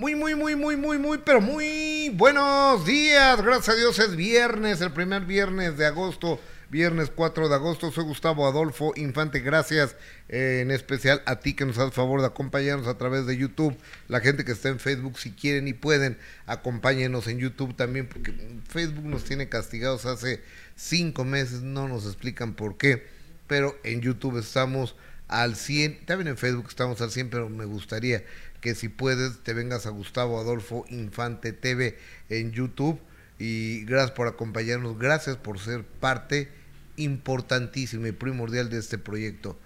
Muy, 0.00 0.14
muy, 0.14 0.36
muy, 0.36 0.54
muy, 0.54 0.76
muy, 0.76 0.96
muy, 0.96 1.18
pero 1.18 1.40
muy 1.40 2.10
buenos 2.10 2.86
días. 2.86 3.42
Gracias 3.42 3.70
a 3.70 3.76
Dios 3.76 3.98
es 3.98 4.14
viernes, 4.14 4.80
el 4.80 4.92
primer 4.92 5.24
viernes 5.24 5.76
de 5.76 5.86
agosto, 5.86 6.38
viernes 6.70 7.10
4 7.12 7.48
de 7.48 7.54
agosto. 7.56 7.90
Soy 7.90 8.04
Gustavo 8.04 8.46
Adolfo 8.46 8.92
Infante. 8.94 9.40
Gracias 9.40 9.96
eh, 10.28 10.60
en 10.62 10.70
especial 10.70 11.20
a 11.26 11.40
ti 11.40 11.54
que 11.54 11.64
nos 11.64 11.78
haces 11.78 11.94
favor 11.94 12.20
de 12.20 12.28
acompañarnos 12.28 12.86
a 12.86 12.96
través 12.96 13.26
de 13.26 13.36
YouTube. 13.36 13.76
La 14.06 14.20
gente 14.20 14.44
que 14.44 14.52
está 14.52 14.68
en 14.68 14.78
Facebook, 14.78 15.18
si 15.18 15.32
quieren 15.32 15.66
y 15.66 15.72
pueden, 15.72 16.16
acompáñenos 16.46 17.26
en 17.26 17.40
YouTube 17.40 17.74
también, 17.74 18.06
porque 18.06 18.32
Facebook 18.68 19.04
nos 19.04 19.24
tiene 19.24 19.48
castigados 19.48 20.06
hace 20.06 20.40
cinco 20.76 21.24
meses. 21.24 21.62
No 21.62 21.88
nos 21.88 22.06
explican 22.06 22.54
por 22.54 22.76
qué, 22.76 23.08
pero 23.48 23.76
en 23.82 24.00
YouTube 24.00 24.38
estamos 24.38 24.94
al 25.26 25.56
100. 25.56 26.06
También 26.06 26.28
en 26.28 26.36
Facebook 26.36 26.66
estamos 26.68 27.00
al 27.00 27.10
100, 27.10 27.30
pero 27.30 27.48
me 27.48 27.64
gustaría 27.64 28.24
que 28.60 28.74
si 28.74 28.88
puedes 28.88 29.38
te 29.42 29.54
vengas 29.54 29.86
a 29.86 29.90
Gustavo 29.90 30.40
Adolfo 30.40 30.84
Infante 30.88 31.52
TV 31.52 31.98
en 32.28 32.52
YouTube 32.52 33.00
y 33.38 33.84
gracias 33.84 34.12
por 34.12 34.26
acompañarnos, 34.26 34.98
gracias 34.98 35.36
por 35.36 35.58
ser 35.58 35.84
parte 35.84 36.48
importantísima 36.96 38.08
y 38.08 38.12
primordial 38.12 38.68
de 38.70 38.78
este 38.78 38.98
proyecto. 38.98 39.58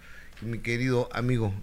Mi 0.43 0.59
querido 0.59 1.09
amigo 1.13 1.55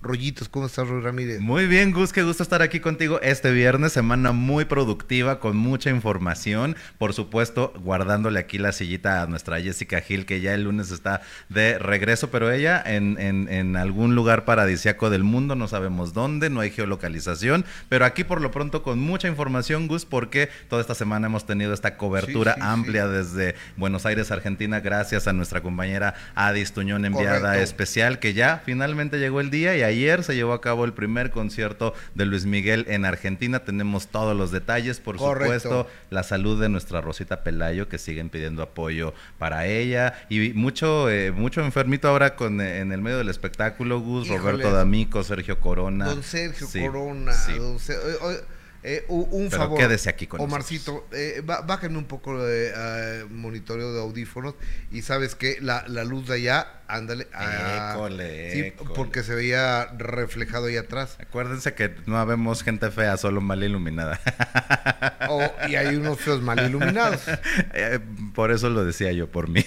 Rollitos, 0.00 0.48
¿cómo 0.48 0.66
estás, 0.66 0.86
Roy 0.86 1.02
Ramírez? 1.02 1.40
Muy 1.40 1.66
bien, 1.66 1.90
Gus, 1.90 2.12
qué 2.12 2.22
gusto 2.22 2.44
estar 2.44 2.62
aquí 2.62 2.78
contigo 2.78 3.18
este 3.20 3.50
viernes, 3.50 3.92
semana 3.92 4.30
muy 4.30 4.64
productiva, 4.64 5.40
con 5.40 5.56
mucha 5.56 5.90
información, 5.90 6.76
por 6.98 7.14
supuesto, 7.14 7.72
guardándole 7.82 8.38
aquí 8.38 8.58
la 8.58 8.70
sillita 8.70 9.22
a 9.22 9.26
nuestra 9.26 9.60
Jessica 9.60 10.00
Gil, 10.00 10.24
que 10.24 10.40
ya 10.40 10.54
el 10.54 10.62
lunes 10.62 10.92
está 10.92 11.22
de 11.48 11.80
regreso, 11.80 12.30
pero 12.30 12.52
ella 12.52 12.80
en, 12.86 13.18
en, 13.18 13.48
en 13.48 13.76
algún 13.76 14.14
lugar 14.14 14.44
paradisiaco 14.44 15.10
del 15.10 15.24
mundo, 15.24 15.56
no 15.56 15.66
sabemos 15.66 16.12
dónde, 16.12 16.48
no 16.48 16.60
hay 16.60 16.70
geolocalización, 16.70 17.64
pero 17.88 18.04
aquí 18.04 18.22
por 18.22 18.40
lo 18.40 18.52
pronto 18.52 18.84
con 18.84 19.00
mucha 19.00 19.26
información, 19.26 19.88
Gus, 19.88 20.04
porque 20.04 20.48
toda 20.68 20.80
esta 20.80 20.94
semana 20.94 21.26
hemos 21.26 21.44
tenido 21.44 21.74
esta 21.74 21.96
cobertura 21.96 22.54
Sí, 22.54 22.60
sí, 22.60 22.66
amplia 22.68 23.06
sí. 23.06 23.12
desde 23.14 23.54
Buenos 23.76 24.06
Aires, 24.06 24.30
Argentina, 24.30 24.78
gracias 24.78 25.26
a 25.26 25.32
nuestra 25.32 25.60
compañera 25.60 26.14
Adis 26.36 26.70
Tuñón, 26.72 27.04
enviada 27.04 27.40
Correcto. 27.40 27.64
especial, 27.64 28.20
que 28.20 28.32
ya 28.32 28.62
finalmente 28.64 29.18
llegó 29.18 29.40
el 29.40 29.50
día 29.50 29.76
y 29.76 29.87
ayer 29.88 30.22
se 30.22 30.34
llevó 30.34 30.52
a 30.52 30.60
cabo 30.60 30.84
el 30.84 30.92
primer 30.92 31.30
concierto 31.30 31.94
de 32.14 32.24
Luis 32.26 32.46
Miguel 32.46 32.84
en 32.88 33.04
Argentina. 33.04 33.60
Tenemos 33.64 34.08
todos 34.08 34.36
los 34.36 34.50
detalles, 34.50 35.00
por 35.00 35.16
Correcto. 35.16 35.58
supuesto, 35.60 35.90
la 36.10 36.22
salud 36.22 36.60
de 36.60 36.68
nuestra 36.68 37.00
Rosita 37.00 37.42
Pelayo, 37.42 37.88
que 37.88 37.98
siguen 37.98 38.30
pidiendo 38.30 38.62
apoyo 38.62 39.12
para 39.38 39.66
ella. 39.66 40.14
Y 40.28 40.50
mucho, 40.54 41.10
eh, 41.10 41.32
mucho 41.32 41.60
enfermito 41.62 42.08
ahora 42.08 42.36
con 42.36 42.60
eh, 42.60 42.78
en 42.78 42.92
el 42.92 43.00
medio 43.00 43.18
del 43.18 43.28
espectáculo, 43.28 44.00
Gus, 44.00 44.26
Híjole. 44.26 44.38
Roberto 44.40 44.72
D'Amico, 44.72 45.22
Sergio 45.24 45.58
Corona. 45.60 46.06
Don 46.06 46.22
Sergio 46.22 46.66
Sí, 46.66 46.80
Corona, 46.80 47.32
sí. 47.32 47.52
don 47.58 47.78
eh, 48.82 49.04
un 49.08 49.48
Pero 49.50 49.62
favor. 49.62 49.78
quédese 49.78 50.08
aquí 50.08 50.26
con 50.26 50.40
Omarcito, 50.40 51.06
eh, 51.12 51.42
bájenme 51.44 51.98
un 51.98 52.04
poco 52.06 52.42
de 52.44 52.72
eh, 52.74 53.24
monitoreo 53.28 53.92
de 53.92 54.00
audífonos 54.00 54.54
y 54.92 55.02
sabes 55.02 55.34
que 55.34 55.58
la, 55.60 55.84
la 55.88 56.04
luz 56.04 56.28
de 56.28 56.34
allá, 56.34 56.82
ándale. 56.86 57.26
ah, 57.34 57.92
École, 57.94 58.52
sí, 58.52 58.60
école. 58.60 58.90
porque 58.94 59.22
se 59.24 59.34
veía 59.34 59.86
reflejado 59.98 60.66
ahí 60.66 60.76
atrás. 60.76 61.16
Acuérdense 61.20 61.74
que 61.74 61.94
no 62.06 62.18
habemos 62.18 62.62
gente 62.62 62.90
fea, 62.90 63.16
solo 63.16 63.40
mal 63.40 63.62
iluminada. 63.64 64.20
Oh, 65.28 65.42
y 65.68 65.74
hay 65.74 65.96
unos 65.96 66.18
feos 66.20 66.40
mal 66.42 66.58
iluminados. 66.64 67.22
Eh, 67.74 68.00
por 68.34 68.50
eso 68.50 68.68
lo 68.70 68.84
decía 68.84 69.12
yo, 69.12 69.30
por 69.30 69.48
mí. 69.48 69.64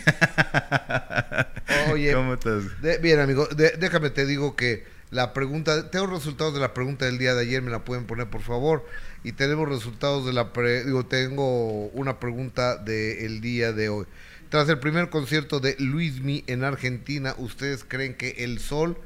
Oye, 1.91 2.13
¿Cómo 2.13 2.33
estás? 2.33 2.81
De- 2.81 2.97
bien, 2.97 3.19
amigo, 3.19 3.47
de- 3.47 3.71
déjame 3.77 4.09
te 4.09 4.25
digo 4.25 4.55
que 4.55 4.85
la 5.11 5.33
pregunta, 5.33 5.91
tengo 5.91 6.07
resultados 6.07 6.53
de 6.53 6.61
la 6.61 6.73
pregunta 6.73 7.05
del 7.05 7.17
día 7.17 7.35
de 7.35 7.41
ayer, 7.41 7.61
me 7.61 7.69
la 7.69 7.85
pueden 7.85 8.05
poner 8.05 8.29
por 8.29 8.41
favor. 8.41 8.85
Y 9.23 9.33
tenemos 9.33 9.69
resultados 9.69 10.25
de 10.25 10.33
la, 10.33 10.53
pre- 10.53 10.85
digo, 10.85 11.05
tengo 11.05 11.87
una 11.89 12.19
pregunta 12.19 12.77
del 12.77 13.41
día 13.41 13.73
de 13.73 13.89
hoy. 13.89 14.05
Tras 14.49 14.67
el 14.69 14.79
primer 14.79 15.09
concierto 15.09 15.59
de 15.59 15.75
Luismi 15.79 16.43
en 16.47 16.63
Argentina, 16.63 17.35
¿ustedes 17.37 17.83
creen 17.87 18.15
que 18.15 18.43
el 18.43 18.59
sol 18.59 18.97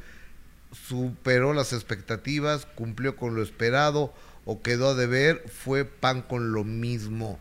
superó 0.71 1.53
las 1.53 1.73
expectativas, 1.73 2.65
cumplió 2.65 3.15
con 3.15 3.35
lo 3.35 3.43
esperado 3.43 4.13
o 4.45 4.61
quedó 4.61 4.89
a 4.89 4.95
deber? 4.95 5.43
¿Fue 5.49 5.85
pan 5.85 6.21
con 6.21 6.51
lo 6.51 6.63
mismo? 6.63 7.39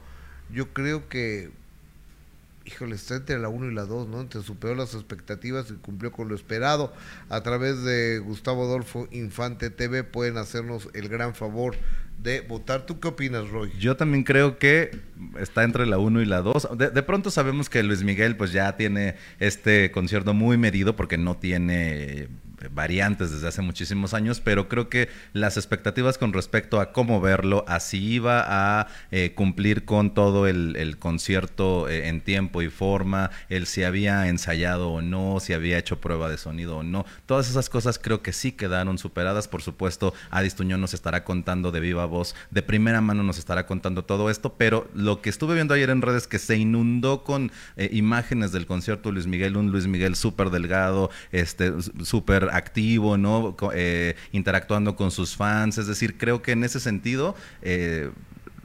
Yo 0.51 0.73
creo 0.73 1.09
que 1.09 1.51
híjole, 2.65 2.95
está 2.95 3.17
entre 3.17 3.39
la 3.39 3.49
1 3.49 3.71
y 3.71 3.75
la 3.75 3.85
2, 3.85 4.09
¿no? 4.09 4.21
Entre 4.21 4.43
superó 4.43 4.75
las 4.75 4.95
expectativas 4.95 5.71
y 5.71 5.75
cumplió 5.75 6.13
con 6.13 6.29
lo 6.29 6.35
esperado. 6.35 6.93
A 7.29 7.43
través 7.43 7.83
de 7.83 8.19
Gustavo 8.19 8.65
Adolfo 8.65 9.09
Infante 9.11 9.71
TV 9.71 10.05
pueden 10.05 10.39
hacernos 10.39 10.89
el 10.95 11.09
gran 11.09 11.35
favor 11.35 11.77
de 12.19 12.41
votar. 12.41 12.87
¿Tú 12.87 13.01
qué 13.01 13.09
opinas, 13.09 13.49
Roy? 13.51 13.73
Yo 13.79 13.97
también 13.97 14.25
creo 14.25 14.59
que 14.59 14.99
está 15.39 15.65
entre 15.65 15.87
la 15.87 15.99
1 15.99 16.23
y 16.23 16.27
la 16.27 16.41
2. 16.41 16.69
De, 16.79 16.91
de 16.91 17.03
pronto 17.03 17.31
sabemos 17.31 17.69
que 17.69 17.83
Luis 17.83 18.03
Miguel 18.03 18.37
pues 18.37 18.53
ya 18.53 18.77
tiene 18.77 19.17
este 19.41 19.91
concierto 19.91 20.33
muy 20.33 20.57
medido 20.57 20.97
porque 20.97 21.19
no 21.19 21.37
tiene 21.37 22.29
variantes 22.73 23.31
desde 23.31 23.49
hace 23.49 23.63
muchísimos 23.63 24.15
años, 24.15 24.41
pero 24.41 24.69
creo 24.69 24.89
que 24.89 25.09
las 25.33 25.57
expectativas 25.57 26.19
con 26.19 26.33
respecto 26.33 26.81
a 26.81 26.93
cómo 26.93 27.21
verlo, 27.21 27.65
a 27.69 27.81
si 27.81 27.99
iba 27.99 28.45
a 28.47 28.89
eh, 29.11 29.33
cumplir 29.35 29.85
con 29.85 30.15
todo 30.15 30.47
el, 30.47 30.97
concierto 30.99 31.89
eh, 31.89 32.09
en 32.09 32.21
tiempo 32.21 32.63
y 32.63 32.69
forma, 32.69 33.31
el 33.49 33.67
si 33.67 33.83
había 33.83 34.29
ensayado 34.29 34.91
o 34.91 35.03
no, 35.03 35.41
si 35.41 35.53
había 35.53 35.79
hecho 35.79 36.01
prueba 36.01 36.29
de 36.29 36.39
sonido 36.39 36.79
o 36.79 36.83
no, 36.83 37.05
todas 37.27 37.51
esas 37.51 37.69
cosas 37.69 37.99
creo 37.99 38.23
que 38.23 38.33
sí 38.33 38.53
quedaron 38.53 38.99
superadas. 38.99 39.49
Por 39.49 39.63
supuesto, 39.63 40.15
Adis 40.31 40.55
Tuñón 40.55 40.81
nos 40.81 40.95
estará 40.95 41.25
contando 41.25 41.73
de 41.73 41.81
viva 41.81 42.07
voz, 42.07 42.35
de 42.51 42.63
primera 42.63 43.01
mano 43.01 43.23
nos 43.23 43.39
estará 43.39 43.67
contando 43.67 44.05
todo 44.05 44.31
esto, 44.31 44.55
pero 44.55 44.89
lo 44.95 45.21
que 45.21 45.31
estuve 45.31 45.55
viendo 45.55 45.75
ayer 45.75 45.91
en 45.91 46.03
redes 46.03 46.27
que 46.27 46.39
se 46.39 46.57
inundó 46.57 47.25
con 47.25 47.53
eh, 47.77 47.89
imágenes 47.93 48.53
del 48.53 48.67
concierto 48.67 49.13
Luis 49.13 49.27
Miguel, 49.27 49.57
un 49.57 49.71
Luis 49.71 49.87
Miguel 49.87 50.17
súper 50.17 50.51
delgado, 50.51 51.11
este, 51.33 51.73
súper 52.03 52.51
activo, 52.57 53.17
¿no? 53.19 53.57
Eh, 53.75 54.15
interactuando 54.33 54.97
con 54.97 55.11
sus 55.11 55.37
fans, 55.37 55.79
es 55.79 55.87
decir, 55.87 56.17
creo 56.19 56.43
que 56.43 56.53
en 56.53 56.65
ese 56.65 56.81
sentido... 56.81 57.35
eh, 57.63 58.11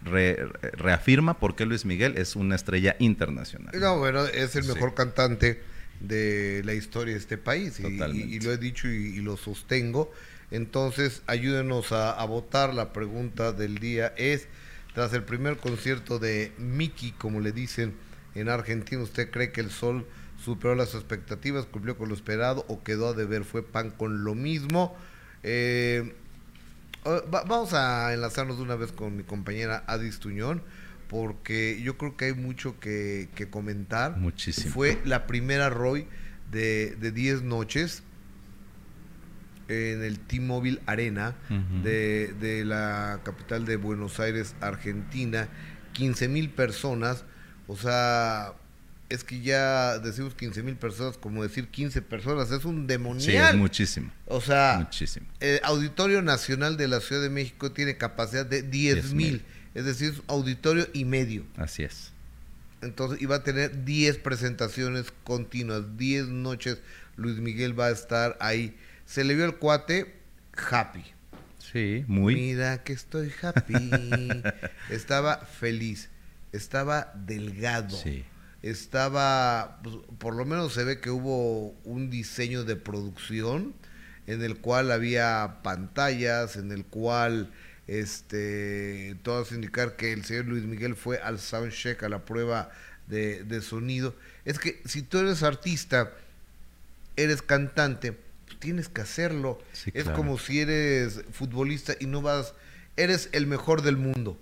re- 0.05 0.47
reafirma 0.73 1.39
por 1.39 1.55
qué 1.57 1.65
Luis 1.65 1.83
Miguel 1.85 2.17
es 2.17 2.35
una 2.37 2.55
estrella 2.55 2.95
internacional. 2.99 3.73
No, 3.77 3.97
bueno, 3.99 4.25
es 4.25 4.55
el 4.55 4.63
Sí. 4.63 4.71
mejor 4.73 4.93
cantante 4.93 5.59
de 5.99 6.61
la 6.63 6.73
historia 6.73 7.13
de 7.15 7.19
este 7.19 7.37
país 7.37 7.79
y, 7.81 7.85
y- 7.87 8.35
y 8.35 8.39
lo 8.39 8.53
he 8.53 8.57
dicho 8.57 8.87
y, 8.87 9.17
y 9.17 9.19
lo 9.21 9.35
sostengo. 9.35 10.11
Entonces, 10.51 11.21
ayúdenos 11.27 11.91
a, 11.91 12.11
a 12.11 12.25
votar. 12.25 12.73
La 12.73 12.93
pregunta 12.93 13.51
del 13.51 13.77
día 13.79 14.13
es, 14.17 14.47
tras 14.95 15.13
el 15.13 15.23
primer 15.23 15.57
concierto 15.57 16.17
de 16.17 16.53
Mickey, 16.57 17.11
como 17.11 17.41
le 17.41 17.51
dicen 17.51 17.93
en 18.35 18.47
Argentina, 18.49 19.01
¿usted 19.03 19.29
cree 19.29 19.51
que 19.51 19.61
el 19.61 19.69
sol 19.69 20.05
superó 20.43 20.75
las 20.75 20.95
expectativas, 20.95 21.65
cumplió 21.65 21.97
con 21.97 22.09
lo 22.09 22.15
esperado 22.15 22.65
o 22.67 22.83
quedó 22.83 23.09
a 23.09 23.13
deber? 23.13 23.43
¿Fue 23.43 23.63
pan 23.63 23.91
con 23.91 24.23
lo 24.23 24.35
mismo? 24.35 24.95
Eh, 25.43 26.15
va- 27.05 27.43
vamos 27.43 27.73
a 27.73 28.13
enlazarnos 28.13 28.57
de 28.57 28.63
una 28.63 28.75
vez 28.75 28.91
con 28.91 29.15
mi 29.17 29.23
compañera 29.23 29.83
Adis 29.87 30.19
Tuñón, 30.19 30.61
porque 31.07 31.81
yo 31.81 31.97
creo 31.97 32.15
que 32.17 32.25
hay 32.25 32.33
mucho 32.33 32.79
que, 32.79 33.29
que 33.35 33.49
comentar. 33.49 34.17
Muchísimo. 34.17 34.73
Fue 34.73 34.99
la 35.05 35.27
primera 35.27 35.69
Roy 35.69 36.07
de 36.51 36.95
de 36.99 37.11
10 37.11 37.43
noches 37.43 38.03
en 39.67 40.03
el 40.03 40.19
T-Mobile 40.19 40.81
Arena 40.87 41.35
de, 41.83 42.33
de 42.39 42.65
la 42.65 43.19
capital 43.23 43.65
de 43.65 43.75
Buenos 43.75 44.19
Aires, 44.19 44.55
Argentina. 44.61 45.47
15 45.93 46.27
mil 46.27 46.49
personas, 46.49 47.25
o 47.67 47.75
sea, 47.75 48.53
es 49.09 49.23
que 49.23 49.41
ya 49.41 49.97
decimos 49.99 50.35
15 50.35 50.61
mil 50.63 50.75
personas, 50.75 51.17
como 51.17 51.43
decir 51.43 51.67
15 51.67 52.01
personas, 52.03 52.51
es 52.51 52.63
un 52.65 52.81
Sí, 52.81 52.87
demonial. 52.87 53.49
es 53.49 53.55
muchísimo. 53.55 54.11
o 54.27 54.39
sea, 54.41 54.77
Muchísimo. 54.79 55.25
el 55.39 55.59
Auditorio 55.63 56.21
Nacional 56.21 56.77
de 56.77 56.87
la 56.87 56.99
Ciudad 57.01 57.21
de 57.21 57.29
México 57.29 57.71
tiene 57.71 57.97
capacidad 57.97 58.45
de 58.45 58.61
10 58.61 59.13
mil, 59.13 59.29
10,000. 59.41 59.45
es 59.75 59.85
decir, 59.85 60.21
auditorio 60.27 60.87
y 60.93 61.05
medio. 61.05 61.45
Así 61.57 61.83
es. 61.83 62.11
Entonces 62.81 63.21
iba 63.21 63.37
a 63.37 63.43
tener 63.43 63.83
10 63.83 64.17
presentaciones 64.19 65.07
continuas, 65.23 65.97
10 65.97 66.27
noches. 66.27 66.77
Luis 67.17 67.37
Miguel 67.39 67.77
va 67.77 67.87
a 67.87 67.91
estar 67.91 68.37
ahí. 68.39 68.77
Se 69.05 69.23
le 69.25 69.35
vio 69.35 69.43
el 69.45 69.55
cuate 69.55 70.15
happy. 70.71 71.03
Sí, 71.73 72.05
muy. 72.07 72.35
Mira 72.35 72.83
que 72.83 72.93
estoy 72.93 73.31
happy. 73.41 73.73
estaba 74.89 75.37
feliz, 75.39 76.09
estaba 76.51 77.11
delgado. 77.15 77.97
Sí. 77.97 78.23
Estaba, 78.61 79.79
pues, 79.83 79.95
por 80.17 80.35
lo 80.35 80.45
menos 80.45 80.73
se 80.73 80.83
ve 80.83 80.99
que 80.99 81.09
hubo 81.09 81.69
un 81.83 82.09
diseño 82.09 82.63
de 82.63 82.75
producción 82.75 83.73
en 84.27 84.43
el 84.43 84.57
cual 84.57 84.91
había 84.91 85.59
pantallas, 85.63 86.55
en 86.55 86.71
el 86.71 86.85
cual 86.85 87.51
este 87.87 89.17
todo 89.23 89.41
hace 89.41 89.55
indicar 89.55 89.95
que 89.95 90.13
el 90.13 90.23
señor 90.23 90.45
Luis 90.45 90.63
Miguel 90.65 90.95
fue 90.95 91.17
al 91.17 91.39
soundcheck, 91.39 92.03
a 92.03 92.09
la 92.09 92.25
prueba 92.25 92.69
de, 93.07 93.43
de 93.43 93.61
sonido. 93.61 94.15
Es 94.45 94.59
que 94.59 94.81
si 94.85 95.01
tú 95.01 95.17
eres 95.19 95.41
artista, 95.41 96.11
eres 97.15 97.41
cantante, 97.41 98.13
pues 98.45 98.59
tienes 98.59 98.89
que 98.89 99.01
hacerlo. 99.01 99.59
Sí, 99.73 99.91
es 99.93 100.03
claro. 100.03 100.17
como 100.17 100.37
si 100.37 100.59
eres 100.59 101.21
futbolista 101.31 101.95
y 101.99 102.05
no 102.05 102.21
vas 102.21 102.53
eres 102.99 103.29
el 103.31 103.47
mejor 103.47 103.81
del 103.81 103.97
mundo, 103.97 104.37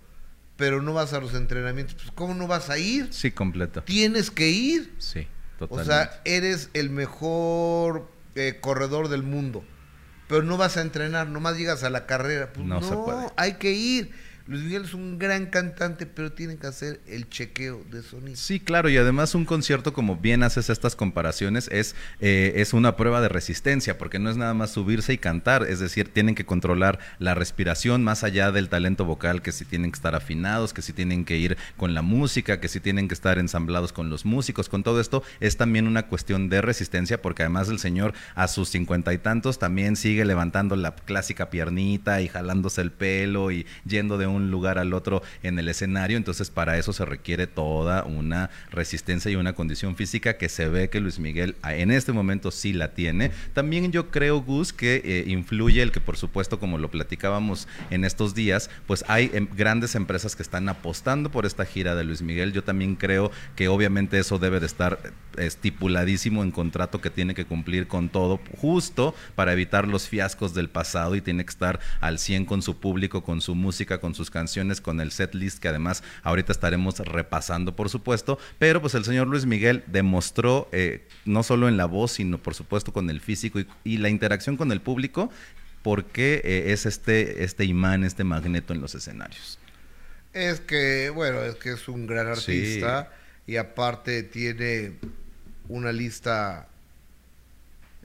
pero 0.58 0.82
no 0.82 0.94
vas 0.94 1.14
a 1.14 1.20
los 1.22 1.34
entrenamientos, 1.34 1.96
pues 1.96 2.12
¿cómo 2.14 2.34
no 2.34 2.48
vas 2.48 2.70
a 2.70 2.78
ir? 2.78 3.08
Sí, 3.12 3.32
completo. 3.32 3.84
Tienes 3.84 4.30
que 4.32 4.50
ir. 4.50 4.94
Sí, 4.98 5.28
O 5.60 5.68
totalmente. 5.68 5.94
sea, 5.94 6.22
eres 6.26 6.70
el 6.74 6.90
mejor 6.90 8.10
eh, 8.36 8.58
corredor 8.60 9.08
del 9.10 9.24
mundo, 9.24 9.64
pero 10.28 10.44
no 10.44 10.58
vas 10.58 10.78
a 10.78 10.82
entrenar, 10.82 11.28
nomás 11.30 11.58
llegas 11.58 11.84
a 11.84 11.90
la 11.90 12.06
carrera. 12.06 12.52
Pues 12.54 12.66
No 12.66 12.82
no, 12.82 12.88
se 12.90 12.96
puede. 12.96 13.28
hay 13.38 13.54
que 13.54 13.72
ir. 13.72 14.12
Luis 14.48 14.64
Miguel 14.64 14.86
es 14.86 14.94
un 14.94 15.20
gran 15.20 15.48
cantante, 15.48 16.06
pero 16.06 16.32
tienen 16.32 16.58
que 16.58 16.68
hacer 16.68 17.02
el 17.06 17.30
chequeo 17.30 17.84
de 17.92 18.02
sonido. 18.02 18.38
Sí, 18.38 18.62
claro, 18.62 18.88
y 18.88 18.96
además 18.96 19.36
un 19.36 19.44
concierto, 19.44 19.92
como 19.92 20.16
bien 20.16 20.42
haces 20.42 20.70
estas 20.70 20.96
comparaciones, 20.96 21.68
es, 21.70 21.96
eh, 22.22 22.54
es 22.56 22.72
una 22.72 22.96
prueba 22.96 23.20
de 23.20 23.28
resistencia, 23.28 23.98
porque 23.98 24.20
no 24.20 24.30
es 24.30 24.38
nada 24.38 24.54
más 24.54 24.72
subirse 24.72 25.12
y 25.12 25.18
cantar, 25.18 25.64
es 25.64 25.80
decir, 25.80 26.14
tienen 26.14 26.34
que 26.34 26.46
controlar 26.46 27.00
la 27.20 27.36
respiración 27.36 28.06
más 28.06 28.24
allá 28.24 28.54
del 28.54 28.70
talento 28.70 29.04
vocal, 29.04 29.42
que 29.42 29.52
si 29.52 29.66
tienen 29.66 29.92
que 29.92 29.98
estar 29.98 30.16
afinados, 30.16 30.74
que 30.74 30.82
si 30.82 30.94
tienen 30.94 31.26
que 31.26 31.36
ir 31.36 31.58
con 31.76 31.94
la 31.94 32.02
música, 32.02 32.62
que 32.62 32.70
si 32.70 32.80
tienen 32.80 33.10
que 33.10 33.16
estar 33.16 33.40
ensamblados 33.40 33.92
con 33.92 34.10
los 34.10 34.24
músicos, 34.24 34.70
con 34.70 34.82
todo 34.82 35.02
esto, 35.02 35.24
es 35.42 35.58
también 35.58 35.88
una 35.88 36.08
cuestión 36.08 36.48
de 36.48 36.62
resistencia, 36.62 37.22
porque 37.22 37.44
además 37.44 37.68
el 37.68 37.80
señor 37.80 38.14
a 38.34 38.48
sus 38.48 38.70
cincuenta 38.70 39.14
y 39.14 39.18
tantos 39.18 39.60
también 39.60 39.98
sigue 39.98 40.24
levantando 40.24 40.78
la 40.78 40.96
clásica 40.96 41.50
piernita 41.50 42.22
y 42.22 42.30
jalándose 42.30 42.80
el 42.80 42.92
pelo 42.92 43.52
y 43.52 43.66
yendo 43.86 44.18
de 44.18 44.28
un 44.28 44.37
lugar 44.52 44.78
al 44.78 44.94
otro 44.94 45.22
en 45.44 45.60
el 45.60 45.68
escenario, 45.70 46.18
entonces 46.18 46.50
para 46.50 46.78
eso 46.78 46.94
se 46.94 47.06
requiere 47.06 47.48
toda 47.48 48.04
una 48.04 48.50
resistencia 48.72 49.32
y 49.32 49.36
una 49.36 49.54
condición 49.54 49.96
física 49.96 50.38
que 50.38 50.50
se 50.50 50.68
ve 50.70 50.90
que 50.90 51.00
Luis 51.00 51.20
Miguel 51.20 51.56
a- 51.62 51.76
en 51.76 51.92
este 51.92 52.12
momento 52.14 52.52
sí 52.52 52.74
la 52.74 52.94
tiene. 52.94 53.32
También 53.54 53.92
yo 53.92 54.10
creo, 54.12 54.42
Gus, 54.42 54.74
que 54.74 55.02
eh, 55.04 55.24
influye 55.28 55.82
el 55.82 55.92
que 55.92 56.00
por 56.00 56.18
supuesto, 56.18 56.60
como 56.60 56.78
lo 56.78 56.90
platicábamos 56.92 57.68
en 57.90 58.06
estos 58.06 58.34
días, 58.36 58.70
pues 58.86 59.04
hay 59.08 59.30
em, 59.34 59.48
grandes 59.56 59.96
empresas 59.96 60.36
que 60.36 60.44
están 60.44 60.70
apostando 60.70 61.32
por 61.32 61.46
esta 61.46 61.66
gira 61.66 61.96
de 61.96 62.04
Luis 62.04 62.22
Miguel. 62.22 62.54
Yo 62.54 62.64
también 62.64 62.96
creo 62.96 63.32
que 63.56 63.68
obviamente 63.68 64.20
eso 64.20 64.38
debe 64.40 64.60
de 64.60 64.66
estar 64.68 65.00
eh, 65.38 65.46
estipuladísimo 65.46 66.44
en 66.44 66.52
contrato 66.52 67.02
que 67.02 67.10
tiene 67.10 67.36
que 67.36 67.46
cumplir 67.46 67.88
con 67.88 68.10
todo, 68.10 68.40
justo 68.58 69.14
para 69.36 69.54
evitar 69.54 69.88
los 69.88 70.08
fiascos 70.08 70.54
del 70.54 70.70
pasado 70.70 71.16
y 71.16 71.22
tiene 71.22 71.44
que 71.46 71.50
estar 71.50 71.80
al 72.00 72.20
100 72.20 72.46
con 72.46 72.62
su 72.62 72.78
público, 72.78 73.24
con 73.24 73.42
su 73.42 73.54
música, 73.56 74.00
con 74.00 74.16
sus 74.16 74.27
canciones, 74.30 74.82
con 74.82 75.00
el 75.02 75.12
set 75.12 75.34
list 75.36 75.60
que 75.60 75.68
además 75.68 76.04
ahorita 76.24 76.52
estaremos 76.52 77.00
repasando, 77.00 77.76
por 77.76 77.90
supuesto. 77.90 78.38
Pero 78.60 78.82
pues 78.82 78.94
el 78.96 79.06
señor 79.06 79.28
Luis 79.28 79.46
Miguel 79.46 79.84
demostró, 79.88 80.70
eh, 80.72 81.08
no 81.26 81.44
solo 81.44 81.68
en 81.68 81.78
la 81.78 81.86
voz, 81.86 82.14
sino 82.14 82.38
por 82.38 82.54
supuesto 82.54 82.94
con 82.94 83.10
el 83.10 83.22
físico 83.22 83.60
y, 83.60 83.68
y 83.84 83.98
la 83.98 84.10
interacción 84.10 84.58
con 84.58 84.72
el 84.72 84.82
público, 84.82 85.30
por 85.84 86.06
qué 86.06 86.42
eh, 86.44 86.72
es 86.74 86.86
este, 86.86 87.44
este 87.44 87.64
imán, 87.66 88.04
este 88.04 88.24
magneto 88.24 88.74
en 88.74 88.82
los 88.82 88.94
escenarios. 88.96 89.60
Es 90.34 90.60
que, 90.60 91.10
bueno, 91.10 91.42
es 91.44 91.56
que 91.56 91.72
es 91.72 91.88
un 91.88 92.06
gran 92.08 92.36
Sí. 92.36 92.52
artista 92.52 93.12
y 93.48 93.56
aparte 93.58 94.24
tiene 94.24 94.94
una 95.70 95.92
lista 95.92 96.68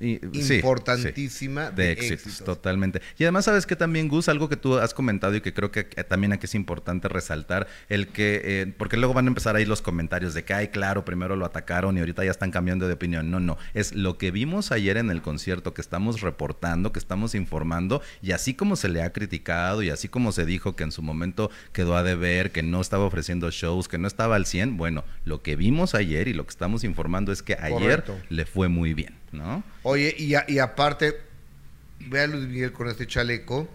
Y- 0.02 0.18
importantísima 0.56 1.68
sí, 1.68 1.74
de, 1.76 1.82
de, 1.84 1.92
éxitos, 1.92 2.26
éxitos. 2.26 2.44
totalmente. 2.44 3.00
Y 3.18 3.24
además, 3.24 3.44
sabes 3.44 3.66
que 3.66 3.76
también, 3.76 4.08
Gus, 4.08 4.28
algo 4.28 4.48
que 4.48 4.56
tú 4.56 4.76
has 4.78 4.94
comentado 4.94 5.34
y 5.36 5.40
que 5.40 5.54
creo 5.54 5.70
que 5.70 5.88
eh, 5.94 6.04
también 6.04 6.32
aquí 6.32 6.46
es 6.46 6.54
importante 6.56 7.08
resaltar, 7.08 7.68
el 7.88 8.08
que, 8.08 8.40
eh, 8.44 8.72
porque 8.76 8.96
luego 8.96 9.14
van 9.14 9.26
a 9.26 9.28
empezar 9.28 9.54
ahí 9.54 9.64
los 9.64 9.80
comentarios 9.80 10.34
de 10.34 10.44
que, 10.44 10.54
ay, 10.54 10.68
claro, 10.68 11.04
primero 11.04 11.36
lo 11.36 11.44
atacaron 11.46 11.96
y 11.96 12.00
ahorita 12.00 12.24
ya 12.24 12.32
están 12.32 12.50
cambiando 12.50 12.88
de 12.88 12.94
opinión. 12.94 13.30
No, 13.30 13.38
no, 13.38 13.58
es 13.74 13.94
lo 13.94 14.18
que 14.18 14.30
vimos 14.32 14.72
ayer 14.72 14.96
en 14.96 15.10
el 15.10 15.22
concierto, 15.22 15.72
que 15.74 15.80
estamos 15.80 16.20
reportando, 16.20 16.92
que 16.92 16.98
estamos 16.98 17.34
informando, 17.34 18.02
y 18.22 18.32
así 18.32 18.54
como 18.54 18.74
se 18.76 18.88
le 18.88 19.02
ha 19.02 19.12
criticado 19.12 19.82
y 19.82 19.90
así 19.90 20.08
como 20.08 20.32
se 20.32 20.44
dijo 20.44 20.74
que 20.74 20.82
en 20.84 20.92
su 20.92 21.02
momento 21.02 21.50
quedó 21.72 21.96
a 21.96 22.02
deber, 22.02 22.50
que 22.50 22.62
no 22.62 22.80
estaba 22.80 23.04
ofreciendo 23.04 23.50
shows, 23.50 23.86
que 23.88 23.98
no 23.98 24.08
estaba 24.08 24.36
al 24.36 24.46
100, 24.46 24.76
bueno, 24.76 25.04
lo 25.24 25.42
que 25.42 25.54
vimos 25.56 25.94
ayer 25.94 26.26
y 26.28 26.32
lo 26.32 26.44
que 26.44 26.50
estamos 26.50 26.82
informando 26.84 27.32
es 27.32 27.42
que 27.42 27.54
ayer 27.54 28.02
Correcto. 28.02 28.18
le 28.28 28.44
fue 28.46 28.68
muy 28.68 28.94
bien, 28.94 29.14
¿no? 29.32 29.64
Oye, 29.82 30.14
y, 30.18 30.34
a- 30.34 30.44
y 30.48 30.58
aparte, 30.58 31.18
ve 32.00 32.20
a 32.20 32.26
Luis 32.26 32.48
Miguel 32.48 32.72
con 32.72 32.88
este 32.88 33.06
chaleco 33.06 33.68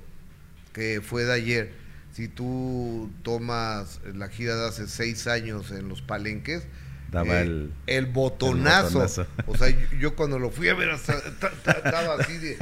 que 0.74 1.01
fue 1.01 1.24
de 1.25 1.33
ayer. 1.33 1.74
Si 2.13 2.27
tú 2.27 3.12
tomas 3.24 4.00
la 4.13 4.27
gira 4.30 4.56
de 4.56 4.68
hace 4.68 4.88
seis 4.88 5.27
años 5.27 5.71
en 5.71 5.88
los 5.89 6.01
palenques, 6.01 6.63
Daba 7.12 7.39
eh, 7.39 7.44
el- 7.44 7.74
el 7.88 8.06
botonazo. 8.07 8.88
el 9.04 9.07
botonazo. 9.07 9.27
O 9.48 9.56
sea, 9.56 9.69
yo, 9.69 9.98
yo 10.00 10.15
cuando 10.15 10.39
lo 10.39 10.50
fui 10.51 10.68
a 10.69 10.74
ver, 10.74 10.89
hasta, 10.89 11.21
ta- 11.39 11.51
ta- 11.63 11.71
estaba 11.83 12.15
así 12.15 12.38
de. 12.38 12.57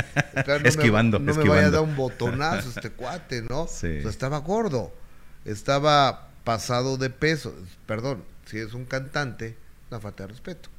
no 0.48 0.60
me- 0.60 0.70
Esquivando, 0.70 1.20
No 1.20 1.34
me, 1.34 1.44
vaya 1.50 1.68
a 1.68 1.72
dar 1.72 1.82
un 1.82 1.96
botonazo 1.96 2.70
este 2.70 2.90
cuate, 2.92 3.42
¿no? 3.44 3.68
Sí. 3.68 3.98
O 4.00 4.02
sea, 4.02 4.10
estaba 4.12 4.38
gordo. 4.40 4.94
Estaba 5.46 6.30
pasado 6.44 6.98
de 6.98 7.10
peso. 7.10 7.56
Perdón, 7.88 8.24
si 8.46 8.60
es 8.60 8.74
un 8.74 8.86
cantante, 8.86 9.56
una 9.90 10.00
falta 10.00 10.24
de 10.24 10.34
respeto. 10.34 10.70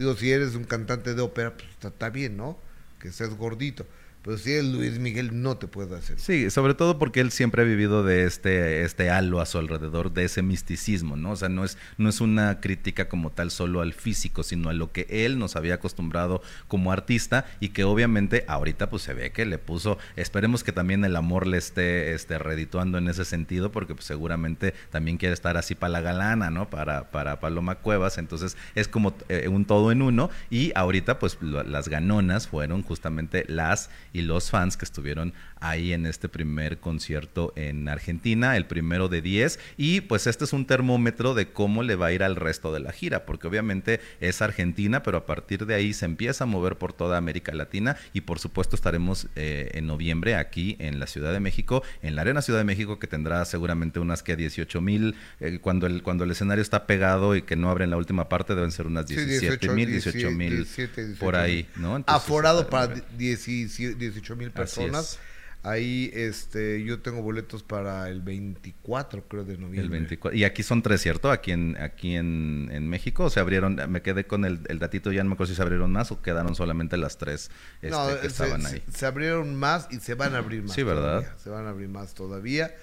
Digo, 0.00 0.16
si 0.16 0.32
eres 0.32 0.54
un 0.54 0.64
cantante 0.64 1.14
de 1.14 1.20
ópera, 1.20 1.52
pues 1.54 1.68
está, 1.78 2.08
bien, 2.08 2.34
¿no? 2.34 2.56
Que 2.98 3.12
seas 3.12 3.34
gordito. 3.34 3.84
Pero 4.22 4.36
si 4.36 4.52
eres 4.52 4.66
Luis 4.66 4.98
Miguel, 4.98 5.40
no 5.40 5.56
te 5.56 5.66
puedes 5.66 5.90
hacer. 5.92 6.20
Sí, 6.20 6.50
sobre 6.50 6.74
todo 6.74 6.98
porque 6.98 7.20
él 7.20 7.30
siempre 7.30 7.62
ha 7.62 7.64
vivido 7.64 8.04
de 8.04 8.24
este, 8.24 8.82
este 8.82 9.08
halo 9.08 9.40
a 9.40 9.46
su 9.46 9.56
alrededor, 9.56 10.12
de 10.12 10.24
ese 10.24 10.42
misticismo, 10.42 11.16
¿no? 11.16 11.30
O 11.30 11.36
sea, 11.36 11.48
no 11.48 11.64
es, 11.64 11.78
no 11.96 12.10
es 12.10 12.20
una 12.20 12.60
crítica 12.60 13.08
como 13.08 13.30
tal 13.30 13.50
solo 13.50 13.80
al 13.80 13.94
físico, 13.94 14.42
sino 14.42 14.68
a 14.68 14.74
lo 14.74 14.92
que 14.92 15.06
él 15.08 15.38
nos 15.38 15.56
había 15.56 15.74
acostumbrado 15.76 16.42
como 16.68 16.92
artista 16.92 17.46
y 17.60 17.70
que 17.70 17.84
obviamente 17.84 18.44
ahorita 18.46 18.90
pues 18.90 19.02
se 19.04 19.14
ve 19.14 19.32
que 19.32 19.46
le 19.46 19.56
puso, 19.56 19.96
esperemos 20.16 20.64
que 20.64 20.72
también 20.72 21.02
el 21.06 21.16
amor 21.16 21.46
le 21.46 21.56
esté, 21.56 22.12
esté 22.12 22.38
redituando 22.38 22.98
en 22.98 23.08
ese 23.08 23.24
sentido, 23.24 23.72
porque 23.72 23.94
pues, 23.94 24.04
seguramente 24.04 24.74
también 24.90 25.16
quiere 25.16 25.32
estar 25.32 25.56
así 25.56 25.74
para 25.74 25.92
la 25.92 26.00
galana, 26.02 26.50
¿no? 26.50 26.68
Para, 26.68 27.10
para 27.10 27.40
Paloma 27.40 27.76
Cuevas, 27.76 28.18
entonces 28.18 28.58
es 28.74 28.86
como 28.86 29.14
eh, 29.30 29.48
un 29.48 29.64
todo 29.64 29.92
en 29.92 30.02
uno 30.02 30.28
y 30.50 30.72
ahorita 30.74 31.18
pues 31.18 31.38
lo- 31.40 31.62
las 31.62 31.88
ganonas 31.88 32.48
fueron 32.48 32.82
justamente 32.82 33.46
las 33.48 33.88
y 34.12 34.22
los 34.22 34.50
fans 34.50 34.76
que 34.76 34.84
estuvieron 34.84 35.34
ahí 35.60 35.92
en 35.92 36.06
este 36.06 36.28
primer 36.28 36.78
concierto 36.78 37.52
en 37.56 37.88
Argentina, 37.88 38.56
el 38.56 38.66
primero 38.66 39.08
de 39.08 39.22
10. 39.22 39.58
Y 39.76 40.00
pues 40.02 40.26
este 40.26 40.44
es 40.44 40.52
un 40.52 40.66
termómetro 40.66 41.34
de 41.34 41.52
cómo 41.52 41.82
le 41.82 41.96
va 41.96 42.06
a 42.06 42.12
ir 42.12 42.22
al 42.22 42.36
resto 42.36 42.72
de 42.72 42.80
la 42.80 42.92
gira, 42.92 43.26
porque 43.26 43.46
obviamente 43.46 44.00
es 44.20 44.42
Argentina, 44.42 45.02
pero 45.02 45.18
a 45.18 45.26
partir 45.26 45.66
de 45.66 45.74
ahí 45.74 45.92
se 45.92 46.06
empieza 46.06 46.44
a 46.44 46.46
mover 46.46 46.76
por 46.76 46.92
toda 46.92 47.16
América 47.16 47.52
Latina 47.52 47.96
y 48.12 48.22
por 48.22 48.38
supuesto 48.38 48.76
estaremos 48.76 49.28
eh, 49.36 49.70
en 49.74 49.86
noviembre 49.86 50.34
aquí 50.36 50.76
en 50.78 50.98
la 50.98 51.06
Ciudad 51.06 51.32
de 51.32 51.40
México, 51.40 51.82
en 52.02 52.16
la 52.16 52.22
Arena 52.22 52.42
Ciudad 52.42 52.60
de 52.60 52.64
México, 52.64 52.98
que 52.98 53.06
tendrá 53.06 53.44
seguramente 53.44 54.00
unas 54.00 54.22
que 54.22 54.36
18 54.36 54.80
mil, 54.80 55.14
eh, 55.40 55.58
cuando, 55.60 55.86
el, 55.86 56.02
cuando 56.02 56.24
el 56.24 56.30
escenario 56.30 56.62
está 56.62 56.86
pegado 56.86 57.36
y 57.36 57.42
que 57.42 57.56
no 57.56 57.70
abren 57.70 57.90
la 57.90 57.96
última 57.96 58.28
parte, 58.28 58.54
deben 58.54 58.72
ser 58.72 58.86
unas 58.86 59.06
Sí, 59.10 59.16
17 59.16 59.70
mil, 59.70 59.90
18 59.90 60.30
mil 60.30 60.56
17, 60.56 61.06
18 61.06 61.24
por 61.24 61.34
ahí, 61.36 61.66
¿no? 61.76 61.96
Entonces, 61.96 62.22
Aforado 62.22 62.68
para 62.68 62.86
viendo. 62.86 63.06
18 63.16 64.36
mil 64.36 64.50
personas. 64.50 65.18
Ahí 65.62 66.10
este, 66.14 66.82
yo 66.84 67.00
tengo 67.00 67.20
boletos 67.20 67.62
para 67.62 68.08
el 68.08 68.22
24, 68.22 69.24
creo, 69.28 69.44
de 69.44 69.58
noviembre. 69.58 69.82
El 69.82 69.88
24. 69.90 70.38
Y 70.38 70.44
aquí 70.44 70.62
son 70.62 70.80
tres, 70.80 71.02
¿cierto? 71.02 71.30
Aquí 71.30 71.52
en 71.52 71.76
aquí 71.78 72.16
en, 72.16 72.70
en 72.72 72.88
México. 72.88 73.24
O 73.24 73.30
se 73.30 73.40
abrieron, 73.40 73.76
me 73.90 74.00
quedé 74.00 74.24
con 74.26 74.46
el, 74.46 74.60
el 74.68 74.78
datito, 74.78 75.12
ya 75.12 75.22
no 75.22 75.28
me 75.28 75.34
acuerdo 75.34 75.50
si 75.52 75.56
se 75.56 75.62
abrieron 75.62 75.92
más 75.92 76.10
o 76.12 76.22
quedaron 76.22 76.54
solamente 76.54 76.96
las 76.96 77.18
tres 77.18 77.50
este, 77.82 77.90
No, 77.90 78.08
que 78.08 78.20
se, 78.22 78.26
estaban 78.28 78.62
se- 78.62 78.76
ahí. 78.76 78.82
se 78.90 79.04
abrieron 79.04 79.54
más 79.54 79.86
y 79.90 79.96
se 80.00 80.14
van 80.14 80.34
a 80.34 80.38
abrir 80.38 80.62
más. 80.62 80.72
Sí, 80.72 80.82
¿verdad? 80.82 81.20
todavía. 81.20 81.38
Se 81.38 81.50
van 81.50 81.66
a 81.66 81.68
abrir 81.70 81.88
más 81.90 82.14
todavía. 82.14 82.74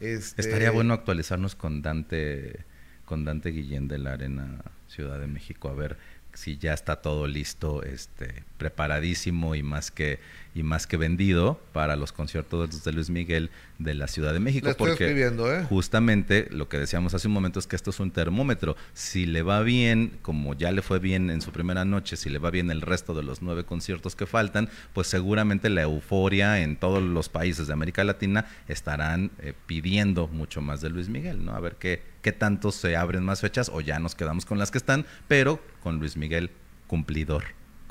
Este, 0.00 0.40
Estaría 0.42 0.72
bueno 0.72 0.92
actualizarnos 0.92 1.54
con 1.54 1.82
Dante, 1.82 2.64
con 3.04 3.24
Dante 3.24 3.50
Guillén 3.50 3.86
de 3.86 3.98
la 3.98 4.14
Arena 4.14 4.58
Ciudad 4.88 5.20
de 5.20 5.28
México, 5.28 5.68
a 5.68 5.74
ver 5.74 5.96
si 6.32 6.58
ya 6.58 6.74
está 6.74 6.96
todo 6.96 7.28
listo, 7.28 7.84
este, 7.84 8.42
preparadísimo 8.64 9.54
y 9.54 9.62
más 9.62 9.90
que 9.90 10.20
y 10.54 10.62
más 10.62 10.86
que 10.86 10.96
vendido 10.96 11.60
para 11.72 11.96
los 11.96 12.12
conciertos 12.12 12.84
de 12.84 12.92
Luis 12.92 13.10
Miguel 13.10 13.50
de 13.78 13.92
la 13.92 14.06
Ciudad 14.06 14.32
de 14.32 14.38
México. 14.38 14.70
Estoy 14.70 14.88
porque 14.88 15.10
¿eh? 15.10 15.66
justamente 15.68 16.46
lo 16.50 16.68
que 16.68 16.78
decíamos 16.78 17.12
hace 17.12 17.26
un 17.26 17.34
momento 17.34 17.58
es 17.58 17.66
que 17.66 17.74
esto 17.76 17.90
es 17.90 18.00
un 18.00 18.12
termómetro. 18.12 18.76
Si 18.94 19.26
le 19.26 19.42
va 19.42 19.60
bien, 19.62 20.16
como 20.22 20.54
ya 20.54 20.70
le 20.70 20.80
fue 20.80 20.98
bien 20.98 21.28
en 21.28 21.42
su 21.42 21.50
primera 21.50 21.84
noche, 21.84 22.16
si 22.16 22.30
le 22.30 22.38
va 22.38 22.50
bien 22.50 22.70
el 22.70 22.80
resto 22.80 23.14
de 23.14 23.24
los 23.24 23.42
nueve 23.42 23.64
conciertos 23.64 24.14
que 24.16 24.26
faltan, 24.26 24.70
pues 24.94 25.08
seguramente 25.08 25.68
la 25.68 25.82
euforia 25.82 26.62
en 26.62 26.76
todos 26.76 27.02
los 27.02 27.28
países 27.28 27.66
de 27.66 27.72
América 27.72 28.02
Latina 28.04 28.46
estarán 28.68 29.32
eh, 29.40 29.52
pidiendo 29.66 30.28
mucho 30.28 30.62
más 30.62 30.80
de 30.80 30.88
Luis 30.88 31.08
Miguel, 31.10 31.44
¿no? 31.44 31.52
A 31.52 31.60
ver 31.60 31.76
qué, 31.76 32.00
qué 32.22 32.32
tanto 32.32 32.70
se 32.70 32.96
abren 32.96 33.24
más 33.24 33.40
fechas 33.40 33.70
o 33.74 33.82
ya 33.82 33.98
nos 33.98 34.14
quedamos 34.14 34.46
con 34.46 34.58
las 34.58 34.70
que 34.70 34.78
están, 34.78 35.04
pero 35.28 35.60
con 35.82 35.98
Luis 35.98 36.16
Miguel 36.16 36.50
cumplidor, 36.86 37.44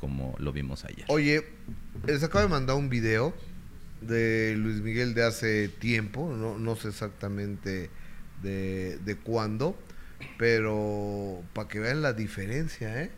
como 0.03 0.36
lo 0.38 0.51
vimos 0.51 0.83
ayer. 0.83 1.05
Oye, 1.07 1.45
les 2.05 2.22
acabo 2.24 2.41
de 2.43 2.50
mandar 2.50 2.75
un 2.75 2.89
video 2.89 3.33
de 4.01 4.53
Luis 4.57 4.81
Miguel 4.81 5.13
de 5.13 5.24
hace 5.24 5.69
tiempo, 5.69 6.36
no, 6.36 6.60
no 6.60 6.75
sé 6.75 6.89
exactamente 6.89 7.89
de, 8.41 8.98
de 8.98 9.15
cuándo, 9.15 9.79
pero 10.38 11.41
para 11.53 11.69
que 11.69 11.79
vean 11.79 12.01
la 12.01 12.12
diferencia, 12.12 13.01
¿eh? 13.01 13.12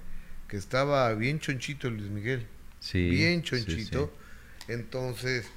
Que 0.48 0.58
estaba 0.58 1.12
bien 1.16 1.40
chonchito 1.40 1.90
Luis 1.90 2.12
Miguel, 2.12 2.46
Sí, 2.80 3.10
bien 3.10 3.40
sí, 3.44 3.50
chonchito. 3.50 4.14
Entonces, 4.68 5.48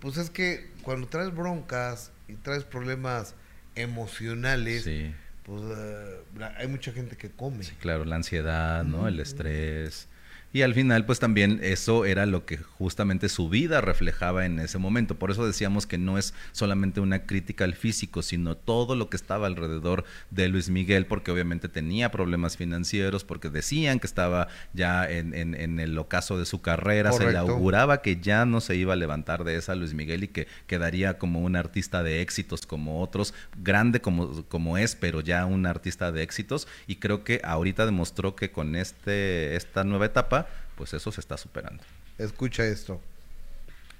pues 0.00 0.18
es 0.18 0.28
que 0.28 0.68
cuando 0.82 1.06
traes 1.06 1.34
broncas 1.34 2.10
y 2.28 2.34
traes 2.34 2.64
problemas 2.64 3.34
emocionales, 3.74 4.82
Sí. 4.84 5.14
pues 5.44 5.62
la- 6.36 6.48
hay 6.58 6.68
mucha 6.68 6.92
gente 6.92 7.16
que 7.16 7.30
come. 7.30 7.64
Sí, 7.64 7.72
claro, 7.80 8.04
la 8.04 8.16
ansiedad, 8.16 8.84
¿no? 8.84 9.08
El 9.08 9.18
estrés. 9.18 10.08
Y 10.54 10.62
al 10.62 10.72
final, 10.72 11.04
pues 11.04 11.18
también 11.18 11.58
eso 11.62 12.04
era 12.04 12.26
lo 12.26 12.46
que 12.46 12.56
justamente 12.58 13.28
su 13.28 13.48
vida 13.48 13.80
reflejaba 13.80 14.46
en 14.46 14.60
ese 14.60 14.78
momento. 14.78 15.16
Por 15.16 15.32
eso 15.32 15.44
decíamos 15.44 15.84
que 15.86 15.98
no 15.98 16.16
es 16.16 16.32
solamente 16.52 17.00
una 17.00 17.26
crítica 17.26 17.64
al 17.64 17.74
físico, 17.74 18.22
sino 18.22 18.56
todo 18.56 18.94
lo 18.94 19.10
que 19.10 19.16
estaba 19.16 19.48
alrededor 19.48 20.04
de 20.30 20.46
Luis 20.48 20.70
Miguel, 20.70 21.06
porque 21.06 21.32
obviamente 21.32 21.68
tenía 21.68 22.12
problemas 22.12 22.56
financieros, 22.56 23.24
porque 23.24 23.50
decían 23.50 23.98
que 23.98 24.06
estaba 24.06 24.46
ya 24.72 25.10
en, 25.10 25.34
en- 25.34 25.56
en 25.56 25.80
el 25.80 25.98
ocaso 25.98 26.38
de 26.38 26.46
su 26.46 26.60
carrera, 26.62 27.10
se 27.18 27.24
le 27.24 27.32
auguraba 27.54 28.00
que 28.00 28.20
ya 28.20 28.46
no 28.46 28.60
se 28.60 28.76
iba 28.76 28.92
a 28.92 28.96
levantar 28.96 29.42
de 29.42 29.56
esa 29.56 29.74
Luis 29.74 29.92
Miguel 29.92 30.22
y 30.22 30.28
que 30.28 30.46
quedaría 30.68 31.18
como 31.18 31.40
un 31.40 31.56
artista 31.56 32.04
de 32.04 32.20
éxitos 32.22 32.64
como 32.64 33.02
otros, 33.02 33.34
grande 33.60 34.00
como, 34.00 34.44
como 34.44 34.78
es, 34.78 34.94
pero 34.94 35.20
ya 35.20 35.46
un 35.46 35.66
artista 35.66 36.12
de 36.12 36.22
éxitos. 36.22 36.68
Y 36.86 36.96
creo 36.96 37.24
que 37.24 37.40
ahorita 37.42 37.86
demostró 37.86 38.36
que 38.36 38.52
con 38.52 38.76
este, 38.76 39.56
esta 39.56 39.82
nueva 39.82 40.06
etapa, 40.06 40.43
pues 40.76 40.94
eso 40.94 41.12
se 41.12 41.20
está 41.20 41.36
superando. 41.36 41.82
Escucha 42.18 42.64
esto. 42.64 43.00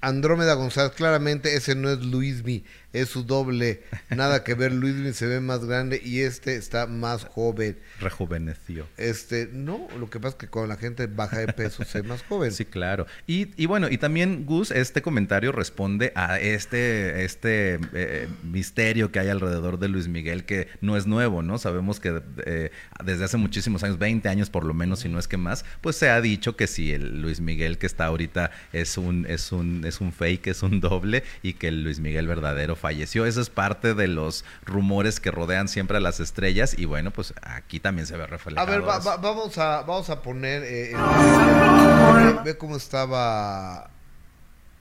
Andrómeda 0.05 0.53
González, 0.53 0.91
claramente 0.91 1.55
ese 1.55 1.73
no 1.73 1.89
es 1.89 1.99
Luismi, 2.05 2.63
es 2.93 3.09
su 3.09 3.23
doble. 3.23 3.81
Nada 4.09 4.43
que 4.43 4.53
ver, 4.53 4.71
Luismi 4.71 5.13
se 5.13 5.25
ve 5.25 5.39
más 5.39 5.65
grande 5.65 5.99
y 6.03 6.21
este 6.21 6.57
está 6.57 6.85
más 6.85 7.25
joven. 7.25 7.79
Rejuveneció. 7.99 8.87
Este, 8.97 9.49
no, 9.51 9.87
lo 9.97 10.07
que 10.09 10.19
pasa 10.19 10.29
es 10.29 10.35
que 10.35 10.47
cuando 10.47 10.73
la 10.73 10.79
gente 10.79 11.07
baja 11.07 11.39
de 11.39 11.51
peso 11.53 11.83
se 11.83 12.01
ve 12.01 12.07
más 12.07 12.23
joven. 12.23 12.51
Sí, 12.51 12.65
claro. 12.65 13.07
Y, 13.25 13.49
y 13.61 13.65
bueno, 13.65 13.89
y 13.89 13.97
también 13.97 14.45
Gus, 14.45 14.69
este 14.69 15.01
comentario 15.01 15.51
responde 15.51 16.11
a 16.15 16.39
este, 16.39 17.25
este 17.25 17.79
eh, 17.93 18.27
misterio 18.43 19.11
que 19.11 19.17
hay 19.17 19.29
alrededor 19.29 19.79
de 19.79 19.89
Luis 19.89 20.07
Miguel, 20.07 20.45
que 20.45 20.67
no 20.81 20.97
es 20.97 21.07
nuevo, 21.07 21.41
¿no? 21.41 21.57
Sabemos 21.57 21.99
que 21.99 22.21
eh, 22.45 22.71
desde 23.03 23.23
hace 23.25 23.37
muchísimos 23.37 23.83
años, 23.83 23.97
20 23.97 24.29
años 24.29 24.51
por 24.51 24.65
lo 24.65 24.75
menos, 24.75 24.99
si 24.99 25.09
no 25.09 25.17
es 25.17 25.27
que 25.27 25.37
más, 25.37 25.65
pues 25.81 25.95
se 25.95 26.11
ha 26.11 26.21
dicho 26.21 26.55
que 26.55 26.67
si 26.67 26.93
el 26.93 27.23
Luis 27.23 27.41
Miguel 27.41 27.79
que 27.79 27.87
está 27.87 28.05
ahorita 28.05 28.51
es 28.71 28.99
un, 28.99 29.25
es 29.27 29.51
un, 29.51 29.83
es 29.83 29.94
un 30.01 30.11
fake, 30.13 30.47
es 30.47 30.63
un 30.63 30.79
doble, 30.81 31.23
y 31.43 31.53
que 31.53 31.67
el 31.69 31.83
Luis 31.83 31.99
Miguel 31.99 32.27
verdadero 32.27 32.75
falleció. 32.75 33.25
Eso 33.25 33.41
es 33.41 33.49
parte 33.49 33.93
de 33.93 34.07
los 34.07 34.45
rumores 34.65 35.19
que 35.19 35.31
rodean 35.31 35.67
siempre 35.67 35.97
a 35.97 35.99
las 35.99 36.19
estrellas, 36.19 36.75
y 36.77 36.85
bueno, 36.85 37.11
pues 37.11 37.33
aquí 37.41 37.79
también 37.79 38.07
se 38.07 38.15
ve 38.17 38.23
A 38.23 38.27
reflejado. 38.27 38.67
ver, 38.71 38.87
va- 38.87 38.97
eso. 38.97 39.09
va- 39.09 39.17
vamos 39.17 39.57
a 39.57 39.81
vamos 39.83 40.09
a 40.09 40.21
poner 40.21 40.63
eh, 40.63 40.91
el- 40.91 42.43
ve 42.43 42.57
cómo 42.57 42.75
estaba 42.77 43.89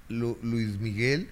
Lu- 0.09 0.39
Luis 0.43 0.79
Miguel 0.79 1.31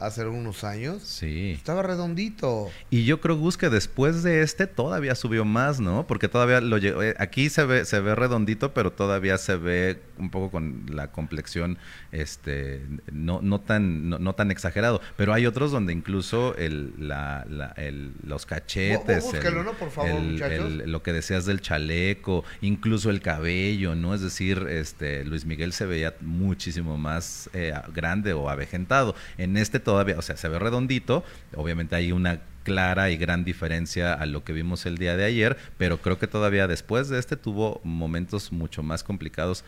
hace 0.00 0.22
algunos 0.22 0.64
años. 0.64 1.02
Sí. 1.02 1.52
Estaba 1.52 1.82
redondito. 1.82 2.68
Y 2.90 3.04
yo 3.04 3.20
creo, 3.20 3.36
Gus, 3.36 3.56
que 3.56 3.68
después 3.70 4.22
de 4.22 4.42
este 4.42 4.66
todavía 4.66 5.14
subió 5.14 5.44
más, 5.44 5.80
¿no? 5.80 6.06
Porque 6.06 6.28
todavía 6.28 6.60
lo 6.60 6.78
eh, 6.78 7.14
aquí 7.18 7.48
se 7.50 7.64
ve, 7.64 7.84
se 7.84 8.00
ve 8.00 8.14
redondito, 8.14 8.72
pero 8.74 8.92
todavía 8.92 9.38
se 9.38 9.56
ve 9.56 10.00
un 10.18 10.30
poco 10.30 10.50
con 10.50 10.84
la 10.90 11.10
complexión, 11.12 11.78
este, 12.12 12.82
no, 13.12 13.40
no 13.42 13.60
tan, 13.60 14.08
no, 14.08 14.18
no 14.18 14.34
tan 14.34 14.50
exagerado. 14.50 15.00
Pero 15.16 15.32
hay 15.32 15.46
otros 15.46 15.70
donde 15.72 15.92
incluso 15.92 16.54
el, 16.56 16.92
la, 16.98 17.46
la- 17.48 17.72
el- 17.76 18.12
los 18.24 18.46
cachetes, 18.46 19.24
Bú- 19.24 19.32
búsquelo, 19.32 19.60
el- 19.60 19.66
¿no? 19.66 19.72
Por 19.74 19.90
favor, 19.90 20.20
muchachos. 20.20 20.70
lo 20.86 21.02
que 21.02 21.12
decías 21.12 21.46
del 21.46 21.60
chaleco, 21.60 22.44
incluso 22.60 23.10
el 23.10 23.20
cabello, 23.20 23.94
¿no? 23.94 24.14
Es 24.14 24.20
decir, 24.20 24.66
este, 24.68 25.24
Luis 25.24 25.44
Miguel 25.46 25.72
se 25.72 25.86
veía 25.86 26.14
muchísimo 26.20 26.98
más 26.98 27.48
eh, 27.52 27.72
grande 27.94 28.32
o 28.32 28.48
avejentado. 28.50 29.14
En 29.38 29.56
este 29.56 29.80
todavía, 29.90 30.16
o 30.16 30.22
sea, 30.22 30.36
se 30.36 30.48
ve 30.48 30.60
redondito, 30.60 31.24
obviamente 31.56 31.96
hay 31.96 32.12
una 32.12 32.42
clara 32.62 33.10
y 33.10 33.16
gran 33.16 33.44
diferencia 33.44 34.14
a 34.14 34.24
lo 34.24 34.44
que 34.44 34.52
vimos 34.52 34.86
el 34.86 34.98
día 34.98 35.16
de 35.16 35.24
ayer, 35.24 35.56
pero 35.78 36.00
creo 36.00 36.16
que 36.16 36.28
todavía 36.28 36.68
después 36.68 37.08
de 37.08 37.18
este 37.18 37.36
tuvo 37.36 37.80
momentos 37.82 38.52
mucho 38.52 38.84
más 38.84 39.02
complicados. 39.02 39.64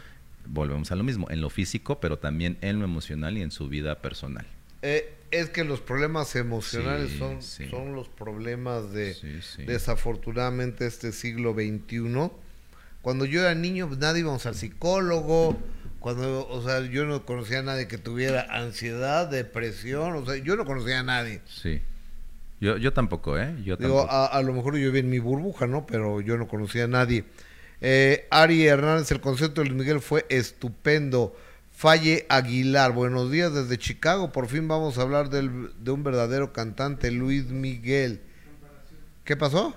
Volvemos 0.46 0.92
a 0.92 0.94
lo 0.94 1.02
mismo, 1.02 1.26
en 1.28 1.40
lo 1.40 1.50
físico, 1.50 1.98
pero 1.98 2.18
también 2.20 2.56
en 2.60 2.78
lo 2.78 2.84
emocional 2.84 3.36
y 3.36 3.42
en 3.42 3.50
su 3.50 3.68
vida 3.68 4.00
personal. 4.00 4.46
Eh, 4.82 5.12
es 5.32 5.50
que 5.50 5.64
los 5.64 5.80
problemas 5.80 6.36
emocionales 6.36 7.10
Sí, 7.10 7.18
son, 7.18 7.42
sí. 7.42 7.68
son 7.68 7.94
los 7.94 8.08
problemas 8.08 8.92
de 8.92 9.14
Sí, 9.14 9.64
desafortunadamente 9.64 10.86
este 10.86 11.10
siglo 11.10 11.52
XXI. 11.54 12.30
Cuando 13.00 13.24
yo 13.24 13.40
era 13.40 13.56
niño, 13.56 13.88
pues, 13.88 13.98
nadie 13.98 14.20
íbamos 14.20 14.46
al 14.46 14.54
psicólogo. 14.54 15.58
Cuando, 16.02 16.46
o 16.48 16.62
sea, 16.62 16.80
yo 16.80 17.04
no 17.06 17.24
conocía 17.24 17.60
a 17.60 17.62
nadie 17.62 17.88
que 17.88 17.96
tuviera 17.96 18.42
ansiedad, 18.50 19.28
depresión. 19.28 20.14
O 20.16 20.26
sea, 20.26 20.36
yo 20.36 20.56
no 20.56 20.64
conocía 20.66 21.00
a 21.00 21.02
nadie. 21.02 21.40
Sí. 21.46 21.80
Yo, 22.60 22.76
yo 22.76 22.92
tampoco, 22.92 23.38
¿eh? 23.38 23.54
Yo 23.64 23.76
Digo, 23.76 24.00
tampoco. 24.00 24.10
a, 24.12 24.26
a 24.26 24.42
lo 24.42 24.52
mejor 24.52 24.76
yo 24.76 24.92
vi 24.92 24.98
en 25.00 25.08
mi 25.10 25.18
burbuja, 25.20 25.66
¿no? 25.66 25.86
Pero 25.86 26.20
yo 26.20 26.36
no 26.36 26.46
conocía 26.48 26.84
a 26.84 26.88
nadie. 26.88 27.24
Eh, 27.80 28.26
Ari 28.30 28.66
Hernández, 28.66 29.10
el 29.12 29.20
concepto 29.20 29.62
de 29.62 29.68
Luis 29.68 29.78
Miguel 29.80 30.00
fue 30.00 30.26
estupendo. 30.28 31.36
Falle 31.74 32.26
Aguilar, 32.28 32.92
buenos 32.92 33.30
días 33.30 33.52
desde 33.54 33.78
Chicago. 33.78 34.30
Por 34.30 34.46
fin 34.46 34.68
vamos 34.68 34.98
a 34.98 35.02
hablar 35.02 35.30
del- 35.30 35.70
de 35.82 35.90
un 35.90 36.04
verdadero 36.04 36.52
cantante, 36.52 37.10
Luis 37.10 37.46
Miguel. 37.46 38.20
¿Qué 39.24 39.36
pasó? 39.36 39.74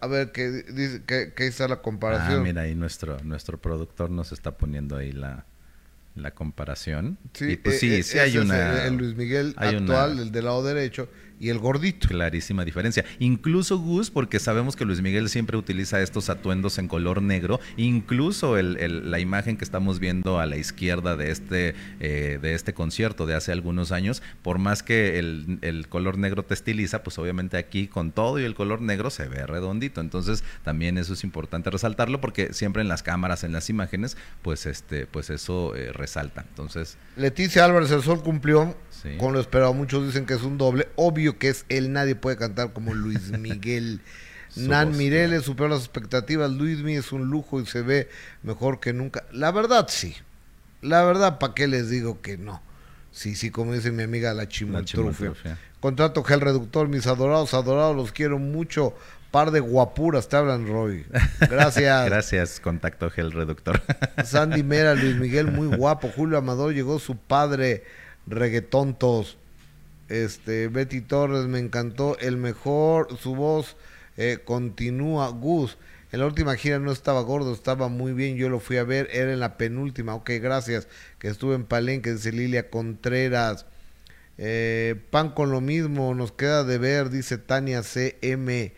A 0.00 0.06
ver, 0.06 0.32
que 0.32 0.48
dice 0.50 1.02
que 1.04 1.32
ahí 1.38 1.48
está 1.48 1.66
la 1.68 1.74
Ah, 1.76 1.78
comparación. 1.82 2.42
mira, 2.42 2.62
ahí 2.62 2.74
nuestro, 2.74 3.18
nuestro 3.24 3.58
productor 3.58 4.10
nos 4.10 4.32
está 4.32 4.56
poniendo 4.56 4.96
ahí 4.96 5.12
la, 5.12 5.44
la 6.14 6.30
comparación. 6.32 7.18
y 7.40 7.56
pues 7.56 7.76
eh, 7.76 7.78
sí, 7.80 7.94
eh, 7.94 8.02
sí 8.02 8.18
hay 8.18 8.38
una... 8.38 8.86
el, 8.86 8.92
el 8.92 8.96
Luis 8.96 9.16
Miguel 9.16 9.54
actual, 9.56 10.12
una- 10.12 10.22
el 10.22 10.32
del 10.32 10.44
lado 10.46 10.62
derecho, 10.62 11.08
y 11.40 11.48
el 11.50 11.58
gordito. 11.58 12.08
Clarísima 12.08 12.64
diferencia. 12.64 13.04
Incluso 13.18 13.78
Gus, 13.78 14.10
porque 14.10 14.38
sabemos 14.40 14.76
que 14.76 14.84
Luis 14.84 15.00
Miguel 15.02 15.28
siempre 15.28 15.56
utiliza 15.56 16.00
estos 16.02 16.28
atuendos 16.30 16.78
en 16.78 16.88
color 16.88 17.22
negro. 17.22 17.60
Incluso 17.76 18.58
el- 18.58 18.76
el- 18.78 19.10
la 19.10 19.20
imagen 19.20 19.56
que 19.56 19.64
estamos 19.64 19.98
viendo 19.98 20.38
a 20.40 20.46
la 20.46 20.56
izquierda 20.56 21.16
de 21.16 21.30
este, 21.30 21.74
eh, 22.00 22.38
de 22.40 22.54
este 22.54 22.74
concierto 22.74 23.26
de 23.26 23.34
hace 23.34 23.52
algunos 23.52 23.92
años, 23.92 24.22
por 24.42 24.58
más 24.58 24.82
que 24.82 25.18
el, 25.18 25.58
el 25.62 25.88
color 25.88 26.18
negro 26.18 26.44
te 26.44 26.54
estiliza, 26.54 27.02
pues 27.02 27.18
obviamente 27.18 27.56
aquí 27.56 27.86
con 27.88 28.12
todo 28.12 28.38
y 28.38 28.44
el 28.44 28.54
color 28.54 28.80
negro 28.82 29.10
se 29.10 29.28
ve 29.28 29.46
redondito. 29.46 30.00
Entonces 30.00 30.44
también 30.64 30.98
eso 30.98 31.12
es 31.14 31.24
importante 31.24 31.70
resaltarlo 31.70 32.20
porque 32.20 32.52
siempre 32.52 32.82
en 32.82 32.88
las 32.88 33.02
cámaras, 33.02 33.44
en 33.44 33.52
las 33.52 33.70
imágenes, 33.70 34.16
pues 34.42 34.66
este, 34.66 35.06
pues 35.06 35.30
eso 35.30 35.74
eh, 35.76 35.92
resalta. 35.92 36.44
Entonces, 36.48 36.96
Leticia 37.16 37.64
Álvarez, 37.64 37.90
el 37.90 38.02
sol 38.02 38.22
cumplió 38.22 38.76
Sí. 38.90 39.10
con 39.18 39.32
lo 39.32 39.38
esperado. 39.40 39.72
Muchos 39.74 40.04
dicen 40.06 40.26
que 40.26 40.34
es 40.34 40.42
un 40.42 40.58
doble. 40.58 40.88
Obvio 40.96 41.27
que 41.36 41.48
es 41.48 41.66
él. 41.68 41.92
Nadie 41.92 42.14
puede 42.14 42.36
cantar 42.36 42.72
como 42.72 42.94
Luis 42.94 43.30
Miguel. 43.38 44.00
Nan 44.56 44.96
Mireles 44.96 45.42
superó 45.42 45.68
las 45.68 45.80
expectativas. 45.80 46.50
Luis 46.50 46.78
Miguel 46.78 47.00
es 47.00 47.12
un 47.12 47.26
lujo 47.26 47.60
y 47.60 47.66
se 47.66 47.82
ve 47.82 48.08
mejor 48.42 48.80
que 48.80 48.92
nunca. 48.92 49.24
La 49.32 49.50
verdad, 49.50 49.86
sí. 49.90 50.16
La 50.80 51.04
verdad, 51.04 51.38
¿para 51.38 51.54
qué 51.54 51.66
les 51.66 51.90
digo 51.90 52.22
que 52.22 52.38
no? 52.38 52.62
Sí, 53.10 53.34
sí, 53.34 53.50
como 53.50 53.74
dice 53.74 53.90
mi 53.90 54.04
amiga 54.04 54.32
la 54.32 54.48
chimoltrufia. 54.48 55.32
Contrato 55.80 56.22
gel 56.24 56.40
reductor, 56.40 56.88
mis 56.88 57.06
adorados, 57.06 57.54
adorados, 57.54 57.96
los 57.96 58.12
quiero 58.12 58.38
mucho. 58.38 58.94
Par 59.30 59.50
de 59.50 59.60
guapuras, 59.60 60.28
te 60.28 60.36
hablan, 60.36 60.66
Roy. 60.66 61.04
Gracias. 61.40 62.06
Gracias, 62.06 62.60
contacto 62.60 63.10
gel 63.10 63.32
reductor. 63.32 63.82
Sandy 64.24 64.62
Mera, 64.62 64.94
Luis 64.94 65.16
Miguel, 65.16 65.50
muy 65.50 65.76
guapo. 65.76 66.10
Julio 66.14 66.38
Amador, 66.38 66.72
llegó 66.72 66.98
su 66.98 67.16
padre, 67.16 67.84
reggaetontos. 68.26 69.36
Este, 70.08 70.68
Betty 70.68 71.00
Torres, 71.00 71.46
me 71.46 71.58
encantó. 71.58 72.18
El 72.18 72.36
mejor, 72.36 73.18
su 73.18 73.34
voz 73.34 73.76
eh, 74.16 74.38
continúa. 74.44 75.28
Gus, 75.28 75.76
en 76.12 76.20
la 76.20 76.26
última 76.26 76.56
gira 76.56 76.78
no 76.78 76.90
estaba 76.92 77.20
gordo, 77.20 77.52
estaba 77.52 77.88
muy 77.88 78.12
bien. 78.12 78.36
Yo 78.36 78.48
lo 78.48 78.60
fui 78.60 78.78
a 78.78 78.84
ver, 78.84 79.08
era 79.12 79.32
en 79.32 79.40
la 79.40 79.56
penúltima. 79.56 80.14
Ok, 80.14 80.30
gracias. 80.40 80.88
Que 81.18 81.28
estuve 81.28 81.54
en 81.54 81.64
Palenque, 81.64 82.12
dice 82.12 82.32
Lilia 82.32 82.70
Contreras. 82.70 83.66
Eh, 84.38 84.94
pan 85.10 85.30
con 85.30 85.50
lo 85.50 85.60
mismo, 85.60 86.14
nos 86.14 86.30
queda 86.32 86.62
de 86.64 86.78
ver, 86.78 87.10
dice 87.10 87.38
Tania 87.38 87.82
CM. 87.82 88.72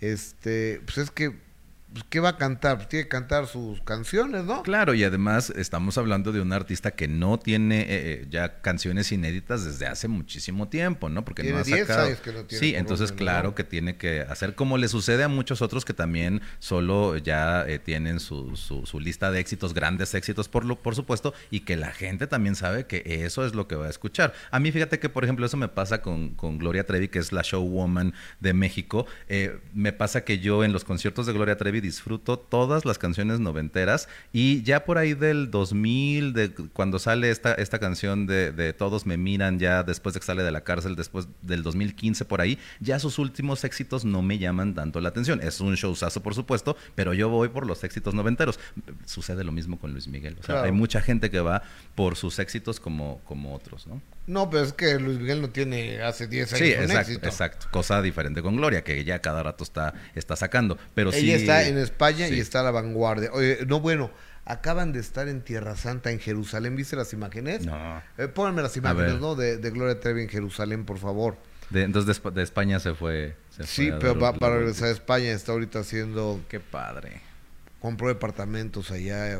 Este, 0.00 0.82
pues 0.84 0.98
es 0.98 1.10
que, 1.10 1.32
pues, 1.96 2.04
¿qué 2.10 2.20
va 2.20 2.28
a 2.30 2.36
cantar? 2.36 2.76
Pues 2.76 2.88
tiene 2.90 3.04
que 3.04 3.08
cantar 3.08 3.46
sus 3.46 3.80
canciones, 3.80 4.44
¿no? 4.44 4.62
Claro, 4.62 4.92
y 4.92 5.02
además 5.02 5.48
estamos 5.48 5.96
hablando 5.96 6.30
de 6.30 6.42
un 6.42 6.52
artista 6.52 6.90
que 6.90 7.08
no 7.08 7.38
tiene 7.38 7.80
eh, 7.80 7.86
eh, 7.88 8.26
ya 8.28 8.60
canciones 8.60 9.12
inéditas 9.12 9.64
desde 9.64 9.86
hace 9.86 10.06
muchísimo 10.06 10.68
tiempo, 10.68 11.08
¿no? 11.08 11.24
Porque 11.24 11.40
Tiene 11.40 11.56
no 11.56 11.62
ha 11.62 11.64
10 11.64 11.86
sacado. 11.86 12.06
años 12.06 12.20
que 12.20 12.32
no 12.32 12.44
tiene, 12.44 12.60
sí, 12.60 12.74
entonces 12.74 13.12
claro 13.12 13.48
¿no? 13.48 13.54
que 13.54 13.64
tiene 13.64 13.96
que 13.96 14.20
hacer 14.20 14.54
como 14.54 14.76
le 14.76 14.88
sucede 14.88 15.24
a 15.24 15.28
muchos 15.28 15.62
otros 15.62 15.86
que 15.86 15.94
también 15.94 16.42
solo 16.58 17.16
ya 17.16 17.64
eh, 17.66 17.78
tienen 17.78 18.20
su, 18.20 18.56
su, 18.56 18.84
su 18.84 19.00
lista 19.00 19.30
de 19.30 19.40
éxitos, 19.40 19.72
grandes 19.72 20.14
éxitos 20.14 20.50
por 20.50 20.66
lo, 20.66 20.76
por 20.76 20.94
supuesto, 20.94 21.32
y 21.50 21.60
que 21.60 21.76
la 21.76 21.92
gente 21.92 22.26
también 22.26 22.56
sabe 22.56 22.86
que 22.86 23.24
eso 23.24 23.46
es 23.46 23.54
lo 23.54 23.68
que 23.68 23.74
va 23.74 23.86
a 23.86 23.90
escuchar. 23.90 24.34
A 24.50 24.60
mí 24.60 24.70
fíjate 24.70 24.98
que 24.98 25.08
por 25.08 25.24
ejemplo 25.24 25.46
eso 25.46 25.56
me 25.56 25.68
pasa 25.68 26.02
con, 26.02 26.34
con 26.34 26.58
Gloria 26.58 26.84
Trevi, 26.84 27.08
que 27.08 27.20
es 27.20 27.32
la 27.32 27.40
showwoman 27.42 28.12
de 28.40 28.52
México. 28.52 29.06
Eh, 29.28 29.60
me 29.72 29.94
pasa 29.94 30.24
que 30.24 30.40
yo 30.40 30.62
en 30.62 30.74
los 30.74 30.84
conciertos 30.84 31.24
de 31.24 31.32
Gloria 31.32 31.56
Trevi 31.56 31.85
disfruto 31.86 32.38
todas 32.38 32.84
las 32.84 32.98
canciones 32.98 33.40
noventeras 33.40 34.08
y 34.32 34.62
ya 34.62 34.84
por 34.84 34.98
ahí 34.98 35.14
del 35.14 35.50
2000, 35.50 36.32
de 36.32 36.52
cuando 36.72 36.98
sale 36.98 37.30
esta, 37.30 37.54
esta 37.54 37.78
canción 37.78 38.26
de, 38.26 38.52
de 38.52 38.72
Todos 38.72 39.06
me 39.06 39.16
miran, 39.16 39.58
ya 39.58 39.82
después 39.82 40.12
de 40.14 40.20
que 40.20 40.26
sale 40.26 40.42
de 40.42 40.50
la 40.50 40.62
cárcel, 40.62 40.96
después 40.96 41.28
del 41.42 41.62
2015 41.62 42.24
por 42.24 42.40
ahí, 42.40 42.58
ya 42.80 42.98
sus 42.98 43.18
últimos 43.18 43.64
éxitos 43.64 44.04
no 44.04 44.22
me 44.22 44.38
llaman 44.38 44.74
tanto 44.74 45.00
la 45.00 45.08
atención. 45.08 45.40
Es 45.42 45.60
un 45.60 45.74
showzazo, 45.74 46.22
por 46.22 46.34
supuesto, 46.34 46.76
pero 46.94 47.14
yo 47.14 47.28
voy 47.28 47.48
por 47.48 47.66
los 47.66 47.82
éxitos 47.84 48.14
noventeros. 48.14 48.58
Sucede 49.04 49.44
lo 49.44 49.52
mismo 49.52 49.78
con 49.78 49.92
Luis 49.92 50.08
Miguel. 50.08 50.34
O 50.40 50.42
sea, 50.42 50.56
Claro. 50.56 50.64
hay 50.66 50.72
mucha 50.72 51.00
gente 51.00 51.30
que 51.30 51.40
va 51.40 51.62
por 51.94 52.16
sus 52.16 52.38
éxitos 52.38 52.80
como, 52.80 53.20
como 53.24 53.54
otros, 53.54 53.86
¿no? 53.86 54.00
No, 54.26 54.50
pero 54.50 54.64
es 54.64 54.72
que 54.72 54.98
Luis 54.98 55.18
Miguel 55.20 55.40
no 55.40 55.50
tiene 55.50 56.02
hace 56.02 56.26
10 56.26 56.52
años 56.54 56.66
Sí, 56.66 56.74
un 56.74 56.82
exacto, 56.82 57.00
éxito. 57.12 57.26
exacto. 57.28 57.66
Cosa 57.70 58.02
diferente 58.02 58.42
con 58.42 58.56
Gloria, 58.56 58.82
que 58.82 59.04
ya 59.04 59.20
cada 59.20 59.42
rato 59.42 59.62
está, 59.62 59.94
está 60.14 60.34
sacando. 60.36 60.76
Pero 60.94 61.12
sí. 61.12 61.18
Ella 61.30 61.36
está 61.36 61.66
en 61.68 61.78
España 61.78 62.28
y 62.28 62.40
está 62.40 62.60
a 62.60 62.62
la 62.64 62.70
vanguardia. 62.72 63.30
Oye, 63.32 63.58
no, 63.66 63.80
bueno, 63.80 64.10
acaban 64.44 64.92
de 64.92 64.98
estar 65.00 65.28
en 65.28 65.42
Tierra 65.42 65.76
Santa, 65.76 66.10
en 66.10 66.18
Jerusalén. 66.18 66.74
¿Viste 66.74 66.96
las 66.96 67.12
imágenes? 67.12 67.64
No. 67.64 68.02
Eh, 68.18 68.26
pónganme 68.28 68.62
las 68.62 68.76
imágenes. 68.76 69.20
¿no? 69.20 69.36
De, 69.36 69.58
de 69.58 69.70
Gloria 69.70 70.00
Trevi 70.00 70.22
en 70.22 70.28
Jerusalén, 70.28 70.84
por 70.84 70.98
favor. 70.98 71.36
De- 71.70 71.82
entonces 71.84 72.06
de, 72.06 72.20
Espa- 72.22 72.32
de 72.32 72.42
España 72.42 72.80
se 72.80 72.94
fue. 72.94 73.36
se 73.50 73.64
Sí, 73.64 73.90
fue 73.90 73.98
pero 74.00 74.18
va 74.20 74.32
para 74.32 74.56
regresar 74.58 74.88
a 74.88 74.90
España. 74.92 75.30
Está 75.32 75.52
ahorita 75.52 75.80
haciendo, 75.80 76.40
Qué 76.48 76.58
padre. 76.60 77.20
Compró 77.80 78.08
departamentos 78.08 78.90
allá, 78.90 79.38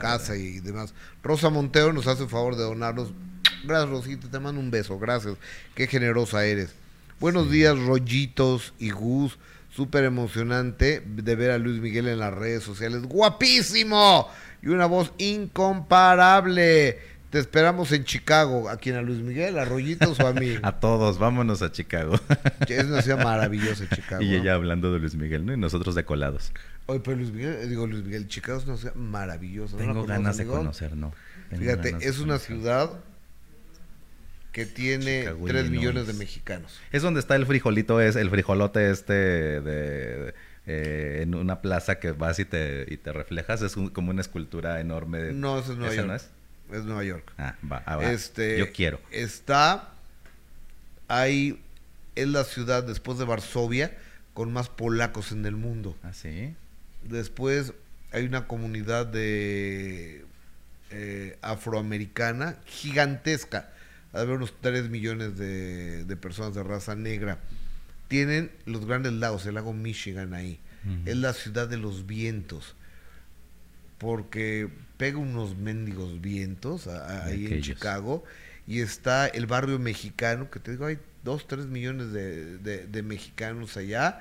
casa 0.00 0.36
y 0.36 0.60
demás. 0.60 0.94
Rosa 1.22 1.50
Montero 1.50 1.92
nos 1.92 2.06
hace 2.06 2.24
el 2.24 2.28
favor 2.28 2.56
de 2.56 2.62
donarlos. 2.62 3.12
Gracias, 3.64 3.90
Rosita, 3.90 4.28
te 4.30 4.40
mando 4.40 4.60
un 4.60 4.70
beso, 4.70 4.98
gracias. 4.98 5.36
Qué 5.74 5.86
generosa 5.86 6.44
eres. 6.44 6.74
Buenos 7.20 7.50
días, 7.50 7.78
Rollitos 7.78 8.74
y 8.78 8.90
Gus. 8.90 9.38
Súper 9.70 10.04
emocionante 10.04 11.02
de 11.06 11.36
ver 11.36 11.50
a 11.50 11.58
Luis 11.58 11.80
Miguel 11.80 12.08
en 12.08 12.18
las 12.18 12.34
redes 12.34 12.62
sociales. 12.62 13.02
¡Guapísimo! 13.04 14.28
Y 14.60 14.68
una 14.68 14.86
voz 14.86 15.12
incomparable. 15.18 16.98
Te 17.30 17.38
esperamos 17.38 17.90
en 17.92 18.04
Chicago. 18.04 18.68
¿A 18.68 18.76
quién? 18.76 18.96
¿A 18.96 19.02
Luis 19.02 19.20
Miguel? 19.20 19.58
¿A 19.58 19.64
Rollitos 19.64 20.20
o 20.20 20.26
a 20.26 20.34
mí? 20.34 20.56
A 20.62 20.80
todos, 20.80 21.18
vámonos 21.18 21.62
a 21.62 21.72
Chicago. 21.72 22.16
Es 22.68 22.84
una 22.84 23.00
ciudad 23.00 23.24
maravillosa, 23.24 23.88
Chicago. 23.88 24.20
y 24.20 24.30
¿no? 24.30 24.36
ella 24.36 24.54
hablando 24.54 24.92
de 24.92 24.98
Luis 24.98 25.14
Miguel, 25.14 25.46
¿no? 25.46 25.54
Y 25.54 25.56
nosotros 25.56 25.94
de 25.94 26.04
colados. 26.04 26.52
Oye, 26.86 27.00
pero 27.00 27.16
Luis 27.16 27.30
Miguel, 27.32 27.54
eh, 27.54 27.66
digo 27.66 27.86
Luis 27.86 28.04
Miguel, 28.04 28.26
Chicago 28.28 28.58
es 28.58 28.66
una 28.66 28.76
ciudad 28.76 28.94
maravillosa. 28.94 29.76
¿no 29.76 29.82
la 29.86 29.92
Tengo 29.92 30.06
ganas 30.06 30.36
de 30.36 30.46
conocer, 30.46 30.96
¿no? 30.96 31.12
Tengo 31.48 31.62
Fíjate, 31.62 31.96
es 32.00 32.18
una 32.18 32.38
ciudad 32.38 32.90
que 34.52 34.66
tiene 34.66 35.20
Chicago, 35.20 35.46
3 35.46 35.64
Illinois. 35.64 35.70
millones 35.80 36.06
de 36.08 36.12
mexicanos. 36.14 36.78
Es 36.90 37.02
donde 37.02 37.20
está 37.20 37.36
el 37.36 37.46
frijolito, 37.46 38.00
es 38.00 38.16
el 38.16 38.28
frijolote 38.30 38.90
este 38.90 39.12
de, 39.14 40.34
eh, 40.66 41.20
en 41.22 41.34
una 41.34 41.62
plaza 41.62 41.98
que 42.00 42.12
vas 42.12 42.38
y 42.38 42.44
te, 42.44 42.84
y 42.88 42.96
te 42.98 43.12
reflejas. 43.12 43.62
Es 43.62 43.76
un- 43.76 43.88
como 43.88 44.10
una 44.10 44.20
escultura 44.20 44.80
enorme. 44.80 45.18
de- 45.22 45.32
No, 45.32 45.58
eso 45.58 45.72
es 45.72 45.78
Nueva 45.78 45.92
¿Ese 45.92 45.96
York. 46.02 46.08
no 46.08 46.14
es? 46.16 46.28
Es 46.78 46.84
Nueva 46.84 47.04
York. 47.04 47.32
Ah, 47.38 47.54
va, 47.70 47.82
ah, 47.86 47.96
va. 47.96 48.10
Este, 48.12 48.58
Yo 48.58 48.72
quiero. 48.72 49.00
Está 49.10 49.90
ahí, 51.08 51.62
es 52.14 52.28
la 52.28 52.44
ciudad 52.44 52.82
después 52.82 53.18
de 53.18 53.24
Varsovia 53.24 53.96
con 54.34 54.52
más 54.52 54.68
polacos 54.68 55.32
en 55.32 55.44
el 55.46 55.56
mundo. 55.56 55.96
Ah, 56.02 56.12
sí. 56.12 56.54
Después 57.08 57.72
hay 58.12 58.24
una 58.26 58.46
comunidad 58.46 59.06
de 59.06 60.24
eh, 60.90 61.38
afroamericana 61.42 62.56
gigantesca. 62.66 63.70
Ha 64.12 64.18
de 64.18 64.22
haber 64.24 64.36
unos 64.36 64.54
3 64.60 64.90
millones 64.90 65.38
de, 65.38 66.04
de 66.04 66.16
personas 66.16 66.54
de 66.54 66.62
raza 66.62 66.94
negra. 66.94 67.38
Tienen 68.08 68.50
los 68.66 68.84
grandes 68.86 69.12
lagos, 69.14 69.46
el 69.46 69.54
lago 69.54 69.72
Michigan 69.72 70.34
ahí. 70.34 70.60
Es 71.06 71.16
la 71.16 71.32
ciudad 71.32 71.68
de 71.68 71.78
los 71.78 72.06
vientos. 72.06 72.74
Porque 73.98 74.68
pega 74.96 75.18
unos 75.18 75.56
mendigos 75.56 76.20
vientos 76.20 76.88
a- 76.88 77.06
a- 77.06 77.24
ahí 77.26 77.46
en. 77.46 77.62
Chicago. 77.62 78.24
Y 78.66 78.80
está 78.80 79.26
el 79.26 79.46
barrio 79.46 79.78
mexicano, 79.78 80.50
que 80.50 80.60
te 80.60 80.72
digo, 80.72 80.86
hay 80.86 80.98
2, 81.24 81.46
3 81.46 81.66
millones 81.66 82.12
de, 82.12 82.58
de- 82.58 82.86
de 82.86 83.02
mexicanos 83.02 83.76
allá. 83.76 84.20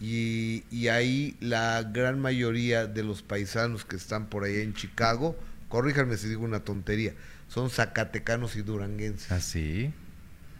Y, 0.00 0.64
y 0.70 0.88
ahí 0.88 1.36
la 1.40 1.82
gran 1.82 2.20
mayoría 2.20 2.86
de 2.86 3.02
los 3.04 3.22
paisanos 3.22 3.84
que 3.84 3.96
están 3.96 4.26
por 4.26 4.44
allá 4.44 4.60
en 4.62 4.72
Chicago, 4.74 5.36
corríjanme 5.68 6.16
si 6.16 6.28
digo 6.28 6.42
una 6.44 6.60
tontería, 6.60 7.12
son 7.48 7.68
zacatecanos 7.70 8.56
y 8.56 8.62
duranguenses. 8.62 9.30
Ah, 9.30 9.40
sí. 9.40 9.92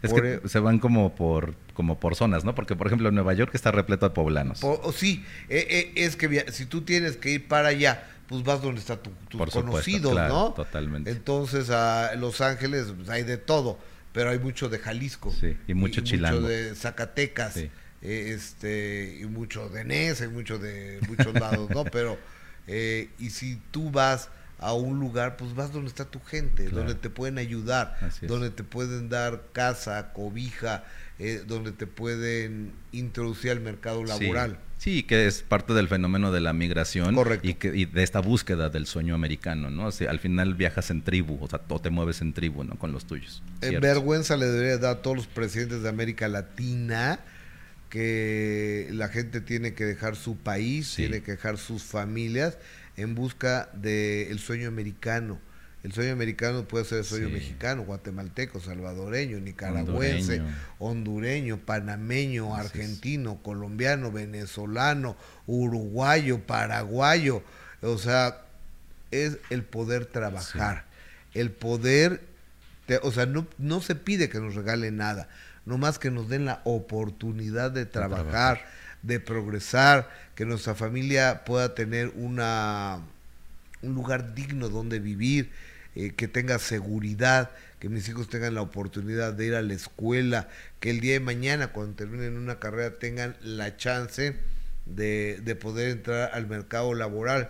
Es 0.03 0.11
Por 0.11 0.21
que 0.21 0.41
e- 0.43 0.49
se 0.49 0.59
van 0.59 0.79
como 0.79 1.15
por, 1.15 1.55
como 1.73 1.99
por 1.99 2.15
zonas, 2.15 2.43
¿no? 2.43 2.53
Porque, 2.55 2.75
por 2.75 2.87
ejemplo, 2.87 3.11
Nueva 3.11 3.33
York 3.33 3.51
está 3.53 3.71
repleto 3.71 4.07
de 4.07 4.13
poblanos. 4.15 4.59
Po- 4.59 4.79
o 4.83 4.91
sí, 4.91 5.23
eh, 5.49 5.65
eh, 5.69 5.91
es 5.95 6.15
que 6.15 6.45
si 6.51 6.65
tú 6.65 6.81
tienes 6.81 7.17
que 7.17 7.31
ir 7.31 7.47
para 7.47 7.69
allá, 7.69 8.07
pues 8.27 8.43
vas 8.43 8.61
donde 8.61 8.79
están 8.81 8.99
tu, 9.01 9.09
tus 9.29 9.37
Por 9.39 9.51
conocidos, 9.51 10.13
claro, 10.13 10.33
¿no? 10.33 10.53
totalmente. 10.53 11.09
Entonces 11.11 11.69
a 11.69 12.15
Los 12.15 12.41
Ángeles 12.41 12.93
pues, 12.95 13.09
hay 13.09 13.23
de 13.23 13.37
todo, 13.37 13.77
pero 14.13 14.29
hay 14.31 14.39
mucho 14.39 14.69
de 14.69 14.79
Jalisco. 14.79 15.31
Sí, 15.39 15.55
y 15.67 15.73
mucho 15.73 16.01
chilango. 16.01 16.41
Mucho 16.41 16.49
de 16.49 16.75
Zacatecas, 16.75 17.53
Sí. 17.53 17.69
Eh, 18.01 18.33
este, 18.35 19.17
y 19.21 19.25
mucho 19.25 19.69
de 19.69 19.83
Nesa, 19.83 20.25
y 20.25 20.29
mucho 20.29 20.57
de 20.59 20.99
muchos 21.07 21.33
lados, 21.33 21.69
¿no? 21.69 21.83
Pero, 21.91 22.17
eh, 22.67 23.09
y 23.19 23.29
si 23.29 23.59
tú 23.71 23.91
vas 23.91 24.29
a 24.59 24.73
un 24.73 24.99
lugar, 24.99 25.37
pues 25.37 25.55
vas 25.55 25.73
donde 25.73 25.87
está 25.89 26.05
tu 26.05 26.19
gente, 26.19 26.65
Claro. 26.65 26.77
donde 26.77 26.95
te 26.95 27.09
pueden 27.09 27.39
ayudar, 27.39 27.97
donde 28.21 28.51
te 28.51 28.63
pueden 28.63 29.09
dar 29.09 29.41
casa, 29.53 30.13
cobija, 30.13 30.83
eh, 31.17 31.43
donde 31.47 31.71
te 31.71 31.87
pueden 31.87 32.71
introducir 32.91 33.51
al 33.51 33.61
mercado 33.61 34.03
laboral. 34.03 34.59
Sí, 34.77 35.03
que 35.03 35.27
es 35.27 35.43
parte 35.43 35.73
del 35.73 35.87
fenómeno 35.87 36.31
de 36.31 36.41
la 36.41 36.53
migración 36.53 37.13
Correcto. 37.13 37.47
y, 37.47 37.53
que, 37.55 37.75
y 37.75 37.85
de 37.85 38.01
esta 38.01 38.19
búsqueda 38.19 38.69
del 38.69 38.87
sueño 38.87 39.13
americano, 39.13 39.69
¿no? 39.69 39.87
O 39.87 39.91
sea, 39.91 40.09
al 40.09 40.19
final 40.19 40.55
viajas 40.55 40.89
en 40.89 41.03
tribu, 41.03 41.37
o 41.39 41.47
sea, 41.47 41.61
o 41.67 41.79
te 41.79 41.91
mueves 41.91 42.21
en 42.21 42.33
tribu, 42.33 42.63
¿no? 42.63 42.75
Con 42.79 42.91
los 42.91 43.05
tuyos. 43.05 43.43
Eh, 43.61 43.79
vergüenza 43.79 44.37
le 44.37 44.47
debería 44.47 44.77
dar 44.79 44.97
a 44.97 45.01
todos 45.03 45.17
los 45.17 45.27
presidentes 45.27 45.83
de 45.83 45.89
América 45.89 46.27
Latina 46.27 47.19
que 47.91 48.87
la 48.93 49.09
gente 49.09 49.41
tiene 49.41 49.73
que 49.75 49.85
dejar 49.85 50.15
su 50.15 50.37
país, 50.37 50.87
Sí. 50.87 51.03
tiene 51.03 51.21
que 51.21 51.31
dejar 51.33 51.57
sus 51.59 51.83
familias 51.83 52.57
en 52.97 53.13
busca 53.15 53.69
del 53.73 54.39
sueño 54.39 54.67
americano. 54.69 55.39
El 55.83 55.91
sueño 55.91 56.13
americano 56.13 56.67
puede 56.67 56.85
ser 56.85 56.99
el 56.99 57.03
sueño 57.03 57.27
Sí. 57.27 57.33
mexicano, 57.33 57.83
guatemalteco, 57.83 58.59
salvadoreño, 58.61 59.39
nicaragüense, 59.39 60.35
hondureño, 60.39 60.45
Hondureño. 60.79 61.57
panameño, 61.57 62.55
argentino, 62.55 63.41
colombiano, 63.43 64.11
venezolano, 64.11 65.17
uruguayo, 65.47 66.39
paraguayo. 66.45 67.43
O 67.81 67.97
sea, 67.97 68.41
es 69.11 69.37
el 69.49 69.63
poder 69.63 70.05
trabajar, 70.05 70.85
el 71.33 71.51
poder, 71.51 72.21
te- 72.85 72.99
o 73.03 73.11
sea, 73.11 73.25
no, 73.25 73.47
no 73.57 73.81
se 73.81 73.95
pide 73.95 74.29
que 74.29 74.39
nos 74.39 74.55
regalen 74.55 74.95
nada, 74.97 75.27
nomás 75.65 75.99
que 75.99 76.11
nos 76.11 76.29
den 76.29 76.45
la 76.45 76.61
oportunidad 76.63 77.71
de 77.71 77.85
trabajar, 77.85 78.23
trabajar. 78.25 78.61
de 79.01 79.19
progresar, 79.19 80.09
que 80.35 80.45
nuestra 80.45 80.75
familia 80.75 81.43
pueda 81.45 81.75
tener 81.75 82.11
una 82.15 83.01
un 83.81 83.95
lugar 83.95 84.33
digno 84.35 84.69
donde 84.69 84.99
vivir, 84.99 85.49
eh, 85.95 86.11
que 86.11 86.27
tenga 86.27 86.59
seguridad, 86.59 87.51
que 87.79 87.89
mis 87.89 88.07
hijos 88.07 88.29
tengan 88.29 88.53
la 88.53 88.61
oportunidad 88.61 89.33
de 89.33 89.47
ir 89.47 89.55
a 89.55 89.61
la 89.61 89.73
escuela, 89.73 90.47
que 90.79 90.91
el 90.91 90.99
día 90.99 91.13
de 91.13 91.19
mañana 91.19 91.69
cuando 91.69 91.95
terminen 91.95 92.37
una 92.37 92.59
carrera 92.59 92.99
tengan 92.99 93.35
la 93.41 93.75
chance 93.77 94.35
de, 94.85 95.39
de 95.43 95.55
poder 95.55 95.89
entrar 95.89 96.31
al 96.33 96.47
mercado 96.47 96.93
laboral 96.93 97.49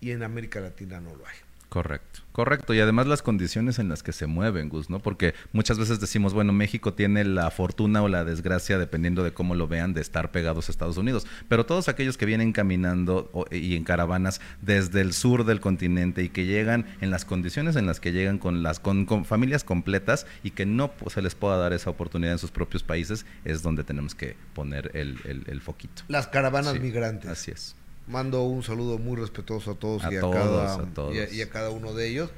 y 0.00 0.10
en 0.10 0.22
América 0.22 0.60
Latina 0.60 1.00
no 1.00 1.14
lo 1.14 1.26
hay. 1.26 1.36
Correcto, 1.68 2.20
correcto. 2.32 2.72
Y 2.72 2.80
además 2.80 3.06
las 3.06 3.20
condiciones 3.20 3.78
en 3.78 3.90
las 3.90 4.02
que 4.02 4.12
se 4.14 4.26
mueven, 4.26 4.70
Gus, 4.70 4.88
¿no? 4.88 5.00
Porque 5.00 5.34
muchas 5.52 5.78
veces 5.78 6.00
decimos, 6.00 6.32
bueno, 6.32 6.54
México 6.54 6.94
tiene 6.94 7.24
la 7.24 7.50
fortuna 7.50 8.02
o 8.02 8.08
la 8.08 8.24
desgracia, 8.24 8.78
dependiendo 8.78 9.22
de 9.22 9.32
cómo 9.34 9.54
lo 9.54 9.68
vean, 9.68 9.92
de 9.92 10.00
estar 10.00 10.30
pegados 10.30 10.68
a 10.68 10.72
Estados 10.72 10.96
Unidos. 10.96 11.26
Pero 11.46 11.66
todos 11.66 11.88
aquellos 11.90 12.16
que 12.16 12.24
vienen 12.24 12.52
caminando 12.52 13.28
o- 13.34 13.44
y 13.54 13.76
en 13.76 13.84
caravanas 13.84 14.40
desde 14.62 15.02
el 15.02 15.12
sur 15.12 15.44
del 15.44 15.60
continente 15.60 16.22
y 16.22 16.30
que 16.30 16.46
llegan 16.46 16.86
en 17.02 17.10
las 17.10 17.26
condiciones 17.26 17.76
en 17.76 17.84
las 17.84 18.00
que 18.00 18.12
llegan 18.12 18.38
con 18.38 18.62
las 18.62 18.80
con, 18.80 19.04
con 19.04 19.26
familias 19.26 19.62
completas 19.62 20.26
y 20.42 20.52
que 20.52 20.64
no 20.64 20.92
pues, 20.92 21.12
se 21.12 21.20
les 21.22 21.34
pueda 21.34 21.58
dar 21.58 21.74
esa 21.74 21.90
oportunidad 21.90 22.32
en 22.32 22.38
sus 22.38 22.50
propios 22.50 22.82
países, 22.82 23.26
es 23.44 23.60
donde 23.62 23.84
tenemos 23.84 24.14
que 24.14 24.36
poner 24.54 24.90
el, 24.94 25.18
el- 25.26 25.44
el 25.48 25.60
foquito. 25.60 26.02
Las 26.08 26.28
caravanas 26.28 26.72
Sí, 26.72 26.78
migrantes. 26.80 27.28
Así 27.30 27.50
es. 27.50 27.76
Mando 28.08 28.42
un 28.42 28.62
saludo 28.62 28.98
muy 28.98 29.16
respetuoso 29.16 29.72
a 29.72 29.74
todos, 29.74 30.04
A 30.04 30.12
y, 30.12 30.16
a 30.16 30.20
todos, 30.20 30.34
cada, 30.34 30.74
a 30.74 30.94
todos. 30.94 31.14
Y, 31.14 31.18
a, 31.18 31.30
y 31.30 31.42
a 31.42 31.50
cada 31.50 31.70
uno 31.70 31.94
de 31.94 32.08
ellos. 32.08 32.30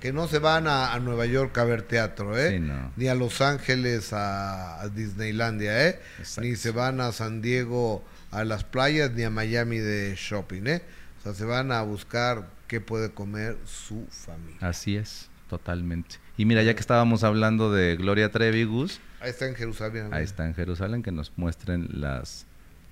Que 0.00 0.12
no 0.12 0.28
se 0.28 0.38
van 0.38 0.66
a, 0.68 0.98
Nueva 0.98 1.24
York 1.24 1.56
a 1.56 1.64
ver 1.64 1.80
teatro, 1.80 2.36
¿eh? 2.38 2.50
Sí, 2.50 2.60
no. 2.60 2.92
Ni 2.96 3.08
a 3.08 3.14
Los 3.14 3.40
Ángeles 3.40 4.10
a, 4.12 4.86
Disneylandia, 4.94 5.88
¿eh? 5.88 5.98
Exacto. 6.18 6.42
Ni 6.42 6.56
se 6.56 6.72
van 6.72 7.00
a 7.00 7.10
San 7.12 7.40
Diego 7.40 8.04
a 8.30 8.44
las 8.44 8.64
playas, 8.64 9.12
ni 9.12 9.22
a 9.22 9.30
Miami 9.30 9.78
de 9.78 10.14
shopping, 10.14 10.66
¿eh? 10.66 10.82
O 11.20 11.22
sea, 11.22 11.32
se 11.32 11.46
van 11.46 11.72
a 11.72 11.80
buscar 11.80 12.50
qué 12.68 12.82
puede 12.82 13.12
comer 13.12 13.56
su 13.64 14.06
familia. 14.10 14.58
Así 14.60 14.94
es, 14.96 15.30
totalmente. 15.48 16.16
Y 16.36 16.44
mira, 16.44 16.62
ya 16.62 16.74
que 16.74 16.80
estábamos 16.80 17.24
hablando 17.24 17.72
de 17.72 17.96
Gloria 17.96 18.30
Trevi, 18.30 18.64
Gus, 18.64 19.00
Ahí 19.20 19.30
está 19.30 19.46
en 19.46 19.54
Jerusalén. 19.54 20.12
ahí 20.12 20.22
está 20.22 20.44
en 20.44 20.54
Jerusalén, 20.54 21.02
que 21.02 21.12
nos 21.12 21.32
muestren 21.38 21.88
las, 21.92 22.44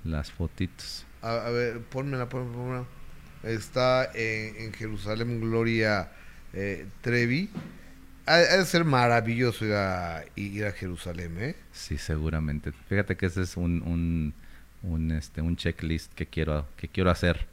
las 0.02 0.30
fotitos. 0.30 1.04
A, 1.22 1.50
ver, 1.50 1.80
ponmela, 1.80 2.28
ponmela. 2.28 2.84
Está 3.42 4.10
en, 4.14 4.72
Jerusalén 4.72 5.40
Gloria 5.40 6.10
eh, 6.52 6.86
Trevi. 7.00 7.48
Ha, 8.26 8.36
de 8.36 8.64
ser 8.66 8.84
maravilloso 8.84 9.64
ir 9.64 9.74
a, 9.74 10.24
ir 10.36 10.64
a 10.64 10.72
Jerusalén, 10.72 11.36
¿eh? 11.38 11.56
Sí, 11.72 11.98
seguramente. 11.98 12.72
Fíjate 12.88 13.16
que 13.16 13.26
ese 13.26 13.42
es 13.42 13.56
un, 13.56 13.82
un, 13.82 14.34
un, 14.82 15.12
este, 15.12 15.42
un 15.42 15.56
checklist 15.56 16.12
que 16.14 16.26
quiero, 16.26 16.66
que 16.76 16.88
quiero 16.88 17.10
hacer 17.10 17.46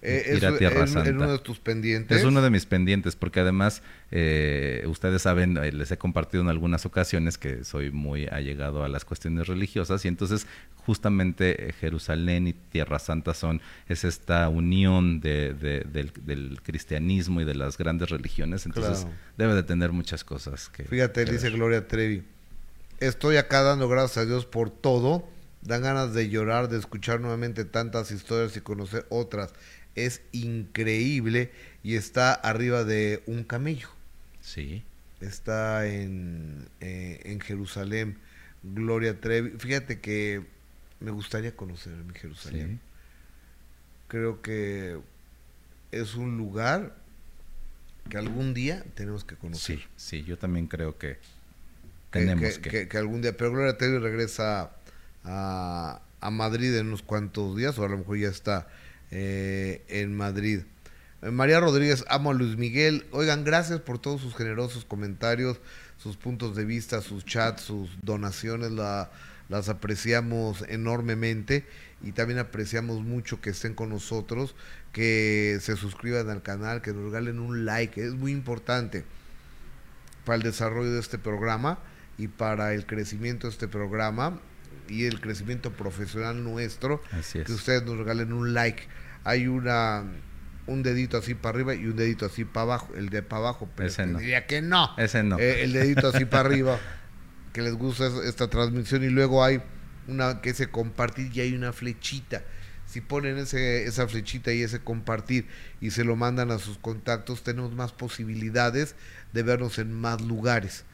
eh, 0.00 0.34
ir 0.36 0.46
a 0.46 0.56
Tierra 0.56 0.84
es, 0.84 0.92
Santa. 0.92 1.10
Es 1.10 1.16
uno 1.16 1.32
de 1.32 1.38
tus 1.38 1.58
pendientes. 1.58 2.16
Es 2.16 2.24
uno 2.24 2.40
de 2.40 2.50
mis 2.50 2.66
pendientes, 2.66 3.16
porque 3.16 3.40
además, 3.40 3.82
eh, 4.10 4.84
ustedes 4.86 5.22
saben, 5.22 5.56
eh, 5.56 5.72
les 5.72 5.90
he 5.90 5.98
compartido 5.98 6.42
en 6.42 6.48
algunas 6.48 6.86
ocasiones 6.86 7.36
que 7.36 7.64
soy 7.64 7.90
muy 7.90 8.26
allegado 8.26 8.84
a 8.84 8.88
las 8.88 9.04
cuestiones 9.04 9.48
religiosas, 9.48 10.04
y 10.04 10.08
entonces 10.08 10.46
justamente 10.76 11.74
Jerusalén 11.80 12.46
y 12.46 12.52
Tierra 12.52 12.98
Santa 12.98 13.34
son, 13.34 13.60
es 13.88 14.04
esta 14.04 14.48
unión 14.48 15.20
de, 15.20 15.52
del, 15.52 16.60
cristianismo 16.62 17.40
y 17.40 17.44
de 17.44 17.54
las 17.54 17.76
grandes 17.76 18.10
religiones, 18.10 18.66
entonces 18.66 19.06
debe 19.36 19.54
de 19.54 19.62
tener 19.62 19.92
muchas 19.92 20.24
cosas 20.24 20.68
que... 20.68 20.84
Fíjate, 20.84 21.24
dice 21.24 21.50
Gloria 21.50 21.86
Trevi, 21.88 22.22
estoy 23.00 23.36
acá 23.36 23.62
dando 23.62 23.88
gracias 23.88 24.18
a 24.18 24.26
Dios 24.26 24.46
por 24.46 24.70
todo, 24.70 25.28
dan 25.62 25.82
ganas 25.82 26.14
de 26.14 26.28
llorar, 26.28 26.68
de 26.68 26.78
escuchar 26.78 27.20
nuevamente 27.20 27.64
tantas 27.64 28.10
historias 28.10 28.56
y 28.56 28.60
conocer 28.60 29.06
otras 29.10 29.52
es 30.06 30.22
increíble 30.32 31.50
y 31.82 31.96
está 31.96 32.32
arriba 32.34 32.84
de 32.84 33.22
un 33.26 33.44
camello. 33.44 33.88
Sí. 34.40 34.82
Está 35.20 35.86
en, 35.86 36.68
eh, 36.80 37.20
en 37.24 37.40
Jerusalén, 37.40 38.18
Gloria 38.62 39.20
Trevi. 39.20 39.50
Fíjate 39.58 40.00
que 40.00 40.44
me 41.00 41.10
gustaría 41.10 41.54
conocer 41.54 41.92
mi 41.92 42.14
Jerusalén. 42.14 42.80
Creo 44.08 44.40
que 44.42 44.98
es 45.92 46.14
un 46.14 46.36
lugar 46.36 46.94
que 48.08 48.16
algún 48.16 48.54
día 48.54 48.84
tenemos 48.94 49.24
que 49.24 49.36
conocer. 49.36 49.78
Sí, 49.78 49.84
sí, 49.96 50.24
yo 50.24 50.38
también 50.38 50.66
creo 50.66 50.98
que 50.98 51.18
tenemos 52.10 52.58
que. 52.58 52.88
Que, 52.88 52.98
algún 52.98 53.20
día, 53.20 53.36
pero 53.36 53.50
Gloria 53.52 53.76
Trevi 53.76 53.98
regresa 53.98 54.70
a, 55.24 56.00
a 56.20 56.30
Madrid 56.30 56.74
en 56.74 56.86
unos 56.86 57.02
cuantos 57.02 57.56
días, 57.56 57.78
o 57.78 57.84
a 57.84 57.88
lo 57.88 57.98
mejor 57.98 58.18
ya 58.18 58.28
está 58.28 58.68
eh, 59.10 59.82
en 59.88 60.16
Madrid. 60.16 60.60
Eh, 61.22 61.30
María 61.30 61.60
Rodríguez, 61.60 62.04
amo 62.08 62.30
a 62.30 62.34
Luis 62.34 62.56
Miguel. 62.56 63.06
Oigan, 63.10 63.44
gracias 63.44 63.80
por 63.80 63.98
todos 63.98 64.20
sus 64.20 64.34
generosos 64.34 64.84
comentarios, 64.84 65.60
sus 65.96 66.16
puntos 66.16 66.54
de 66.54 66.64
vista, 66.64 67.00
sus 67.00 67.24
chats, 67.24 67.62
sus 67.62 67.90
donaciones. 68.02 68.70
las 68.70 69.68
apreciamos 69.68 70.64
enormemente 70.68 71.64
y 72.02 72.12
también 72.12 72.38
apreciamos 72.38 73.02
mucho 73.02 73.40
que 73.40 73.50
estén 73.50 73.74
con 73.74 73.88
nosotros, 73.88 74.54
que 74.92 75.58
se 75.60 75.76
suscriban 75.76 76.28
al 76.30 76.42
canal, 76.42 76.82
que 76.82 76.92
nos 76.92 77.04
regalen 77.04 77.40
un 77.40 77.64
like. 77.64 78.04
Es 78.04 78.14
muy 78.14 78.32
importante 78.32 79.04
para 80.24 80.36
el 80.36 80.42
desarrollo 80.42 80.92
de 80.92 81.00
este 81.00 81.18
programa 81.18 81.78
y 82.18 82.28
para 82.28 82.74
el 82.74 82.84
crecimiento 82.84 83.46
de 83.46 83.52
este 83.52 83.68
programa 83.68 84.40
y 84.88 85.04
el 85.06 85.20
crecimiento 85.20 85.72
profesional 85.72 86.42
nuestro, 86.42 87.02
que 87.32 87.52
ustedes 87.52 87.82
nos 87.84 87.96
regalen 87.98 88.32
un 88.32 88.54
like. 88.54 88.82
Hay 89.24 89.46
una 89.46 90.04
un 90.68 90.82
dedito 90.82 91.16
así 91.16 91.34
para 91.34 91.56
arriba 91.56 91.74
y 91.74 91.86
un 91.86 91.96
dedito 91.96 92.26
así 92.26 92.44
para 92.44 92.62
abajo. 92.64 92.90
El 92.94 93.08
de 93.08 93.22
para 93.22 93.40
abajo, 93.40 93.68
pero 93.74 93.88
Ese 93.88 94.06
no. 94.06 94.18
diría 94.18 94.46
que 94.46 94.62
no. 94.62 94.90
Ese 94.98 95.22
no. 95.22 95.38
Eh, 95.38 95.64
el 95.64 95.72
dedito 95.72 96.08
así 96.08 96.24
para 96.26 96.48
arriba, 96.48 96.78
que 97.52 97.62
les 97.62 97.74
gusta 97.74 98.06
esta 98.24 98.48
transmisión. 98.48 99.02
Y 99.02 99.08
luego 99.08 99.42
hay 99.42 99.62
una 100.06 100.40
que 100.40 100.54
se 100.54 100.70
compartir 100.70 101.30
y 101.34 101.40
hay 101.40 101.54
una 101.54 101.72
flechita. 101.72 102.42
Si 102.86 103.00
ponen 103.00 103.36
ese, 103.38 103.84
esa 103.84 104.08
flechita 104.08 104.52
y 104.52 104.62
ese 104.62 104.80
compartir 104.80 105.46
y 105.80 105.90
se 105.90 106.04
lo 106.04 106.16
mandan 106.16 106.50
a 106.50 106.58
sus 106.58 106.78
contactos, 106.78 107.42
tenemos 107.42 107.72
más 107.74 107.92
posibilidades 107.92 108.94
de 109.32 109.42
vernos 109.42 109.78
en 109.78 109.92
más 109.92 110.22
lugares. 110.22 110.84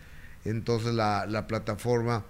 Entonces 0.45 0.95
la, 0.95 1.27
la 1.27 1.47
plataforma 1.47 2.25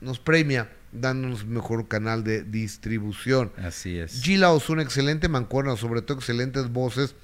nos 0.00 0.18
premia 0.18 0.70
dándonos 0.92 1.46
mejor 1.46 1.88
canal 1.88 2.24
de 2.24 2.42
distribución. 2.42 3.52
Así 3.56 3.98
es. 3.98 4.22
Gila 4.22 4.52
una 4.68 4.82
excelente 4.82 5.28
mancuerna, 5.28 5.76
sobre 5.76 6.02
todo 6.02 6.18
excelentes 6.18 6.70
voces 6.70 7.14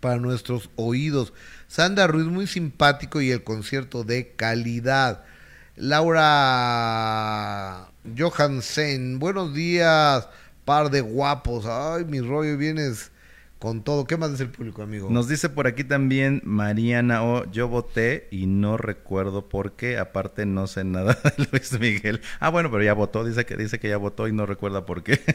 para 0.00 0.16
nuestros 0.16 0.70
oídos. 0.76 1.32
Sandra 1.68 2.06
Ruiz, 2.06 2.26
muy 2.26 2.46
simpático 2.46 3.20
y 3.20 3.30
el 3.30 3.42
concierto 3.44 4.04
de 4.04 4.28
calidad. 4.36 5.24
Laura 5.76 6.28
Johansen, 8.16 9.18
buenos 9.18 9.52
días, 9.54 10.28
par 10.64 10.90
de 10.90 11.00
guapos. 11.02 11.66
Ay, 11.66 12.04
mi 12.04 12.20
rollo, 12.20 12.56
vienes 12.56 13.10
con 13.66 13.82
todo. 13.82 14.04
¿Qué 14.06 14.16
más 14.16 14.30
dice 14.30 14.44
el 14.44 14.50
público, 14.50 14.80
amigo? 14.82 15.10
Nos 15.10 15.26
dice 15.26 15.48
por 15.48 15.66
aquí 15.66 15.82
también 15.82 16.40
Mariana 16.44 17.24
O, 17.24 17.50
yo 17.50 17.66
voté 17.66 18.28
y 18.30 18.46
no 18.46 18.76
recuerdo 18.76 19.48
por 19.48 19.72
qué, 19.72 19.98
aparte 19.98 20.46
no 20.46 20.68
sé 20.68 20.84
nada 20.84 21.18
de 21.36 21.48
Luis 21.50 21.72
Miguel. 21.80 22.20
Ah, 22.38 22.50
bueno, 22.50 22.70
pero 22.70 22.84
ya 22.84 22.92
votó, 22.92 23.24
dice 23.24 23.44
que 23.44 23.56
dice 23.56 23.80
que 23.80 23.88
ya 23.88 23.96
votó 23.96 24.28
y 24.28 24.32
no 24.32 24.46
recuerda 24.46 24.86
por 24.86 25.02
qué. 25.02 25.20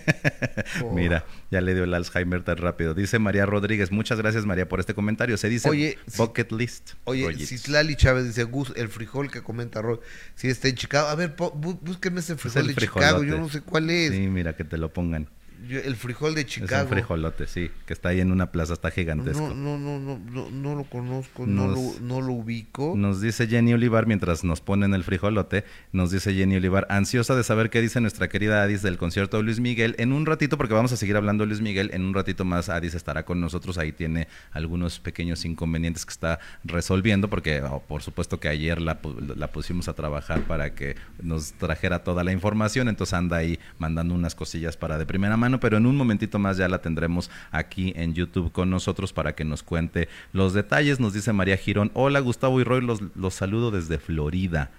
Oh. 0.83 0.93
Mira, 0.93 1.25
ya 1.49 1.59
le 1.59 1.73
dio 1.73 1.83
el 1.83 1.93
Alzheimer 1.93 2.43
tan 2.43 2.57
rápido. 2.57 2.93
Dice 2.93 3.19
María 3.19 3.45
Rodríguez, 3.45 3.91
muchas 3.91 4.17
gracias 4.17 4.45
María 4.45 4.67
por 4.67 4.79
este 4.79 4.93
comentario. 4.93 5.37
Se 5.37 5.49
dice 5.49 5.69
oye, 5.69 5.97
bucket 6.17 6.51
list. 6.51 6.93
Oye, 7.03 7.33
Citlali 7.45 7.95
Chávez 7.95 8.25
dice, 8.25 8.43
Gus, 8.43 8.71
el 8.75 8.87
frijol 8.89 9.31
que 9.31 9.41
comenta 9.41 9.81
Roy, 9.81 9.99
si 10.35 10.49
está 10.49 10.67
en 10.67 10.75
Chicago. 10.75 11.07
A 11.07 11.15
ver, 11.15 11.35
búsqueme 11.35 12.19
ese 12.19 12.35
frijol 12.35 12.67
de 12.67 12.75
Chicago, 12.75 13.23
yo 13.23 13.37
no 13.37 13.49
sé 13.49 13.61
cuál 13.61 13.89
es. 13.89 14.11
Sí, 14.11 14.27
mira, 14.27 14.55
que 14.55 14.63
te 14.63 14.77
lo 14.77 14.93
pongan 14.93 15.27
el 15.69 15.95
frijol 15.95 16.35
de 16.35 16.45
Chicago. 16.45 16.85
Es 16.85 16.91
un 16.91 16.97
frijolote, 16.97 17.47
sí, 17.47 17.69
que 17.85 17.93
está 17.93 18.09
ahí 18.09 18.19
en 18.19 18.31
una 18.31 18.51
plaza, 18.51 18.73
está 18.73 18.91
gigantesco. 18.91 19.53
No, 19.53 19.77
no, 19.77 19.99
no, 19.99 20.19
no, 20.19 20.49
no, 20.49 20.75
lo 20.75 20.83
conozco, 20.85 21.45
no, 21.45 21.67
lo, 21.67 21.79
no 22.01 22.21
lo 22.21 22.33
ubico. 22.33 22.93
Nos 22.95 23.21
dice 23.21 23.47
Jenny 23.47 23.73
Olivar, 23.73 24.07
mientras 24.07 24.43
nos 24.43 24.61
ponen 24.61 24.93
el 24.93 25.03
frijolote, 25.03 25.63
nos 25.91 26.11
dice 26.11 26.33
Jenny 26.33 26.55
Olivar, 26.55 26.87
ansiosa 26.89 27.35
de 27.35 27.43
saber 27.43 27.69
qué 27.69 27.81
dice 27.81 28.01
nuestra 28.01 28.29
querida 28.29 28.63
Adis 28.63 28.81
del 28.81 28.97
concierto 28.97 29.37
de 29.37 29.43
Luis 29.43 29.59
Miguel. 29.59 29.95
En 29.99 30.13
un 30.13 30.25
ratito, 30.25 30.57
porque 30.57 30.73
vamos 30.73 30.91
a 30.91 30.97
seguir 30.97 31.15
hablando 31.15 31.43
de 31.43 31.49
Luis 31.49 31.61
Miguel, 31.61 31.91
en 31.93 32.03
un 32.03 32.13
ratito 32.13 32.45
más 32.45 32.69
Adis 32.69 32.95
estará 32.95 33.23
con 33.23 33.39
nosotros, 33.39 33.77
ahí 33.77 33.91
tiene 33.91 34.27
algunos 34.51 34.99
pequeños 34.99 35.45
inconvenientes 35.45 36.05
que 36.05 36.11
está 36.11 36.39
resolviendo, 36.63 37.29
porque 37.29 37.61
oh, 37.61 37.81
por 37.87 38.01
supuesto 38.01 38.39
que 38.39 38.47
ayer 38.47 38.81
la, 38.81 38.99
la 39.35 39.51
pusimos 39.51 39.87
a 39.87 39.93
trabajar 39.93 40.41
para 40.41 40.73
que 40.73 40.95
nos 41.21 41.53
trajera 41.53 42.03
toda 42.03 42.23
la 42.23 42.31
información, 42.31 42.89
entonces 42.89 43.13
anda 43.13 43.37
ahí 43.37 43.59
mandando 43.77 44.13
unas 44.13 44.35
cosillas 44.35 44.77
para 44.77 44.97
de 44.97 45.05
primera 45.05 45.37
mano, 45.37 45.50
pero 45.59 45.77
en 45.77 45.85
un 45.85 45.95
momentito 45.95 46.39
más 46.39 46.57
ya 46.57 46.67
la 46.67 46.81
tendremos 46.81 47.29
aquí 47.51 47.93
en 47.95 48.13
YouTube 48.13 48.51
con 48.51 48.69
nosotros 48.69 49.13
para 49.13 49.33
que 49.33 49.43
nos 49.43 49.63
cuente 49.63 50.07
los 50.33 50.53
detalles. 50.53 50.99
Nos 50.99 51.13
dice 51.13 51.33
María 51.33 51.57
Girón, 51.57 51.91
hola 51.93 52.19
Gustavo 52.19 52.59
y 52.61 52.63
Roy, 52.63 52.81
los, 52.81 53.01
los 53.15 53.33
saludo 53.33 53.71
desde 53.71 53.97
Florida. 53.97 54.71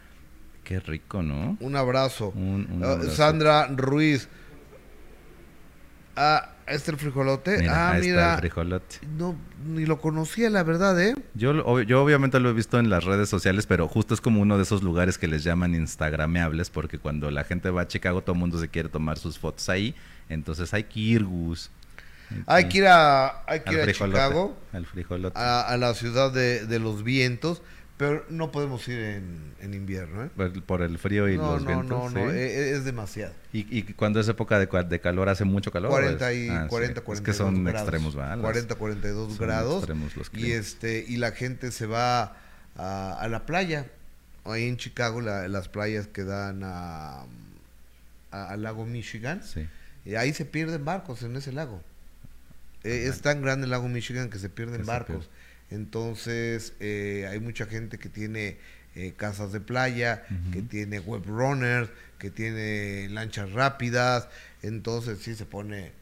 Qué 0.65 0.81
rico, 0.81 1.23
¿no? 1.23 1.57
Un 1.61 1.77
abrazo. 1.77 2.33
Ah, 2.83 2.99
Sandra 3.11 3.67
Ruiz. 3.69 4.29
Ah, 6.15 6.51
¿este 6.67 6.91
el 6.91 6.99
frijolote? 6.99 7.67
ah, 7.69 7.97
mira. 8.01 8.35
el 8.35 8.41
frijolote. 8.41 8.99
No, 9.19 9.35
ni 9.67 9.87
lo 9.87 10.01
conocía, 10.01 10.51
la 10.51 10.63
verdad, 10.63 11.01
¿eh? 11.01 11.15
Yo, 11.35 11.83
yo 11.83 12.03
obviamente 12.03 12.39
lo 12.39 12.51
he 12.51 12.53
visto 12.53 12.79
en 12.79 12.91
las 12.91 13.05
redes 13.05 13.29
sociales, 13.29 13.67
pero 13.67 13.89
justo 13.89 14.15
es 14.15 14.21
como 14.21 14.41
uno 14.41 14.57
de 14.57 14.63
esos 14.63 14.83
lugares 14.83 15.19
que 15.19 15.27
les 15.27 15.43
llaman 15.43 15.75
instagrameables, 15.75 16.71
porque 16.71 16.99
cuando 16.99 17.31
la 17.31 17.45
gente 17.45 17.71
va 17.71 17.83
a 17.83 17.89
Chicago, 17.89 18.23
todo 18.23 18.35
el 18.35 18.41
mundo 18.41 18.59
se 18.59 18.69
quiere 18.69 18.89
tomar 18.89 19.19
sus 19.19 19.39
fotos 19.39 19.69
ahí. 19.69 19.95
Entonces 20.29 20.73
hay 20.75 20.85
que 20.85 21.01
ir, 21.01 21.25
Gus. 21.25 21.71
Hay 22.47 22.69
que 22.69 22.79
ir 22.79 22.87
a, 22.87 23.45
hay 23.47 23.61
que 23.61 23.75
ir 23.75 23.81
a 23.81 23.93
Chicago, 23.93 24.57
al 24.73 24.87
frijolote. 24.87 25.39
A, 25.39 25.77
la 25.77 25.95
ciudad 25.95 26.33
de, 26.33 26.79
los 26.79 27.03
vientos, 27.03 27.63
pero 27.97 28.25
no 28.29 28.51
podemos 28.51 28.87
ir 28.89 28.99
en, 29.61 29.75
invierno. 29.75 30.25
¿eh? 30.25 30.31
Por, 30.67 30.83
el 30.83 30.99
frío 30.99 31.29
y 31.29 31.37
los 31.37 31.65
vientos. 31.65 31.89
No, 31.89 32.11
no, 32.11 32.27
no, 32.27 32.31
e, 32.31 32.47
e, 32.47 32.73
es, 32.73 32.85
demasiado. 32.85 33.33
¿Y, 33.53 33.67
¿Y, 33.77 33.83
cuando 33.95 34.21
es 34.21 34.29
época 34.29 34.59
de, 34.59 35.01
calor 35.01 35.29
hace 35.29 35.45
mucho 35.45 35.71
calor? 35.71 35.91
40 35.91 36.33
y 36.33 36.49
40, 36.69 37.01
42 37.03 37.19
Es 37.19 37.21
que 37.21 37.33
son 37.33 37.69
extremos, 37.69 38.15
¿verdad? 38.15 38.39
40, 38.41 38.75
42 38.75 39.39
grados. 39.39 39.87
y, 40.33 40.53
este, 40.53 41.05
y 41.07 41.17
la 41.17 41.33
gente 41.33 41.71
se 41.71 41.87
va 41.87 42.37
a, 42.77 43.27
la 43.31 43.47
playa. 43.47 43.87
Ahí 44.45 44.67
en 44.67 44.77
Chicago, 44.77 45.21
las 45.21 45.69
playas 45.69 46.09
que 46.09 46.25
dan 46.25 46.65
al 46.65 48.63
lago 48.63 48.87
Michigan. 48.87 49.43
Sí 49.45 49.69
y 50.05 50.15
ahí 50.17 50.33
se 50.33 50.45
pierden 50.45 50.85
barcos 50.85 51.23
en 51.23 51.37
ese 51.37 51.53
lago. 51.53 51.83
Eh, 52.85 53.07
es 53.09 53.21
tan 53.21 53.43
grande 53.43 53.65
el 53.65 53.71
lago 53.71 53.89
Michigan 53.89 54.31
que 54.31 54.39
se 54.39 54.49
pierden 54.49 54.85
barcos. 54.85 55.31
Entonces, 55.71 56.75
eh, 56.81 57.29
hay 57.31 57.41
mucha 57.41 57.67
gente 57.67 57.99
que 57.99 58.09
tiene 58.09 58.57
eh, 58.95 59.15
casas 59.17 59.53
de 59.53 59.61
playa, 59.61 60.25
que 60.53 60.63
tiene 60.63 61.01
web 61.01 61.23
runners, 61.25 61.89
que 62.19 62.31
tiene 62.31 63.09
lanchas 63.09 63.53
rápidas. 63.53 64.29
Entonces, 64.63 65.19
sí 65.21 65.35
se 65.35 65.47
pone. 65.47 65.93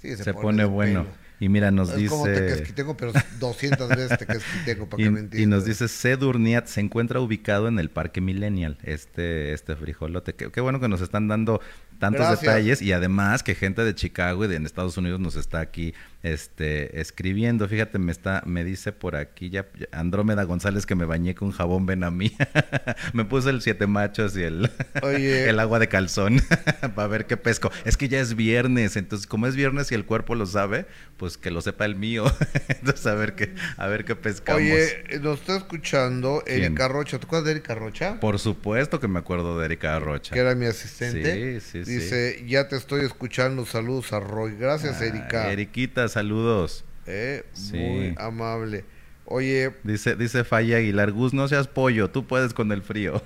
se, 0.00 0.32
pone, 0.32 0.64
bueno. 0.64 1.06
Y 1.40 1.48
mira, 1.48 1.70
nos 1.70 1.90
es 1.90 1.96
dice... 1.96 2.08
como 2.10 2.24
Tequesquitengo, 2.26 2.96
pero 2.96 3.12
200 3.40 3.88
veces 3.96 4.18
Tequesquitengo, 4.18 4.88
para 4.88 5.02
y, 5.02 5.06
que 5.06 5.10
me 5.10 5.20
entiendas. 5.20 5.40
y 5.40 5.46
nos 5.46 5.64
dice, 5.64 5.88
Cedurniat 5.88 6.66
se 6.66 6.80
encuentra 6.80 7.18
ubicado 7.20 7.66
en 7.66 7.78
el 7.78 7.90
Parque 7.90 8.20
Millennial, 8.20 8.78
este, 8.84 9.52
este 9.52 9.74
frijolote. 9.74 10.34
Qué, 10.34 10.50
qué 10.50 10.60
bueno 10.60 10.80
que 10.80 10.88
nos 10.88 11.00
están 11.00 11.28
dando 11.28 11.60
tantos 12.00 12.26
Gracias. 12.26 12.40
detalles 12.40 12.82
y 12.82 12.92
además 12.92 13.44
que 13.44 13.54
gente 13.54 13.84
de 13.84 13.94
Chicago 13.94 14.44
y 14.44 14.48
de 14.48 14.56
en 14.56 14.66
Estados 14.66 14.96
Unidos 14.96 15.20
nos 15.20 15.36
está 15.36 15.60
aquí 15.60 15.94
este 16.22 17.00
escribiendo. 17.00 17.66
Fíjate, 17.68 17.98
me 17.98 18.12
está 18.12 18.42
me 18.46 18.64
dice 18.64 18.92
por 18.92 19.16
aquí 19.16 19.50
ya 19.50 19.66
Andrómeda 19.92 20.42
González 20.44 20.86
que 20.86 20.94
me 20.94 21.04
bañé 21.04 21.34
con 21.34 21.50
jabón 21.50 21.86
Benamí. 21.86 22.36
me 23.12 23.24
puse 23.24 23.50
el 23.50 23.62
siete 23.62 23.86
machos 23.86 24.36
y 24.36 24.42
el 24.42 24.70
Oye. 25.02 25.48
el 25.48 25.58
agua 25.60 25.78
de 25.78 25.88
calzón 25.88 26.40
para 26.94 27.08
ver 27.08 27.26
qué 27.26 27.36
pesco. 27.36 27.70
Es 27.84 27.96
que 27.96 28.08
ya 28.08 28.20
es 28.20 28.36
viernes, 28.36 28.96
entonces 28.96 29.26
como 29.26 29.46
es 29.46 29.56
viernes 29.56 29.90
y 29.92 29.94
el 29.94 30.04
cuerpo 30.04 30.34
lo 30.34 30.46
sabe, 30.46 30.86
pues 31.16 31.36
que 31.38 31.50
lo 31.50 31.60
sepa 31.60 31.84
el 31.84 31.96
mío. 31.96 32.24
entonces 32.68 33.06
a 33.06 33.14
ver 33.14 33.34
qué 33.34 33.54
a 33.76 33.86
ver 33.86 34.04
qué 34.04 34.16
pescamos. 34.16 34.60
Oye, 34.60 35.04
nos 35.22 35.40
está 35.40 35.56
escuchando. 35.56 36.42
Erika 36.46 36.88
Rocha. 36.88 37.18
¿Te 37.18 37.26
acuerdas 37.26 37.46
de 37.46 37.50
Erika 37.52 37.74
Rocha? 37.74 38.20
Por 38.20 38.38
supuesto 38.38 39.00
que 39.00 39.08
me 39.08 39.18
acuerdo 39.18 39.58
de 39.58 39.64
Erika 39.66 39.98
Rocha. 39.98 40.34
Que 40.34 40.40
era 40.40 40.54
mi 40.54 40.66
asistente. 40.66 41.60
Sí, 41.60 41.66
sí, 41.72 41.84
sí. 41.84 41.90
Dice, 41.92 42.44
ya 42.46 42.68
te 42.68 42.76
estoy 42.76 43.04
escuchando. 43.04 43.64
Saludos 43.64 44.12
a 44.12 44.20
Roy. 44.20 44.56
Gracias, 44.58 45.00
Ah, 45.00 45.06
Erika. 45.06 45.52
Eriquita, 45.52 46.08
saludos. 46.12 46.84
Eh, 47.06 47.44
Sí. 47.52 47.76
Muy 47.78 48.14
amable. 48.18 48.84
Oye, 49.24 49.72
Dice, 49.84 50.16
dice 50.16 50.42
Falla 50.44 50.78
Aguilar, 50.78 51.12
Gus, 51.12 51.32
no 51.32 51.46
seas 51.46 51.68
pollo, 51.68 52.10
tú 52.10 52.26
puedes 52.26 52.52
con 52.52 52.72
el 52.72 52.82
frío. 52.82 53.22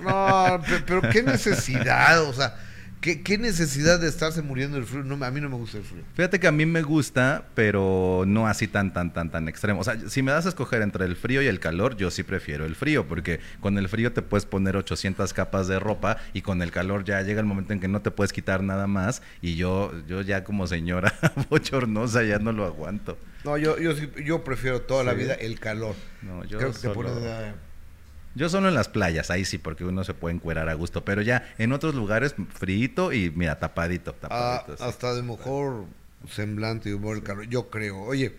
no, 0.00 0.60
pe- 0.66 0.82
pero 0.86 1.00
qué 1.10 1.22
necesidad, 1.22 2.22
o 2.28 2.32
sea, 2.32 2.56
qué, 3.00 3.22
qué 3.22 3.38
necesidad 3.38 3.98
de 4.00 4.08
estarse 4.08 4.42
muriendo 4.42 4.76
del 4.76 4.86
frío. 4.86 5.02
No, 5.04 5.22
a 5.24 5.30
mí 5.30 5.40
no 5.40 5.48
me 5.48 5.56
gusta 5.56 5.78
el 5.78 5.84
frío. 5.84 6.02
Fíjate 6.14 6.38
que 6.40 6.46
a 6.46 6.52
mí 6.52 6.66
me 6.66 6.82
gusta, 6.82 7.44
pero 7.54 8.24
no 8.26 8.46
así 8.46 8.66
tan, 8.68 8.92
tan, 8.92 9.12
tan, 9.12 9.30
tan 9.30 9.48
extremo. 9.48 9.80
O 9.80 9.84
sea, 9.84 9.96
si 10.08 10.22
me 10.22 10.32
das 10.32 10.46
a 10.46 10.50
escoger 10.50 10.82
entre 10.82 11.04
el 11.06 11.16
frío 11.16 11.42
y 11.42 11.46
el 11.46 11.60
calor, 11.60 11.96
yo 11.96 12.10
sí 12.10 12.22
prefiero 12.22 12.64
el 12.64 12.74
frío, 12.76 13.06
porque 13.08 13.40
con 13.60 13.78
el 13.78 13.88
frío 13.88 14.12
te 14.12 14.22
puedes 14.22 14.46
poner 14.46 14.76
800 14.76 15.32
capas 15.32 15.66
de 15.68 15.78
ropa 15.78 16.18
y 16.32 16.42
con 16.42 16.62
el 16.62 16.70
calor 16.70 17.04
ya 17.04 17.22
llega 17.22 17.40
el 17.40 17.46
momento 17.46 17.72
en 17.72 17.80
que 17.80 17.88
no 17.88 18.02
te 18.02 18.10
puedes 18.10 18.32
quitar 18.32 18.62
nada 18.62 18.86
más 18.86 19.22
y 19.42 19.56
yo, 19.56 19.92
yo 20.06 20.20
ya 20.22 20.44
como 20.44 20.66
señora 20.66 21.12
bochornosa 21.50 22.22
ya 22.22 22.38
no 22.38 22.52
lo 22.52 22.64
aguanto. 22.64 23.18
No, 23.44 23.56
yo, 23.56 23.78
yo, 23.78 23.92
yo 24.22 24.44
prefiero 24.44 24.82
toda 24.82 25.02
la 25.04 25.14
vida 25.14 25.32
el 25.34 25.58
calor. 25.58 25.94
No, 26.22 26.44
yo 26.44 26.58
Creo 26.58 26.70
que 26.72 26.76
te 26.76 26.82
solo- 26.82 26.94
pones... 26.94 27.12
eh, 27.22 27.52
Yo 28.40 28.48
solo 28.48 28.68
en 28.68 28.74
las 28.74 28.88
playas, 28.88 29.30
ahí 29.30 29.44
sí, 29.44 29.58
porque 29.58 29.84
uno 29.84 30.02
se 30.02 30.14
puede 30.14 30.34
encuerar 30.34 30.70
a 30.70 30.72
gusto, 30.72 31.04
pero 31.04 31.20
ya 31.20 31.52
en 31.58 31.72
otros 31.72 31.94
lugares, 31.94 32.34
frito 32.54 33.12
y 33.12 33.30
mira, 33.30 33.58
tapadito, 33.58 34.16
ah, 34.22 34.62
tapadito. 34.62 34.76
sí. 34.78 34.82
hasta 34.82 35.14
de 35.14 35.22
mejor 35.22 35.84
semblante 36.26 36.88
y 36.88 36.94
humor 36.94 37.18
el 37.18 37.22
calor. 37.22 37.46
Yo 37.48 37.68
creo. 37.68 38.00
Oye, 38.00 38.32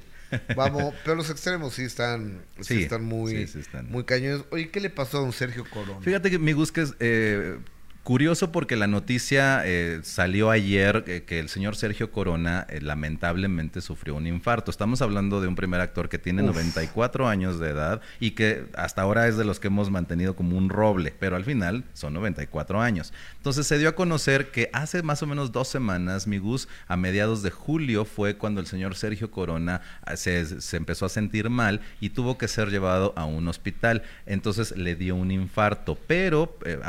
vamos, 0.56 0.96
pero 1.04 1.16
los 1.16 1.30
extremos 1.30 1.76
sí 1.76 1.84
están, 1.84 2.42
sí 2.62 2.78
Sí, 2.78 2.84
están 2.84 3.06
muy, 3.06 3.32
sí, 3.32 3.48
sí 3.48 3.60
están. 3.60 3.92
muy 3.92 4.04
cañones. 4.04 4.44
Oye, 4.50 4.72
¿qué 4.72 4.80
le 4.80 4.90
pasó 4.90 5.20
a 5.20 5.22
don 5.22 5.34
Sergio 5.34 5.66
Corona? 5.70 6.02
Fíjate 6.02 6.32
que 6.32 6.40
mi 6.40 6.54
Gus, 6.54 6.72
que 6.72 6.82
es 6.82 6.96
eh, 7.00 7.60
curioso 8.04 8.52
porque 8.52 8.76
la 8.76 8.88
noticia 8.88 9.62
eh, 9.66 10.00
salió 10.04 10.50
ayer 10.50 11.04
eh, 11.08 11.24
que 11.26 11.40
el 11.40 11.50
señor 11.50 11.76
Sergio 11.76 12.12
Corona 12.12 12.66
eh, 12.70 12.82
lamentablemente 12.82 13.82
sufrió 13.82 14.16
un 14.16 14.28
infarto. 14.28 14.72
Estamos 14.72 15.02
hablando 15.02 15.40
de 15.42 15.48
un 15.48 15.56
primer 15.56 15.82
actor 15.82 16.10
que 16.10 16.18
tiene 16.18 16.42
Uf. 16.42 16.50
94 16.56 17.28
años 17.28 17.60
de 17.60 17.70
edad 17.70 18.02
y 18.20 18.32
que 18.32 18.66
hasta 18.76 19.04
ahora 19.04 19.28
es 19.28 19.38
de 19.38 19.46
los 19.46 19.60
que 19.60 19.68
hemos 19.68 19.92
mantenido 19.92 20.36
como 20.36 20.58
un 20.58 20.70
roble, 20.70 21.14
pero 21.20 21.36
al 21.36 21.46
final 21.46 21.84
son 21.94 22.14
94 22.14 22.82
años. 22.82 23.14
Entonces 23.38 23.68
se 23.68 23.78
dio 23.78 23.90
a 23.90 23.96
conocer 23.96 24.52
que 24.52 24.70
hace 24.74 25.04
más 25.04 25.22
o 25.22 25.28
menos 25.28 25.52
dos 25.52 25.68
semanas, 25.68 26.28
mi 26.28 26.38
Gus, 26.38 26.68
a 26.88 26.98
mediados 26.98 27.44
de 27.44 27.52
julio 27.52 28.06
fue 28.06 28.36
cuando 28.36 28.62
el 28.62 28.68
señor 28.68 28.96
Sergio 28.96 29.32
Corona 29.32 29.82
ah, 30.04 30.18
se, 30.18 30.62
se 30.62 30.78
empezó 30.78 31.06
a 31.06 31.10
sentir 31.10 31.50
mal 31.50 31.82
y 32.00 32.10
tuvo 32.10 32.38
que 32.38 32.48
ser 32.48 32.70
llevado 32.70 33.14
a 33.16 33.26
un 33.26 33.48
hospital. 33.48 34.04
Entonces 34.26 34.76
le 34.76 34.96
dio 34.96 35.16
un 35.16 35.32
infarto, 35.32 35.98
pero 36.08 36.58
eh, 36.66 36.80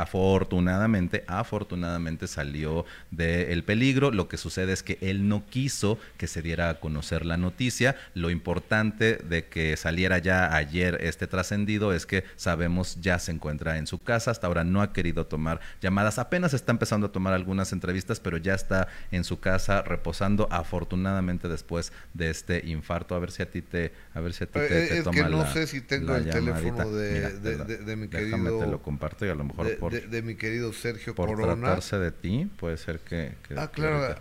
afortunadamente, 1.03 1.23
afortunadamente 1.27 2.27
salió 2.27 2.85
del 3.11 3.63
peligro. 3.63 4.11
Lo 4.11 4.27
que 4.27 4.37
sucede 4.37 4.73
es 4.73 4.83
que 4.83 4.97
él 5.01 5.27
no 5.27 5.45
quiso 5.45 5.97
que 6.17 6.27
se 6.27 6.41
diera 6.41 6.69
a 6.69 6.79
conocer 6.79 7.25
la 7.25 7.37
noticia. 7.37 7.95
Lo 8.15 8.29
importante 8.29 9.17
de 9.17 9.45
que 9.45 9.77
saliera 9.77 10.17
ya 10.17 10.55
ayer 10.55 10.97
este 11.01 11.27
trascendido 11.27 11.93
es 11.93 12.05
que 12.05 12.23
sabemos 12.35 12.97
ya 13.01 13.19
se 13.19 13.31
encuentra 13.31 13.77
en 13.77 13.87
su 13.87 13.99
casa. 13.99 14.31
Hasta 14.31 14.47
ahora 14.47 14.63
no 14.63 14.81
ha 14.81 14.93
querido 14.93 15.25
tomar 15.25 15.59
llamadas. 15.81 16.17
Apenas 16.19 16.53
está 16.53 16.71
empezando 16.71 17.07
a 17.07 17.11
tomar 17.11 17.33
algunas 17.33 17.71
entrevistas, 17.71 18.19
pero 18.19 18.37
ya 18.37 18.53
está 18.55 18.87
en 19.11 19.23
su 19.23 19.39
casa 19.39 19.81
reposando. 19.81 20.47
Afortunadamente 20.51 21.47
después 21.47 21.91
de 22.13 22.29
este 22.29 22.63
infarto, 22.67 23.15
a 23.15 23.19
ver 23.19 23.31
si 23.31 23.43
a 23.43 23.49
ti 23.49 23.61
te, 23.61 23.91
a 24.13 24.19
ver 24.21 24.33
si 24.33 24.43
a 24.43 24.47
ti 24.47 24.53
te, 24.53 24.65
Eh, 24.65 24.87
te 24.87 24.97
es 24.99 25.03
toma 25.03 25.15
que 25.15 25.29
no 25.29 25.37
la- 25.43 25.53
sé 25.53 25.67
si 25.67 25.81
tengo 25.81 26.15
el 26.15 26.29
teléfono 26.29 26.91
de- 26.91 27.13
Mira, 27.13 27.29
de- 27.29 27.95
mi 27.95 28.07
déjame 28.07 28.43
querido- 28.43 28.59
te 28.59 28.67
lo 28.67 28.81
comparto 28.81 29.25
y 29.25 29.29
a 29.29 29.35
lo 29.35 29.43
mejor 29.43 29.67
de, 29.67 29.75
por, 29.75 29.91
de- 29.93 30.07
de 30.07 30.21
mi 30.21 30.35
querido 30.35 30.73
Sergio 30.93 31.15
por 31.15 31.29
Corona. 31.29 31.55
tratarse 31.67 31.97
de 31.99 32.11
ti 32.11 32.49
puede 32.59 32.77
ser 32.77 32.99
que, 32.99 33.33
que- 33.47 33.55
Ah, 33.57 33.67
que 33.67 33.73
claro, 33.81 34.15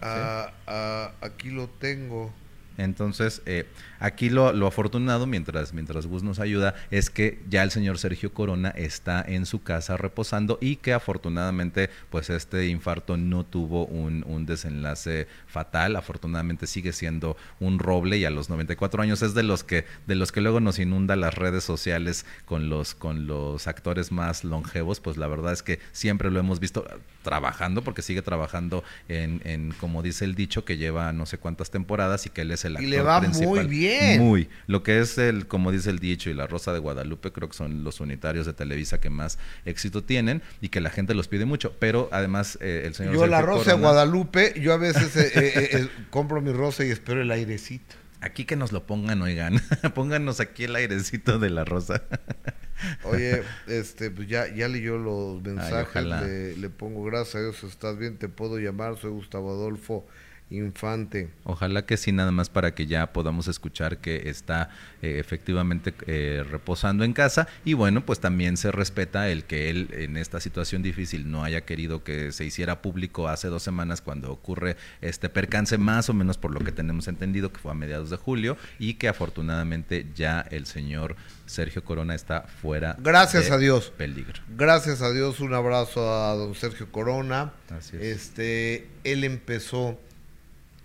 ah, 0.66 1.12
aquí 1.20 1.50
lo 1.50 1.68
tengo. 1.68 2.32
Entonces, 2.78 3.42
eh, 3.46 3.66
aquí 4.02 4.28
lo, 4.30 4.52
lo 4.52 4.66
afortunado, 4.66 5.26
mientras, 5.26 5.72
mientras 5.72 6.06
Gus 6.06 6.22
nos 6.22 6.40
ayuda, 6.40 6.74
es 6.90 7.08
que 7.08 7.40
ya 7.48 7.62
el 7.62 7.70
señor 7.70 7.98
Sergio 7.98 8.34
Corona 8.34 8.70
está 8.70 9.24
en 9.26 9.46
su 9.46 9.62
casa 9.62 9.96
reposando 9.96 10.58
y 10.60 10.76
que 10.76 10.92
afortunadamente, 10.92 11.88
pues 12.10 12.28
este 12.28 12.66
infarto 12.66 13.16
no 13.16 13.44
tuvo 13.44 13.86
un, 13.86 14.24
un 14.26 14.44
desenlace 14.44 15.28
fatal. 15.46 15.96
Afortunadamente 15.96 16.66
sigue 16.66 16.92
siendo 16.92 17.36
un 17.60 17.78
roble 17.78 18.18
y 18.18 18.24
a 18.24 18.30
los 18.30 18.50
94 18.50 19.02
años 19.02 19.22
es 19.22 19.34
de 19.34 19.44
los 19.44 19.62
que, 19.62 19.84
de 20.06 20.16
los 20.16 20.32
que 20.32 20.40
luego 20.40 20.60
nos 20.60 20.78
inunda 20.78 21.16
las 21.16 21.34
redes 21.34 21.62
sociales 21.64 22.26
con 22.44 22.68
los, 22.68 22.94
con 22.94 23.26
los 23.26 23.68
actores 23.68 24.10
más 24.10 24.44
longevos. 24.44 25.00
Pues 25.00 25.16
la 25.16 25.28
verdad 25.28 25.52
es 25.52 25.62
que 25.62 25.78
siempre 25.92 26.30
lo 26.30 26.40
hemos 26.40 26.58
visto 26.58 26.84
trabajando, 27.22 27.82
porque 27.82 28.02
sigue 28.02 28.22
trabajando 28.22 28.82
en, 29.08 29.40
en 29.44 29.72
como 29.72 30.02
dice 30.02 30.24
el 30.24 30.34
dicho, 30.34 30.64
que 30.64 30.76
lleva 30.76 31.12
no 31.12 31.24
sé 31.26 31.38
cuántas 31.38 31.70
temporadas 31.70 32.26
y 32.26 32.30
que 32.30 32.42
él 32.42 32.50
es 32.50 32.64
el 32.64 32.72
Y 32.72 32.76
actor 32.76 32.90
le 32.90 33.02
va 33.02 33.20
muy 33.20 33.28
principal. 33.30 33.68
Bien. 34.00 34.20
Muy. 34.20 34.48
Lo 34.66 34.83
que 34.83 35.00
es 35.00 35.18
el, 35.18 35.46
como 35.46 35.72
dice 35.72 35.90
el 35.90 35.98
dicho, 35.98 36.31
y 36.31 36.35
la 36.35 36.46
Rosa 36.46 36.72
de 36.72 36.78
Guadalupe, 36.78 37.33
creo 37.33 37.48
que 37.48 37.57
son 37.57 37.85
los 37.85 38.00
unitarios 38.00 38.46
de 38.46 38.52
Televisa 38.52 39.00
que 39.00 39.11
más 39.11 39.38
éxito 39.64 40.02
tienen 40.05 40.42
y 40.61 40.68
que 40.68 40.81
la 40.81 40.90
gente 40.90 41.14
los 41.14 41.28
pide 41.28 41.44
mucho. 41.44 41.74
Pero 41.78 42.09
además, 42.12 42.59
eh, 42.61 42.83
el 42.87 42.94
señor 42.94 43.14
Yo 43.14 43.26
la 43.26 43.38
Sergio 43.38 43.55
rosa 43.55 43.64
de 43.64 43.70
Corona- 43.76 43.88
Guadalupe, 43.88 44.55
yo 44.61 44.72
a 44.72 44.76
veces 44.76 45.16
eh, 45.16 45.33
eh, 45.35 45.68
eh, 45.72 45.88
compro 46.11 46.40
mi 46.40 46.52
rosa 46.52 46.85
y 46.85 46.90
espero 46.90 47.20
el 47.22 47.31
airecito. 47.31 47.96
Aquí 48.20 48.44
que 48.44 48.55
nos 48.55 48.70
lo 48.70 48.87
pongan, 48.87 49.20
oigan. 49.22 49.61
Pónganos 49.94 50.38
aquí 50.38 50.64
el 50.64 50.76
airecito 50.76 51.38
de 51.40 51.50
la 51.50 51.64
rosa. 51.64 52.02
Oye, 53.05 53.42
este, 53.68 54.11
pues 54.11 54.28
ya, 54.28 54.52
ya 54.52 54.68
leyó 54.68 54.98
los 54.98 55.42
mensajes, 55.42 55.87
ojalá. 55.90 56.22
le, 56.22 56.57
le 56.57 56.68
pongo 56.70 57.05
gracias 57.05 57.37
a 57.37 57.40
Dios, 57.40 57.62
estás 57.64 57.96
bien, 57.98 58.18
te 58.18 58.28
puedo 58.28 58.59
llamar, 58.59 58.96
soy 58.98 59.11
Gustavo 59.12 59.50
Adolfo 59.52 60.07
Infante. 60.50 61.31
Ojalá 61.44 61.87
que 61.87 61.96
sí, 61.96 62.12
nada 62.12 62.31
más 62.31 62.50
para 62.50 62.74
que 62.74 62.87
ya 62.87 63.12
podamos 63.12 63.48
escuchar 63.48 63.98
que 63.98 64.28
está 64.28 64.68
eh, 65.00 65.18
efectivamente 65.18 65.94
eh, 66.07 66.44
reposando 66.48 67.05
en 67.05 67.14
casa. 67.14 67.48
Y 67.64 67.72
bueno, 67.72 68.05
pues 68.05 68.20
también 68.20 68.57
se 68.59 68.70
respeta 68.70 69.31
el 69.31 69.44
que 69.44 69.70
él 69.70 69.88
en 69.92 70.18
esta 70.18 70.40
situación 70.40 70.83
difícil 70.83 71.31
no 71.31 71.42
haya 71.42 71.62
querido 71.62 72.05
que 72.05 72.33
se 72.33 72.44
hiciera 72.44 72.83
público 72.83 73.28
hace 73.28 73.48
dos 73.48 73.62
semanas 73.62 74.02
cuando 74.02 74.31
ocurre 74.31 74.76
este 75.00 75.31
percance, 75.31 75.78
más 75.78 76.11
o 76.11 76.14
menos 76.14 76.37
por 76.37 76.52
lo 76.52 76.61
que 76.61 76.72
tenemos 76.72 77.09
entendido, 77.09 77.50
que 77.52 77.59
fue 77.59 77.72
a 77.72 77.74
mediados 77.74 78.11
de 78.11 78.16
julio, 78.16 78.59
y 78.78 78.94
que 78.94 79.09
afortunadamente 79.09 80.07
ya 80.14 80.42
el 80.50 80.66
señor 80.66 81.16
Sergio 81.46 81.83
Corona 81.83 82.14
está 82.14 82.42
fuera 82.42 82.96
Gracias 82.98 83.48
de 83.48 83.55
a 83.55 83.59
Dios. 83.59 83.90
peligro. 83.96 84.42
Gracias 84.57 85.00
a 85.02 85.11
Dios, 85.12 85.40
un 85.40 85.55
abrazo 85.55 86.12
a 86.14 86.35
don 86.35 86.55
Sergio 86.55 86.90
Corona. 86.92 87.52
Así 87.70 87.96
es. 87.96 88.02
Este, 88.02 88.88
él 89.05 89.24
empezó 89.24 89.98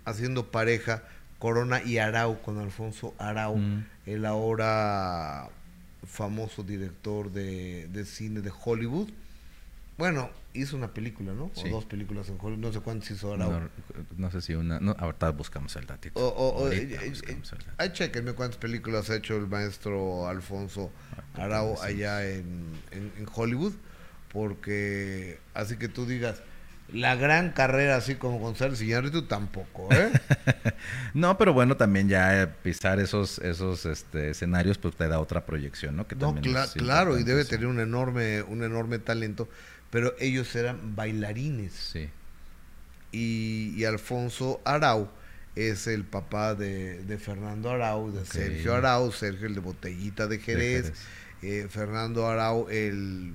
haciendo 0.08 0.50
pareja 0.50 1.02
Corona 1.38 1.82
y 1.82 1.98
Arau 1.98 2.40
con 2.42 2.58
Alfonso 2.58 3.14
Arau, 3.18 3.56
Mm. 3.56 3.84
el 4.06 4.24
ahora 4.26 5.48
famoso 6.06 6.62
director 6.62 7.30
de, 7.30 7.86
de 7.88 8.04
cine 8.04 8.40
de 8.40 8.50
Hollywood. 8.64 9.08
Bueno, 9.98 10.30
hizo 10.54 10.76
una 10.76 10.88
película, 10.94 11.32
¿no? 11.32 11.50
Sí. 11.54 11.62
O 11.66 11.70
dos 11.70 11.84
películas 11.84 12.28
en 12.28 12.36
Hollywood, 12.40 12.58
no 12.66 12.72
sé 12.72 12.78
cuántas 12.80 13.10
hizo 13.10 13.34
Arau. 13.34 13.50
No, 13.50 13.68
no 14.16 14.30
sé 14.30 14.40
si 14.40 14.54
una... 14.54 14.78
No, 14.80 14.94
ahorita 14.98 15.30
buscamos 15.30 15.74
el 15.76 15.86
datito. 15.86 16.18
O- 16.20 16.28
o- 16.62 16.70
eh, 16.70 16.88
eh, 17.02 17.08
buscamos 17.08 17.52
el 17.52 17.58
dato. 17.58 17.70
Ahí 17.78 17.92
chequenme 17.92 18.32
cuántas 18.32 18.58
películas 18.58 19.10
ha 19.10 19.16
hecho 19.16 19.36
el 19.36 19.48
maestro 19.48 20.28
Alfonso 20.28 20.90
Ah, 21.34 21.44
Arau 21.44 21.80
allá 21.82 22.24
en, 22.28 22.64
en- 22.92 23.12
en 23.18 23.26
Hollywood, 23.34 23.72
porque 24.32 25.38
así 25.54 25.76
que 25.76 25.88
tú 25.88 26.06
digas, 26.06 26.42
la 26.92 27.16
gran 27.16 27.50
carrera 27.52 27.96
así 27.96 28.14
como 28.14 28.38
González 28.38 28.80
Iñárritu 28.80 29.22
tampoco, 29.26 29.88
¿eh? 29.92 30.10
No, 31.14 31.36
pero 31.36 31.52
bueno, 31.52 31.76
también 31.76 32.08
ya 32.08 32.42
eh, 32.42 32.46
pisar 32.46 32.98
esos 33.00 33.38
esos 33.40 33.84
este, 33.86 34.30
escenarios 34.30 34.78
pues 34.78 34.96
te 34.96 35.08
da 35.08 35.20
otra 35.20 35.44
proyección, 35.44 35.96
¿no? 35.96 36.06
Que 36.06 36.14
no, 36.16 36.34
también 36.34 36.56
claro, 36.74 37.18
y 37.18 37.24
debe 37.24 37.44
sí. 37.44 37.50
tener 37.50 37.66
un 37.66 37.80
enorme, 37.80 38.42
un 38.42 38.62
enorme 38.62 38.98
talento, 38.98 39.48
pero 39.90 40.14
ellos 40.18 40.54
eran 40.56 40.96
bailarines 40.96 41.72
Sí. 41.74 42.08
y, 43.12 43.74
y 43.76 43.84
Alfonso 43.84 44.60
Arau 44.64 45.10
es 45.56 45.86
el 45.86 46.04
papá 46.04 46.54
de, 46.54 47.18
Fernando 47.20 47.70
Arau, 47.70 48.12
de 48.12 48.24
Sergio 48.24 48.74
Arau, 48.74 49.10
Sergio 49.12 49.46
el 49.46 49.54
de 49.54 49.60
Botellita 49.60 50.26
de 50.26 50.38
Jerez, 50.38 50.92
eh, 51.42 51.66
Fernando 51.68 52.26
Arau 52.28 52.68
el, 52.70 53.34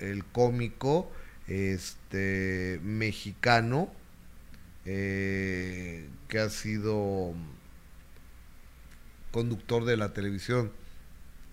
el 0.00 0.24
cómico 0.26 1.10
este 1.48 2.80
mexicano 2.82 3.88
eh, 4.84 6.08
que 6.28 6.38
ha 6.38 6.50
sido 6.50 7.34
conductor 9.30 9.84
de 9.84 9.96
la 9.96 10.12
televisión 10.12 10.72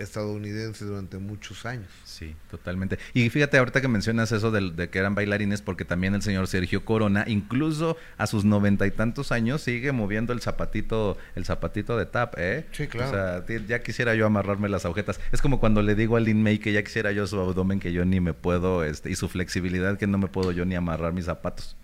estadounidense 0.04 0.86
durante 0.86 1.18
muchos 1.18 1.66
años. 1.66 1.88
Sí, 2.04 2.36
totalmente. 2.52 3.00
Y 3.13 3.30
fíjate 3.30 3.58
ahorita 3.58 3.82
que 3.82 3.88
mencionas 3.88 4.32
eso 4.32 4.52
de, 4.52 4.89
que 4.89 5.00
eran 5.00 5.16
bailarines, 5.16 5.62
porque 5.62 5.86
también 5.86 6.16
el 6.16 6.22
señor 6.22 6.48
Sergio 6.48 6.86
Corona, 6.86 7.26
incluso 7.28 7.98
a 8.18 8.28
sus 8.28 8.46
noventa 8.46 8.86
y 8.86 8.92
tantos 8.92 9.32
años, 9.32 9.62
sigue 9.62 9.92
moviendo 9.92 10.34
el 10.34 10.42
zapatito, 10.42 11.18
el 11.36 11.46
zapatito 11.46 11.98
de 11.98 12.06
tap, 12.06 12.36
¿eh? 12.38 12.66
Sí, 12.72 12.88
claro. 12.88 13.10
O 13.10 13.48
sea, 13.48 13.60
ya 13.68 13.82
quisiera 13.82 14.16
yo 14.16 14.26
amarrarme 14.26 14.70
las 14.70 14.86
agujetas. 14.86 15.20
Es 15.32 15.42
como 15.42 15.60
cuando 15.60 15.82
le 15.82 15.96
digo 15.96 16.18
a 16.18 16.20
Lin 16.20 16.44
May 16.44 16.60
que 16.60 16.74
ya 16.74 16.84
quisiera 16.84 17.12
yo 17.12 17.28
su 17.28 17.39
abdomen 17.39 17.80
que 17.80 17.94
yo 17.94 18.06
ni 18.06 18.20
me 18.20 18.34
puedo, 18.34 18.84
este, 18.84 19.10
y 19.10 19.16
su 19.16 19.30
flexibilidad 19.30 19.98
que 19.98 20.08
no 20.08 20.18
me 20.18 20.28
puedo 20.28 20.52
yo 20.52 20.66
ni 20.66 20.76
amarrar 20.76 21.13
mis 21.13 21.26
zapatos. 21.26 21.76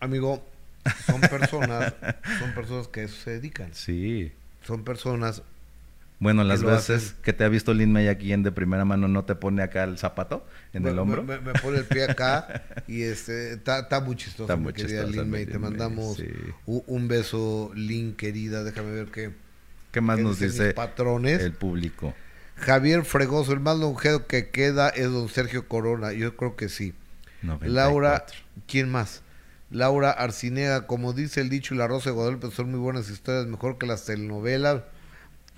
Amigo, 0.00 0.44
son 1.06 1.20
personas, 1.20 1.94
son 2.38 2.52
personas 2.54 2.88
que 2.88 3.00
a 3.00 3.04
eso 3.04 3.16
se 3.16 3.30
dedican. 3.32 3.70
Sí. 3.74 4.32
Son 4.62 4.84
personas 4.84 5.42
bueno, 6.20 6.42
las 6.42 6.62
veces 6.62 7.14
que 7.22 7.32
te 7.32 7.44
ha 7.44 7.48
visto 7.48 7.72
Lin 7.72 7.92
May 7.92 8.08
aquí 8.08 8.32
en 8.32 8.42
de 8.42 8.50
primera 8.50 8.84
mano, 8.84 9.06
¿no 9.06 9.24
te 9.24 9.36
pone 9.36 9.62
acá 9.62 9.84
el 9.84 9.98
zapato 9.98 10.44
en 10.72 10.86
el 10.86 10.98
hombro? 10.98 11.22
Me, 11.22 11.38
pone 11.62 11.78
el 11.78 11.84
pie 11.84 12.04
acá 12.04 12.64
y 12.88 13.02
este 13.02 13.52
está 13.52 14.00
muy 14.00 14.16
chistoso, 14.16 14.44
está 14.44 14.56
muy 14.56 14.72
querida 14.72 15.04
Lin 15.04 15.30
May. 15.30 15.46
Te 15.46 15.58
mandamos 15.58 16.20
un, 16.66 17.08
beso, 17.08 17.70
Lin, 17.74 18.14
querida. 18.14 18.64
Déjame 18.64 18.90
ver 18.90 19.06
qué, 19.06 19.30
¿Qué 19.92 20.00
más 20.00 20.18
nos 20.18 20.40
dice 20.40 20.74
patrones? 20.74 21.40
el 21.40 21.52
público. 21.52 22.14
Javier 22.56 23.04
Fregoso, 23.04 23.52
el 23.52 23.60
más 23.60 23.78
longevo 23.78 24.26
que 24.26 24.50
queda 24.50 24.88
es 24.88 25.10
don 25.10 25.28
Sergio 25.28 25.68
Corona. 25.68 26.12
Yo 26.12 26.36
creo 26.36 26.56
que 26.56 26.68
sí. 26.68 26.94
Laura, 27.60 28.26
¿quién 28.66 28.90
más? 28.90 29.22
Laura 29.70 30.10
Arcinega, 30.10 30.86
como 30.86 31.12
dice 31.12 31.40
el 31.40 31.50
dicho 31.50 31.74
y 31.74 31.78
la 31.78 31.86
Rosa 31.86 32.10
de 32.10 32.16
Guadalupe, 32.16 32.50
son 32.50 32.70
muy 32.72 32.80
buenas 32.80 33.10
historias, 33.10 33.46
mejor 33.46 33.78
que 33.78 33.86
las 33.86 34.04
telenovelas 34.04 34.82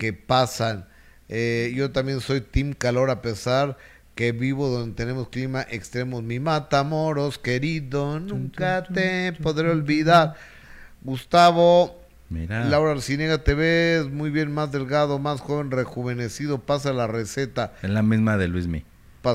que 0.01 0.13
pasan. 0.13 0.87
Eh, 1.29 1.73
yo 1.75 1.91
también 1.91 2.21
soy 2.21 2.41
Team 2.41 2.73
Calor 2.73 3.11
a 3.11 3.21
pesar 3.21 3.77
que 4.15 4.31
vivo 4.31 4.67
donde 4.67 4.95
tenemos 4.95 5.29
clima 5.29 5.61
extremo. 5.69 6.23
Mi 6.23 6.39
Matamoros, 6.39 7.37
querido, 7.37 8.19
nunca 8.19 8.81
te 8.81 9.31
podré 9.33 9.69
olvidar. 9.69 10.33
Gustavo, 11.03 12.01
Mira. 12.31 12.65
Laura 12.65 12.93
Arcinega, 12.93 13.43
te 13.43 13.53
ves 13.53 14.09
muy 14.09 14.31
bien, 14.31 14.51
más 14.51 14.71
delgado, 14.71 15.19
más 15.19 15.39
joven, 15.39 15.69
rejuvenecido. 15.69 16.57
Pasa 16.57 16.93
la 16.93 17.05
receta. 17.05 17.73
Es 17.83 17.91
la 17.91 18.01
misma 18.01 18.37
de 18.37 18.47
Luismi. 18.47 18.83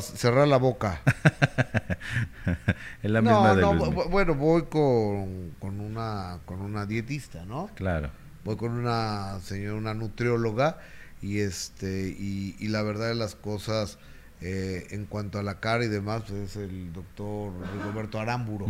cerrar 0.01 0.49
la 0.49 0.57
boca. 0.57 1.01
es 3.05 3.11
la 3.13 3.23
misma 3.23 3.55
de 3.55 3.63
no, 3.63 3.73
Bueno, 4.09 4.35
voy 4.35 4.63
con, 4.63 5.53
con, 5.61 5.79
una, 5.79 6.41
con 6.45 6.61
una 6.61 6.87
dietista, 6.87 7.45
¿no? 7.45 7.71
Claro 7.77 8.26
voy 8.47 8.57
con 8.57 8.71
una 8.71 9.41
señora, 9.41 9.75
una 9.75 9.93
nutrióloga, 9.93 10.79
y 11.21 11.41
este, 11.41 12.09
y, 12.09 12.69
la 12.69 12.83
verdad 12.83 13.09
de 13.09 13.17
las 13.17 13.35
cosas 13.35 13.99
eh, 14.41 14.87
en 14.91 15.05
cuanto 15.07 15.41
a 15.41 15.43
la 15.43 15.59
cara 15.59 15.85
y 15.85 15.89
demás, 15.89 16.23
pues 16.29 16.51
es 16.51 16.57
el 16.57 16.93
doctor 16.93 17.53
Roberto 17.85 18.21
Aramburo. 18.21 18.67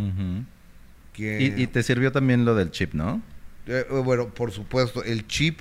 ¿Y, 1.15 1.67
te 1.67 1.83
sirvió 1.83 2.11
también 2.11 2.43
lo 2.43 2.55
del 2.55 2.71
chip, 2.71 2.93
¿no? 2.93 3.21
Eh, 3.67 3.85
eh, 3.87 4.01
bueno, 4.03 4.29
por 4.29 4.51
supuesto, 4.51 5.03
el 5.03 5.27
chip 5.27 5.59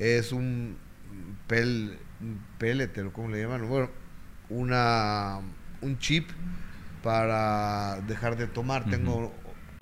es 0.00 0.32
un 0.32 0.76
pel, 1.46 1.98
pelleter, 2.58 3.10
¿cómo 3.12 3.28
le 3.28 3.42
llaman? 3.42 3.68
Bueno, 3.68 3.90
una, 4.48 5.38
un 5.80 5.98
chip 5.98 6.28
para 7.04 8.00
dejar 8.08 8.36
de 8.36 8.48
tomar. 8.48 8.90
Tengo 8.90 9.32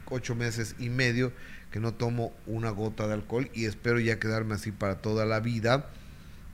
ocho 0.06 0.34
meses 0.34 0.74
y 0.78 0.90
medio 0.90 1.32
que 1.70 1.80
no 1.80 1.94
tomo 1.94 2.32
una 2.46 2.70
gota 2.70 3.06
de 3.06 3.14
alcohol 3.14 3.50
y 3.54 3.66
espero 3.66 4.00
ya 4.00 4.18
quedarme 4.18 4.54
así 4.54 4.72
para 4.72 4.98
toda 4.98 5.24
la 5.24 5.40
vida 5.40 5.90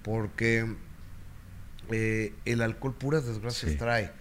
porque 0.03 0.67
eh, 1.91 2.35
el 2.45 2.63
alcohol 2.63 2.95
puras 2.95 3.27
desgracias 3.27 3.77
trae. 3.77 4.13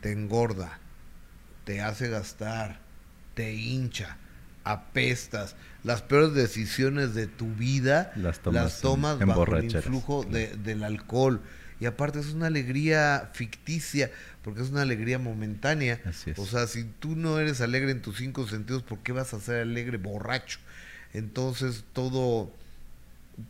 Te 0.00 0.12
engorda, 0.12 0.78
te 1.64 1.80
hace 1.80 2.08
gastar, 2.08 2.80
te 3.34 3.54
hincha, 3.54 4.18
apestas. 4.64 5.56
Las 5.82 6.02
peores 6.02 6.34
decisiones 6.34 7.14
de 7.14 7.26
tu 7.26 7.54
vida 7.54 8.12
las 8.16 8.40
tomas, 8.80 9.18
bajo 9.18 9.56
el 9.56 9.64
influjo 9.64 10.24
del 10.24 10.84
alcohol. 10.84 11.40
Y 11.84 11.86
aparte 11.86 12.18
es 12.18 12.32
una 12.32 12.46
alegría 12.46 13.30
ficticia 13.34 14.10
porque 14.42 14.62
es 14.62 14.70
una 14.70 14.80
alegría 14.80 15.18
momentánea. 15.18 16.00
O 16.38 16.46
sea, 16.46 16.66
si 16.66 16.84
tú 16.84 17.14
no 17.14 17.38
eres 17.38 17.60
alegre 17.60 17.90
en 17.90 18.00
tus 18.00 18.16
cinco 18.16 18.48
sentidos, 18.48 18.82
¿por 18.82 19.00
qué 19.00 19.12
vas 19.12 19.34
a 19.34 19.38
ser 19.38 19.56
alegre 19.60 19.98
borracho? 19.98 20.60
Entonces, 21.12 21.84
todo, 21.92 22.50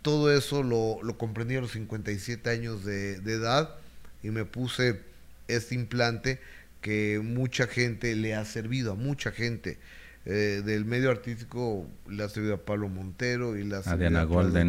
todo 0.02 0.36
eso 0.36 0.64
lo, 0.64 1.00
lo 1.04 1.16
comprendí 1.16 1.54
a 1.54 1.60
los 1.60 1.70
57 1.70 2.50
años 2.50 2.84
de, 2.84 3.18
edad 3.18 3.76
y 4.24 4.30
me 4.30 4.44
puse 4.44 5.00
este 5.46 5.76
implante 5.76 6.40
que 6.80 7.20
mucha 7.22 7.68
gente 7.68 8.16
le 8.16 8.34
ha 8.34 8.44
servido, 8.44 8.94
a 8.94 8.96
mucha 8.96 9.30
gente. 9.30 9.78
Eh, 10.26 10.62
del 10.64 10.86
medio 10.86 11.10
artístico 11.10 11.86
le 12.08 12.24
ha 12.24 12.28
servido 12.30 12.54
a 12.54 12.64
Pablo 12.64 12.88
Montero 12.88 13.58
y 13.58 13.64
le 13.64 13.76
ha 13.76 13.82
servido 13.82 14.18
a, 14.18 14.24
Golden. 14.24 14.68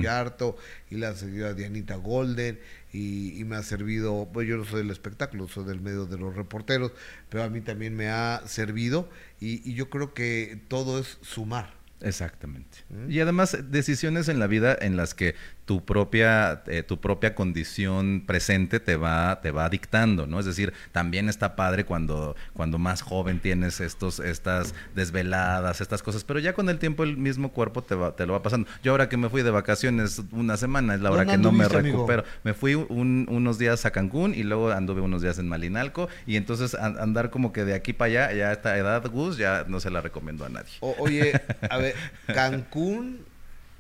y 0.90 0.96
le 0.96 1.06
ha 1.06 1.16
servido 1.16 1.48
a 1.48 1.54
Dianita 1.54 1.96
Golden 1.96 2.60
y, 2.92 3.42
me 3.46 3.56
ha 3.56 3.64
servido, 3.64 4.30
pues 4.34 4.48
yo 4.48 4.58
no 4.58 4.66
soy 4.66 4.82
del 4.82 4.92
espectáculo, 4.92 5.48
soy 5.48 5.66
del 5.66 5.80
medio 5.80 6.06
de 6.06 6.18
los 6.18 6.36
reporteros, 6.36 6.92
pero 7.30 7.44
a 7.44 7.50
mí 7.50 7.62
también 7.62 7.96
me 7.96 8.10
ha 8.10 8.42
servido 8.46 9.10
y, 9.40 9.70
y 9.70 9.76
yo 9.76 9.90
creo 9.90 10.14
que 10.14 10.60
todo 10.68 11.00
es 11.00 11.20
sumar. 11.22 11.74
Exactamente. 12.02 12.80
¿Mm? 12.90 13.12
Y 13.12 13.20
además 13.20 13.58
decisiones 13.70 14.28
en 14.28 14.40
la 14.40 14.48
vida 14.48 14.78
en 14.80 14.98
las 14.98 15.14
que 15.14 15.36
tu 15.66 15.84
propia, 15.84 16.64
eh, 16.68 16.84
tu 16.84 17.00
propia 17.00 17.34
condición 17.34 18.24
presente 18.26 18.80
te 18.80 18.96
va, 18.98 19.42
te 19.42 19.52
va 19.52 19.68
dictando, 19.68 20.28
¿no? 20.28 20.40
Es 20.40 20.46
decir, 20.46 20.74
también 20.92 21.28
está 21.28 21.56
padre 21.56 21.86
cuando, 21.86 22.36
cuando 22.54 22.78
más 22.78 23.02
joven 23.02 23.40
tienes 23.40 23.82
estos, 23.82 24.20
estas 24.20 24.76
desveladas, 24.94 25.82
estas 25.82 26.04
cosas, 26.04 26.24
pero 26.24 26.40
ya 26.40 26.54
con 26.54 26.70
el 26.70 26.78
tiempo 26.78 27.04
el 27.04 27.18
mismo 27.18 27.52
cuerpo 27.52 27.82
te, 27.82 27.96
va, 27.96 28.16
te 28.16 28.28
lo 28.28 28.34
va 28.34 28.44
pasando. 28.44 28.68
Yo 28.84 28.92
ahora 28.92 29.10
que 29.10 29.18
me 29.18 29.28
fui 29.30 29.42
de 29.42 29.50
vacaciones 29.50 30.22
una 30.32 30.56
semana, 30.58 30.94
es 30.94 31.02
la 31.02 31.12
hora 31.12 31.26
que 31.26 31.38
no 31.38 31.52
me 31.52 31.68
recupero. 31.68 32.24
Me 32.44 32.54
fui 32.54 32.76
unos 32.76 33.58
días 33.58 33.86
a 33.86 33.92
Cancún 33.92 34.36
y 34.36 34.44
luego 34.44 34.72
anduve 34.72 35.02
unos 35.02 35.24
días 35.24 35.40
en 35.40 35.48
Malinalco 35.48 36.10
y 36.28 36.36
entonces 36.36 36.76
andar 36.76 37.32
como 37.32 37.52
que 37.52 37.66
de 37.66 37.74
aquí 37.74 37.94
para 37.94 38.26
allá, 38.26 38.34
ya 38.34 38.50
a 38.50 38.54
esta 38.54 38.78
edad, 38.78 39.04
Gus, 39.10 39.38
ya 39.38 39.66
no 39.68 39.80
se 39.80 39.90
la 39.90 40.02
recomiendo 40.02 40.46
a 40.46 40.50
nadie. 40.50 40.74
oye, 40.80 41.42
a 41.70 41.78
ver, 41.78 41.96
Cancún 42.28 43.25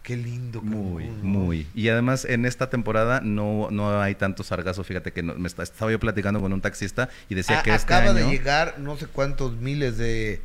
Qué 0.05 0.15
lindo. 0.15 0.61
Muy, 0.61 1.05
muy. 1.05 1.65
Y 1.73 1.89
además 1.89 2.25
en 2.25 2.45
esta 2.45 2.69
temporada 2.69 3.21
no, 3.21 3.69
no 3.71 3.99
hay 3.99 4.13
tanto 4.13 4.43
sargazo. 4.43 4.83
Fíjate 4.83 5.11
que 5.11 5.23
me 5.23 5.47
estaba 5.47 5.91
yo 5.91 5.99
platicando 5.99 6.39
con 6.39 6.53
un 6.53 6.61
taxista 6.61 7.09
y 7.27 7.33
decía 7.33 7.63
que 7.63 7.73
este 7.73 7.91
acaba 7.91 8.13
de 8.13 8.27
llegar 8.27 8.75
no 8.77 8.97
sé 8.97 9.07
cuántos 9.07 9.57
miles 9.57 9.97
de 9.97 10.43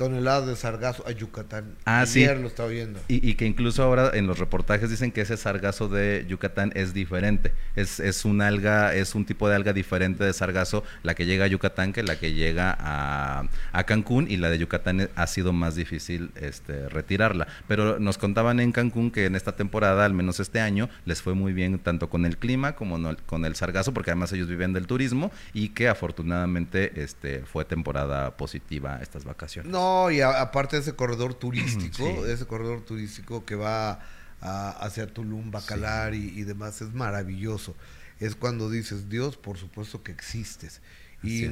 toneladas 0.00 0.46
de 0.46 0.56
sargazo 0.56 1.06
a 1.06 1.10
Yucatán. 1.10 1.74
Ah, 1.84 2.00
Ayer 2.00 2.36
sí. 2.38 2.42
lo 2.42 2.48
estaba 2.48 2.70
viendo. 2.70 3.00
Y, 3.06 3.34
que 3.34 3.44
incluso 3.44 3.82
ahora 3.82 4.12
en 4.14 4.26
los 4.26 4.38
reportajes 4.38 4.88
dicen 4.88 5.12
que 5.12 5.20
ese 5.20 5.36
sargazo 5.36 5.88
de 5.88 6.24
Yucatán 6.26 6.72
es 6.74 6.94
diferente. 6.94 7.52
Es, 7.76 8.00
es 8.00 8.24
un 8.24 8.40
alga, 8.40 8.94
es 8.94 9.14
un 9.14 9.26
tipo 9.26 9.46
de 9.46 9.56
alga 9.56 9.74
diferente 9.74 10.24
de 10.24 10.32
sargazo, 10.32 10.84
la 11.02 11.14
que 11.14 11.26
llega 11.26 11.44
a 11.44 11.48
Yucatán 11.48 11.92
que 11.92 12.02
la 12.02 12.18
que 12.18 12.32
llega 12.32 12.74
a, 12.80 13.44
a 13.72 13.84
Cancún 13.84 14.26
y 14.30 14.38
la 14.38 14.48
de 14.48 14.56
Yucatán 14.56 15.10
ha 15.14 15.26
sido 15.26 15.52
más 15.52 15.74
difícil 15.74 16.30
este, 16.36 16.88
retirarla. 16.88 17.46
Pero 17.68 17.98
nos 17.98 18.16
contaban 18.16 18.58
en 18.58 18.72
Cancún 18.72 19.10
que 19.10 19.26
en 19.26 19.36
esta 19.36 19.54
temporada, 19.54 20.06
al 20.06 20.14
menos 20.14 20.40
este 20.40 20.60
año, 20.60 20.88
les 21.04 21.20
fue 21.20 21.34
muy 21.34 21.52
bien 21.52 21.78
tanto 21.78 22.08
con 22.08 22.24
el 22.24 22.38
clima 22.38 22.74
como 22.74 22.98
con 23.26 23.44
el 23.44 23.54
sargazo, 23.54 23.92
porque 23.92 24.12
además 24.12 24.32
ellos 24.32 24.48
viven 24.48 24.72
del 24.72 24.86
turismo 24.86 25.30
y 25.52 25.68
que 25.68 25.88
afortunadamente 25.90 27.02
este, 27.02 27.40
fue 27.40 27.66
temporada 27.66 28.38
positiva 28.38 28.98
estas 29.02 29.26
vacaciones. 29.26 29.70
No, 29.70 29.89
y 30.10 30.20
aparte 30.20 30.76
de 30.76 30.82
ese 30.82 30.94
corredor 30.94 31.34
turístico, 31.34 32.26
ese 32.26 32.46
corredor 32.46 32.82
turístico 32.82 33.44
que 33.44 33.56
va 33.56 34.00
hacia 34.40 35.06
Tulum, 35.06 35.50
Bacalar 35.50 36.14
y, 36.14 36.42
demás, 36.42 36.80
es 36.80 36.92
maravilloso. 36.92 37.74
Es 38.18 38.34
cuando 38.34 38.70
dices, 38.70 39.08
Dios, 39.08 39.36
por 39.36 39.58
supuesto 39.58 40.02
que 40.02 40.12
existes. 40.12 40.80
y, 41.22 41.50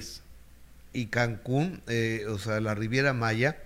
y 0.93 1.07
Cancún, 1.07 1.83
eh, 1.87 2.27
o 2.29 2.39
sea, 2.39 2.61
la 2.61 2.75
Riviera 2.75 3.13
Maya, 3.13 3.59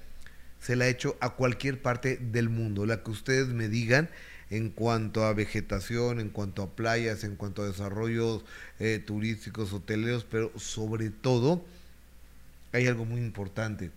se 0.61 0.77
la 0.77 0.85
ha 0.85 0.89
hecho 0.89 1.17
a 1.21 1.31
cualquier 1.31 1.81
parte 1.81 2.17
del 2.17 2.49
mundo, 2.49 2.87
la 2.87 3.03
que 3.03 3.11
ustedes 3.11 3.49
me 3.49 3.69
digan 3.69 4.09
en 4.51 4.71
cuanto 4.71 5.25
a 5.25 5.33
vegetación, 5.33 6.21
en 6.21 6.29
cuanto 6.29 6.63
a 6.63 6.71
playas, 6.71 7.25
en 7.25 7.37
cuanto 7.37 7.63
a 7.63 7.67
desarrollos 7.67 8.45
eh, 8.79 9.03
turísticos, 9.05 9.73
hoteleros, 9.73 10.25
pero 10.25 10.53
sobre 10.59 11.11
todo 11.11 11.65
hay 12.73 12.87
algo 12.87 13.05
muy 13.05 13.21
importante 13.21 13.91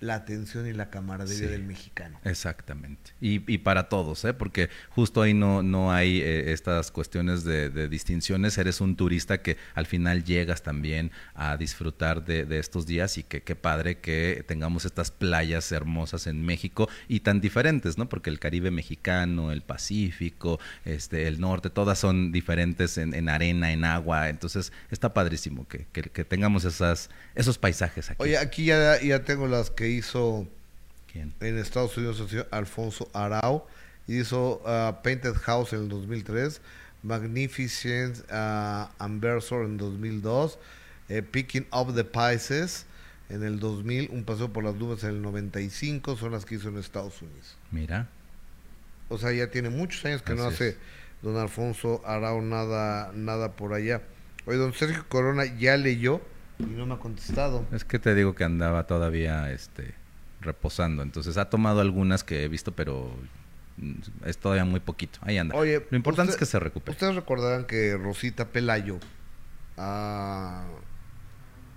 la 0.00 0.14
atención 0.14 0.66
y 0.66 0.72
la 0.72 0.90
camaradería 0.90 1.46
Sí. 1.46 1.52
del 1.52 1.64
mexicano. 1.64 2.20
Exactamente. 2.24 3.12
Y, 3.20 3.42
y 3.52 3.58
para 3.58 3.88
todos, 3.88 4.24
¿eh? 4.24 4.32
porque 4.32 4.68
justo 4.90 5.22
ahí 5.22 5.34
no, 5.34 5.62
no 5.62 5.92
hay 5.92 6.20
eh, 6.20 6.52
estas 6.52 6.90
cuestiones 6.92 7.42
de, 7.44 7.68
de 7.70 7.88
distinciones. 7.88 8.56
Eres 8.58 8.80
un 8.80 8.96
turista 8.96 9.42
que 9.42 9.56
al 9.74 9.86
final 9.86 10.22
llegas 10.24 10.62
también 10.62 11.10
a 11.34 11.56
disfrutar 11.56 12.24
de, 12.24 12.44
de 12.44 12.58
estos 12.58 12.86
días 12.86 13.18
y 13.18 13.22
que 13.24 13.42
qué 13.42 13.56
padre 13.56 13.98
que 13.98 14.44
tengamos 14.46 14.84
estas 14.84 15.10
playas 15.10 15.72
hermosas 15.72 16.26
en 16.26 16.44
México 16.44 16.88
y 17.08 17.20
tan 17.20 17.40
diferentes, 17.40 17.98
¿no? 17.98 18.08
Porque 18.08 18.30
el 18.30 18.38
Caribe 18.38 18.70
mexicano, 18.70 19.50
el 19.52 19.62
Pacífico, 19.62 20.60
este, 20.84 21.26
el 21.26 21.40
norte, 21.40 21.70
todas 21.70 21.98
son 21.98 22.30
diferentes 22.32 22.98
en, 22.98 23.14
en 23.14 23.28
arena, 23.28 23.72
en 23.72 23.84
agua. 23.84 24.28
Entonces 24.28 24.72
está 24.90 25.12
padrísimo 25.12 25.66
que, 25.66 25.86
que- 25.92 26.02
que 26.02 26.24
tengamos 26.24 26.64
esas, 26.64 27.10
esos 27.34 27.58
paisajes 27.58 28.10
aquí. 28.10 28.22
Oye, 28.22 28.38
aquí 28.38 28.66
ya, 28.66 29.00
ya 29.02 29.24
tengo 29.24 29.46
las 29.48 29.70
que 29.70 29.87
hizo 29.90 30.46
¿Quién? 31.12 31.32
en 31.40 31.58
Estados 31.58 31.96
Unidos 31.96 32.22
Alfonso 32.50 33.08
Arau. 33.12 33.64
Hizo 34.06 34.62
ah, 34.64 35.00
Painted 35.02 35.34
House 35.34 35.74
en 35.74 35.80
el 35.80 35.88
2003, 35.88 36.62
Magnificent 37.02 38.18
uh, 38.30 38.88
Anversor 38.98 39.66
en 39.66 39.76
2002, 39.76 40.58
eh, 41.10 41.22
Picking 41.22 41.66
Up 41.72 41.94
the 41.94 42.04
Pieces 42.04 42.86
en 43.28 43.44
el 43.44 43.60
2000, 43.60 44.08
Un 44.10 44.24
Paseo 44.24 44.52
por 44.52 44.64
las 44.64 44.74
Nubes 44.76 45.04
en 45.04 45.10
el 45.10 45.22
95, 45.22 46.16
son 46.16 46.32
las 46.32 46.46
que 46.46 46.54
hizo 46.54 46.68
en 46.68 46.78
Estados 46.78 47.20
Unidos. 47.20 47.56
Mira. 47.70 48.08
O 49.10 49.18
sea, 49.18 49.32
ya 49.32 49.50
tiene 49.50 49.68
muchos 49.70 50.04
años 50.04 50.22
que 50.22 50.34
no 50.34 50.44
hace 50.44 50.70
es. 50.70 50.76
don 51.22 51.36
Alfonso 51.36 52.02
Arau 52.06 52.40
nada, 52.40 53.12
nada 53.14 53.52
por 53.52 53.74
allá. 53.74 54.02
Oye, 54.46 54.56
don 54.56 54.72
Sergio 54.72 55.04
Corona 55.08 55.44
ya 55.58 55.76
leyó 55.76 56.22
y 56.58 56.64
no 56.64 56.86
me 56.86 56.94
ha 56.94 56.98
contestado. 56.98 57.66
Es 57.72 57.84
que 57.84 57.98
te 57.98 58.14
digo 58.14 58.34
que 58.34 58.44
andaba 58.44 58.86
todavía 58.86 59.50
este 59.52 59.94
reposando, 60.40 61.02
entonces 61.02 61.36
ha 61.36 61.50
tomado 61.50 61.80
algunas 61.80 62.22
que 62.24 62.44
he 62.44 62.48
visto, 62.48 62.72
pero 62.72 63.12
mm, 63.76 63.92
es 64.26 64.38
todavía 64.38 64.64
muy 64.64 64.80
poquito. 64.80 65.18
Ahí 65.22 65.38
anda. 65.38 65.56
Oye, 65.56 65.86
Lo 65.90 65.96
importante 65.96 66.30
usted- 66.30 66.42
es 66.42 66.48
que 66.48 66.50
se 66.50 66.58
recupere. 66.60 66.92
Ustedes 66.92 67.14
recordarán 67.14 67.64
que 67.64 67.96
Rosita 67.96 68.46
Pelayo 68.48 68.98
ah, 69.76 70.64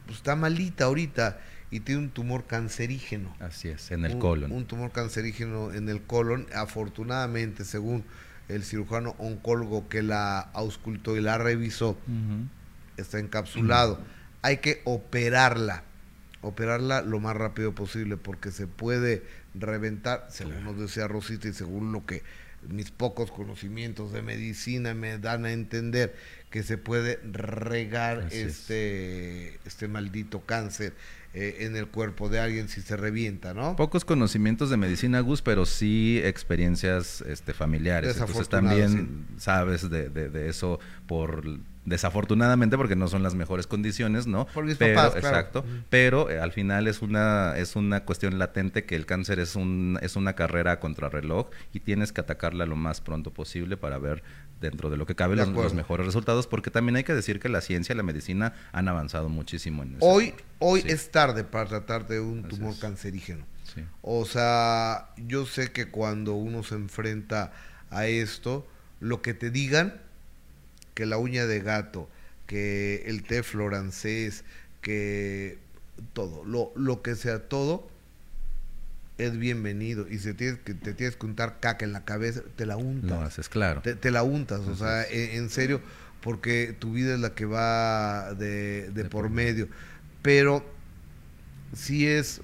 pues 0.05 0.17
está 0.17 0.35
malita 0.35 0.85
ahorita 0.85 1.39
y 1.69 1.79
tiene 1.81 2.01
un 2.01 2.09
tumor 2.09 2.45
cancerígeno. 2.45 3.33
Así 3.39 3.69
es, 3.69 3.91
en 3.91 4.05
el 4.05 4.15
un, 4.15 4.19
colon. 4.19 4.51
Un 4.51 4.65
tumor 4.65 4.91
cancerígeno 4.91 5.71
en 5.73 5.89
el 5.89 6.01
colon. 6.01 6.47
Afortunadamente, 6.53 7.63
según 7.63 8.03
el 8.49 8.63
cirujano 8.63 9.15
oncólogo 9.19 9.87
que 9.87 10.03
la 10.03 10.39
auscultó 10.39 11.15
y 11.15 11.21
la 11.21 11.37
revisó, 11.37 11.97
está 12.97 13.19
encapsulado. 13.19 13.99
Hay 14.41 14.57
que 14.57 14.81
operarla, 14.85 15.83
operarla 16.41 17.01
lo 17.01 17.19
más 17.19 17.35
rápido 17.35 17.73
posible 17.73 18.17
porque 18.17 18.51
se 18.51 18.67
puede 18.67 19.23
reventar, 19.53 20.27
según 20.29 20.53
Claro. 20.53 20.71
nos 20.73 20.79
decía 20.81 21.07
Rosita 21.07 21.47
y 21.47 21.53
según 21.53 21.91
lo 21.91 22.05
que 22.05 22.23
mis 22.67 22.91
pocos 22.91 23.31
conocimientos 23.31 24.11
de 24.13 24.21
medicina 24.21 24.93
me 24.93 25.17
dan 25.17 25.45
a 25.45 25.51
entender, 25.51 26.15
que 26.51 26.61
se 26.63 26.77
puede 26.77 27.19
regar 27.31 28.19
Así 28.27 28.37
es. 28.37 28.59
este, 28.59 29.59
este 29.65 29.87
maldito 29.87 30.41
cáncer 30.41 30.93
eh, 31.33 31.57
en 31.61 31.75
el 31.75 31.87
cuerpo 31.87 32.27
de 32.29 32.39
alguien 32.39 32.67
si 32.69 32.81
se 32.81 32.97
revienta, 32.97 33.53
¿no? 33.53 33.75
Pocos 33.77 34.03
conocimientos 34.05 34.69
de 34.69 34.77
medicina, 34.77 35.21
Gus, 35.21 35.41
pero 35.41 35.65
sí 35.65 36.19
experiencias 36.23 37.21
este, 37.21 37.53
familiares. 37.53 38.17
Entonces 38.17 38.49
también 38.49 39.25
sabes 39.37 39.89
de, 39.89 40.09
de- 40.09 40.29
de 40.29 40.49
eso 40.49 40.79
por 41.07 41.43
desafortunadamente 41.85 42.77
porque 42.77 42.95
no 42.95 43.07
son 43.07 43.23
las 43.23 43.33
mejores 43.33 43.67
condiciones, 43.67 44.27
¿no? 44.27 44.45
Por 44.47 44.65
mis 44.65 44.77
pero, 44.77 44.95
papás, 44.95 45.15
claro. 45.15 45.37
Exacto. 45.37 45.65
Pero 45.89 46.29
eh, 46.29 46.39
al 46.39 46.51
final 46.51 46.87
es 46.87 47.01
una 47.01 47.57
es 47.57 47.75
una 47.75 48.05
cuestión 48.05 48.37
latente 48.37 48.85
que 48.85 48.95
el 48.95 49.05
cáncer 49.05 49.39
es 49.39 49.55
un 49.55 49.97
es 50.01 50.15
una 50.15 50.33
carrera 50.33 50.73
a 50.73 50.79
contrarreloj 50.79 51.49
y 51.73 51.79
tienes 51.79 52.11
que 52.11 52.21
atacarla 52.21 52.65
lo 52.65 52.75
más 52.75 53.01
pronto 53.01 53.31
posible 53.33 53.77
para 53.77 53.97
ver 53.97 54.23
dentro 54.59 54.89
de 54.91 54.97
lo 54.97 55.05
que 55.07 55.15
cabe 55.15 55.35
los, 55.35 55.73
mejores 55.73 56.05
resultados, 56.05 56.45
porque 56.45 56.69
también 56.69 56.95
hay 56.95 57.03
que 57.03 57.15
decir 57.15 57.39
que 57.39 57.49
la 57.49 57.61
ciencia 57.61 57.93
y 57.93 57.97
la 57.97 58.03
medicina 58.03 58.53
han 58.71 58.87
avanzado 58.87 59.27
muchísimo 59.27 59.81
en 59.81 59.95
ese 59.95 60.05
Hoy, 60.05 60.35
hoy 60.59 60.81
Sí. 60.81 60.89
es 60.89 61.09
tarde 61.09 61.43
para 61.43 61.67
tratar 61.67 62.07
de 62.07 62.19
un 62.19 62.43
tumor 62.43 62.77
cancerígeno. 62.77 63.43
Sí. 63.63 63.83
O 64.03 64.25
sea, 64.25 65.09
yo 65.17 65.47
sé 65.47 65.71
que 65.71 65.89
cuando 65.89 66.33
uno 66.33 66.61
se 66.61 66.75
enfrenta 66.75 67.53
a 67.89 68.05
esto, 68.05 68.67
lo 68.99 69.23
que 69.23 69.33
te 69.33 69.49
digan, 69.49 69.99
que 70.93 71.05
la 71.05 71.17
uña 71.17 71.45
de 71.45 71.59
gato, 71.59 72.09
que 72.47 73.03
el 73.07 73.23
té 73.23 73.43
florancés, 73.43 74.43
que 74.81 75.57
todo, 76.13 76.43
lo, 76.43 76.71
lo 76.75 77.01
que 77.01 77.15
sea 77.15 77.47
todo, 77.47 77.89
es 79.17 79.37
bienvenido. 79.37 80.07
Y 80.09 80.19
si 80.19 80.33
tienes 80.33 80.59
que, 80.59 80.73
te 80.73 80.93
tienes 80.93 81.15
que 81.15 81.25
untar 81.25 81.59
caca 81.59 81.85
en 81.85 81.93
la 81.93 82.03
cabeza, 82.05 82.41
te 82.55 82.65
la 82.65 82.77
untas. 82.77 83.21
Haces, 83.21 83.49
claro. 83.49 83.81
Te, 83.81 83.95
te 83.95 84.11
la 84.11 84.23
untas, 84.23 84.61
o 84.61 84.75
sea, 84.75 85.03
es. 85.03 85.29
en, 85.33 85.43
en 85.43 85.49
serio, 85.49 85.81
porque 86.21 86.75
tu 86.77 86.93
vida 86.93 87.13
es 87.13 87.19
la 87.19 87.33
que 87.33 87.45
va 87.45 88.33
de, 88.33 88.89
de 88.89 88.91
De 88.91 89.03
por 89.03 89.23
por 89.23 89.29
medio. 89.29 89.67
Pero 90.21 90.65
sí 91.73 92.07
es 92.07 92.41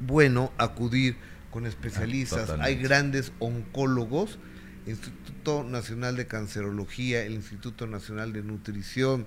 bueno 0.00 0.52
acudir 0.58 1.16
con 1.50 1.66
especialistas. 1.66 2.50
Hay 2.60 2.76
grandes 2.76 3.32
oncólogos, 3.38 4.38
Instituto 4.86 5.64
Nacional 5.64 6.16
de 6.16 6.26
Cancerología, 6.26 7.22
el 7.22 7.34
Instituto 7.34 7.86
Nacional 7.86 8.32
de 8.32 8.42
Nutrición 8.42 9.26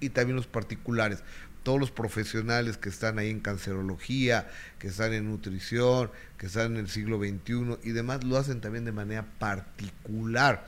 y 0.00 0.10
también 0.10 0.36
los 0.36 0.46
particulares. 0.46 1.22
Todos 1.62 1.78
los 1.78 1.90
profesionales 1.90 2.78
que 2.78 2.88
están 2.88 3.18
ahí 3.18 3.30
en 3.30 3.40
cancerología, 3.40 4.50
que 4.78 4.88
están 4.88 5.12
en 5.12 5.30
nutrición, 5.30 6.10
que 6.38 6.46
están 6.46 6.72
en 6.72 6.78
el 6.78 6.88
siglo 6.88 7.18
XXI 7.18 7.78
y 7.82 7.90
demás, 7.90 8.24
lo 8.24 8.38
hacen 8.38 8.60
también 8.60 8.84
de 8.84 8.92
manera 8.92 9.26
particular. 9.38 10.66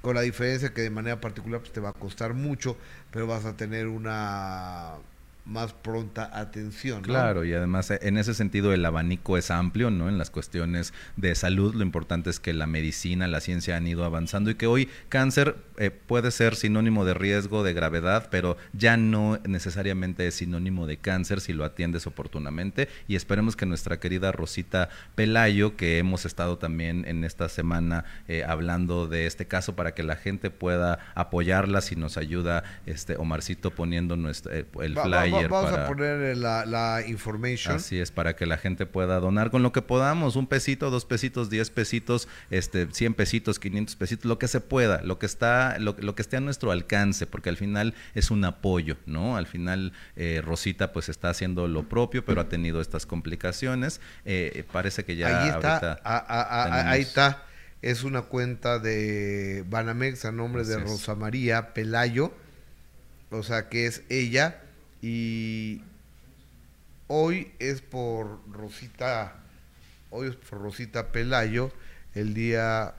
Con 0.00 0.14
la 0.14 0.20
diferencia 0.20 0.72
que 0.72 0.82
de 0.82 0.90
manera 0.90 1.20
particular 1.20 1.60
pues, 1.60 1.72
te 1.72 1.80
va 1.80 1.88
a 1.90 1.94
costar 1.94 2.34
mucho, 2.34 2.76
pero 3.10 3.26
vas 3.26 3.44
a 3.44 3.56
tener 3.56 3.88
una 3.88 4.94
más 5.48 5.72
pronta 5.72 6.30
atención. 6.38 6.98
¿no? 6.98 7.02
Claro, 7.08 7.44
y 7.44 7.52
además 7.54 7.90
eh, 7.90 7.98
en 8.02 8.18
ese 8.18 8.34
sentido 8.34 8.72
el 8.72 8.84
abanico 8.84 9.36
es 9.38 9.50
amplio, 9.50 9.90
¿no? 9.90 10.08
En 10.08 10.18
las 10.18 10.30
cuestiones 10.30 10.92
de 11.16 11.34
salud, 11.34 11.74
lo 11.74 11.82
importante 11.82 12.30
es 12.30 12.38
que 12.38 12.52
la 12.52 12.66
medicina, 12.66 13.26
la 13.26 13.40
ciencia 13.40 13.76
han 13.76 13.86
ido 13.86 14.04
avanzando 14.04 14.50
y 14.50 14.54
que 14.56 14.66
hoy 14.66 14.88
cáncer 15.08 15.56
eh, 15.78 15.90
puede 15.90 16.30
ser 16.30 16.54
sinónimo 16.54 17.04
de 17.04 17.14
riesgo, 17.14 17.62
de 17.64 17.72
gravedad, 17.72 18.28
pero 18.30 18.56
ya 18.72 18.96
no 18.96 19.38
necesariamente 19.46 20.26
es 20.26 20.34
sinónimo 20.34 20.86
de 20.86 20.98
cáncer 20.98 21.40
si 21.40 21.52
lo 21.52 21.64
atiendes 21.64 22.06
oportunamente. 22.06 22.88
Y 23.08 23.16
esperemos 23.16 23.56
que 23.56 23.64
nuestra 23.66 24.00
querida 24.00 24.32
Rosita 24.32 24.90
Pelayo, 25.14 25.76
que 25.76 25.98
hemos 25.98 26.26
estado 26.26 26.58
también 26.58 27.04
en 27.06 27.24
esta 27.24 27.48
semana 27.48 28.04
eh, 28.28 28.44
hablando 28.46 29.06
de 29.06 29.26
este 29.26 29.46
caso 29.46 29.74
para 29.76 29.94
que 29.94 30.02
la 30.02 30.16
gente 30.16 30.50
pueda 30.50 30.98
apoyarla, 31.14 31.80
si 31.80 31.96
nos 31.96 32.16
ayuda 32.18 32.64
este 32.86 33.16
Omarcito 33.16 33.70
poniendo 33.70 34.16
nuestro, 34.16 34.52
eh, 34.52 34.66
el 34.82 34.96
va- 34.98 35.04
flyer. 35.04 35.34
va- 35.34 35.37
vamos 35.46 35.70
para- 35.70 35.84
a 35.84 35.86
poner 35.86 36.20
eh, 36.22 36.34
la, 36.34 36.66
la 36.66 37.02
information. 37.06 37.76
Así 37.76 38.00
es, 38.00 38.10
para 38.10 38.34
que 38.34 38.46
la 38.46 38.56
gente 38.58 38.86
pueda 38.86 39.20
donar 39.20 39.50
con 39.50 39.62
lo 39.62 39.70
que 39.70 39.82
podamos, 39.82 40.34
un 40.34 40.46
pesito, 40.48 40.90
dos 40.90 41.04
pesitos, 41.04 41.50
diez 41.50 41.70
pesitos, 41.70 42.26
este, 42.50 42.88
cien 42.92 43.14
pesitos, 43.14 43.58
quinientos 43.58 43.94
pesitos, 43.94 44.24
lo 44.24 44.38
que 44.38 44.48
se 44.48 44.60
pueda, 44.60 45.02
lo 45.02 45.18
que 45.18 45.26
está, 45.26 45.78
lo, 45.78 45.94
lo 46.00 46.14
que 46.14 46.22
esté 46.22 46.36
a 46.36 46.40
nuestro 46.40 46.72
alcance, 46.72 47.26
porque 47.26 47.48
al 47.50 47.56
final 47.56 47.94
es 48.14 48.30
un 48.30 48.44
apoyo, 48.44 48.96
¿no? 49.06 49.36
Al 49.36 49.46
final 49.46 49.92
eh, 50.16 50.42
Rosita 50.44 50.92
pues 50.92 51.08
está 51.08 51.30
haciendo 51.30 51.68
lo 51.68 51.88
propio, 51.88 52.24
pero 52.24 52.40
ha 52.40 52.48
tenido 52.48 52.80
estas 52.80 53.06
complicaciones. 53.06 54.00
Eh, 54.24 54.64
parece 54.72 55.04
que 55.04 55.16
ya 55.16 55.42
ahí 55.42 55.48
está, 55.50 55.72
ahorita 55.74 56.00
a- 56.04 56.16
a- 56.18 56.62
a- 56.62 56.64
tenemos- 56.64 56.92
ahí 56.92 57.02
está. 57.02 57.44
Es 57.80 58.02
una 58.02 58.22
cuenta 58.22 58.80
de 58.80 59.64
Banamex 59.68 60.24
a 60.24 60.32
nombre 60.32 60.64
de 60.64 60.74
Así. 60.74 60.82
Rosa 60.84 61.14
María 61.14 61.74
Pelayo. 61.74 62.32
O 63.30 63.42
sea 63.42 63.68
que 63.68 63.86
es 63.86 64.02
ella. 64.08 64.62
Y 65.02 65.82
hoy 67.06 67.52
es 67.58 67.80
por 67.80 68.40
Rosita. 68.50 69.34
Hoy 70.10 70.28
es 70.28 70.36
por 70.36 70.60
Rosita 70.60 71.12
Pelayo. 71.12 71.70
El 72.14 72.34
día, 72.34 72.94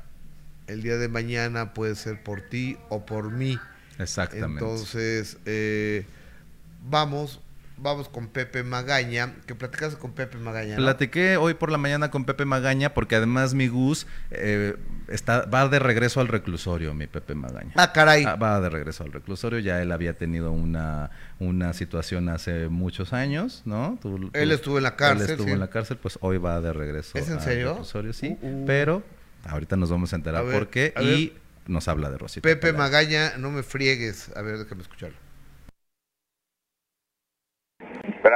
el 0.67 0.81
día 0.81 0.97
de 0.97 1.07
mañana 1.07 1.73
puede 1.73 1.95
ser 1.95 2.23
por 2.23 2.41
ti 2.41 2.77
o 2.89 3.05
por 3.05 3.31
mí. 3.31 3.59
Exactamente. 3.97 4.63
Entonces, 4.63 5.37
eh, 5.45 6.05
vamos, 6.89 7.41
vamos 7.81 8.09
con 8.09 8.27
Pepe 8.27 8.63
Magaña. 8.63 9.35
Que 9.47 9.55
platicas 9.55 9.95
con 9.95 10.13
Pepe 10.13 10.37
Magaña. 10.37 10.75
¿no? 10.75 10.83
Platiqué 10.83 11.37
hoy 11.37 11.53
por 11.53 11.71
la 11.71 11.77
mañana 11.77 12.11
con 12.11 12.25
Pepe 12.25 12.45
Magaña 12.45 12.93
porque 12.93 13.15
además 13.15 13.53
mi 13.53 13.67
Gus 13.67 14.05
eh, 14.31 14.75
está, 15.07 15.45
va 15.45 15.67
de 15.67 15.79
regreso 15.79 16.21
al 16.21 16.27
reclusorio, 16.27 16.93
mi 16.93 17.07
Pepe 17.07 17.35
Magaña. 17.35 17.71
Ah, 17.75 17.91
caray. 17.93 18.23
Ah, 18.25 18.35
va 18.35 18.59
de 18.61 18.69
regreso 18.69 19.03
al 19.03 19.11
reclusorio, 19.11 19.59
ya 19.59 19.81
él 19.81 19.91
había 19.91 20.17
tenido 20.17 20.51
una, 20.51 21.11
una 21.39 21.73
situación 21.73 22.29
hace 22.29 22.67
muchos 22.69 23.13
años, 23.13 23.61
¿no? 23.65 23.97
Tú- 24.01 24.19
tú- 24.19 24.29
Él 24.33 24.51
estuvo 24.51 24.77
en 24.77 24.83
la 24.83 24.95
cárcel, 24.95 25.25
Él 25.25 25.31
estuvo 25.31 25.47
sí. 25.47 25.53
en 25.53 25.59
la 25.59 25.69
cárcel, 25.69 25.97
pues 25.97 26.17
hoy 26.21 26.37
va 26.37 26.59
de 26.61 26.73
regreso 26.73 27.17
¿Es 27.17 27.27
en 27.27 27.35
al 27.35 27.41
serio? 27.41 27.69
reclusorio, 27.69 28.13
sí. 28.13 28.37
Uh, 28.41 28.47
uh. 28.63 28.65
Pero 28.65 29.03
ahorita 29.45 29.75
nos 29.77 29.89
vamos 29.89 30.11
a 30.13 30.15
enterar 30.17 30.41
A 30.41 30.43
ver, 30.43 30.53
por 30.59 30.69
qué 30.69 30.93
y 31.01 31.33
nos 31.67 31.87
habla 31.87 32.09
de 32.09 32.17
Rosita. 32.17 32.41
Pepe. 32.41 32.73
Magaña, 32.73 33.37
no 33.37 33.51
me 33.51 33.61
friegues. 33.63 34.31
A 34.35 34.41
ver, 34.41 34.57
déjame 34.57 34.81
escucharlo. 34.81 35.15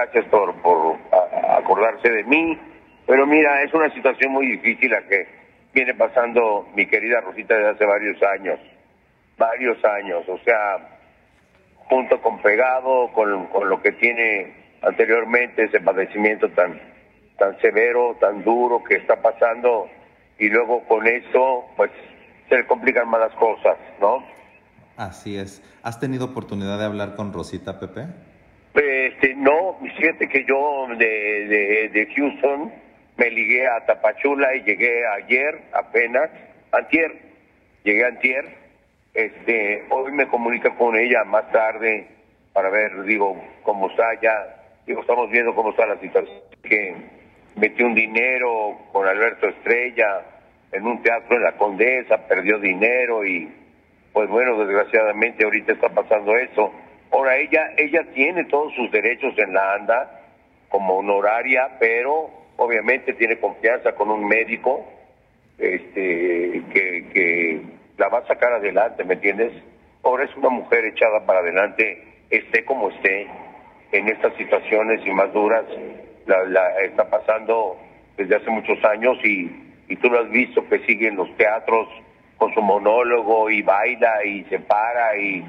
Gracias 0.04 0.26
por, 0.26 0.54
por 0.62 0.98
acordarse 1.58 2.10
de 2.10 2.24
mí. 2.26 2.60
Pero 3.08 3.26
mira, 3.26 3.64
es 3.64 3.74
una 3.74 3.90
situación 3.94 4.34
muy 4.34 4.48
difícil 4.48 4.92
la 4.92 5.02
que 5.04 5.28
viene 5.74 5.94
pasando 5.94 6.68
mi 6.76 6.86
querida 6.88 7.22
Rosita 7.22 7.56
desde 7.56 7.70
hace 7.70 7.86
varios 7.86 8.22
años. 8.22 8.60
Varios 9.38 9.84
años, 9.86 10.28
o 10.28 10.38
sea, 10.40 11.00
junto 11.90 12.22
con 12.22 12.42
pegado, 12.42 13.12
con, 13.14 13.48
con 13.48 13.70
lo 13.70 13.82
que 13.82 13.94
tiene 13.94 14.54
anteriormente 14.82 15.64
ese 15.64 15.80
padecimiento 15.80 16.50
tan, 16.50 16.80
tan 17.38 17.58
severo, 17.62 18.18
tan 18.20 18.44
duro 18.44 18.84
que 18.84 18.96
está 18.96 19.22
pasando, 19.22 19.90
y 20.38 20.50
luego 20.50 20.84
con 20.86 21.08
eso, 21.08 21.66
pues 21.78 21.92
se 22.50 22.58
le 22.58 22.68
complican 22.68 23.10
más 23.10 23.22
las 23.22 23.34
cosas, 23.36 23.78
¿no? 24.02 24.24
Así 24.98 25.38
es. 25.38 25.64
¿Has 25.82 26.00
tenido 26.00 26.26
oportunidad 26.26 26.78
de 26.78 26.86
hablar 26.86 27.16
con 27.16 27.34
Rosita, 27.34 27.80
Pepe? 27.80 28.08
Este, 28.74 29.36
no, 29.36 29.78
fíjate 29.98 30.28
que 30.28 30.46
yo 30.46 30.88
de, 30.98 31.90
de, 31.90 32.08
Houston 32.16 32.74
me 33.18 33.30
ligué 33.30 33.68
a 33.68 33.86
Tapachula 33.86 34.56
y 34.56 34.64
llegué 34.64 35.06
ayer 35.06 35.60
apenas, 35.74 36.32
antier, 36.72 37.12
llegué 37.84 38.06
antier, 38.06 38.46
este, 39.14 39.84
hoy 39.90 40.12
me 40.14 40.28
comunica 40.28 40.76
con 40.76 40.98
ella 40.98 41.24
más 41.24 41.52
tarde 41.52 42.08
para 42.52 42.70
ver, 42.70 43.04
digo, 43.04 43.40
cómo 43.62 43.92
está 43.92 44.06
ya, 44.22 44.56
digo, 44.88 45.02
estamos 45.02 45.30
viendo 45.30 45.54
cómo 45.54 45.70
está 45.70 45.86
la 45.86 46.00
situación, 46.00 46.40
que 46.64 46.96
metió 47.56 47.86
un 47.86 47.94
dinero 47.94 48.80
con 48.92 49.08
Alberto 49.08 49.50
Estrella 49.50 50.22
en 50.72 50.88
un 50.88 51.04
teatro 51.04 51.38
en 51.38 51.44
la 51.44 51.52
Condesa, 51.58 52.28
perdió 52.28 52.58
dinero 52.58 53.24
y 53.24 53.52
pues 54.12 54.28
bueno, 54.30 54.58
desgraciadamente 54.58 55.44
ahorita 55.44 55.74
está 55.74 55.90
pasando 55.90 56.36
eso. 56.38 56.72
Ahora 57.14 57.38
ella, 57.38 57.74
ella 57.78 58.04
tiene 58.16 58.46
todos 58.46 58.74
sus 58.74 58.90
derechos 58.92 59.38
en 59.38 59.54
la 59.54 59.76
ANDA 59.76 60.20
como 60.70 60.98
honoraria, 60.98 61.78
pero 61.80 62.32
obviamente 62.58 63.14
tiene 63.14 63.38
confianza 63.38 63.94
con 63.94 64.10
un 64.10 64.28
médico 64.28 64.84
este, 65.60 66.64
que, 66.74 67.10
que 67.14 67.62
la 67.98 68.10
va 68.10 68.18
a 68.18 68.28
sacar 68.28 68.54
adelante, 68.54 69.04
¿me 69.04 69.14
entiendes? 69.14 69.54
Ahora 70.04 70.24
es 70.26 70.36
una 70.36 70.50
mujer 70.50 70.86
echada 70.86 71.24
para 71.24 71.42
adelante, 71.42 72.04
esté 72.32 72.66
como 72.66 72.90
esté, 72.90 73.28
en 73.92 74.10
estas 74.10 74.34
situaciones 74.36 75.06
y 75.06 75.12
más 75.12 75.32
duras, 75.34 75.66
la, 76.26 76.44
la 76.46 76.82
está 76.82 77.08
pasando 77.12 77.78
desde 78.18 78.38
hace 78.38 78.50
muchos 78.50 78.84
años 78.86 79.20
y, 79.24 79.52
y 79.88 79.96
tú 79.98 80.10
lo 80.10 80.20
has 80.20 80.32
visto 80.32 80.68
que 80.68 80.80
sigue 80.88 81.10
en 81.10 81.18
los 81.18 81.38
teatros, 81.38 81.88
con 82.38 82.52
su 82.56 82.62
monólogo 82.64 83.52
y 83.52 83.62
baila 83.62 84.26
y 84.26 84.44
se 84.46 84.58
para 84.58 85.16
y 85.16 85.46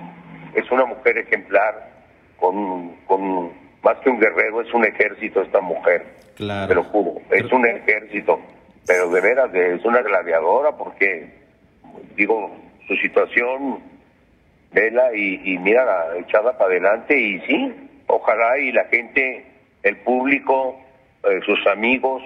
es 0.55 0.70
una 0.70 0.84
mujer 0.84 1.18
ejemplar 1.18 1.90
con, 2.36 2.96
con 3.07 3.52
más 3.82 3.98
que 3.98 4.11
un 4.11 4.20
guerrero 4.20 4.61
es 4.61 4.72
un 4.72 4.84
ejército 4.84 5.42
esta 5.42 5.61
mujer 5.61 6.05
claro. 6.36 6.68
te 6.68 6.74
lo 6.74 6.84
juro 6.84 7.20
es 7.30 7.50
un 7.52 7.66
ejército 7.66 8.40
pero 8.86 9.11
de 9.11 9.20
veras 9.20 9.55
es 9.55 9.84
una 9.84 10.02
gladiadora 10.02 10.72
porque 10.72 11.28
digo 12.16 12.50
su 12.86 12.94
situación 12.96 13.80
vela 14.72 15.14
y, 15.14 15.40
y 15.44 15.59
mira 15.59 16.16
echada 16.18 16.57
para 16.59 16.70
adelante 16.70 17.18
y 17.18 17.40
sí 17.40 17.74
ojalá 18.07 18.59
y 18.59 18.72
la 18.72 18.84
gente 18.86 19.46
el 19.82 19.96
público 19.98 20.80
eh, 21.24 21.40
sus 21.46 21.66
amigos 21.66 22.22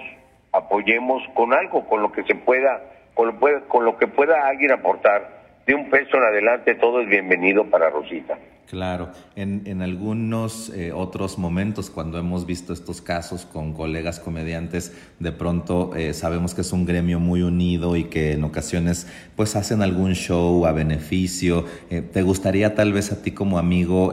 apoyemos 0.51 1.21
con 1.33 1.53
algo 1.53 1.87
con 1.87 2.01
lo 2.01 2.11
que 2.11 2.23
se 2.23 2.35
pueda 2.35 2.81
con 3.19 3.85
lo, 3.85 3.97
que 3.97 4.07
pueda 4.07 4.47
alguien 4.47 4.71
aportar, 4.71 5.38
de 5.69 5.75
un 5.75 5.87
peso 5.87 6.17
en 6.17 6.23
adelante, 6.23 6.73
todo 6.73 6.99
es 6.99 7.07
bienvenido 7.07 7.63
para 7.69 7.91
Rosita. 7.91 8.39
Claro, 8.67 9.09
en, 9.35 9.61
en 9.67 9.83
algunos 9.83 10.73
eh, 10.75 10.91
otros 10.91 11.37
momentos 11.37 11.91
cuando 11.91 12.17
hemos 12.17 12.47
visto 12.47 12.73
estos 12.73 13.03
casos 13.03 13.45
con 13.45 13.73
colegas 13.73 14.19
comediantes, 14.19 14.97
de 15.19 15.31
pronto 15.31 15.91
eh, 15.95 16.15
sabemos 16.15 16.55
que 16.55 16.61
es 16.61 16.73
un 16.73 16.87
gremio 16.87 17.19
muy 17.19 17.43
unido 17.43 17.95
y 17.95 18.05
que 18.05 18.31
en 18.31 18.45
ocasiones 18.45 19.05
pues 19.35 19.55
hacen 19.55 19.83
algún 19.83 20.13
show 20.13 20.65
a 20.65 20.71
beneficio. 20.71 21.65
Eh, 21.91 22.01
¿Te 22.01 22.23
gustaría 22.23 22.73
tal 22.73 22.91
vez 22.91 23.11
a 23.11 23.21
ti 23.21 23.29
como 23.29 23.59
amigo 23.59 24.11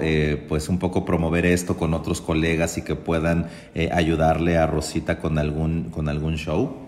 pues 0.50 0.68
un 0.68 0.78
poco 0.78 1.06
promover 1.06 1.46
esto 1.46 1.78
con 1.78 1.94
otros 1.94 2.20
colegas 2.20 2.76
y 2.76 2.84
que 2.84 2.96
puedan 2.96 3.46
ayudarle 3.92 4.58
a 4.58 4.66
Rosita 4.66 5.20
con 5.20 5.38
algún, 5.38 5.88
con 5.88 6.10
algún 6.10 6.36
show? 6.36 6.86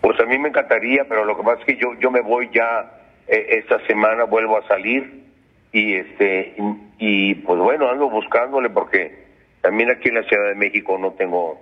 Pues 0.00 0.18
a 0.18 0.24
mí 0.24 0.36
me 0.36 0.48
encantaría, 0.48 1.04
pero 1.08 1.24
lo 1.24 1.36
que 1.36 1.44
pasa 1.44 1.60
es 1.60 1.66
que 1.66 1.76
yo 1.76 1.94
yo 2.00 2.10
me 2.10 2.20
voy 2.22 2.50
ya 2.52 2.97
esta 3.28 3.84
semana 3.86 4.24
vuelvo 4.24 4.56
a 4.56 4.66
salir 4.66 5.24
y 5.72 5.94
este 5.94 6.54
y, 6.98 7.34
pues 7.34 7.58
bueno 7.58 7.90
ando 7.90 8.08
buscándole 8.08 8.70
porque 8.70 9.26
también 9.60 9.90
aquí 9.90 10.08
en 10.08 10.16
la 10.16 10.22
Ciudad 10.22 10.48
de 10.48 10.54
México 10.54 10.96
no 10.98 11.12
tengo 11.12 11.60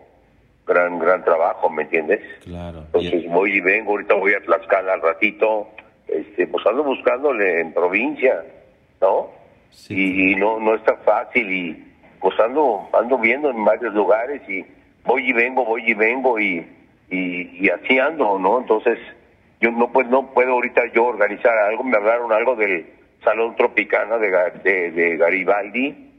gran 0.67 0.99
gran 0.99 1.25
trabajo, 1.25 1.69
¿me 1.71 1.83
entiendes? 1.83 2.21
Claro. 2.45 2.85
Entonces 2.87 3.29
voy 3.29 3.57
y 3.57 3.61
vengo, 3.61 3.93
ahorita 3.93 4.15
voy 4.15 4.35
a 4.35 4.41
Tlaxcala 4.41 4.95
al 4.95 5.03
ratito, 5.03 5.69
este 6.07 6.47
pues 6.47 6.65
ando 6.67 6.85
buscándole 6.85 7.61
en 7.61 7.73
provincia, 7.73 8.45
¿no? 9.01 9.31
Sí. 9.71 10.33
Y, 10.33 10.37
no 10.37 10.61
no 10.61 10.75
es 10.75 10.85
tan 10.85 10.99
fácil 10.99 11.51
y 11.51 11.85
pues 12.21 12.39
ando 12.39 12.89
ando 12.93 13.19
viendo 13.19 13.51
en 13.51 13.65
varios 13.65 13.93
lugares 13.93 14.41
y 14.49 14.65
voy 15.05 15.29
y 15.29 15.33
vengo, 15.33 15.65
voy 15.65 15.83
y 15.91 15.95
vengo 15.95 16.39
y 16.39 16.67
y, 17.11 17.65
y 17.65 17.69
así 17.71 17.99
ando, 17.99 18.39
¿no? 18.39 18.59
Entonces, 18.59 18.99
yo 19.61 19.71
no, 19.71 19.93
pues, 19.93 20.07
no 20.09 20.33
puedo 20.33 20.53
ahorita 20.53 20.83
yo 20.93 21.05
organizar 21.05 21.57
algo, 21.59 21.85
me 21.85 21.97
hablaron 21.97 22.33
algo 22.33 22.57
del 22.57 22.87
Salón 23.25 23.57
Tropicana 23.57 24.19
de, 24.19 24.91
de, 24.91 25.17
Garibaldi, 25.17 26.13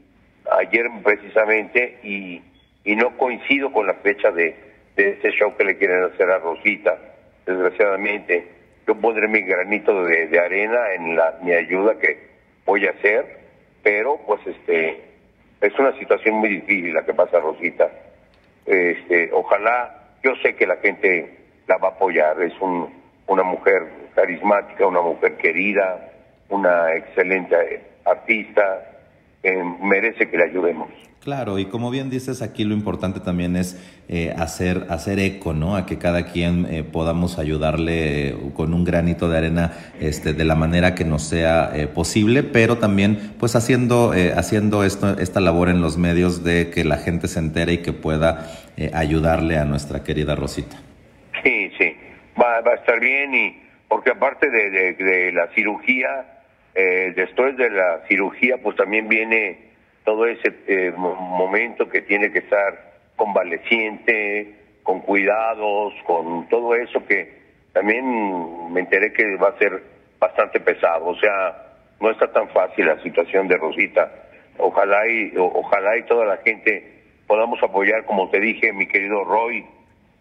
ayer 0.50 0.86
precisamente, 1.02 1.98
y, 2.02 2.42
y 2.84 2.96
no 2.96 3.16
coincido 3.16 3.72
con 3.72 3.86
la 3.86 3.94
fecha 3.94 4.30
de, 4.30 4.56
de 4.96 5.10
este 5.10 5.30
show 5.32 5.56
que 5.56 5.64
le 5.64 5.78
quieren 5.78 6.04
hacer 6.04 6.30
a 6.30 6.38
Rosita, 6.38 6.98
desgraciadamente. 7.46 8.48
Yo 8.86 8.94
pondré 8.96 9.28
mi 9.28 9.42
granito 9.42 10.04
de, 10.04 10.26
de 10.26 10.38
arena 10.38 10.94
en 10.94 11.16
la, 11.16 11.38
mi 11.42 11.52
ayuda 11.52 11.98
que 11.98 12.28
voy 12.64 12.86
a 12.86 12.90
hacer, 12.90 13.38
pero 13.82 14.18
pues 14.26 14.40
este 14.46 15.02
es 15.60 15.78
una 15.78 15.92
situación 15.98 16.36
muy 16.36 16.48
difícil 16.48 16.94
la 16.94 17.04
que 17.04 17.14
pasa 17.14 17.40
Rosita. 17.40 17.90
Este, 18.66 19.30
ojalá 19.32 19.98
yo 20.22 20.34
sé 20.42 20.54
que 20.54 20.66
la 20.66 20.76
gente 20.76 21.38
la 21.66 21.78
va 21.78 21.88
a 21.88 21.92
apoyar, 21.92 22.40
es 22.42 22.52
un, 22.60 22.92
una 23.28 23.44
mujer 23.44 24.10
carismática, 24.14 24.86
una 24.86 25.02
mujer 25.02 25.36
querida, 25.36 26.10
una 26.48 26.94
excelente 26.94 27.82
artista, 28.04 28.62
merece 29.80 30.28
que 30.28 30.36
le 30.36 30.44
ayudemos. 30.44 30.88
Claro, 31.20 31.58
y 31.58 31.66
como 31.66 31.90
bien 31.90 32.10
dices, 32.10 32.42
aquí 32.42 32.64
lo 32.64 32.74
importante 32.74 33.20
también 33.20 33.56
es 33.56 33.76
eh, 34.08 34.32
hacer, 34.38 34.86
hacer 34.88 35.18
eco, 35.18 35.52
¿no? 35.52 35.76
A 35.76 35.84
que 35.84 35.98
cada 35.98 36.24
quien 36.24 36.66
eh, 36.70 36.84
podamos 36.84 37.38
ayudarle 37.38 38.28
eh, 38.28 38.36
con 38.54 38.72
un 38.72 38.84
granito 38.84 39.28
de 39.28 39.36
arena 39.36 39.72
este, 40.00 40.32
de 40.32 40.44
la 40.44 40.54
manera 40.54 40.94
que 40.94 41.04
nos 41.04 41.24
sea 41.24 41.72
posible, 41.94 42.44
pero 42.44 42.78
también 42.78 43.34
pues 43.38 43.56
haciendo, 43.56 44.12
haciendo 44.36 44.84
esto, 44.84 45.18
esta 45.18 45.40
labor 45.40 45.68
en 45.68 45.82
los 45.82 45.98
medios 45.98 46.44
de 46.44 46.70
que 46.70 46.84
la 46.84 46.96
gente 46.96 47.28
se 47.28 47.40
entere 47.40 47.74
y 47.74 47.78
que 47.78 47.92
pueda 47.92 48.50
ayudarle 48.94 49.58
a 49.58 49.64
nuestra 49.64 50.04
querida 50.04 50.34
Rosita. 50.34 50.78
Sí, 51.42 51.70
sí, 51.76 51.94
va, 52.40 52.60
va 52.60 52.72
a 52.72 52.76
estar 52.76 53.00
bien 53.00 53.34
y 53.34 53.62
porque 53.88 54.10
aparte 54.10 54.50
de, 54.50 54.92
de, 54.94 55.32
la 55.32 55.48
cirugía, 55.48 56.42
después 56.74 57.56
de 57.56 57.70
la 57.70 58.02
cirugía 58.06 58.58
pues 58.62 58.76
también 58.76 59.08
viene 59.08 59.68
todo 60.04 60.26
ese 60.26 60.54
eh, 60.66 60.92
momento 60.96 61.88
que 61.88 62.02
tiene 62.02 62.30
que 62.30 62.38
estar 62.38 62.92
convaleciente, 63.16 64.54
con 64.82 65.00
cuidados, 65.00 65.92
con 66.06 66.48
todo 66.48 66.74
eso 66.74 67.04
que 67.04 67.30
también 67.74 68.72
me 68.72 68.80
enteré 68.80 69.12
que 69.12 69.36
va 69.36 69.48
a 69.48 69.58
ser 69.58 69.82
bastante 70.18 70.60
pesado. 70.60 71.08
O 71.08 71.14
sea, 71.16 71.74
no 72.00 72.10
está 72.10 72.32
tan 72.32 72.48
fácil 72.48 72.86
la 72.86 72.98
situación 73.02 73.48
de 73.48 73.58
Rosita. 73.58 74.10
Ojalá 74.56 75.06
y 75.08 75.34
ojalá 75.36 75.98
y 75.98 76.04
toda 76.04 76.24
la 76.24 76.38
gente 76.38 77.02
podamos 77.26 77.62
apoyar, 77.62 78.06
como 78.06 78.30
te 78.30 78.40
dije, 78.40 78.72
mi 78.72 78.86
querido 78.86 79.24
Roy, 79.24 79.66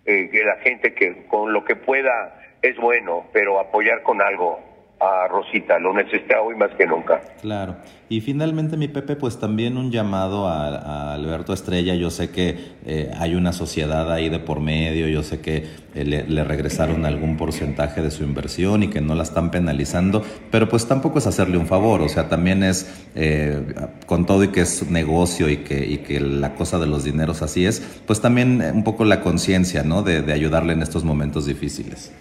eh, 0.07 0.29
que 0.31 0.43
la 0.43 0.55
gente 0.57 0.93
que 0.93 1.25
con 1.27 1.53
lo 1.53 1.63
que 1.65 1.75
pueda 1.75 2.41
es 2.61 2.75
bueno, 2.77 3.25
pero 3.33 3.59
apoyar 3.59 4.01
con 4.03 4.21
algo 4.21 4.66
a 4.99 5.27
Rosita, 5.27 5.77
lo 5.77 5.93
necesita 5.93 6.41
hoy 6.41 6.55
más 6.55 6.71
que 6.71 6.87
nunca. 6.87 7.21
Claro. 7.41 7.75
Y 8.09 8.21
finalmente, 8.21 8.77
mi 8.77 8.87
Pepe, 8.87 9.15
pues 9.15 9.39
también 9.39 9.77
un 9.77 9.91
llamado 9.91 10.47
a, 10.47 11.13
Alberto 11.13 11.53
Estrella. 11.53 11.93
Yo 11.93 12.09
sé 12.09 12.31
que 12.31 12.57
eh, 12.85 13.11
hay 13.19 13.35
una 13.35 13.53
sociedad 13.53 14.11
ahí 14.11 14.29
de 14.29 14.39
por 14.39 14.59
medio, 14.59 15.07
yo 15.07 15.23
sé 15.23 15.39
que 15.39 15.65
eh, 15.93 16.03
le, 16.03 16.43
regresaron 16.43 17.05
algún 17.05 17.37
porcentaje 17.37 18.01
de 18.01 18.09
su 18.09 18.23
inversión 18.23 18.83
y 18.83 18.89
que 18.89 19.01
no 19.01 19.13
la 19.13 19.23
están 19.23 19.51
penalizando, 19.51 20.23
pero 20.51 20.67
pues 20.67 20.87
tampoco 20.87 21.19
es 21.19 21.27
hacerle 21.27 21.57
un 21.57 21.67
favor, 21.67 22.01
o 22.01 22.09
sea, 22.09 22.29
también 22.29 22.63
es, 22.63 23.07
eh, 23.15 23.61
con 24.05 24.25
todo 24.25 24.43
y 24.43 24.47
que 24.49 24.61
es 24.61 24.89
negocio 24.89 25.49
y 25.49 25.57
que, 25.57 25.85
y 25.85 25.97
que 25.99 26.19
la 26.19 26.55
cosa 26.55 26.79
de 26.79 26.87
los 26.87 27.03
dineros 27.03 27.41
así 27.41 27.65
es, 27.65 27.81
pues 28.07 28.21
también 28.21 28.61
un 28.73 28.83
poco 28.83 29.05
la 29.05 29.21
conciencia, 29.21 29.83
¿no? 29.83 30.01
De, 30.01 30.21
de 30.21 30.33
ayudarle 30.33 30.73
en 30.73 30.81
estos 30.81 31.03
momentos 31.03 31.45
difíciles. 31.45 32.13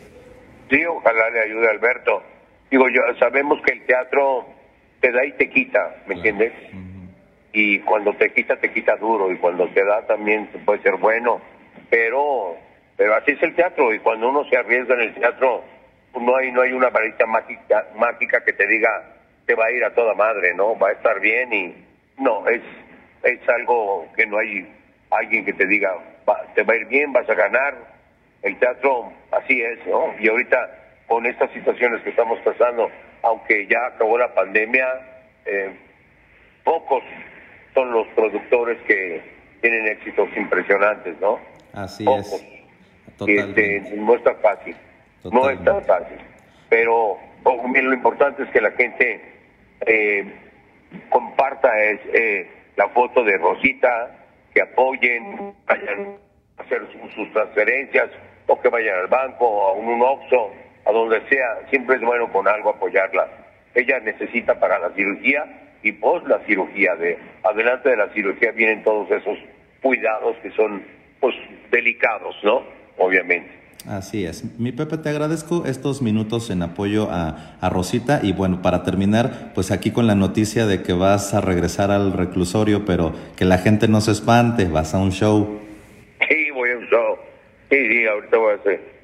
Sí, 0.69 0.85
ojalá 0.85 1.31
le 1.31 1.41
ayude 1.43 1.71
Alberto 1.71 2.36
digo 2.77 2.91
yo, 2.91 3.01
sabemos 3.19 3.59
que 3.63 3.73
el 3.73 3.87
teatro 3.87 4.45
te 5.01 5.11
da 5.11 5.25
y 5.25 5.33
te 5.33 5.49
quita, 5.49 5.97
¿me 6.07 6.15
entiendes? 6.15 6.53
Y 7.53 7.79
cuando 7.81 8.13
te 8.13 8.31
quita, 8.35 8.57
te 8.57 8.71
quita 8.71 8.97
duro, 8.97 9.33
y 9.33 9.39
cuando 9.39 9.67
te 9.69 9.83
da 9.83 10.07
también 10.07 10.47
puede 10.67 10.83
ser 10.83 10.97
bueno. 10.97 11.41
pero 11.89 12.57
pero 12.99 13.15
así 13.15 13.33
es 13.33 13.43
el 13.43 13.55
teatro 13.55 13.95
y 13.95 13.99
cuando 14.01 14.31
uno 14.31 14.45
se 14.49 14.57
arriesga 14.57 14.95
en 14.95 15.01
el 15.03 15.15
teatro 15.15 15.63
no 16.19 16.37
hay 16.37 16.51
no 16.51 16.63
hay 16.63 16.73
una 16.73 16.89
varita 16.89 17.27
mágica 17.27 17.87
mágica 17.95 18.43
que 18.43 18.55
te 18.55 18.67
diga 18.67 18.91
te 19.45 19.55
va 19.55 19.67
a 19.67 19.71
ir 19.71 19.85
a 19.85 19.95
toda 19.95 20.15
madre 20.15 20.55
no 20.55 20.79
va 20.79 20.89
a 20.89 20.93
estar 20.93 21.21
bien 21.21 21.53
y 21.53 21.75
no 22.19 22.49
es 22.49 22.63
es 23.23 23.47
algo 23.51 24.09
que 24.17 24.27
no 24.27 24.39
hay 24.39 24.67
alguien 25.11 25.45
que 25.45 25.53
te 25.53 25.67
diga 25.67 25.93
te 26.55 26.63
va 26.63 26.73
a 26.73 26.77
ir 26.77 26.87
bien 26.87 27.13
vas 27.13 27.29
a 27.29 27.35
ganar 27.35 27.75
el 28.43 28.59
teatro 28.59 29.13
así 29.31 29.61
es 29.61 29.87
no 29.87 30.15
y 30.19 30.29
ahorita 30.29 30.86
con 31.07 31.27
estas 31.27 31.51
situaciones 31.53 32.03
que 32.03 32.11
estamos 32.11 32.39
pasando 32.41 32.91
aunque 33.23 33.67
ya 33.67 33.87
acabó 33.87 34.19
la 34.19 34.35
pandemia 34.35 34.87
eh, 35.45 35.77
pocos 36.65 37.03
son 37.75 37.93
los 37.93 38.07
productores 38.09 38.79
que 38.87 39.23
tienen 39.61 39.87
éxitos 39.87 40.29
impresionantes 40.37 41.19
no 41.21 41.39
así 41.73 42.05
es. 42.11 42.57
Este, 43.25 43.81
no 43.97 44.15
está 44.15 44.35
fácil. 44.37 44.77
No 45.25 45.49
es 45.49 45.63
tan 45.65 45.83
fácil. 45.85 46.19
Pero 46.69 47.19
lo 47.45 47.93
importante 47.95 48.43
es 48.43 48.51
que 48.51 48.61
la 48.61 48.73
gente 48.73 49.23
eh, 49.87 50.33
comparta 51.09 51.83
es, 51.83 52.01
eh, 52.13 52.51
la 52.77 52.89
foto 52.89 53.25
de 53.25 53.39
Rosita, 53.39 54.11
que 54.53 54.63
apoyen, 54.63 55.55
vayan 55.67 56.19
a 56.59 56.63
hacer 56.63 56.83
sus, 57.15 57.33
transferencias, 57.33 58.11
o 58.47 58.61
que 58.61 58.69
vayan 58.69 58.99
al 58.99 59.07
banco, 59.07 59.47
o 59.47 59.69
a 59.69 59.73
un, 59.73 60.03
OXO, 60.03 60.53
a 60.87 60.93
donde 60.93 61.21
sea. 61.29 61.69
Siempre 61.71 61.97
es 61.97 62.03
bueno 62.03 62.33
con 62.33 62.47
algo 62.49 62.71
apoyarla. 62.71 63.29
Ella 63.75 64.01
necesita 64.01 64.59
para 64.59 64.79
la 64.79 64.91
cirugía 64.91 65.45
y 65.83 65.93
post 65.93 66.27
la 66.27 66.39
cirugía. 66.47 66.95
De 66.97 67.19
adelante 67.43 67.91
de 67.91 67.97
la 67.97 68.09
cirugía 68.11 68.53
vienen 68.53 68.83
todos 68.83 69.11
esos 69.11 69.39
cuidados 69.83 70.37
que 70.43 70.51
son 70.53 70.83
pues 71.21 71.35
delicados, 71.71 72.37
¿no? 72.43 72.77
obviamente. 72.99 73.51
Así 73.87 74.27
es. 74.27 74.59
Mi 74.59 74.73
Pepe, 74.73 74.99
te 74.99 75.09
agradezco 75.11 75.65
estos 75.65 76.03
minutos 76.03 76.51
en 76.51 76.63
apoyo 76.63 77.09
a, 77.11 77.57
a, 77.61 77.69
Rosita 77.71 78.21
y 78.23 78.33
bueno, 78.33 78.61
para 78.61 78.83
terminar, 78.83 79.53
pues 79.55 79.71
aquí 79.71 79.93
con 79.93 80.09
la 80.09 80.17
noticia 80.17 80.67
de 80.67 80.83
que 80.83 80.93
vas 80.93 81.35
a 81.35 81.41
regresar 81.41 81.93
al 81.93 82.13
reclusorio, 82.13 82.85
pero 82.85 83.13
que 83.37 83.45
la 83.45 83.59
gente 83.59 83.87
no 83.87 84.01
se 84.01 84.11
espante, 84.11 84.65
vas 84.65 84.93
a 84.95 84.99
un 84.99 85.13
show. 85.13 85.61
Sí, 86.29 86.51
voy 86.51 86.71
a 86.71 86.79
un 86.79 86.87
show. 86.87 87.17
Sí, 87.71 87.77
sí, 87.89 88.07
ahorita 88.07 88.37
voy 88.37 88.53
a 88.53 88.57
hacer. 88.57 88.96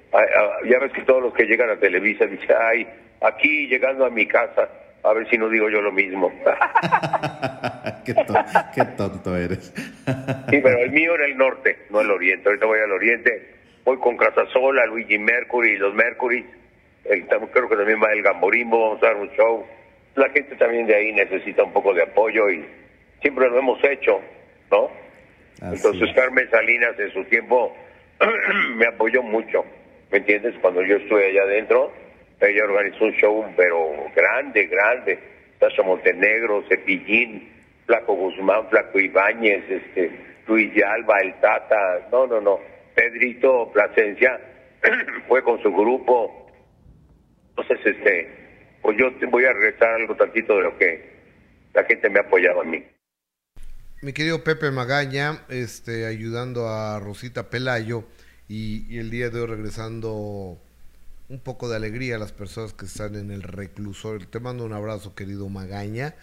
Ya 0.64 0.78
ves 0.78 0.92
que 0.92 1.02
todos 1.02 1.22
los 1.22 1.34
que 1.34 1.44
llegan 1.44 1.70
a 1.70 1.76
Televisa 1.76 2.26
dicen, 2.26 2.54
ay, 2.58 2.86
aquí 3.20 3.66
llegando 3.68 4.04
a 4.04 4.10
mi 4.10 4.26
casa, 4.26 4.68
a 5.02 5.12
ver 5.12 5.28
si 5.28 5.38
no 5.38 5.48
digo 5.48 5.68
yo 5.70 5.80
lo 5.80 5.92
mismo. 5.92 6.30
qué, 8.04 8.14
qué 8.74 8.84
tonto 8.96 9.36
eres. 9.36 9.72
sí, 10.50 10.60
pero 10.62 10.78
el 10.78 10.90
mío 10.90 11.14
era 11.14 11.26
el 11.26 11.36
norte, 11.36 11.86
no 11.90 12.00
el 12.00 12.10
oriente. 12.10 12.48
Ahorita 12.48 12.66
voy 12.66 12.78
al 12.80 12.92
oriente 12.92 13.62
voy 13.84 13.98
con 13.98 14.16
Casasola, 14.16 14.86
Luigi 14.86 15.18
Mercury, 15.18 15.76
los 15.76 15.94
Mercury, 15.94 16.44
creo 17.04 17.68
que 17.68 17.76
también 17.76 18.00
va 18.02 18.12
el 18.12 18.22
Gamborimbo, 18.22 18.80
vamos 18.80 19.02
a 19.02 19.06
dar 19.06 19.16
un 19.16 19.30
show. 19.30 19.66
La 20.14 20.28
gente 20.30 20.54
también 20.56 20.86
de 20.86 20.94
ahí 20.94 21.12
necesita 21.12 21.64
un 21.64 21.72
poco 21.72 21.94
de 21.94 22.02
apoyo 22.02 22.50
y 22.50 22.64
siempre 23.20 23.48
lo 23.48 23.58
hemos 23.58 23.82
hecho, 23.84 24.20
¿no? 24.70 24.90
Entonces 25.62 26.12
Carmen 26.14 26.48
Salinas 26.50 26.98
en 26.98 27.12
su 27.12 27.24
tiempo 27.24 27.74
me 28.76 28.86
apoyó 28.86 29.22
mucho, 29.22 29.64
¿me 30.12 30.18
entiendes? 30.18 30.54
Cuando 30.60 30.82
yo 30.84 30.96
estuve 30.96 31.26
allá 31.26 31.42
adentro, 31.42 31.90
ella 32.40 32.64
organizó 32.64 33.04
un 33.06 33.12
show, 33.12 33.44
pero 33.56 33.90
grande, 34.14 34.66
grande. 34.66 35.18
Sasha 35.58 35.82
Montenegro, 35.82 36.64
Cepillín, 36.68 37.50
Flaco 37.86 38.14
Guzmán, 38.14 38.68
Flaco 38.68 39.00
Ibáñez, 39.00 39.64
este, 39.70 40.10
Luis 40.46 40.72
Alba, 40.82 41.18
El 41.22 41.34
Tata, 41.40 42.08
no, 42.10 42.26
no, 42.26 42.40
no 42.40 42.60
Pedrito 42.94 43.70
Plasencia 43.72 44.38
fue 45.28 45.42
con 45.42 45.62
su 45.62 45.72
grupo. 45.72 46.50
Entonces, 47.50 47.78
este, 47.86 48.28
pues 48.82 48.98
yo 48.98 49.14
te 49.18 49.26
voy 49.26 49.44
a 49.44 49.52
regresar 49.52 49.94
algo 49.94 50.14
tantito 50.16 50.56
de 50.56 50.62
lo 50.62 50.76
que 50.78 51.12
la 51.72 51.84
gente 51.84 52.10
me 52.10 52.18
ha 52.18 52.22
apoyado 52.22 52.60
a 52.60 52.64
mí. 52.64 52.84
Mi 54.02 54.12
querido 54.12 54.42
Pepe 54.42 54.70
Magaña, 54.72 55.44
este, 55.48 56.06
ayudando 56.06 56.68
a 56.68 56.98
Rosita 56.98 57.48
Pelayo 57.50 58.04
y, 58.52 58.98
el 58.98 59.10
día 59.10 59.30
de 59.30 59.40
hoy 59.40 59.46
regresando 59.46 60.58
un 61.28 61.40
poco 61.40 61.68
de 61.68 61.76
alegría 61.76 62.16
a 62.16 62.18
las 62.18 62.32
personas 62.32 62.74
que 62.74 62.84
están 62.84 63.14
en 63.14 63.30
el 63.30 63.42
reclusorio. 63.42 64.28
Te 64.28 64.40
mando 64.40 64.64
un 64.64 64.74
abrazo, 64.74 65.14
querido 65.14 65.48
Magaña. 65.48 66.14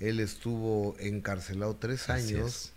Él 0.00 0.18
estuvo 0.18 0.96
encarcelado 0.98 1.76
tres 1.76 2.10
años 2.10 2.72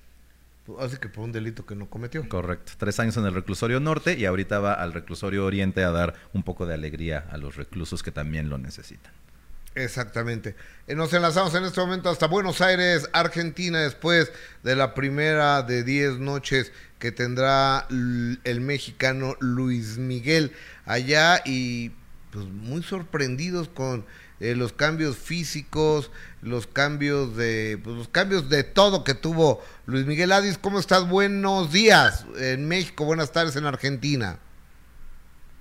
Así 0.80 0.98
que 0.98 1.10
por 1.10 1.24
un 1.24 1.32
delito 1.32 1.66
que 1.66 1.76
no 1.76 1.90
cometió. 1.90 2.28
Correcto. 2.30 2.74
Tres 2.78 3.00
años 3.00 3.18
en 3.18 3.26
el 3.26 3.34
reclusorio 3.34 3.80
norte 3.80 4.18
y 4.18 4.26
ahorita 4.26 4.60
va 4.60 4.74
al 4.74 4.94
reclusorio 4.94 5.46
oriente 5.46 5.84
a 5.84 5.90
dar 5.90 6.14
un 6.34 6.44
poco 6.44 6.68
de 6.68 6.76
alegría 6.76 7.26
a 7.32 7.38
los 7.38 7.56
reclusos 7.56 8.04
que 8.04 8.12
también 8.12 8.50
lo 8.50 8.60
necesitan. 8.60 9.12
Exactamente. 9.80 10.56
Eh, 10.88 10.96
nos 10.96 11.14
enlazamos 11.14 11.56
en 11.56 11.64
este 11.64 11.80
momento 11.80 12.10
hasta 12.10 12.28
Buenos 12.28 12.60
Aires, 12.60 13.10
Argentina, 13.14 13.80
después 13.80 14.32
de 14.64 14.76
la 14.76 14.94
primera 14.94 15.62
de 15.64 15.84
diez 15.84 16.18
noches 16.18 16.72
que 17.00 17.14
tendrá 17.14 17.88
el 17.90 18.62
mexicano 18.62 19.38
Luis 19.40 19.98
Miguel 19.98 20.52
allá 20.86 21.42
y 21.46 21.92
pues 22.32 22.46
muy 22.46 22.84
sorprendidos 22.84 23.70
con 23.70 24.06
eh, 24.42 24.54
los 24.54 24.74
cambios 24.74 25.16
físicos, 25.16 26.12
los 26.42 26.68
cambios 26.68 27.38
de, 27.38 27.80
pues, 27.82 27.96
los 27.96 28.10
cambios 28.10 28.50
de 28.50 28.64
todo 28.64 29.06
que 29.06 29.14
tuvo 29.14 29.64
Luis 29.86 30.06
Miguel 30.06 30.34
Adis. 30.34 30.58
¿Cómo 30.58 30.80
estás? 30.80 31.08
Buenos 31.08 31.72
días 31.72 32.26
en 32.38 32.68
México, 32.68 33.06
buenas 33.06 33.32
tardes 33.32 33.56
en 33.56 33.66
Argentina. 33.66 34.40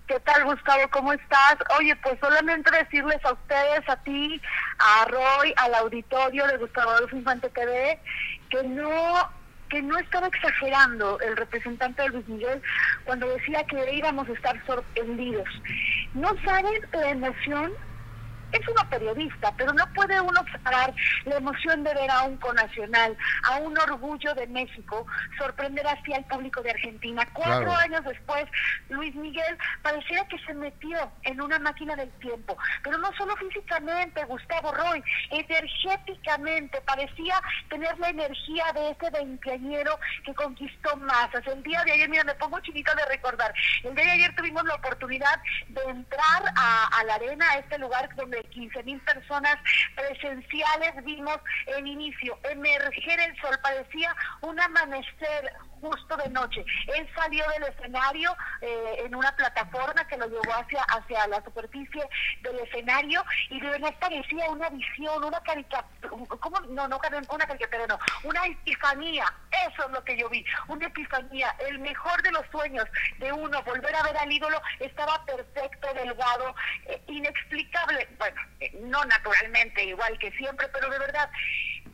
¿Qué 0.08 0.18
tal, 0.20 0.42
Gustavo? 0.46 0.88
¿Cómo 0.90 1.12
estás? 1.12 1.56
Oye, 1.78 1.94
pues 1.96 2.18
solamente 2.18 2.70
decirles 2.70 3.22
a 3.24 3.34
ustedes, 3.34 3.86
a 3.88 3.96
ti, 4.04 4.40
a 4.78 5.04
Roy, 5.04 5.52
al 5.58 5.74
auditorio 5.74 6.46
de 6.46 6.56
Gustavo 6.56 6.92
Adolfo 6.92 7.14
Infante 7.14 7.50
TV, 7.50 8.00
que 8.48 8.62
no 8.64 8.90
que 9.68 9.82
no 9.82 9.98
estaba 9.98 10.28
exagerando 10.28 11.20
el 11.20 11.36
representante 11.36 12.00
de 12.00 12.08
Luis 12.08 12.26
Miguel 12.26 12.62
cuando 13.04 13.28
decía 13.28 13.62
que 13.64 13.96
íbamos 13.96 14.26
a 14.26 14.32
estar 14.32 14.64
sorprendidos. 14.64 15.46
No 16.14 16.30
saben 16.42 16.72
la 16.92 17.10
emoción 17.10 17.70
es 18.52 18.68
una 18.68 18.88
periodista, 18.88 19.52
pero 19.56 19.72
no 19.72 19.84
puede 19.94 20.20
uno 20.20 20.40
separar 20.50 20.94
la 21.24 21.36
emoción 21.36 21.84
de 21.84 21.94
ver 21.94 22.10
a 22.10 22.22
un 22.22 22.36
conacional, 22.38 23.16
a 23.44 23.56
un 23.56 23.78
orgullo 23.78 24.34
de 24.34 24.46
México, 24.46 25.06
sorprender 25.36 25.86
así 25.86 26.12
al 26.12 26.24
público 26.24 26.62
de 26.62 26.70
Argentina. 26.70 27.26
Cuatro 27.32 27.74
años 27.74 28.04
después, 28.04 28.46
Luis 28.88 29.14
Miguel 29.14 29.58
pareciera 29.82 30.26
que 30.28 30.38
se 30.40 30.54
metió 30.54 31.10
en 31.22 31.40
una 31.40 31.58
máquina 31.58 31.94
del 31.96 32.10
tiempo, 32.18 32.56
pero 32.82 32.98
no 32.98 33.12
solo 33.16 33.36
físicamente, 33.36 34.24
Gustavo 34.24 34.72
Roy, 34.72 35.02
energéticamente, 35.30 36.80
parecía 36.82 37.40
tener 37.68 37.98
la 37.98 38.10
energía 38.10 38.64
de 38.72 38.90
ese 38.90 39.10
veinteañero 39.10 39.98
que 40.24 40.34
conquistó 40.34 40.96
masas. 40.96 41.46
El 41.46 41.62
día 41.62 41.82
de 41.84 41.92
ayer, 41.92 42.08
mira, 42.08 42.24
me 42.24 42.34
pongo 42.34 42.60
chinito 42.60 42.94
de 42.94 43.04
recordar, 43.06 43.52
el 43.84 43.94
día 43.94 44.04
de 44.04 44.10
ayer 44.12 44.34
tuvimos 44.36 44.64
la 44.64 44.74
oportunidad 44.74 45.40
de 45.68 45.82
entrar 45.82 46.42
a, 46.56 46.86
a 46.98 47.04
la 47.04 47.14
arena, 47.14 47.50
a 47.50 47.58
este 47.58 47.78
lugar 47.78 48.08
donde 48.16 48.37
15 48.44 48.82
mil 48.84 49.00
personas 49.00 49.56
presenciales 49.94 51.04
vimos 51.04 51.38
el 51.66 51.86
inicio, 51.86 52.38
emerger 52.50 53.20
el 53.20 53.36
sol, 53.40 53.58
parecía 53.62 54.14
un 54.42 54.58
amanecer 54.60 55.52
justo 55.80 56.16
de 56.16 56.28
noche. 56.30 56.64
Él 56.96 57.08
salió 57.14 57.44
del 57.50 57.64
escenario 57.64 58.36
eh, 58.60 59.02
en 59.04 59.14
una 59.14 59.34
plataforma 59.36 60.06
que 60.06 60.16
lo 60.16 60.26
llevó 60.26 60.52
hacia, 60.54 60.82
hacia 60.82 61.26
la 61.26 61.42
superficie 61.44 62.08
del 62.42 62.58
escenario 62.60 63.24
y 63.50 63.60
de 63.60 63.70
verdad 63.70 63.94
parecía 64.00 64.50
una 64.50 64.68
visión, 64.70 65.24
una 65.24 65.40
caricatura, 65.40 65.88
¿cómo? 66.40 66.60
No, 66.60 66.88
no, 66.88 66.98
una 67.30 67.46
caricatura, 67.46 67.86
no, 67.86 67.98
una 68.24 68.46
epifanía, 68.46 69.24
eso 69.68 69.86
es 69.86 69.90
lo 69.90 70.02
que 70.04 70.16
yo 70.16 70.28
vi, 70.28 70.44
una 70.68 70.86
epifanía, 70.86 71.54
el 71.68 71.78
mejor 71.78 72.22
de 72.22 72.32
los 72.32 72.46
sueños 72.50 72.84
de 73.18 73.32
uno, 73.32 73.62
volver 73.62 73.94
a 73.94 74.02
ver 74.02 74.16
al 74.18 74.32
ídolo, 74.32 74.60
estaba 74.80 75.24
perfecto, 75.24 75.88
delgado, 75.94 76.54
eh, 76.86 77.02
inexplicable, 77.08 78.08
bueno, 78.18 78.40
eh, 78.60 78.70
no 78.82 79.04
naturalmente, 79.04 79.84
igual 79.84 80.18
que 80.18 80.30
siempre, 80.32 80.68
pero 80.68 80.90
de 80.90 80.98
verdad, 80.98 81.30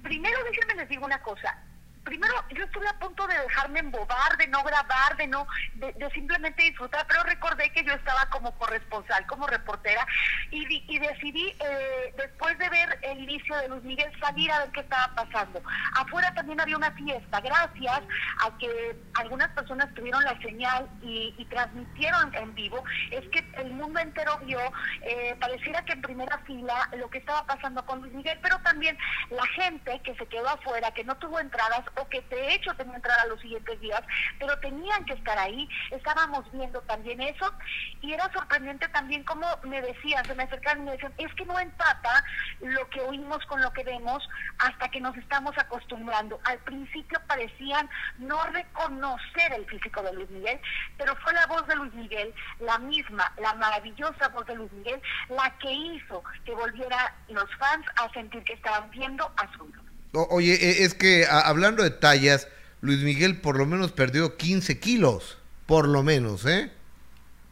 primero 0.02 0.42
déjenme 0.44 0.74
les 0.74 0.88
digo 0.88 1.04
una 1.04 1.22
cosa, 1.22 1.56
primero 2.04 2.34
yo 2.54 2.64
estuve 2.64 2.86
a 2.88 2.98
punto 2.98 3.26
de 3.26 3.38
dejarme 3.38 3.80
embobar, 3.80 4.36
de 4.38 4.46
no 4.48 4.62
grabar, 4.62 5.16
de 5.16 5.26
no, 5.26 5.46
de, 5.74 6.10
simplemente 6.12 6.62
disfrutar, 6.62 7.06
pero 7.08 7.22
recordé 7.24 7.70
que 7.72 7.84
yo 7.84 7.92
estaba 7.94 8.26
como 8.30 8.56
corresponsal, 8.58 9.26
como 9.26 9.46
reportera, 9.46 10.06
y, 10.50 10.84
y 10.88 10.98
decidí, 10.98 11.56
eh, 11.60 12.14
después 12.16 12.56
de 12.58 12.68
ver 12.68 12.98
el 13.02 13.20
inicio 13.20 13.56
de 13.56 13.68
Luis 13.68 13.82
Miguel, 13.82 14.12
salir 14.20 14.50
a 14.52 14.60
ver 14.60 14.70
qué 14.70 14.80
estaba 14.80 15.14
pasando. 15.14 15.62
Afuera 15.96 16.32
también 16.34 16.60
había 16.60 16.76
una 16.76 16.92
fiesta, 16.92 17.40
gracias 17.40 18.02
a 18.44 18.58
que 18.58 18.96
algunas 19.14 19.48
personas 19.50 19.92
tuvieron 19.94 20.22
la 20.24 20.38
señal 20.40 20.88
y, 21.02 21.32
transmitieron 21.44 22.34
en 22.34 22.54
vivo, 22.54 22.82
es 23.10 23.28
que 23.28 23.38
el 23.58 23.70
mundo 23.72 24.00
entero 24.00 24.38
vio, 24.44 24.58
eh, 25.02 25.36
pareciera 25.38 25.84
que 25.84 25.92
en 25.92 26.02
primera 26.02 26.38
fila, 26.38 26.88
lo 26.96 27.08
que 27.10 27.18
estaba 27.18 27.46
pasando 27.46 27.84
con 27.86 28.00
Luis 28.00 28.12
Miguel, 28.12 28.38
pero 28.42 28.58
también 28.60 28.96
la 29.30 29.46
gente 29.48 30.00
que 30.02 30.14
se 30.16 30.26
quedó 30.26 30.48
afuera, 30.48 30.90
que 30.92 31.04
no 31.04 31.16
tuvo 31.16 31.38
entradas, 31.38 31.84
o 31.96 32.08
que 32.08 32.20
de 32.22 32.54
hecho 32.54 32.74
tenía 32.74 32.96
entrada 32.96 33.26
los 33.26 33.40
siguientes 33.40 33.80
días, 33.80 34.02
pero 34.38 34.58
tenían 34.58 35.04
que 35.04 35.14
estar 35.14 35.38
ahí. 35.38 35.68
Estábamos 35.90 36.50
viendo 36.52 36.80
también 36.82 37.20
eso 37.20 37.52
y 38.00 38.12
era 38.12 38.30
sorprendente 38.32 38.88
también 38.88 39.24
como 39.24 39.46
me 39.64 39.80
decían, 39.82 40.24
se 40.24 40.34
me 40.34 40.44
acercaban 40.44 40.82
y 40.82 40.84
me 40.86 40.92
decían, 40.92 41.14
es 41.18 41.32
que 41.34 41.44
no 41.44 41.58
empata 41.58 42.24
lo 42.60 42.88
que 42.90 43.00
oímos 43.00 43.44
con 43.46 43.60
lo 43.60 43.72
que 43.72 43.84
vemos 43.84 44.26
hasta 44.58 44.88
que 44.88 45.00
nos 45.00 45.16
estamos 45.16 45.56
acostumbrando. 45.58 46.40
Al 46.44 46.58
principio 46.60 47.20
parecían 47.26 47.88
no 48.18 48.42
reconocer 48.46 49.52
el 49.52 49.66
físico 49.66 50.02
de 50.02 50.12
Luis 50.12 50.30
Miguel, 50.30 50.60
pero 50.96 51.14
fue 51.16 51.32
la 51.32 51.46
voz 51.46 51.66
de 51.66 51.76
Luis 51.76 51.92
Miguel, 51.94 52.34
la 52.60 52.78
misma, 52.78 53.32
la 53.38 53.54
maravillosa 53.54 54.28
voz 54.28 54.46
de 54.46 54.56
Luis 54.56 54.72
Miguel, 54.72 55.00
la 55.28 55.50
que 55.58 55.70
hizo 55.70 56.22
que 56.44 56.54
volviera 56.54 57.14
los 57.28 57.48
fans 57.56 57.86
a 57.96 58.10
sentir 58.12 58.42
que 58.44 58.54
estaban 58.54 58.90
viendo 58.90 59.30
a 59.36 59.52
su 59.52 59.83
oye, 60.14 60.54
e, 60.54 60.84
es 60.84 60.94
que 60.94 61.26
hablando 61.28 61.82
de 61.82 61.90
tallas, 61.90 62.48
Luis 62.80 63.00
Miguel 63.02 63.40
por 63.40 63.58
lo 63.58 63.66
menos 63.66 63.92
perdió 63.92 64.36
15 64.36 64.78
kilos, 64.80 65.38
por 65.66 65.88
lo 65.88 66.02
menos, 66.02 66.44
¿eh? 66.46 66.70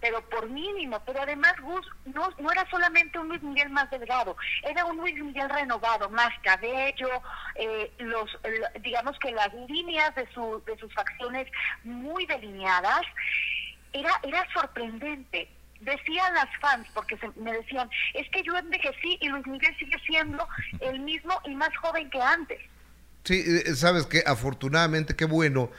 pero 0.03 0.21
por 0.29 0.51
mínimo, 0.51 1.01
pero 1.07 1.23
además 1.23 1.55
Gus 1.63 1.87
no, 2.07 2.29
no 2.41 2.51
era 2.51 2.69
solamente 2.69 3.21
un 3.21 3.29
Luis 3.29 3.41
Miguel 3.41 3.71
más 3.71 3.89
delgado, 3.89 4.37
era 4.65 4.85
un 4.85 4.97
Luis 4.97 5.15
Miguel 5.15 5.49
renovado, 5.49 6.11
más 6.11 6.33
cabello, 6.43 7.09
eh, 7.55 7.91
los, 7.99 8.29
digamos 8.81 9.17
que 9.21 9.31
las 9.31 9.55
líneas 9.69 10.13
de, 10.17 10.27
su, 10.35 10.61
de 10.67 10.77
sus 10.79 10.93
facciones 10.93 11.47
muy 11.85 12.27
delineadas, 12.27 13.03
era, 13.93 14.11
era 14.25 14.45
sorprendente. 14.53 15.49
Decían 15.85 16.35
las 16.35 16.49
fans, 16.61 16.87
porque 16.95 17.19
me 17.37 17.53
decían, 17.53 17.91
es 18.15 18.29
que 18.31 18.43
yo 18.43 18.57
envejecí 18.57 19.19
y 19.21 19.29
Luis 19.29 19.47
Miguel 19.47 19.77
sigue 19.79 19.97
siendo 20.07 20.47
el 20.81 21.01
mismo 21.01 21.35
y 21.45 21.55
más 21.55 21.77
joven 21.77 22.09
que 22.11 22.21
antes. 22.21 22.61
Sí, 23.25 23.45
eh, 23.47 23.75
sabes 23.75 24.07
que 24.07 24.23
afortunadamente 24.27 25.15
qué 25.15 25.25
bueno 25.25 25.71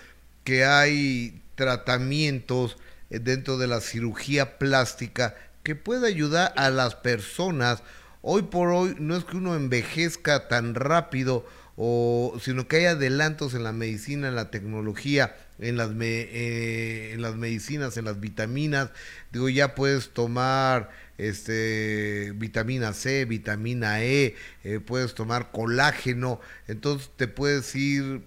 que 0.44 0.66
hay 0.66 1.42
tratamientos 1.56 2.78
eh, 3.10 3.20
dentro 3.20 3.58
de 3.58 3.68
la 3.68 3.82
cirugía 3.82 4.58
plástica 4.58 5.36
que 5.64 5.76
puede 5.76 6.08
ayudar 6.08 6.54
a 6.58 6.70
las 6.70 6.96
personas. 6.96 7.84
Hoy 8.22 8.44
por 8.44 8.70
hoy 8.70 8.96
no 9.00 9.16
es 9.16 9.24
que 9.24 9.38
uno 9.38 9.56
envejezca 9.56 10.48
tan 10.48 10.76
rápido, 10.76 11.46
o, 11.76 12.38
sino 12.42 12.68
que 12.68 12.78
hay 12.78 12.86
adelantos 12.86 13.54
en 13.54 13.64
la 13.64 13.72
medicina, 13.72 14.28
en 14.28 14.36
la 14.36 14.52
tecnología, 14.52 15.36
en 15.60 15.78
las, 15.78 15.92
eh, 16.00 17.12
en 17.14 17.22
las 17.22 17.36
medicinas, 17.36 17.98
en 17.98 18.06
las 18.06 18.20
vitaminas. 18.20 18.90
Digo, 19.32 19.50
ya 19.50 19.76
puedes 19.76 20.10
tomar 20.10 20.92
este 21.18 22.34
vitamina 22.36 22.94
C, 22.94 23.26
vitamina 23.26 24.04
E, 24.04 24.36
eh, 24.64 24.80
puedes 24.80 25.16
tomar 25.16 25.52
colágeno, 25.52 26.40
entonces 26.68 27.10
te 27.16 27.28
puedes 27.28 27.76
ir 27.76 28.22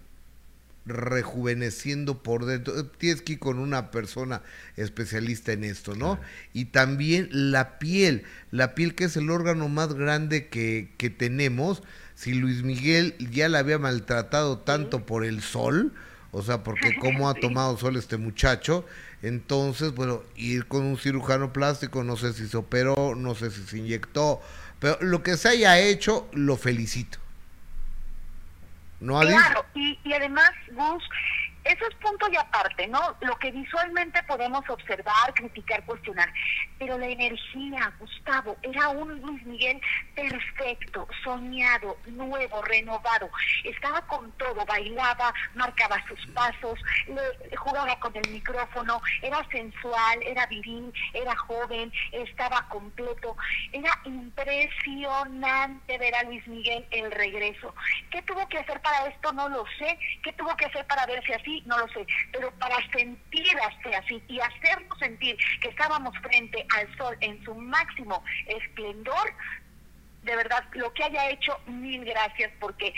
rejuveneciendo 0.86 2.22
por 2.22 2.46
dentro. 2.46 2.86
Tienes 2.86 3.22
que 3.22 3.34
ir 3.34 3.38
con 3.38 3.58
una 3.58 3.90
persona 3.90 4.42
especialista 4.76 5.52
en 5.52 5.64
esto, 5.64 5.94
¿no? 5.94 6.20
Y 6.52 6.66
también 6.66 7.28
la 7.30 7.78
piel, 7.78 8.22
la 8.50 8.74
piel 8.74 8.94
que 8.94 9.04
es 9.04 9.16
el 9.16 9.30
órgano 9.30 9.68
más 9.68 9.94
grande 9.94 10.46
que, 10.48 10.90
que 10.96 11.10
tenemos. 11.10 11.82
Si 12.16 12.34
Luis 12.34 12.62
Miguel 12.62 13.14
ya 13.18 13.48
la 13.48 13.60
había 13.60 13.78
maltratado 13.78 14.58
tanto 14.58 15.04
por 15.04 15.24
el 15.24 15.42
sol, 15.42 15.92
o 16.32 16.42
sea, 16.42 16.64
porque 16.64 16.96
cómo 17.00 17.28
ha 17.28 17.34
tomado 17.34 17.76
sol 17.76 17.96
este 17.96 18.16
muchacho, 18.16 18.84
entonces, 19.22 19.94
bueno, 19.94 20.22
ir 20.34 20.66
con 20.66 20.82
un 20.84 20.98
cirujano 20.98 21.52
plástico, 21.52 22.02
no 22.02 22.16
sé 22.16 22.32
si 22.32 22.48
se 22.48 22.56
operó, 22.56 23.14
no 23.14 23.34
sé 23.34 23.50
si 23.50 23.62
se 23.62 23.78
inyectó, 23.78 24.40
pero 24.80 24.98
lo 25.00 25.22
que 25.22 25.36
se 25.36 25.50
haya 25.50 25.78
hecho, 25.78 26.28
lo 26.32 26.56
felicito. 26.56 27.18
¿No, 28.98 29.20
Claro, 29.20 29.66
y, 29.74 29.98
y 30.04 30.12
además, 30.14 30.50
Gus, 30.72 31.04
eso 31.66 31.84
es 31.88 31.96
punto 31.96 32.28
y 32.30 32.36
aparte, 32.36 32.86
¿no? 32.86 33.16
Lo 33.20 33.36
que 33.38 33.50
visualmente 33.50 34.22
podemos 34.22 34.68
observar, 34.70 35.34
criticar, 35.34 35.84
cuestionar. 35.84 36.32
Pero 36.78 36.98
la 36.98 37.06
energía, 37.06 37.92
Gustavo, 37.98 38.56
era 38.62 38.88
un 38.90 39.20
Luis 39.20 39.44
Miguel 39.44 39.80
perfecto, 40.14 41.08
soñado, 41.24 41.96
nuevo, 42.06 42.62
renovado. 42.62 43.30
Estaba 43.64 44.00
con 44.02 44.30
todo, 44.32 44.64
bailaba, 44.66 45.32
marcaba 45.54 45.96
sus 46.06 46.26
pasos, 46.28 46.78
jugaba 47.56 47.98
con 48.00 48.14
el 48.16 48.30
micrófono, 48.30 49.00
era 49.22 49.46
sensual, 49.50 50.22
era 50.22 50.46
viril, 50.46 50.92
era 51.12 51.34
joven, 51.36 51.92
estaba 52.12 52.66
completo. 52.68 53.36
Era 53.72 53.90
impresionante 54.04 55.98
ver 55.98 56.14
a 56.14 56.22
Luis 56.24 56.46
Miguel 56.46 56.86
el 56.90 57.10
regreso. 57.10 57.74
¿Qué 58.10 58.22
tuvo 58.22 58.46
que 58.48 58.58
hacer 58.58 58.80
para 58.82 59.06
esto? 59.08 59.32
No 59.32 59.48
lo 59.48 59.64
sé. 59.78 59.98
¿Qué 60.22 60.32
tuvo 60.34 60.56
que 60.56 60.66
hacer 60.66 60.86
para 60.86 61.06
verse 61.06 61.34
así? 61.34 61.56
no 61.66 61.78
lo 61.78 61.88
sé, 61.88 62.06
pero 62.32 62.50
para 62.52 62.76
sentir 62.92 63.46
así 63.60 64.22
y 64.28 64.40
hacernos 64.40 64.98
sentir 64.98 65.36
que 65.60 65.68
estábamos 65.68 66.16
frente 66.18 66.65
al 66.74 66.96
sol 66.96 67.16
en 67.20 67.42
su 67.44 67.54
máximo 67.54 68.22
esplendor, 68.46 69.32
de 70.26 70.34
verdad, 70.34 70.64
lo 70.72 70.92
que 70.92 71.04
haya 71.04 71.30
hecho, 71.30 71.56
mil 71.68 72.04
gracias, 72.04 72.50
porque 72.58 72.92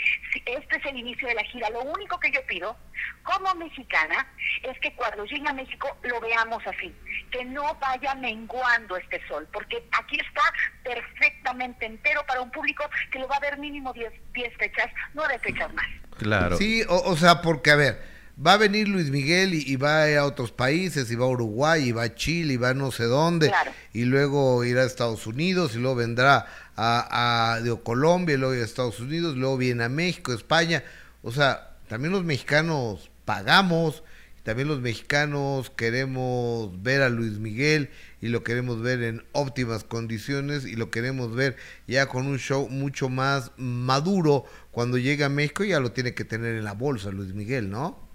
este 0.45 0.77
es 0.77 0.85
el 0.85 0.97
inicio 0.97 1.27
de 1.27 1.35
la 1.35 1.43
gira. 1.43 1.69
Lo 1.69 1.83
único 1.83 2.19
que 2.19 2.31
yo 2.31 2.43
pido, 2.47 2.75
como 3.21 3.53
mexicana, 3.53 4.27
es 4.63 4.77
que 4.79 4.93
cuando 4.93 5.25
llegue 5.25 5.47
a 5.47 5.53
México 5.53 5.95
lo 6.03 6.19
veamos 6.19 6.65
así, 6.65 6.93
que 7.31 7.45
no 7.45 7.75
vaya 7.75 8.15
menguando 8.15 8.97
este 8.97 9.25
sol, 9.27 9.47
porque 9.53 9.83
aquí 9.91 10.17
está 10.19 10.41
perfectamente 10.83 11.85
entero 11.85 12.25
para 12.27 12.41
un 12.41 12.49
público 12.49 12.83
que 13.11 13.19
lo 13.19 13.27
va 13.27 13.35
a 13.35 13.41
ver 13.41 13.59
mínimo 13.59 13.93
10 13.93 14.11
fechas, 14.57 14.87
nueve 15.13 15.37
fechas 15.37 15.71
más. 15.75 15.87
Claro. 16.17 16.57
Sí, 16.57 16.83
o, 16.89 16.95
o 16.95 17.15
sea, 17.15 17.41
porque 17.41 17.69
a 17.69 17.75
ver, 17.75 18.01
va 18.45 18.53
a 18.53 18.57
venir 18.57 18.87
Luis 18.87 19.09
Miguel 19.09 19.53
y, 19.53 19.75
va 19.75 20.03
a, 20.03 20.11
ir 20.11 20.17
a 20.17 20.25
otros 20.25 20.51
países, 20.51 21.11
y 21.11 21.15
va 21.15 21.25
a 21.25 21.29
Uruguay, 21.29 21.89
y 21.89 21.91
va 21.91 22.03
a 22.03 22.15
Chile, 22.15 22.53
y 22.53 22.57
va 22.57 22.69
a 22.69 22.73
no 22.73 22.91
sé 22.91 23.03
dónde, 23.05 23.51
y 23.93 24.05
luego 24.05 24.63
irá 24.63 24.83
a 24.83 24.85
Estados 24.85 25.27
Unidos, 25.27 25.75
y 25.75 25.79
luego 25.79 25.95
vendrá 25.95 26.45
a, 26.75 27.57
a 27.57 27.83
Colombia, 27.83 28.35
y 28.35 28.37
luego 28.37 28.53
a 28.53 28.65
Estados 28.65 28.99
Unidos, 28.99 29.35
luego 29.35 29.57
viene 29.57 29.83
a 29.83 29.89
México, 29.89 30.33
España. 30.33 30.83
O 31.21 31.31
sea, 31.31 31.77
también 31.87 32.13
los 32.13 32.23
mexicanos 32.23 33.11
pagamos, 33.25 34.03
también 34.43 34.69
los 34.69 34.79
mexicanos 34.79 35.69
queremos 35.69 36.81
ver 36.81 37.01
a 37.01 37.09
Luis 37.09 37.39
Miguel 37.39 37.89
y 38.21 38.29
lo 38.29 38.43
queremos 38.43 38.81
ver 38.81 39.03
en 39.03 39.23
óptimas 39.33 39.83
condiciones 39.83 40.65
y 40.65 40.75
lo 40.75 40.89
queremos 40.89 41.35
ver 41.35 41.57
ya 41.87 42.07
con 42.07 42.25
un 42.25 42.39
show 42.39 42.69
mucho 42.69 43.09
más 43.09 43.51
maduro 43.57 44.45
cuando 44.71 44.97
llegue 44.97 45.25
a 45.25 45.29
México 45.29 45.63
ya 45.65 45.79
lo 45.79 45.91
tiene 45.91 46.13
que 46.13 46.25
tener 46.25 46.55
en 46.55 46.63
la 46.63 46.73
bolsa 46.73 47.11
Luis 47.11 47.33
Miguel, 47.33 47.69
¿no? 47.69 48.08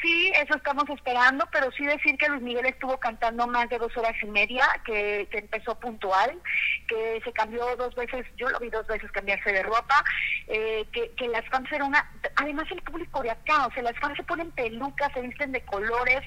Sí, 0.00 0.32
eso 0.40 0.56
estamos 0.56 0.88
esperando, 0.90 1.44
pero 1.50 1.72
sí 1.72 1.84
decir 1.84 2.16
que 2.18 2.28
Luis 2.28 2.42
Miguel 2.42 2.66
estuvo 2.66 2.98
cantando 2.98 3.46
más 3.48 3.68
de 3.68 3.78
dos 3.78 3.96
horas 3.96 4.14
y 4.22 4.26
media, 4.26 4.64
que, 4.84 5.28
empezó 5.32 5.78
puntual, 5.78 6.40
que 6.86 7.20
se 7.24 7.32
cambió 7.32 7.74
dos 7.76 7.94
veces, 7.96 8.24
yo 8.36 8.48
lo 8.48 8.60
vi 8.60 8.70
dos 8.70 8.86
veces 8.86 9.10
cambiarse 9.10 9.52
de 9.52 9.62
ropa, 9.62 10.04
eh, 10.46 10.86
que, 10.92 11.10
que 11.16 11.28
las 11.28 11.44
fans 11.48 11.70
eran 11.72 11.88
una... 11.88 12.08
Además 12.36 12.66
el 12.70 12.82
público 12.82 13.22
de 13.22 13.30
acá, 13.30 13.66
o 13.66 13.72
sea, 13.72 13.82
las 13.82 13.98
fans 13.98 14.16
se 14.16 14.22
ponen 14.22 14.52
pelucas, 14.52 15.12
se 15.12 15.20
visten 15.20 15.50
de 15.52 15.62
colores, 15.62 16.20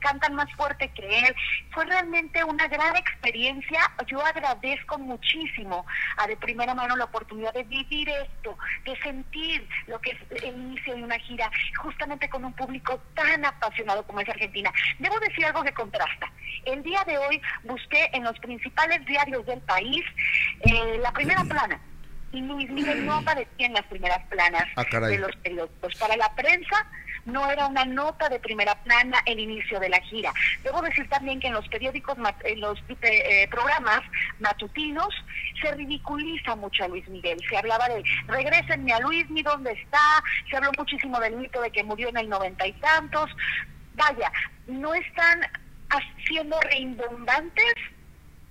cantan 0.00 0.34
más 0.34 0.52
fuerte 0.54 0.90
que 0.92 1.06
él. 1.06 1.34
Fue 1.72 1.84
realmente 1.86 2.44
una 2.44 2.66
gran 2.68 2.94
experiencia. 2.96 3.80
Yo 4.06 4.24
agradezco 4.24 4.98
muchísimo 4.98 5.86
a 6.16 6.26
de 6.26 6.36
primera 6.36 6.74
mano 6.74 6.96
la 6.96 7.04
oportunidad 7.04 7.54
de 7.54 7.64
vivir 7.64 8.08
esto, 8.08 8.56
de 8.84 8.96
sentir 9.00 9.66
lo 9.86 9.98
que 10.00 10.10
es 10.10 10.42
el 10.42 10.56
inicio 10.56 10.94
de 10.94 11.02
una 11.02 11.18
gira, 11.18 11.50
justamente 11.78 12.28
con 12.28 12.44
un 12.44 12.52
público 12.52 12.97
tan 13.14 13.44
apasionado 13.44 14.02
como 14.06 14.20
es 14.20 14.28
Argentina. 14.28 14.72
Debo 14.98 15.18
decir 15.20 15.44
algo 15.46 15.62
que 15.62 15.72
contrasta. 15.72 16.30
El 16.64 16.82
día 16.82 17.02
de 17.04 17.18
hoy 17.18 17.40
busqué 17.64 18.10
en 18.12 18.24
los 18.24 18.38
principales 18.40 19.04
diarios 19.06 19.44
del 19.46 19.60
país 19.60 20.04
eh, 20.60 20.98
la 21.00 21.12
primera 21.12 21.42
plana 21.44 21.80
y 22.32 22.40
Luis 22.42 22.68
Miguel 22.70 23.06
no 23.06 23.14
aparecía 23.14 23.66
en 23.66 23.72
las 23.72 23.84
primeras 23.86 24.26
planas 24.28 24.64
ah, 24.76 24.84
de 24.84 25.18
los 25.18 25.34
periódicos. 25.36 25.94
Para 25.96 26.16
la 26.16 26.34
prensa 26.34 26.86
no 27.28 27.50
era 27.50 27.66
una 27.66 27.84
nota 27.84 28.28
de 28.28 28.38
primera 28.40 28.74
plana 28.82 29.18
el 29.26 29.38
inicio 29.38 29.78
de 29.80 29.88
la 29.88 30.00
gira. 30.00 30.32
Debo 30.62 30.82
decir 30.82 31.08
también 31.08 31.40
que 31.40 31.48
en 31.48 31.54
los 31.54 31.68
periódicos, 31.68 32.16
en 32.44 32.60
los 32.60 32.78
eh, 33.02 33.46
programas 33.50 34.00
matutinos, 34.40 35.08
se 35.60 35.72
ridiculiza 35.74 36.56
mucho 36.56 36.84
a 36.84 36.88
Luis 36.88 37.08
Miguel. 37.08 37.38
Se 37.48 37.56
hablaba 37.56 37.88
de 37.88 38.02
regresenme 38.26 38.92
a 38.92 39.00
Luis, 39.00 39.28
ni 39.30 39.42
dónde 39.42 39.72
está, 39.72 40.22
se 40.50 40.56
habló 40.56 40.70
muchísimo 40.76 41.20
del 41.20 41.36
mito 41.36 41.60
de 41.60 41.70
que 41.70 41.84
murió 41.84 42.08
en 42.08 42.16
el 42.16 42.28
noventa 42.28 42.66
y 42.66 42.72
tantos. 42.74 43.30
Vaya, 43.94 44.32
no 44.66 44.94
están 44.94 45.40
siendo 46.26 46.60
reimbombantes 46.60 47.74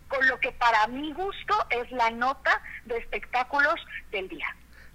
con 0.07 0.28
lo 0.28 0.39
que 0.39 0.51
para 0.53 0.88
mi 0.88 1.13
gusto 1.13 1.55
es 1.69 1.91
la 1.91 2.09
nota 2.11 2.61
de 2.86 2.97
espectáculos 2.97 3.75
del 4.11 4.28
día. 4.30 4.47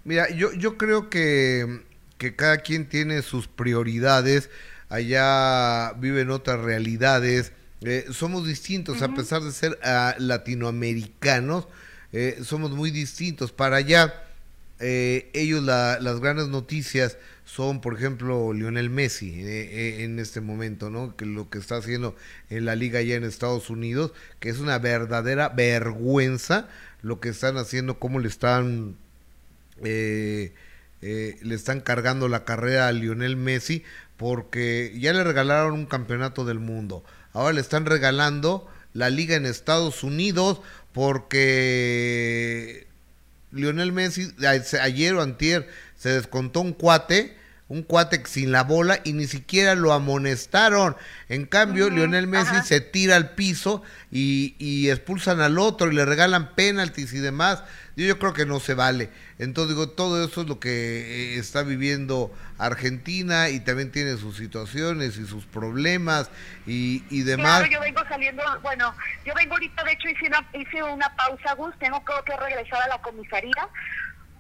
Mira, 0.05 0.29
yo, 0.31 0.53
yo 0.55 0.77
creo 0.77 1.09
que, 1.09 1.85
que 2.23 2.37
cada 2.37 2.59
quien 2.59 2.89
tiene 2.89 3.21
sus 3.23 3.49
prioridades, 3.49 4.49
allá 4.89 5.93
viven 5.95 6.31
otras 6.31 6.61
realidades, 6.61 7.51
eh, 7.81 8.07
somos 8.13 8.47
distintos, 8.47 9.03
a 9.03 9.13
pesar 9.13 9.43
de 9.43 9.51
ser 9.51 9.77
ah, 9.83 10.15
latinoamericanos, 10.19 11.67
eh, 12.13 12.39
somos 12.45 12.71
muy 12.71 12.93
distintos. 12.93 13.51
Para 13.51 13.79
allá 13.79 14.15
eh, 14.79 15.31
ellos 15.33 15.65
las 15.65 16.21
grandes 16.21 16.47
noticias 16.47 17.17
son, 17.45 17.81
por 17.81 17.95
ejemplo, 17.95 18.53
Lionel 18.53 18.89
Messi 18.89 19.31
eh, 19.41 19.71
eh, 20.01 20.05
en 20.05 20.21
este 20.21 20.41
momento, 20.41 20.91
¿no? 20.91 21.17
Que 21.17 21.27
lo 21.27 21.51
que 21.51 21.59
está 21.59 21.79
haciendo 21.79 22.15
en 22.51 22.65
la 22.65 22.77
liga 22.77 23.01
allá 23.01 23.17
en 23.17 23.25
Estados 23.25 23.69
Unidos, 23.69 24.13
que 24.39 24.49
es 24.49 24.61
una 24.61 24.79
verdadera 24.79 25.49
vergüenza 25.49 26.69
lo 27.03 27.19
que 27.19 27.31
están 27.31 27.57
haciendo, 27.57 27.99
cómo 27.99 28.21
le 28.21 28.29
están 28.29 28.95
le 31.03 31.55
están 31.55 31.81
cargando 31.81 32.29
la 32.29 32.45
carrera 32.45 32.89
a 32.89 32.93
Lionel 32.93 33.37
Messi, 33.37 33.85
porque 34.17 34.97
ya 34.99 35.13
le 35.13 35.25
regalaron 35.25 35.75
un 35.75 35.87
campeonato 35.87 36.45
del 36.45 36.61
mundo, 36.61 37.05
ahora 37.33 37.53
le 37.53 37.61
están 37.61 37.87
regalando 37.87 38.69
la 38.95 39.11
liga 39.11 39.37
en 39.37 39.47
Estados 39.47 40.03
Unidos 40.05 40.61
porque 40.93 42.87
Lionel 43.51 43.93
Messi 43.93 44.33
ayer 44.81 45.15
o 45.15 45.23
antier 45.23 45.69
se 45.97 46.11
descontó 46.11 46.61
un 46.61 46.73
cuate, 46.73 47.37
un 47.73 47.83
cuate 47.83 48.23
sin 48.27 48.53
la 48.53 48.65
bola 48.65 49.01
y 49.03 49.15
ni 49.15 49.27
siquiera 49.27 49.75
lo 49.75 49.95
amonestaron. 49.95 50.95
En 51.31 51.47
cambio, 51.47 51.89
Lionel 51.89 52.27
Messi 52.27 52.61
se 52.67 52.83
tira 52.83 53.17
al 53.17 53.31
piso 53.31 53.83
y, 54.11 54.55
y, 54.59 54.91
expulsan 54.91 55.41
al 55.41 55.59
otro 55.59 55.91
y 55.91 55.95
le 55.95 56.05
regalan 56.05 56.55
penaltis 56.55 57.15
y 57.15 57.19
demás. 57.19 57.65
Yo, 57.97 58.19
creo 58.19 58.35
que 58.35 58.45
no 58.45 58.61
se 58.61 58.75
vale. 58.75 59.09
Entonces 59.39 59.75
digo, 59.75 59.89
todo 59.89 60.23
eso 60.23 60.43
es 60.43 60.49
lo 60.49 60.61
que 60.61 60.71
eh, 60.71 61.39
está 61.39 61.63
viviendo 61.63 62.31
Argentina 62.59 63.49
y 63.49 63.61
también 63.61 63.91
tiene 63.91 64.19
sus 64.19 64.37
situaciones 64.37 65.17
y 65.17 65.27
sus 65.27 65.47
problemas 65.47 66.31
y, 66.67 67.05
y 67.09 67.23
demás. 67.23 67.61
Claro, 67.61 67.73
yo 67.73 67.81
vengo 67.81 68.03
saliendo, 68.07 68.43
bueno, 68.61 68.95
yo 69.25 69.33
vengo 69.35 69.55
ahorita, 69.55 69.83
de 69.85 69.93
hecho 69.93 70.11
hice 70.11 70.27
una, 70.27 70.47
hice 70.53 70.83
una 70.83 71.17
pausa, 71.17 71.55
Gus, 71.55 71.75
tengo 71.79 72.03
que 72.05 72.37
regresar 72.37 72.83
a 72.83 72.89
la 72.89 72.99
comisaría 73.01 73.69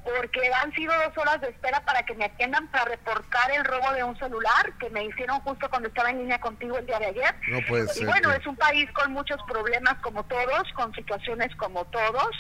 porque 0.04 0.40
han 0.52 0.72
sido 0.74 0.92
dos 0.94 1.16
horas 1.16 1.40
de 1.40 1.48
espera 1.48 1.80
para 1.84 2.02
que 2.02 2.14
me 2.14 2.24
atiendan 2.24 2.68
para 2.68 2.86
reportar 2.86 3.50
el 3.52 3.64
robo 3.64 3.92
de 3.92 4.02
un 4.02 4.18
celular 4.18 4.72
que 4.80 4.90
me 4.90 5.04
hicieron 5.04 5.40
justo 5.40 5.68
cuando 5.70 5.88
estaba 5.88 6.10
en 6.10 6.18
línea 6.18 6.40
contigo 6.40 6.76
el 6.78 6.86
día 6.86 6.98
de 6.98 7.06
ayer. 7.06 7.34
No 7.48 7.60
puede 7.68 7.86
ser. 7.88 8.02
Y 8.02 8.06
bueno, 8.06 8.32
es 8.32 8.46
un 8.46 8.56
país 8.56 8.90
con 8.92 9.12
muchos 9.12 9.40
problemas 9.48 9.94
como 10.02 10.24
todos, 10.24 10.72
con 10.74 10.92
situaciones 10.94 11.54
como 11.56 11.84
todos, 11.86 12.30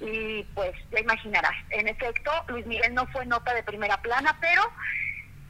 y 0.00 0.42
pues 0.54 0.72
ya 0.90 1.00
imaginarás. 1.00 1.54
En 1.70 1.88
efecto, 1.88 2.30
Luis 2.48 2.66
Miguel 2.66 2.94
no 2.94 3.06
fue 3.08 3.26
nota 3.26 3.54
de 3.54 3.62
primera 3.62 4.00
plana, 4.00 4.36
pero 4.40 4.62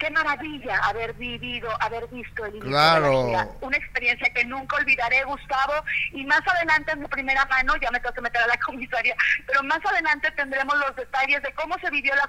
qué 0.02 0.10
maravilla 0.10 0.78
haber 0.78 1.14
vivido, 1.14 1.68
haber 1.80 2.08
visto 2.08 2.44
el 2.44 2.56
inicio 2.56 2.70
claro. 2.70 3.26
de 3.26 3.32
la 3.32 3.48
Una 3.60 3.76
experiencia 3.76 4.32
que 4.34 4.44
nunca 4.44 4.76
olvidaré, 4.76 5.22
Gustavo. 5.24 5.74
Y 6.12 6.24
más 6.24 6.40
adelante, 6.44 6.90
en 6.92 7.02
mi 7.02 7.06
primera 7.06 7.44
mano, 7.46 7.74
ya 7.80 7.90
me 7.92 8.00
tengo 8.00 8.12
que 8.12 8.20
meter 8.20 8.42
a 8.42 8.48
la 8.48 8.56
comisaría, 8.66 9.14
pero 9.46 9.62
más 9.62 9.78
adelante 9.84 10.28
tendremos 10.32 10.76
los 10.76 10.96
detalles 10.96 11.40
de 11.42 11.54
cómo 11.54 11.78
se 11.78 11.88
vivió 11.90 12.12
la, 12.16 12.28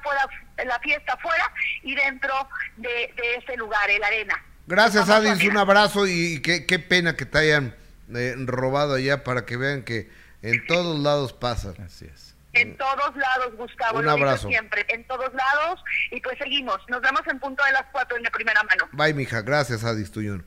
la 0.66 0.80
fiesta 0.80 1.14
afuera 1.14 1.52
y 1.82 1.96
dentro 1.96 2.34
de, 2.78 3.12
ese 3.38 3.58
lugar, 3.58 3.90
el 3.90 4.04
arena. 4.04 4.40
Gracias, 4.68 5.10
Adis. 5.10 5.44
Un 5.44 5.58
abrazo 5.58 6.06
y 6.06 6.42
qué, 6.42 6.68
qué 6.68 6.78
pena 6.78 7.16
que 7.16 7.26
te 7.26 7.40
hayan 7.40 7.76
eh, 8.14 8.36
robado 8.38 8.96
allá 8.96 9.24
para 9.24 9.46
que 9.46 9.58
vean 9.58 9.82
que 9.82 10.12
en 10.44 10.66
todos 10.68 11.00
lados 11.00 11.34
pasa. 11.34 11.74
Así 11.84 12.06
es. 12.06 12.33
En 12.54 12.78
todos 12.78 13.16
lados, 13.16 13.56
Gustavo. 13.58 14.00
Un 14.00 14.08
abrazo. 14.08 14.48
siempre, 14.48 14.86
en 14.90 15.06
todos 15.08 15.34
lados. 15.34 15.84
Y 16.12 16.22
pues 16.22 16.38
seguimos. 16.38 16.80
Nos 16.88 17.02
vemos 17.02 17.22
en 17.30 17.40
punto 17.40 17.64
de 17.64 17.72
las 17.72 17.86
cuatro 17.92 18.16
en 18.16 18.24
la 18.24 18.30
primera 18.30 18.62
mano. 18.64 18.88
Bye, 18.92 19.14
mija. 19.14 19.42
Gracias, 19.42 19.84
Adis 19.84 20.12
Tuyón. 20.12 20.46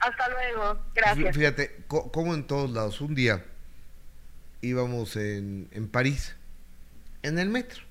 Hasta 0.00 0.28
luego. 0.28 0.82
Gracias. 0.94 1.36
Fíjate, 1.36 1.84
como 1.86 2.34
en 2.34 2.46
todos 2.46 2.70
lados. 2.70 3.00
Un 3.00 3.14
día 3.14 3.44
íbamos 4.60 5.16
en, 5.16 5.68
en 5.70 5.88
París, 5.88 6.36
en 7.22 7.38
el 7.38 7.48
metro. 7.48 7.82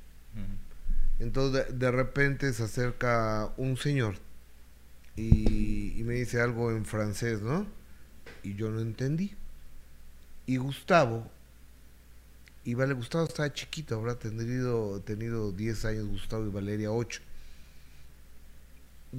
Entonces, 1.20 1.80
de, 1.80 1.92
repente 1.92 2.52
se 2.52 2.64
acerca 2.64 3.52
un 3.56 3.78
señor 3.78 4.16
y, 5.16 5.94
y 5.98 6.04
me 6.04 6.16
dice 6.16 6.42
algo 6.42 6.72
en 6.72 6.86
francés, 6.86 7.42
¿no? 7.42 7.66
Y 8.42 8.56
yo 8.56 8.70
no 8.72 8.82
entendí. 8.82 9.36
Y 10.48 10.58
Gustavo 10.58 11.32
y 12.66 12.76
Vale 12.76 12.94
Gustavo 12.94 13.26
estaba 13.26 13.52
chiquito, 13.52 13.96
habrá 13.96 14.16
tenido, 14.16 15.02
tenido 15.02 15.52
10 15.52 15.86
años 15.86 16.08
Gustavo 16.08 16.46
y 16.46 16.50
Valeria 16.50 16.92
8. 16.92 17.22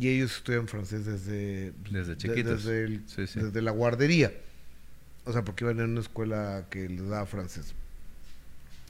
Y 0.01 0.09
ellos 0.09 0.37
estudian 0.37 0.67
francés 0.67 1.05
desde, 1.05 1.73
desde 1.91 2.17
chiquitos. 2.17 2.65
desde, 2.65 3.63
la 3.63 3.71
guardería. 3.71 4.33
O 5.25 5.33
sea, 5.33 5.45
porque 5.45 5.65
iban 5.65 5.79
en 5.79 5.91
una 5.91 6.01
escuela 6.01 6.67
que 6.71 6.89
les 6.89 7.07
daba 7.07 7.27
francés. 7.27 7.75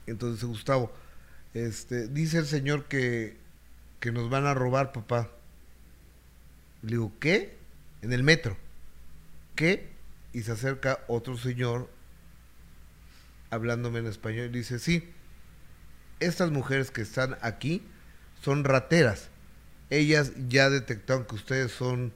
Entonces, 0.07 0.43
Gustavo, 0.45 0.91
este, 1.53 2.07
dice 2.07 2.39
el 2.39 2.45
señor 2.45 2.85
que, 2.85 3.37
que 3.99 4.11
nos 4.11 4.29
van 4.29 4.45
a 4.45 4.53
robar, 4.53 4.93
papá. 4.93 5.29
Le 6.81 6.91
digo, 6.91 7.11
¿qué? 7.19 7.57
En 8.01 8.13
el 8.13 8.23
metro. 8.23 8.57
¿Qué? 9.55 9.89
Y 10.33 10.41
se 10.41 10.53
acerca 10.53 10.99
otro 11.07 11.37
señor 11.37 11.89
hablándome 13.55 13.99
en 13.99 14.07
español, 14.07 14.51
dice, 14.51 14.79
sí, 14.79 15.09
estas 16.19 16.51
mujeres 16.51 16.91
que 16.91 17.01
están 17.01 17.37
aquí 17.41 17.83
son 18.41 18.63
rateras. 18.63 19.29
Ellas 19.89 20.31
ya 20.47 20.69
detectaron 20.69 21.25
que 21.25 21.35
ustedes 21.35 21.71
son 21.71 22.13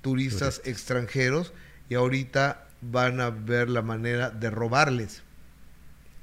turistas 0.00 0.60
extranjeros 0.64 1.52
y 1.88 1.94
ahorita 1.94 2.66
van 2.80 3.20
a 3.20 3.30
ver 3.30 3.68
la 3.68 3.82
manera 3.82 4.30
de 4.30 4.50
robarles. 4.50 5.22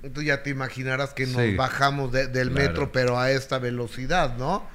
Entonces 0.04 0.28
ya 0.28 0.43
te 0.43 0.49
imaginarás 0.49 1.14
que 1.14 1.26
nos 1.28 1.56
bajamos 1.56 2.12
del 2.12 2.51
metro, 2.51 2.91
pero 2.91 3.20
a 3.20 3.32
esta 3.32 3.60
velocidad, 3.60 4.38
¿no? 4.38 4.68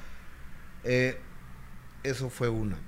Eh, 0.85 1.19
eso 2.03 2.31
fue 2.31 2.49
una. 2.49 2.79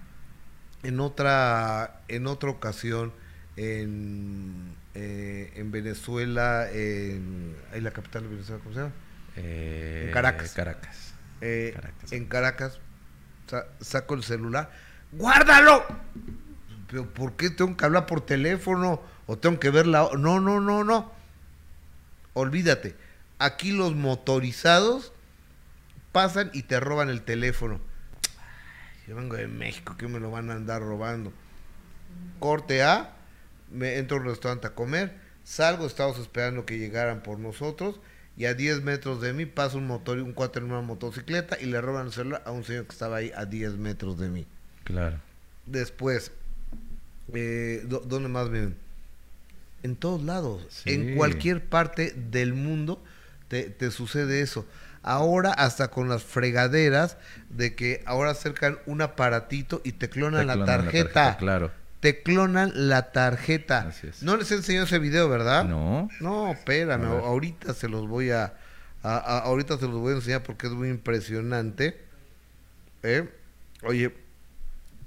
En 0.82 1.00
otra, 1.00 2.00
en 2.08 2.26
otra 2.26 2.50
ocasión, 2.50 3.12
en 3.60 4.70
eh, 4.94 5.52
en 5.54 5.70
Venezuela, 5.70 6.68
en, 6.72 7.56
la 7.72 7.92
capital 7.92 8.24
de 8.24 8.28
Venezuela, 8.28 8.60
¿cómo 8.62 8.74
se 8.74 8.80
llama? 8.80 8.92
Eh, 9.36 10.04
en 10.06 10.12
Caracas. 10.12 10.52
Caracas. 10.52 11.14
Eh, 11.40 11.80
en 12.10 12.26
Caracas 12.26 12.80
saco 13.80 14.14
el 14.14 14.24
celular, 14.24 14.70
¡guárdalo! 15.12 15.84
Pero 16.88 17.08
¿por 17.08 17.34
qué 17.34 17.50
tengo 17.50 17.76
que 17.76 17.84
hablar 17.84 18.06
por 18.06 18.26
teléfono? 18.26 19.00
¿O 19.26 19.38
tengo 19.38 19.60
que 19.60 19.70
ver 19.70 19.86
la... 19.86 20.10
No, 20.18 20.40
no, 20.40 20.60
no, 20.60 20.82
no. 20.82 21.12
Olvídate. 22.34 22.96
Aquí 23.38 23.72
los 23.72 23.94
motorizados 23.94 25.12
pasan 26.10 26.50
y 26.52 26.64
te 26.64 26.80
roban 26.80 27.08
el 27.08 27.22
teléfono. 27.22 27.80
Yo 29.06 29.14
vengo 29.14 29.36
de 29.36 29.46
México, 29.46 29.96
que 29.96 30.08
me 30.08 30.18
lo 30.18 30.32
van 30.32 30.50
a 30.50 30.54
andar 30.54 30.82
robando? 30.82 31.32
Corte 32.40 32.82
A 32.82 33.16
me 33.70 33.98
entro 33.98 34.16
a 34.16 34.20
un 34.20 34.26
restaurante 34.26 34.66
a 34.66 34.74
comer, 34.74 35.14
salgo, 35.44 35.86
estamos 35.86 36.18
esperando 36.18 36.66
que 36.66 36.78
llegaran 36.78 37.22
por 37.22 37.38
nosotros 37.38 38.00
y 38.36 38.46
a 38.46 38.54
10 38.54 38.82
metros 38.82 39.20
de 39.20 39.32
mí 39.32 39.46
pasa 39.46 39.76
un 39.76 39.86
motor 39.86 40.18
y 40.18 40.22
un 40.22 40.32
cuatro 40.32 40.64
en 40.64 40.70
una 40.70 40.80
motocicleta 40.80 41.58
y 41.60 41.66
le 41.66 41.80
roban 41.80 42.06
el 42.06 42.12
celular 42.12 42.42
a 42.46 42.52
un 42.52 42.64
señor 42.64 42.86
que 42.86 42.92
estaba 42.92 43.16
ahí 43.16 43.32
a 43.34 43.44
10 43.44 43.74
metros 43.74 44.18
de 44.18 44.28
mí. 44.28 44.46
Claro. 44.84 45.18
Después, 45.66 46.32
eh, 47.34 47.84
¿dónde 47.86 48.28
más 48.28 48.50
viven? 48.50 48.76
En 49.82 49.96
todos 49.96 50.22
lados, 50.22 50.82
en 50.84 51.16
cualquier 51.16 51.64
parte 51.64 52.12
del 52.14 52.52
mundo 52.52 53.02
te, 53.48 53.64
te 53.64 53.90
sucede 53.90 54.42
eso. 54.42 54.66
Ahora 55.02 55.52
hasta 55.52 55.88
con 55.88 56.10
las 56.10 56.22
fregaderas 56.22 57.16
de 57.48 57.74
que 57.74 58.02
ahora 58.04 58.32
acercan 58.32 58.78
un 58.84 59.00
aparatito 59.00 59.80
y 59.82 59.92
te 59.92 60.10
clonan, 60.10 60.46
la, 60.46 60.64
tarjeta. 60.66 61.38
Claro 61.38 61.79
te 62.00 62.22
clonan 62.22 62.72
la 62.74 63.12
tarjeta. 63.12 63.92
No 64.22 64.36
les 64.36 64.50
enseñó 64.50 64.82
ese 64.84 64.98
video, 64.98 65.28
¿verdad? 65.28 65.64
No. 65.64 66.08
No, 66.20 66.50
espérame, 66.50 67.04
ahorita 67.04 67.74
se 67.74 67.88
los 67.88 68.08
voy 68.08 68.30
a, 68.30 68.54
ahorita 69.02 69.78
se 69.78 69.86
los 69.86 69.98
voy 69.98 70.14
a 70.14 70.16
enseñar 70.16 70.42
porque 70.42 70.66
es 70.66 70.72
muy 70.72 70.88
impresionante. 70.88 72.00
¿Eh? 73.02 73.28
Oye, 73.82 74.12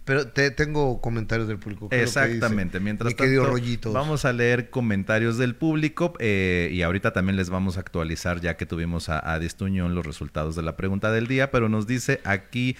pero 0.05 0.27
te, 0.27 0.51
tengo 0.51 0.99
comentarios 1.01 1.47
del 1.47 1.57
público. 1.57 1.87
Exactamente. 1.89 2.79
Mientras 2.79 3.15
tanto, 3.15 3.93
vamos 3.93 4.25
a 4.25 4.33
leer 4.33 4.69
comentarios 4.69 5.37
del 5.37 5.55
público 5.55 6.13
eh, 6.19 6.69
y 6.71 6.81
ahorita 6.81 7.13
también 7.13 7.37
les 7.37 7.49
vamos 7.49 7.77
a 7.77 7.79
actualizar 7.79 8.41
ya 8.41 8.57
que 8.57 8.65
tuvimos 8.65 9.09
a, 9.09 9.33
a 9.33 9.39
Distuñón 9.39 9.95
los 9.95 10.05
resultados 10.05 10.55
de 10.55 10.61
la 10.61 10.75
pregunta 10.75 11.11
del 11.11 11.27
día, 11.27 11.51
pero 11.51 11.69
nos 11.69 11.87
dice 11.87 12.19
aquí 12.23 12.75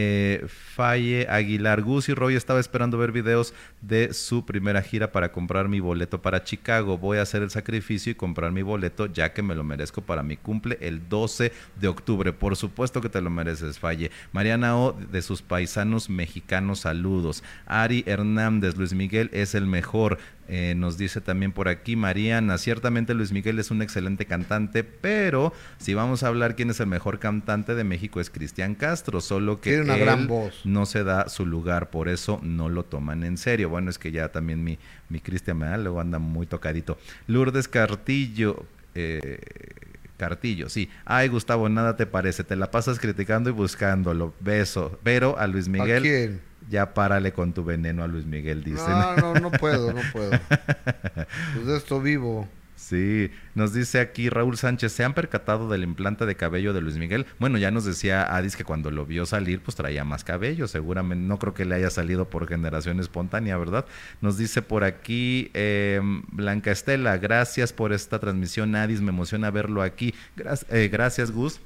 eh, 0.00 0.46
Falle 0.46 1.26
Aguilar. 1.28 1.82
Gus 1.82 2.08
y 2.08 2.14
Roy 2.14 2.36
estaba 2.36 2.60
esperando 2.60 2.98
ver 2.98 3.10
videos 3.10 3.52
de 3.82 4.14
su 4.14 4.46
primera 4.46 4.80
gira 4.80 5.10
para 5.10 5.32
comprar 5.32 5.68
mi 5.68 5.80
boleto 5.80 6.22
para 6.22 6.44
Chicago. 6.44 6.98
Voy 6.98 7.18
a 7.18 7.22
hacer 7.22 7.42
el 7.42 7.50
sacrificio 7.50 8.12
y 8.12 8.14
comprar 8.14 8.52
mi 8.52 8.62
boleto 8.62 9.06
ya 9.06 9.32
que 9.32 9.42
me 9.42 9.56
lo 9.56 9.64
merezco 9.64 10.02
para 10.02 10.22
mi 10.22 10.36
cumple 10.36 10.78
el 10.80 11.08
12 11.08 11.52
de 11.80 11.88
octubre. 11.88 12.32
Por 12.32 12.54
supuesto 12.54 13.00
que 13.00 13.08
te 13.08 13.20
lo 13.20 13.28
mereces, 13.28 13.80
Falle. 13.80 14.12
Mariana 14.30 14.76
O 14.76 14.92
de 14.92 15.20
sus 15.20 15.42
paisanos 15.42 16.08
mexicanos, 16.08 16.80
saludos. 16.80 17.42
Ari 17.66 18.04
Hernández, 18.06 18.76
Luis 18.76 18.92
Miguel 18.92 19.30
es 19.32 19.56
el 19.56 19.66
mejor. 19.66 20.18
Eh, 20.50 20.74
nos 20.74 20.96
dice 20.96 21.20
también 21.20 21.52
por 21.52 21.68
aquí 21.68 21.94
Mariana, 21.94 22.56
ciertamente 22.56 23.12
Luis 23.12 23.32
Miguel 23.32 23.58
es 23.58 23.70
un 23.70 23.82
excelente 23.82 24.24
cantante, 24.24 24.82
pero 24.82 25.52
si 25.76 25.92
vamos 25.92 26.22
a 26.22 26.28
hablar 26.28 26.56
quién 26.56 26.70
es 26.70 26.80
el 26.80 26.86
mejor 26.86 27.18
cantante 27.18 27.74
de 27.74 27.84
México 27.84 28.18
es 28.18 28.30
Cristian 28.30 28.74
Castro, 28.74 29.20
solo 29.20 29.60
que 29.60 29.70
Tiene 29.70 29.84
una 29.84 29.94
él 29.96 30.00
gran 30.00 30.26
voz. 30.26 30.62
no 30.64 30.86
se 30.86 31.04
da 31.04 31.28
su 31.28 31.44
lugar, 31.44 31.90
por 31.90 32.08
eso 32.08 32.40
no 32.42 32.70
lo 32.70 32.84
toman 32.84 33.24
en 33.24 33.36
serio. 33.36 33.68
Bueno, 33.68 33.90
es 33.90 33.98
que 33.98 34.10
ya 34.10 34.30
también 34.32 34.64
mi, 34.64 34.78
mi 35.10 35.20
Cristian 35.20 35.58
¿verdad? 35.58 35.80
luego 35.82 36.00
anda 36.00 36.18
muy 36.18 36.46
tocadito. 36.46 36.98
Lourdes 37.26 37.68
Cartillo, 37.68 38.64
eh, 38.94 39.40
Cartillo, 40.16 40.68
sí. 40.68 40.88
Ay, 41.04 41.28
Gustavo, 41.28 41.68
nada 41.68 41.96
te 41.96 42.06
parece. 42.06 42.42
Te 42.42 42.56
la 42.56 42.70
pasas 42.70 42.98
criticando 42.98 43.50
y 43.50 43.52
buscándolo. 43.52 44.34
Beso. 44.40 44.98
Pero 45.02 45.38
a 45.38 45.46
Luis 45.46 45.68
Miguel, 45.68 45.98
¿A 45.98 46.00
quién? 46.00 46.40
Ya 46.68 46.94
párale 46.94 47.32
con 47.32 47.52
tu 47.52 47.64
veneno 47.64 48.02
a 48.02 48.06
Luis 48.06 48.26
Miguel, 48.26 48.62
dicen. 48.64 48.90
No, 48.90 49.16
no, 49.16 49.34
no 49.34 49.50
puedo, 49.50 49.92
no 49.92 50.00
puedo. 50.12 50.30
Pues 51.54 51.66
de 51.66 51.76
esto 51.76 52.00
vivo. 52.00 52.48
Sí, 52.76 53.30
nos 53.56 53.74
dice 53.74 53.98
aquí 53.98 54.28
Raúl 54.30 54.56
Sánchez, 54.56 54.92
¿se 54.92 55.02
han 55.02 55.12
percatado 55.12 55.68
del 55.68 55.82
implante 55.82 56.26
de 56.26 56.36
cabello 56.36 56.72
de 56.72 56.80
Luis 56.80 56.96
Miguel? 56.96 57.26
Bueno, 57.40 57.58
ya 57.58 57.72
nos 57.72 57.84
decía 57.84 58.22
Adis 58.36 58.54
que 58.56 58.62
cuando 58.64 58.92
lo 58.92 59.04
vio 59.04 59.26
salir, 59.26 59.60
pues 59.60 59.76
traía 59.76 60.04
más 60.04 60.22
cabello, 60.22 60.68
seguramente, 60.68 61.26
no 61.26 61.38
creo 61.40 61.54
que 61.54 61.64
le 61.64 61.74
haya 61.74 61.90
salido 61.90 62.26
por 62.30 62.46
generación 62.46 63.00
espontánea, 63.00 63.56
¿verdad? 63.58 63.84
Nos 64.20 64.38
dice 64.38 64.62
por 64.62 64.84
aquí 64.84 65.50
eh, 65.54 66.00
Blanca 66.30 66.70
Estela, 66.70 67.18
gracias 67.18 67.72
por 67.72 67.92
esta 67.92 68.20
transmisión, 68.20 68.74
Adis, 68.76 69.00
me 69.00 69.10
emociona 69.10 69.50
verlo 69.50 69.82
aquí. 69.82 70.14
Gra- 70.36 70.64
eh, 70.70 70.88
gracias, 70.90 71.32
Gus. 71.32 71.60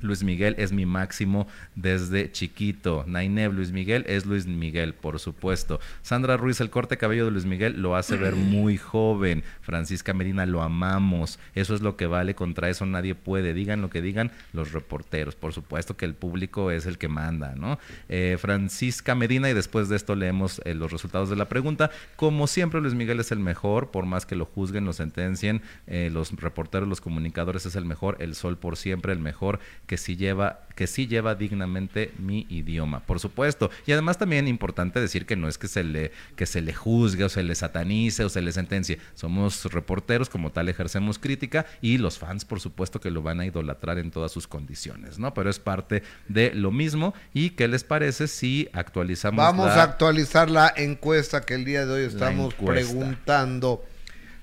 Luis 0.00 0.22
Miguel 0.22 0.54
es 0.58 0.72
mi 0.72 0.86
máximo 0.86 1.46
desde 1.74 2.30
chiquito. 2.32 3.04
Naineb, 3.06 3.52
Luis 3.52 3.72
Miguel 3.72 4.04
es 4.08 4.26
Luis 4.26 4.46
Miguel, 4.46 4.94
por 4.94 5.18
supuesto. 5.18 5.80
Sandra 6.02 6.36
Ruiz, 6.36 6.60
el 6.60 6.70
corte 6.70 6.94
de 6.94 6.98
cabello 6.98 7.26
de 7.26 7.30
Luis 7.30 7.44
Miguel 7.44 7.80
lo 7.80 7.96
hace 7.96 8.16
ver 8.16 8.34
muy 8.34 8.76
joven. 8.76 9.42
Francisca 9.60 10.12
Medina, 10.12 10.46
lo 10.46 10.62
amamos. 10.62 11.38
Eso 11.54 11.74
es 11.74 11.80
lo 11.80 11.96
que 11.96 12.06
vale, 12.06 12.34
contra 12.34 12.68
eso 12.68 12.86
nadie 12.86 13.14
puede. 13.14 13.54
Digan 13.54 13.80
lo 13.80 13.90
que 13.90 14.02
digan 14.02 14.30
los 14.52 14.72
reporteros. 14.72 15.34
Por 15.34 15.52
supuesto 15.52 15.96
que 15.96 16.04
el 16.04 16.14
público 16.14 16.70
es 16.70 16.86
el 16.86 16.98
que 16.98 17.08
manda, 17.08 17.54
¿no? 17.54 17.78
Eh, 18.08 18.36
Francisca 18.40 19.14
Medina, 19.14 19.50
y 19.50 19.54
después 19.54 19.88
de 19.88 19.96
esto 19.96 20.14
leemos 20.14 20.60
eh, 20.64 20.74
los 20.74 20.92
resultados 20.92 21.30
de 21.30 21.36
la 21.36 21.48
pregunta. 21.48 21.90
Como 22.16 22.46
siempre, 22.46 22.80
Luis 22.80 22.94
Miguel 22.94 23.20
es 23.20 23.32
el 23.32 23.38
mejor, 23.38 23.90
por 23.90 24.06
más 24.06 24.26
que 24.26 24.36
lo 24.36 24.44
juzguen, 24.44 24.84
lo 24.84 24.92
sentencien, 24.92 25.62
eh, 25.86 26.10
los 26.12 26.32
reporteros, 26.32 26.88
los 26.88 27.00
comunicadores 27.00 27.66
es 27.66 27.76
el 27.76 27.84
mejor, 27.84 28.16
el 28.20 28.34
sol 28.34 28.58
por 28.58 28.76
siempre, 28.76 29.12
el 29.12 29.18
mejor, 29.18 29.60
que 29.90 29.96
sí 29.96 30.14
lleva, 30.14 30.60
que 30.76 30.86
sí 30.86 31.08
lleva 31.08 31.34
dignamente 31.34 32.12
mi 32.16 32.46
idioma, 32.48 33.00
por 33.00 33.18
supuesto. 33.18 33.72
Y 33.86 33.92
además 33.92 34.18
también 34.18 34.46
importante 34.46 35.00
decir 35.00 35.26
que 35.26 35.34
no 35.34 35.48
es 35.48 35.58
que 35.58 35.66
se 35.66 35.82
le, 35.82 36.12
que 36.36 36.46
se 36.46 36.60
le 36.60 36.72
juzgue 36.72 37.24
o 37.24 37.28
se 37.28 37.42
le 37.42 37.56
satanice 37.56 38.22
o 38.22 38.28
se 38.28 38.40
le 38.40 38.52
sentencie. 38.52 39.00
Somos 39.16 39.64
reporteros, 39.72 40.28
como 40.28 40.52
tal 40.52 40.68
ejercemos 40.68 41.18
crítica, 41.18 41.66
y 41.82 41.98
los 41.98 42.20
fans, 42.20 42.44
por 42.44 42.60
supuesto, 42.60 43.00
que 43.00 43.10
lo 43.10 43.20
van 43.20 43.40
a 43.40 43.46
idolatrar 43.46 43.98
en 43.98 44.12
todas 44.12 44.30
sus 44.30 44.46
condiciones, 44.46 45.18
¿no? 45.18 45.34
Pero 45.34 45.50
es 45.50 45.58
parte 45.58 46.04
de 46.28 46.54
lo 46.54 46.70
mismo. 46.70 47.14
¿Y 47.34 47.50
qué 47.50 47.66
les 47.66 47.82
parece 47.82 48.28
si 48.28 48.68
actualizamos 48.72 49.38
Vamos 49.44 49.66
la- 49.66 49.74
a 49.74 49.82
actualizar 49.82 50.48
la 50.52 50.72
encuesta 50.76 51.40
que 51.40 51.54
el 51.54 51.64
día 51.64 51.84
de 51.84 51.92
hoy 51.94 52.04
estamos 52.04 52.54
preguntando. 52.54 53.84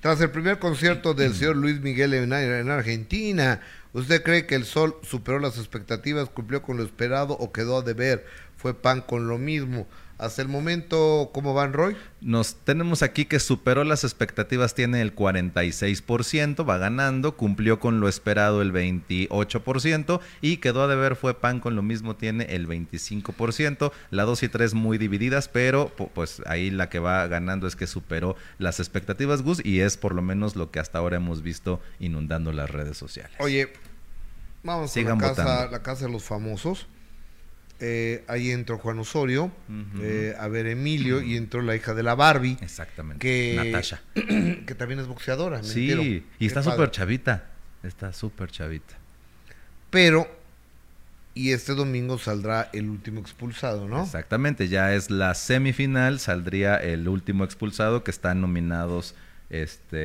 Tras 0.02 0.22
el 0.22 0.30
primer 0.30 0.60
concierto 0.60 1.14
del 1.16 1.34
señor 1.34 1.56
Luis 1.56 1.82
Miguel 1.82 2.14
en, 2.14 2.32
en 2.32 2.70
Argentina, 2.70 3.62
¿usted 3.94 4.24
cree 4.24 4.46
que 4.46 4.56
el 4.56 4.66
Sol 4.66 4.96
superó 5.04 5.40
las 5.40 5.58
expectativas, 5.58 6.30
cumplió 6.30 6.62
con 6.62 6.78
lo 6.78 6.84
esperado 6.84 7.34
o 7.34 7.52
quedó 7.52 7.78
a 7.78 7.82
deber? 7.82 8.26
Fue 8.56 8.74
pan 8.74 9.02
con 9.02 9.28
lo 9.28 9.38
mismo. 9.38 9.88
Hasta 10.20 10.41
el 10.41 10.47
momento, 10.47 11.30
¿cómo 11.32 11.53
van, 11.53 11.74
Roy? 11.74 11.95
Nos 12.22 12.55
tenemos 12.55 13.03
aquí 13.03 13.26
que 13.26 13.39
superó 13.39 13.84
las 13.84 14.03
expectativas, 14.03 14.74
tiene 14.74 15.01
el 15.01 15.13
46%, 15.15 16.68
va 16.68 16.80
ganando, 16.80 17.38
cumplió 17.38 17.80
con 17.80 17.99
lo 17.99 18.07
esperado 18.09 18.63
el 18.63 18.74
28% 18.74 20.20
y 20.41 20.57
quedó 20.57 20.82
a 20.84 20.88
deber 20.88 21.15
fue 21.15 21.36
pan 21.39 21.59
con 21.59 21.76
lo 21.76 21.84
mismo, 21.84 22.15
tiene 22.15 22.45
el 22.45 22.68
25%. 22.68 23.91
La 24.09 24.24
2 24.24 24.41
y 24.43 24.49
3 24.49 24.74
muy 24.74 24.97
divididas, 24.97 25.49
pero 25.49 25.95
pu- 25.95 26.09
pues 26.13 26.41
ahí 26.47 26.72
la 26.72 26.89
que 26.89 26.97
va 26.97 27.28
ganando 27.28 27.68
es 27.68 27.76
que 27.76 27.86
superó 27.86 28.36
las 28.57 28.80
expectativas, 28.80 29.43
Gus, 29.43 29.63
y 29.63 29.82
es 29.82 29.97
por 29.97 30.15
lo 30.15 30.24
menos 30.24 30.55
lo 30.55 30.72
que 30.72 30.80
hasta 30.80 30.97
ahora 30.97 31.18
hemos 31.18 31.43
visto 31.43 31.80
inundando 31.99 32.51
las 32.51 32.72
redes 32.72 32.97
sociales. 32.97 33.34
Oye, 33.39 33.72
vamos 34.63 34.89
Sigan 34.91 35.20
a 35.20 35.22
la 35.22 35.30
casa, 35.30 35.43
votando. 35.43 35.72
la 35.72 35.84
casa 35.84 36.05
de 36.07 36.11
los 36.11 36.24
famosos. 36.24 36.88
Eh, 37.80 38.24
ahí 38.28 38.50
entró 38.50 38.80
Juan 38.80 38.98
Osorio, 38.98 39.52
eh, 40.02 40.36
a 40.40 40.48
ver 40.48 40.66
Emilio, 40.66 41.22
y 41.22 41.38
entró 41.38 41.62
la 41.62 41.76
hija 41.76 41.94
de 41.94 42.02
la 42.02 42.16
Barbie, 42.16 42.58
Exactamente. 42.62 43.20
que, 43.20 43.56
Natasha. 43.56 44.02
que 44.14 44.76
también 44.76 45.00
es 45.00 45.08
boxeadora. 45.08 45.62
me 45.62 45.68
entero. 45.68 46.02
Sí, 46.02 46.26
y 46.40 46.46
está 46.48 46.64
súper 46.64 46.90
chavita. 46.90 47.46
Está 47.84 48.14
súper 48.14 48.50
chavita. 48.50 48.98
Pero, 49.92 50.28
y 51.36 51.52
este 51.52 51.76
domingo 51.76 52.18
saldrá 52.18 52.70
el 52.74 52.90
último 52.90 53.20
expulsado, 53.22 53.88
¿no? 53.88 54.04
Exactamente, 54.04 54.68
ya 54.68 54.96
es 54.96 55.12
la 55.12 55.36
semifinal, 55.36 56.20
saldría 56.20 56.78
el 56.78 57.08
último 57.08 57.44
expulsado 57.44 58.04
que 58.04 58.10
están 58.12 58.42
nominados 58.42 59.14
este 59.50 60.00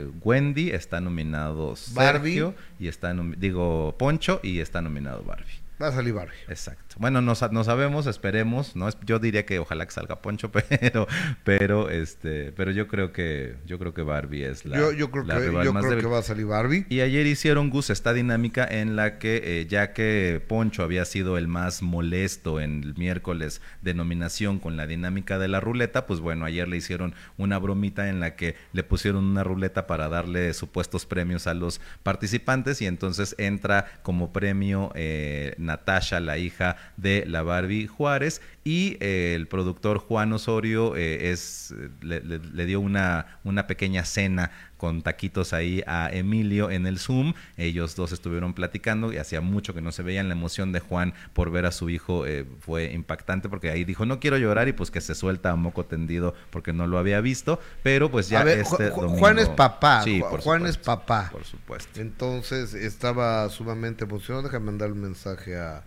eh, 0.00 0.10
Wendy, 0.22 0.70
está 0.70 1.00
nominado 1.00 1.74
Barbie. 1.92 2.34
Sergio 2.34 2.54
y 2.80 2.88
está 2.88 3.14
digo 3.36 3.94
Poncho 3.98 4.40
y 4.42 4.58
está 4.60 4.82
nominado 4.82 5.22
Barbie. 5.22 5.60
Va 5.78 5.88
a 5.88 5.92
salir 5.92 6.12
Barbie. 6.12 6.44
Exacto. 6.48 6.87
Bueno, 6.96 7.20
no, 7.20 7.34
no 7.52 7.64
sabemos, 7.64 8.06
esperemos, 8.06 8.74
no 8.74 8.88
yo 9.04 9.18
diría 9.18 9.44
que 9.44 9.58
ojalá 9.58 9.86
que 9.86 9.92
salga 9.92 10.20
Poncho, 10.20 10.50
pero 10.52 11.06
pero 11.44 11.90
este, 11.90 12.52
pero 12.52 12.70
yo 12.70 12.88
creo 12.88 13.12
que 13.12 13.56
yo 13.66 13.78
creo 13.78 13.94
que 13.94 14.02
Barbie 14.02 14.44
es 14.44 14.64
la 14.64 14.78
yo, 14.78 14.92
yo 14.92 15.10
creo, 15.10 15.24
la 15.24 15.34
que, 15.34 15.48
rival 15.48 15.64
yo 15.64 15.72
más 15.72 15.84
creo 15.84 15.98
que 15.98 16.06
va 16.06 16.18
a 16.18 16.22
salir 16.22 16.46
Barbie. 16.46 16.86
Y 16.88 17.00
ayer 17.00 17.26
hicieron 17.26 17.70
Gus 17.70 17.90
esta 17.90 18.12
dinámica 18.12 18.66
en 18.68 18.96
la 18.96 19.18
que, 19.18 19.42
eh, 19.44 19.66
ya 19.66 19.92
que 19.92 20.42
Poncho 20.46 20.82
había 20.82 21.04
sido 21.04 21.38
el 21.38 21.46
más 21.48 21.82
molesto 21.82 22.60
en 22.60 22.82
el 22.82 22.94
miércoles 22.96 23.60
de 23.82 23.94
nominación 23.94 24.58
con 24.58 24.76
la 24.76 24.86
dinámica 24.86 25.38
de 25.38 25.48
la 25.48 25.60
ruleta, 25.60 26.06
pues 26.06 26.20
bueno, 26.20 26.44
ayer 26.44 26.68
le 26.68 26.76
hicieron 26.76 27.14
una 27.36 27.58
bromita 27.58 28.08
en 28.08 28.20
la 28.20 28.34
que 28.34 28.56
le 28.72 28.82
pusieron 28.82 29.24
una 29.24 29.44
ruleta 29.44 29.86
para 29.86 30.08
darle 30.08 30.54
supuestos 30.54 31.06
premios 31.06 31.46
a 31.46 31.54
los 31.54 31.80
participantes 32.02 32.80
y 32.82 32.86
entonces 32.86 33.34
entra 33.38 33.86
como 34.02 34.32
premio 34.32 34.90
eh, 34.94 35.54
Natasha, 35.58 36.20
la 36.20 36.38
hija 36.38 36.76
de 36.96 37.24
la 37.26 37.42
Barbie 37.42 37.86
Juárez, 37.86 38.40
y 38.64 38.96
eh, 39.00 39.32
el 39.34 39.46
productor 39.48 39.98
Juan 39.98 40.32
Osorio 40.32 40.94
eh, 40.96 41.30
es, 41.30 41.74
le, 42.02 42.20
le- 42.20 42.38
le 42.38 42.66
dio 42.66 42.80
una, 42.80 43.38
una 43.44 43.66
pequeña 43.66 44.04
cena 44.04 44.50
con 44.76 45.02
taquitos 45.02 45.52
ahí 45.54 45.82
a 45.86 46.10
Emilio 46.12 46.70
en 46.70 46.86
el 46.86 46.98
Zoom. 46.98 47.32
Ellos 47.56 47.96
dos 47.96 48.12
estuvieron 48.12 48.52
platicando 48.52 49.12
y 49.12 49.16
hacía 49.16 49.40
mucho 49.40 49.72
que 49.74 49.80
no 49.80 49.90
se 49.90 50.02
veían. 50.02 50.28
La 50.28 50.34
emoción 50.34 50.70
de 50.72 50.80
Juan 50.80 51.14
por 51.32 51.50
ver 51.50 51.64
a 51.66 51.72
su 51.72 51.88
hijo 51.90 52.26
eh, 52.26 52.44
fue 52.60 52.92
impactante 52.92 53.48
porque 53.48 53.70
ahí 53.70 53.84
dijo, 53.84 54.04
no 54.06 54.20
quiero 54.20 54.36
llorar 54.36 54.68
y 54.68 54.72
pues 54.72 54.90
que 54.90 55.00
se 55.00 55.14
suelta 55.14 55.50
a 55.50 55.56
moco 55.56 55.86
tendido 55.86 56.34
porque 56.50 56.72
no 56.74 56.86
lo 56.86 56.98
había 56.98 57.20
visto. 57.22 57.58
Pero 57.82 58.10
pues 58.10 58.28
ya 58.28 58.40
A 58.40 58.44
ver, 58.44 58.58
este 58.58 58.90
Ju- 58.90 58.94
Ju- 58.94 59.00
domingo- 59.00 59.18
Juan 59.18 59.38
es 59.38 59.48
papá, 59.48 60.02
Sí, 60.04 60.20
por 60.20 60.40
Juan 60.42 60.66
es 60.66 60.76
papá. 60.76 61.30
Por 61.32 61.44
supuesto. 61.44 62.00
Entonces 62.00 62.74
estaba 62.74 63.48
sumamente 63.48 64.04
emocionado. 64.04 64.44
Déjame 64.44 64.66
mandar 64.66 64.92
un 64.92 65.00
mensaje 65.00 65.56
a, 65.56 65.82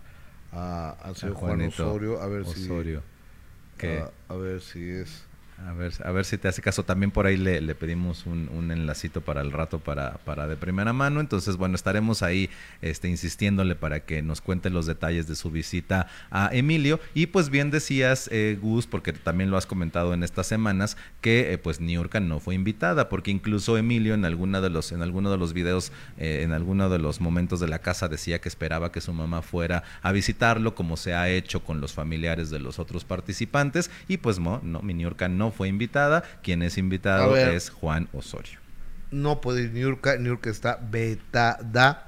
a- 0.52 0.96
al 1.02 1.16
señor 1.16 1.36
A 1.36 1.40
Juan 1.40 1.62
Osorio 1.62 2.22
a 2.22 2.28
ver 2.28 2.42
Osorio. 2.42 3.02
si 3.02 3.78
Que- 3.78 4.00
a, 4.00 4.12
a 4.30 4.36
ver 4.36 4.62
si 4.62 4.90
es 4.90 5.24
A 5.68 5.74
ver, 5.74 5.94
a 6.04 6.12
ver 6.12 6.26
si 6.26 6.38
te 6.38 6.48
hace 6.48 6.62
caso. 6.62 6.84
También 6.84 7.12
por 7.12 7.28
ahí 7.28 7.38
le, 7.38 7.62
le 7.62 7.76
pedimos 7.76 8.26
un, 8.26 8.50
un 8.50 8.72
enlacito 8.72 9.22
para 9.22 9.42
el 9.42 9.52
rato 9.52 9.80
para, 9.80 10.14
para 10.26 10.48
de 10.48 10.58
primera 10.58 10.92
mano. 10.92 11.20
Entonces, 11.20 11.58
bueno, 11.58 11.76
estaremos 11.76 12.24
ahí 12.24 12.50
este, 12.82 13.10
insistiéndole 13.10 13.76
para 13.76 14.02
que 14.02 14.22
nos 14.22 14.42
cuente 14.42 14.70
los 14.70 14.86
detalles 14.86 15.28
de 15.28 15.36
su 15.36 15.52
visita 15.52 16.08
a 16.32 16.50
Emilio. 16.52 17.00
Y 17.14 17.28
pues 17.28 17.50
bien 17.50 17.70
decías, 17.70 18.28
eh, 18.32 18.58
Gus, 18.60 18.88
porque 18.88 19.14
también 19.14 19.52
lo 19.52 19.58
has 19.58 19.66
comentado 19.66 20.14
en 20.14 20.24
estas 20.24 20.48
semanas, 20.48 20.98
que 21.22 21.54
eh, 21.54 21.58
pues 21.58 21.80
Niurka 21.80 22.20
no 22.20 22.40
fue 22.40 22.56
invitada, 22.56 23.08
porque 23.08 23.32
incluso 23.32 23.78
Emilio 23.78 24.14
en 24.14 24.26
alguna 24.26 24.62
de 24.62 24.70
los, 24.70 24.92
en 24.92 25.02
alguno 25.02 25.32
de 25.32 25.38
los 25.38 25.54
videos, 25.54 25.92
eh, 26.18 26.42
en 26.44 26.54
alguno 26.54 26.90
de 26.90 26.98
los 27.00 27.22
momentos 27.22 27.60
de 27.60 27.68
la 27.68 27.80
casa 27.80 28.08
decía 28.08 28.42
que 28.42 28.50
esperaba 28.50 28.92
que 28.92 29.02
su 29.02 29.14
mamá 29.14 29.42
fuera 29.42 29.84
a 30.02 30.12
visitarlo, 30.12 30.76
como 30.76 30.98
se 30.98 31.14
ha 31.14 31.30
hecho 31.30 31.64
con 31.64 31.82
los 31.82 31.94
familiares 31.94 32.50
de 32.50 32.60
los 32.60 32.80
otros 32.80 33.06
participantes. 33.06 33.92
Y 34.08 34.18
pues 34.18 34.40
no, 34.40 34.60
no 34.64 34.82
mi 34.82 34.94
Niurka 34.94 35.30
no 35.30 35.51
fue 35.52 35.68
invitada. 35.68 36.24
Quien 36.44 36.62
es 36.64 36.78
invitado 36.78 37.32
ver. 37.32 37.50
es 37.50 37.70
Juan 37.70 38.08
Osorio. 38.14 38.60
no 39.12 39.42
puede 39.42 39.64
ir 39.64 39.72
Niurka, 39.72 40.16
Niurka 40.18 40.50
está 40.50 40.80
vetada. 40.90 42.08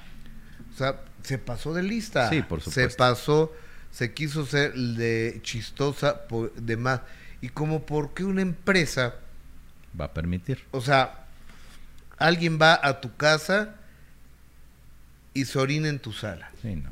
O 0.74 0.78
sea, 0.78 1.02
se 1.24 1.38
pasó 1.38 1.74
de 1.74 1.84
lista. 1.84 2.30
Sí, 2.30 2.42
por 2.42 2.62
Se 2.62 2.70
supuesto. 2.72 2.98
pasó, 2.98 3.54
se 3.92 4.14
quiso 4.14 4.46
ser 4.46 4.74
de 4.74 5.40
chistosa, 5.44 6.28
por, 6.28 6.54
de 6.56 6.78
más. 6.78 7.02
Y 7.42 7.50
como 7.50 7.86
por 7.86 8.14
qué 8.14 8.24
una 8.24 8.42
empresa, 8.42 9.16
Va 10.00 10.06
a 10.06 10.14
permitir. 10.14 10.64
o 10.72 10.82
sea, 10.82 11.26
alguien 12.18 12.58
va 12.60 12.80
a 12.82 13.00
tu 13.02 13.16
casa 13.16 13.76
y 15.34 15.46
se 15.46 15.60
orina 15.60 15.90
en 15.90 16.00
tu 16.00 16.12
sala. 16.14 16.50
Sí, 16.62 16.76
no. 16.76 16.90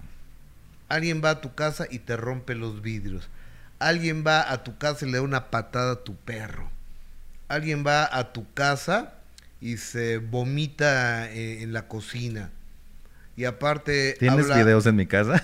Alguien 0.90 1.22
va 1.24 1.30
a 1.32 1.42
tu 1.42 1.54
casa 1.56 1.88
y 1.90 2.00
te 2.00 2.18
rompe 2.18 2.54
los 2.54 2.82
vidrios. 2.82 3.30
Alguien 3.88 4.24
va 4.26 4.52
a 4.52 4.64
tu 4.64 4.78
casa 4.78 5.06
y 5.06 5.12
le 5.12 5.18
da 5.18 5.24
una 5.24 5.50
patada 5.50 5.94
a 5.94 6.04
tu 6.04 6.16
perro. 6.16 6.70
alguien 7.48 7.84
va 7.86 8.08
a 8.18 8.32
tu 8.32 8.46
casa 8.54 9.14
y 9.60 9.78
se 9.78 10.18
vomita 10.20 11.30
eh, 11.32 11.62
en 11.64 11.74
la 11.74 11.88
cocina. 11.88 12.50
Y 13.36 13.46
aparte 13.46 14.16
¿Tienes 14.20 14.44
habla, 14.46 14.58
videos 14.58 14.86
en 14.86 14.96
mi 14.96 15.06
casa? 15.08 15.42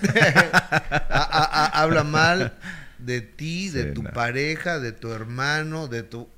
a- 1.10 1.22
a- 1.22 1.64
a- 1.64 1.82
habla 1.82 2.04
mal 2.04 2.52
de 2.98 3.20
ti, 3.20 3.68
de 3.70 3.88
Sí, 3.88 3.94
tu 3.94 4.02
no. 4.02 4.10
pareja, 4.12 4.78
de 4.78 4.92
tu 4.92 5.12
hermano, 5.12 5.88
de 5.88 6.02
tu... 6.02 6.28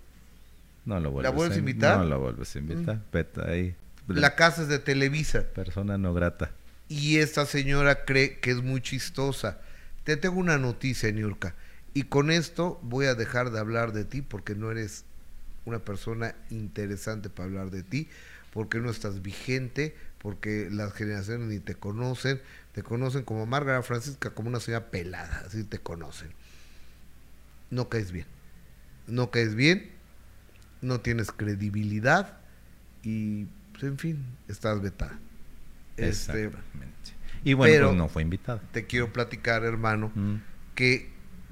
No 0.84 0.98
lo 1.00 1.10
vuelves, 1.10 1.32
vuelves 1.34 1.56
a 1.56 1.60
in- 1.60 1.68
invitar? 1.68 1.96
Mm. 1.98 2.00
No 2.02 2.06
lo 2.08 2.20
vuelves 2.20 2.54
a 2.54 2.58
invitar. 2.58 2.98
Vete 3.12 3.40
ahí. 3.48 3.74
La 4.08 4.34
casa 4.34 4.62
es 4.62 4.68
de 4.68 4.78
Televisa. 4.78 5.44
Persona 5.54 5.98
no 5.98 6.12
grata. 6.14 6.50
Y 6.88 7.18
esta 7.18 7.46
señora 7.46 8.04
cree 8.04 8.38
que 8.40 8.50
es 8.50 8.56
muy 8.62 8.80
chistosa. 8.80 9.58
Te 10.04 10.16
tengo 10.16 10.40
una 10.40 10.58
noticia, 10.58 11.12
Niurka. 11.12 11.54
Y 11.94 12.04
con 12.04 12.30
esto 12.30 12.78
voy 12.82 13.06
a 13.06 13.14
dejar 13.14 13.50
de 13.50 13.58
hablar 13.58 13.92
de 13.92 14.04
ti 14.04 14.22
porque 14.22 14.54
no 14.54 14.70
eres 14.70 15.04
una 15.64 15.80
persona 15.80 16.34
interesante 16.50 17.30
para 17.30 17.46
hablar 17.48 17.70
de 17.70 17.82
ti, 17.82 18.08
porque 18.52 18.78
no 18.78 18.90
estás 18.90 19.22
vigente, 19.22 19.94
porque 20.18 20.68
las 20.70 20.92
generaciones 20.92 21.48
ni 21.48 21.58
te 21.58 21.74
conocen, 21.74 22.40
te 22.72 22.82
conocen 22.82 23.24
como 23.24 23.44
Margarita 23.46 23.82
Francisca, 23.82 24.30
como 24.30 24.48
una 24.48 24.60
señora 24.60 24.90
pelada, 24.90 25.44
así 25.46 25.64
te 25.64 25.78
conocen. 25.78 26.30
No 27.70 27.88
caes 27.88 28.12
bien. 28.12 28.26
No 29.06 29.30
caes 29.30 29.54
bien, 29.54 29.90
no 30.82 31.00
tienes 31.00 31.32
credibilidad 31.32 32.38
y, 33.02 33.46
pues, 33.72 33.84
en 33.84 33.98
fin, 33.98 34.24
estás 34.48 34.80
vetada. 34.80 35.18
Este, 35.96 36.44
Exactamente. 36.44 36.94
Y 37.44 37.54
bueno, 37.54 37.72
pero- 37.74 37.86
pues 37.88 37.98
no 37.98 38.08
fue 38.08 38.22
invitada. 38.22 38.60
te 38.72 38.86
quiero 38.86 39.12
platicar, 39.12 39.64
hermano, 39.64 40.12
Mm. 40.14 40.36
que 40.74 41.10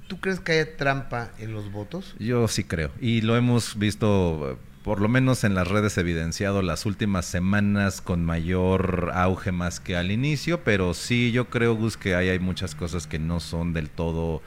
tú 0.09 0.19
crees 0.21 0.41
que 0.41 0.53
haya 0.53 0.77
trampa 0.77 1.31
en 1.39 1.53
los 1.53 1.71
votos. 1.71 2.15
Yo 2.19 2.49
sí 2.49 2.65
creo. 2.65 2.91
Y 3.01 3.21
lo 3.21 3.37
hemos 3.37 3.79
visto, 3.79 4.53
eh, 4.53 4.57
por 4.83 5.01
lo 5.01 5.09
menos 5.09 5.45
en 5.45 5.55
las 5.55 5.69
redes 5.69 5.97
evidenciado 5.99 6.63
las 6.63 6.87
últimas 6.87 7.27
semanas 7.27 8.01
con 8.01 8.25
mayor 8.25 9.11
auge 9.15 9.53
más 9.53 9.79
que 9.81 9.97
al 9.97 10.11
inicio, 10.11 10.65
pero 10.65 10.95
sí 10.95 11.31
yo 11.31 11.51
creo, 11.51 11.75
Gus, 11.77 11.97
que 11.97 12.15
ahí 12.15 12.29
hay 12.31 12.39
muchas 12.39 12.75
cosas 12.75 13.07
que 13.07 13.19
no 13.19 13.39
son 13.41 13.73
del 13.75 13.91
todo 13.91 14.43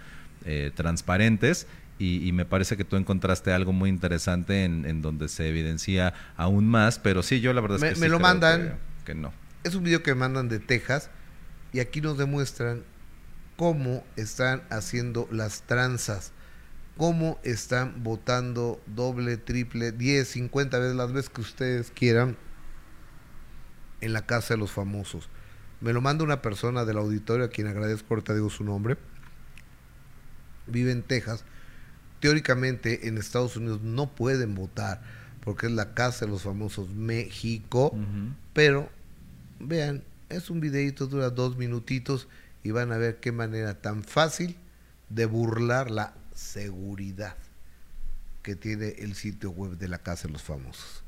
eh, 0.46 0.72
transparentes. 0.76 1.68
Y, 2.00 2.28
y 2.28 2.32
me 2.32 2.46
parece 2.46 2.78
que 2.78 2.84
tú 2.84 2.96
encontraste 2.96 3.54
algo 3.54 3.74
muy 3.74 3.88
interesante 3.90 4.64
en, 4.64 4.86
en 4.86 5.04
donde 5.04 5.30
se 5.30 5.48
evidencia 5.48 6.16
aún 6.36 6.68
más, 6.68 6.98
pero 6.98 7.22
sí, 7.22 7.42
yo 7.42 7.54
la 7.54 7.62
verdad 7.62 7.76
es 7.78 7.82
Me- 7.84 7.90
que 7.90 7.96
sí 7.96 8.02
me 8.02 8.10
lo 8.10 8.18
creo 8.18 8.28
mandan. 8.28 8.62
que- 8.62 9.06
que 9.06 9.14
no. 9.16 9.32
Es 9.64 9.76
un 9.76 9.84
video 9.84 10.02
que 10.02 10.16
me 10.16 10.20
mandan 10.22 10.50
de 10.50 10.58
Texas 10.58 11.12
y 11.74 11.80
aquí 11.80 12.02
nos 12.02 12.18
demuestran 12.18 12.82
cómo 13.62 14.04
están 14.16 14.64
haciendo 14.72 15.28
las 15.30 15.62
tranzas, 15.62 16.32
cómo 16.98 17.38
están 17.44 18.04
votando 18.04 18.82
doble, 18.88 19.38
triple, 19.38 19.92
10, 19.92 20.28
50 20.28 20.80
veces 20.80 20.96
las 20.96 21.14
veces 21.14 21.30
que 21.30 21.42
ustedes 21.42 21.92
quieran 21.92 22.38
en 24.02 24.14
la 24.14 24.26
casa 24.26 24.56
de 24.56 24.58
los 24.58 24.72
famosos. 24.72 25.30
Me 25.80 25.94
lo 25.94 26.02
manda 26.02 26.24
una 26.24 26.42
persona 26.42 26.86
del 26.86 26.98
auditorio 26.98 27.46
a 27.46 27.50
quien 27.50 27.68
agradezco, 27.68 28.08
ahorita 28.10 28.34
digo 28.34 28.50
su 28.50 28.64
nombre. 28.64 28.98
Vive 30.66 30.92
en 30.92 31.04
Texas. 31.04 31.46
Teóricamente 32.20 33.08
en 33.08 33.20
Estados 33.20 33.58
Unidos 33.58 33.82
no 33.84 34.10
pueden 34.16 34.56
votar 34.56 35.04
porque 35.42 35.68
es 35.68 35.72
la 35.72 35.94
casa 35.94 36.26
de 36.26 36.32
los 36.32 36.42
famosos 36.42 36.90
México. 36.96 37.96
Pero, 38.54 38.90
vean, 39.60 40.04
es 40.30 40.50
un 40.50 40.62
videito, 40.62 41.06
dura 41.06 41.30
dos 41.30 41.58
minutitos 41.58 42.28
y 42.64 42.72
van 42.72 42.92
a 42.92 42.98
ver 42.98 43.20
qué 43.20 43.32
manera 43.32 43.82
tan 43.82 44.04
fácil 44.04 44.58
de 45.10 45.26
burlar 45.26 45.92
la 45.92 46.14
seguridad 46.34 47.36
que 48.42 48.56
tiene 48.56 48.90
el 49.00 49.16
sitio 49.16 49.52
web 49.52 49.78
de 49.78 49.88
la 49.88 50.00
Casa 50.00 50.28
de 50.28 50.34
los 50.34 50.42
Famosos. 50.42 51.04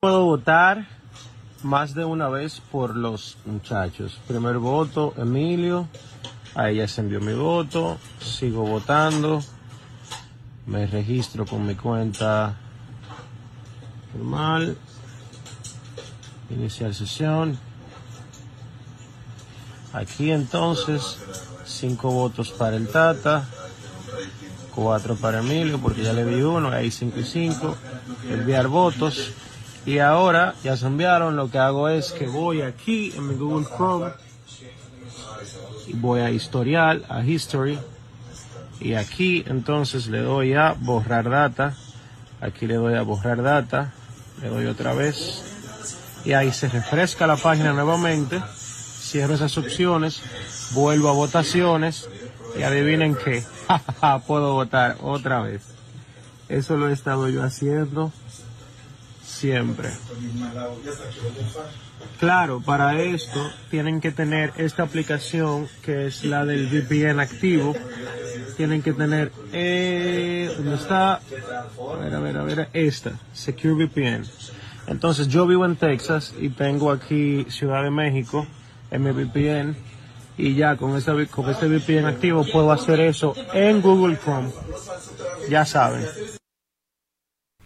Puedo 0.00 0.24
votar 0.24 0.86
más 1.62 1.94
de 1.94 2.04
una 2.04 2.28
vez 2.28 2.60
por 2.60 2.96
los 2.96 3.38
muchachos. 3.44 4.20
Primer 4.28 4.58
voto, 4.58 5.14
Emilio. 5.16 5.88
Ahí 6.54 6.76
ya 6.76 6.88
se 6.88 7.00
envió 7.00 7.20
mi 7.20 7.34
voto. 7.34 7.98
Sigo 8.20 8.62
votando. 8.62 9.42
Me 10.66 10.86
registro 10.86 11.44
con 11.46 11.66
mi 11.66 11.74
cuenta 11.74 12.56
normal. 14.14 14.76
Iniciar 16.50 16.94
sesión. 16.94 17.58
Aquí 19.92 20.30
entonces, 20.30 21.18
cinco 21.64 22.10
votos 22.10 22.50
para 22.50 22.76
el 22.76 22.88
Tata. 22.88 23.46
Cuatro 24.74 25.16
para 25.16 25.38
Emilio, 25.38 25.78
porque 25.78 26.02
ya 26.02 26.12
le 26.12 26.24
di 26.24 26.42
uno, 26.42 26.70
ahí 26.70 26.90
cinco 26.90 27.20
y 27.20 27.24
cinco. 27.24 27.76
Enviar 28.28 28.68
votos. 28.68 29.32
Y 29.86 30.00
ahora 30.00 30.54
ya 30.64 30.76
se 30.76 30.86
enviaron, 30.86 31.36
lo 31.36 31.50
que 31.50 31.58
hago 31.58 31.88
es 31.88 32.12
que 32.12 32.26
voy 32.26 32.60
aquí 32.60 33.12
en 33.16 33.28
mi 33.28 33.36
Google 33.36 33.66
Chrome 33.76 34.10
y 35.86 35.92
voy 35.94 36.20
a 36.20 36.30
historial, 36.30 37.04
a 37.08 37.22
history. 37.22 37.78
Y 38.80 38.94
aquí 38.94 39.44
entonces 39.46 40.08
le 40.08 40.20
doy 40.20 40.54
a 40.54 40.74
borrar 40.78 41.30
data. 41.30 41.76
Aquí 42.40 42.66
le 42.66 42.74
doy 42.74 42.94
a 42.94 43.02
borrar 43.02 43.42
data. 43.42 43.92
Le 44.42 44.48
doy 44.48 44.66
otra 44.66 44.92
vez. 44.92 45.42
Y 46.24 46.32
ahí 46.32 46.52
se 46.52 46.68
refresca 46.68 47.26
la 47.26 47.36
página 47.36 47.72
nuevamente. 47.72 48.42
Cierro 49.06 49.34
esas 49.34 49.56
opciones. 49.56 50.20
Vuelvo 50.72 51.08
a 51.08 51.12
votaciones. 51.12 52.08
Y 52.58 52.62
adivinen 52.62 53.14
qué. 53.14 53.44
Puedo 54.26 54.54
votar 54.54 54.96
otra 55.00 55.40
vez. 55.42 55.62
Eso 56.48 56.76
lo 56.76 56.88
he 56.88 56.92
estado 56.92 57.28
yo 57.28 57.42
haciendo 57.42 58.12
siempre. 59.22 59.90
Claro, 62.18 62.60
para 62.60 63.00
esto 63.00 63.50
tienen 63.70 64.00
que 64.00 64.10
tener 64.10 64.52
esta 64.56 64.84
aplicación 64.84 65.68
que 65.82 66.06
es 66.06 66.24
la 66.24 66.44
del 66.44 66.66
VPN 66.66 67.20
activo. 67.20 67.74
Tienen 68.56 68.82
que 68.82 68.92
tener, 68.92 69.32
eh, 69.52 70.52
¿dónde 70.56 70.76
está? 70.76 71.14
A 71.14 71.96
ver, 72.00 72.14
a 72.14 72.20
ver, 72.20 72.36
a 72.38 72.42
ver, 72.42 72.68
esta, 72.72 73.12
Secure 73.32 73.84
VPN. 73.84 74.24
Entonces 74.86 75.28
yo 75.28 75.46
vivo 75.46 75.64
en 75.64 75.76
Texas 75.76 76.32
y 76.40 76.48
tengo 76.48 76.90
aquí 76.90 77.44
Ciudad 77.50 77.82
de 77.82 77.90
México 77.90 78.46
en 78.90 79.02
mi 79.02 79.10
VPN 79.10 79.76
y 80.38 80.54
ya 80.54 80.76
con, 80.76 80.96
esa, 80.96 81.14
con 81.26 81.48
este 81.50 81.66
VPN 81.66 82.06
activo 82.06 82.44
puedo 82.50 82.70
hacer 82.72 83.00
eso 83.00 83.34
en 83.52 83.80
Google 83.80 84.18
Chrome. 84.18 84.52
Ya 85.48 85.64
saben. 85.64 86.04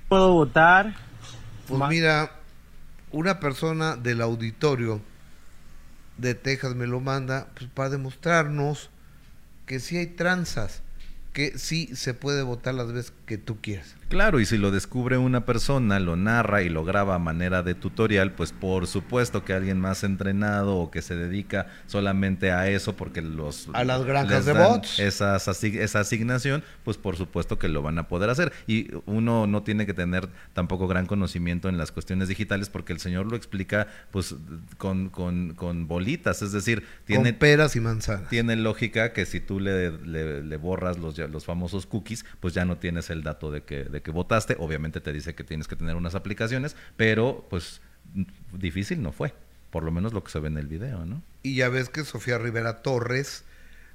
Puedo 0.08 0.32
votar. 0.32 0.94
Pues 1.66 1.80
mira, 1.88 2.32
una 3.12 3.40
persona 3.40 3.96
del 3.96 4.20
auditorio 4.20 5.00
de 6.16 6.34
Texas 6.34 6.74
me 6.74 6.86
lo 6.86 7.00
manda 7.00 7.48
pues, 7.56 7.70
para 7.70 7.90
demostrarnos 7.90 8.90
que 9.66 9.80
sí 9.80 9.96
hay 9.96 10.06
tranzas, 10.06 10.82
que 11.32 11.58
sí 11.58 11.94
se 11.94 12.14
puede 12.14 12.42
votar 12.42 12.74
las 12.74 12.92
veces 12.92 13.12
que 13.30 13.38
tú 13.38 13.58
quieras. 13.60 13.94
Claro, 14.08 14.40
y 14.40 14.44
si 14.44 14.58
lo 14.58 14.72
descubre 14.72 15.16
una 15.16 15.46
persona, 15.46 16.00
lo 16.00 16.16
narra 16.16 16.62
y 16.62 16.68
lo 16.68 16.82
graba 16.84 17.14
a 17.14 17.18
manera 17.20 17.62
de 17.62 17.76
tutorial, 17.76 18.32
pues 18.32 18.50
por 18.50 18.88
supuesto 18.88 19.44
que 19.44 19.52
alguien 19.52 19.78
más 19.78 20.02
entrenado 20.02 20.74
o 20.78 20.90
que 20.90 21.00
se 21.00 21.14
dedica 21.14 21.68
solamente 21.86 22.50
a 22.50 22.68
eso 22.68 22.96
porque 22.96 23.22
los 23.22 23.68
A 23.72 23.84
las 23.84 24.04
granjas 24.04 24.46
de 24.46 24.52
bots. 24.52 24.98
esas 24.98 25.46
esa 25.62 26.00
asignación, 26.00 26.64
pues 26.82 26.96
por 26.96 27.16
supuesto 27.16 27.56
que 27.60 27.68
lo 27.68 27.82
van 27.82 28.00
a 28.00 28.08
poder 28.08 28.30
hacer. 28.30 28.52
Y 28.66 28.88
uno 29.06 29.46
no 29.46 29.62
tiene 29.62 29.86
que 29.86 29.94
tener 29.94 30.28
tampoco 30.54 30.88
gran 30.88 31.06
conocimiento 31.06 31.68
en 31.68 31.78
las 31.78 31.92
cuestiones 31.92 32.26
digitales 32.26 32.68
porque 32.68 32.92
el 32.92 32.98
señor 32.98 33.26
lo 33.30 33.36
explica 33.36 33.86
pues 34.10 34.34
con, 34.76 35.08
con, 35.08 35.54
con 35.54 35.86
bolitas, 35.86 36.42
es 36.42 36.50
decir, 36.50 36.82
tiene 37.04 37.30
Con 37.30 37.38
peras 37.38 37.76
y 37.76 37.80
manzanas. 37.80 38.28
tiene 38.28 38.56
lógica 38.56 39.12
que 39.12 39.24
si 39.24 39.38
tú 39.38 39.60
le, 39.60 39.92
le- 40.04 40.42
le 40.42 40.56
borras 40.56 40.98
los, 40.98 41.16
los 41.16 41.44
famosos 41.44 41.86
cookies, 41.86 42.24
pues 42.40 42.54
ya 42.54 42.64
no 42.64 42.76
tienes 42.78 43.08
el 43.10 43.19
dato 43.22 43.50
de 43.50 43.62
que, 43.62 43.84
de 43.84 44.02
que 44.02 44.10
votaste. 44.10 44.56
Obviamente 44.58 45.00
te 45.00 45.12
dice 45.12 45.34
que 45.34 45.44
tienes 45.44 45.68
que 45.68 45.76
tener 45.76 45.96
unas 45.96 46.14
aplicaciones, 46.14 46.76
pero 46.96 47.46
pues 47.50 47.80
difícil 48.52 49.02
no 49.02 49.12
fue. 49.12 49.34
Por 49.70 49.84
lo 49.84 49.92
menos 49.92 50.12
lo 50.12 50.24
que 50.24 50.30
se 50.30 50.40
ve 50.40 50.48
en 50.48 50.58
el 50.58 50.66
video, 50.66 51.06
¿no? 51.06 51.22
Y 51.42 51.54
ya 51.56 51.68
ves 51.68 51.88
que 51.88 52.04
Sofía 52.04 52.38
Rivera 52.38 52.82
Torres 52.82 53.44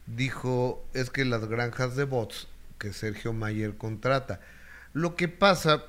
dijo, 0.08 0.86
es 0.94 1.10
que 1.10 1.26
las 1.26 1.46
granjas 1.48 1.96
de 1.96 2.06
bots 2.06 2.48
que 2.80 2.94
Sergio 2.94 3.34
Mayer 3.34 3.76
contrata. 3.76 4.40
Lo 4.94 5.16
que 5.16 5.28
pasa 5.28 5.84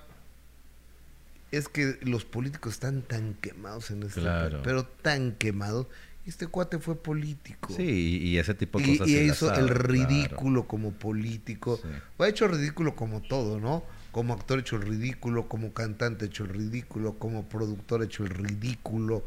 es 1.52 1.68
que 1.68 1.98
los 2.02 2.24
políticos 2.24 2.72
están 2.74 3.02
tan 3.02 3.34
quemados 3.34 3.90
en 3.90 4.02
este 4.02 4.20
Claro. 4.20 4.50
país, 4.50 4.62
pero 4.64 4.84
tan 4.84 5.32
quemados. 5.32 5.86
Este 6.27 6.48
cuate 6.48 6.78
fue 6.81 7.01
político. 7.01 7.73
Sí, 7.73 7.82
y, 7.85 8.28
y 8.31 8.39
ese 8.39 8.55
tipo 8.55 8.81
de 8.81 8.85
y, 8.86 8.98
cosas. 8.98 9.09
y 9.09 9.27
las 9.27 9.36
hizo 9.36 9.48
sabe, 9.48 9.61
el 9.61 9.69
claro. 9.69 9.82
ridículo 9.85 10.66
como 10.66 10.93
político. 10.93 11.78
Sí. 11.81 11.89
Ha 12.19 12.28
hecho 12.28 12.48
ridículo 12.48 12.97
como 12.97 13.23
todo, 13.23 13.61
¿no? 13.61 13.85
Como 14.11 14.35
actor 14.35 14.59
ha 14.59 14.61
hecho 14.62 14.77
el 14.77 14.82
ridículo, 14.82 15.48
como 15.48 15.73
cantante 15.73 16.24
ha 16.24 16.28
hecho 16.28 16.44
el 16.44 16.51
ridículo, 16.51 17.19
como 17.19 17.48
productor 17.48 18.03
ha 18.03 18.05
hecho 18.07 18.24
el 18.24 18.31
ridículo, 18.31 19.24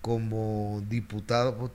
como 0.00 0.82
diputado, 0.88 1.72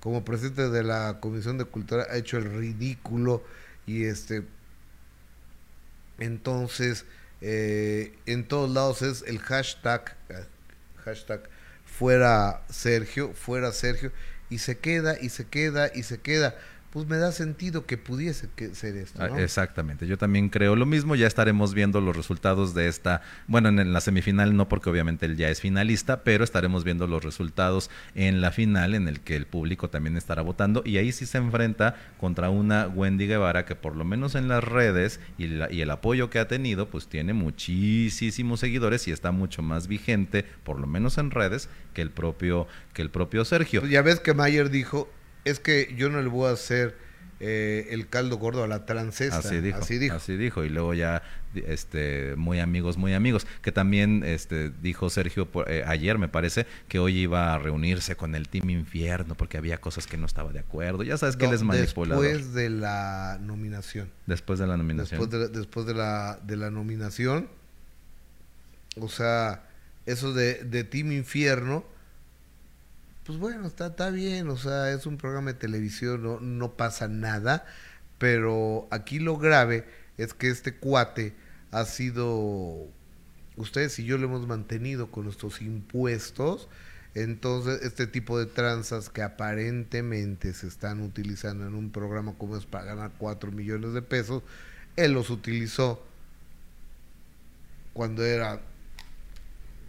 como 0.00 0.24
presidente 0.24 0.68
de 0.68 0.82
la 0.82 1.18
Comisión 1.20 1.58
de 1.58 1.64
Cultura 1.64 2.06
ha 2.10 2.16
hecho 2.16 2.36
el 2.38 2.44
ridículo 2.52 3.42
y 3.86 4.04
este 4.04 4.44
Entonces, 6.18 7.04
eh, 7.40 8.16
en 8.26 8.46
todos 8.46 8.70
lados 8.70 9.02
es 9.02 9.22
el 9.26 9.38
hashtag, 9.38 10.16
eh, 10.28 10.44
hashtag 11.04 11.48
fuera 12.02 12.64
Sergio, 12.68 13.32
fuera 13.32 13.70
Sergio, 13.70 14.10
y 14.50 14.58
se 14.58 14.76
queda, 14.76 15.16
y 15.20 15.28
se 15.28 15.46
queda, 15.46 15.88
y 15.94 16.02
se 16.02 16.18
queda 16.18 16.56
pues 16.92 17.06
me 17.06 17.16
da 17.16 17.32
sentido 17.32 17.86
que 17.86 17.96
pudiese 17.96 18.48
que 18.54 18.74
ser 18.74 18.96
esto. 18.96 19.22
Ah, 19.22 19.40
exactamente, 19.40 20.06
yo 20.06 20.18
también 20.18 20.50
creo 20.50 20.76
lo 20.76 20.84
mismo, 20.84 21.14
ya 21.14 21.26
estaremos 21.26 21.72
viendo 21.72 22.02
los 22.02 22.14
resultados 22.14 22.74
de 22.74 22.86
esta, 22.86 23.22
bueno, 23.46 23.70
en 23.70 23.92
la 23.92 24.00
semifinal 24.02 24.54
no 24.54 24.68
porque 24.68 24.90
obviamente 24.90 25.24
él 25.24 25.36
ya 25.36 25.48
es 25.48 25.60
finalista, 25.60 26.22
pero 26.22 26.44
estaremos 26.44 26.84
viendo 26.84 27.06
los 27.06 27.24
resultados 27.24 27.90
en 28.14 28.42
la 28.42 28.50
final 28.50 28.94
en 28.94 29.08
el 29.08 29.20
que 29.20 29.36
el 29.36 29.46
público 29.46 29.88
también 29.88 30.18
estará 30.18 30.42
votando 30.42 30.82
y 30.84 30.98
ahí 30.98 31.12
sí 31.12 31.24
se 31.24 31.38
enfrenta 31.38 31.96
contra 32.18 32.50
una 32.50 32.88
Wendy 32.88 33.26
Guevara 33.26 33.64
que 33.64 33.74
por 33.74 33.96
lo 33.96 34.04
menos 34.04 34.34
en 34.34 34.48
las 34.48 34.62
redes 34.62 35.18
y, 35.38 35.46
y 35.46 35.80
el 35.80 35.90
apoyo 35.90 36.28
que 36.28 36.40
ha 36.40 36.48
tenido, 36.48 36.90
pues 36.90 37.08
tiene 37.08 37.32
muchísimos 37.32 38.60
seguidores 38.60 39.08
y 39.08 39.12
está 39.12 39.32
mucho 39.32 39.62
más 39.62 39.88
vigente, 39.88 40.44
por 40.62 40.78
lo 40.78 40.86
menos 40.86 41.16
en 41.16 41.30
redes, 41.30 41.70
que 41.94 42.02
el 42.02 42.10
propio, 42.10 42.66
que 42.92 43.00
el 43.00 43.08
propio 43.08 43.46
Sergio. 43.46 43.80
Pues 43.80 43.92
ya 43.92 44.02
ves 44.02 44.20
que 44.20 44.34
Mayer 44.34 44.68
dijo 44.68 45.08
es 45.44 45.60
que 45.60 45.94
yo 45.96 46.08
no 46.08 46.20
le 46.22 46.28
voy 46.28 46.48
a 46.48 46.52
hacer 46.52 46.96
eh, 47.44 47.88
el 47.90 48.06
caldo 48.06 48.38
gordo 48.38 48.62
a 48.62 48.68
la 48.68 48.86
transesta. 48.86 49.38
Así 49.38 49.60
dijo, 49.60 49.78
así 50.14 50.36
dijo. 50.36 50.62
Y 50.62 50.68
luego 50.68 50.94
ya, 50.94 51.24
este, 51.54 52.36
muy 52.36 52.60
amigos, 52.60 52.96
muy 52.96 53.14
amigos. 53.14 53.48
Que 53.62 53.72
también 53.72 54.22
este, 54.24 54.70
dijo 54.70 55.10
Sergio 55.10 55.48
eh, 55.66 55.82
ayer, 55.84 56.18
me 56.18 56.28
parece, 56.28 56.68
que 56.86 57.00
hoy 57.00 57.18
iba 57.18 57.52
a 57.52 57.58
reunirse 57.58 58.14
con 58.14 58.36
el 58.36 58.48
Team 58.48 58.70
Infierno 58.70 59.34
porque 59.34 59.58
había 59.58 59.78
cosas 59.78 60.06
que 60.06 60.16
no 60.16 60.26
estaba 60.26 60.52
de 60.52 60.60
acuerdo. 60.60 61.02
Ya 61.02 61.18
sabes 61.18 61.34
que 61.34 61.46
él 61.46 61.52
es 61.52 61.64
manipulador. 61.64 62.24
Después 62.24 62.54
de 62.54 62.70
la 62.70 63.40
nominación. 63.42 64.08
Después 64.26 64.60
de 64.60 64.68
la 64.68 64.76
nominación. 64.76 65.18
Después 65.18 65.42
de, 65.52 65.58
después 65.58 65.86
de, 65.86 65.94
la, 65.94 66.38
de 66.44 66.56
la 66.56 66.70
nominación. 66.70 67.48
O 69.00 69.08
sea, 69.08 69.64
eso 70.06 70.32
de, 70.32 70.62
de 70.62 70.84
Team 70.84 71.10
Infierno 71.10 71.84
pues 73.24 73.38
bueno, 73.38 73.66
está, 73.66 73.88
está 73.88 74.10
bien, 74.10 74.48
o 74.48 74.56
sea, 74.56 74.90
es 74.92 75.06
un 75.06 75.16
programa 75.16 75.52
de 75.52 75.58
televisión, 75.58 76.22
no, 76.22 76.40
no 76.40 76.72
pasa 76.72 77.08
nada, 77.08 77.64
pero 78.18 78.88
aquí 78.90 79.18
lo 79.18 79.36
grave 79.38 79.86
es 80.18 80.34
que 80.34 80.48
este 80.48 80.74
cuate 80.74 81.34
ha 81.70 81.84
sido, 81.84 82.88
ustedes 83.56 83.98
y 83.98 84.04
yo 84.04 84.18
lo 84.18 84.26
hemos 84.26 84.46
mantenido 84.46 85.10
con 85.10 85.24
nuestros 85.24 85.62
impuestos, 85.62 86.68
entonces 87.14 87.82
este 87.82 88.06
tipo 88.06 88.38
de 88.38 88.46
tranzas 88.46 89.08
que 89.08 89.22
aparentemente 89.22 90.52
se 90.54 90.66
están 90.66 91.00
utilizando 91.00 91.66
en 91.66 91.74
un 91.74 91.90
programa 91.90 92.34
como 92.38 92.56
es 92.56 92.66
para 92.66 92.86
ganar 92.86 93.12
4 93.18 93.52
millones 93.52 93.92
de 93.92 94.02
pesos, 94.02 94.42
él 94.96 95.12
los 95.12 95.30
utilizó 95.30 96.04
cuando 97.92 98.24
era 98.24 98.62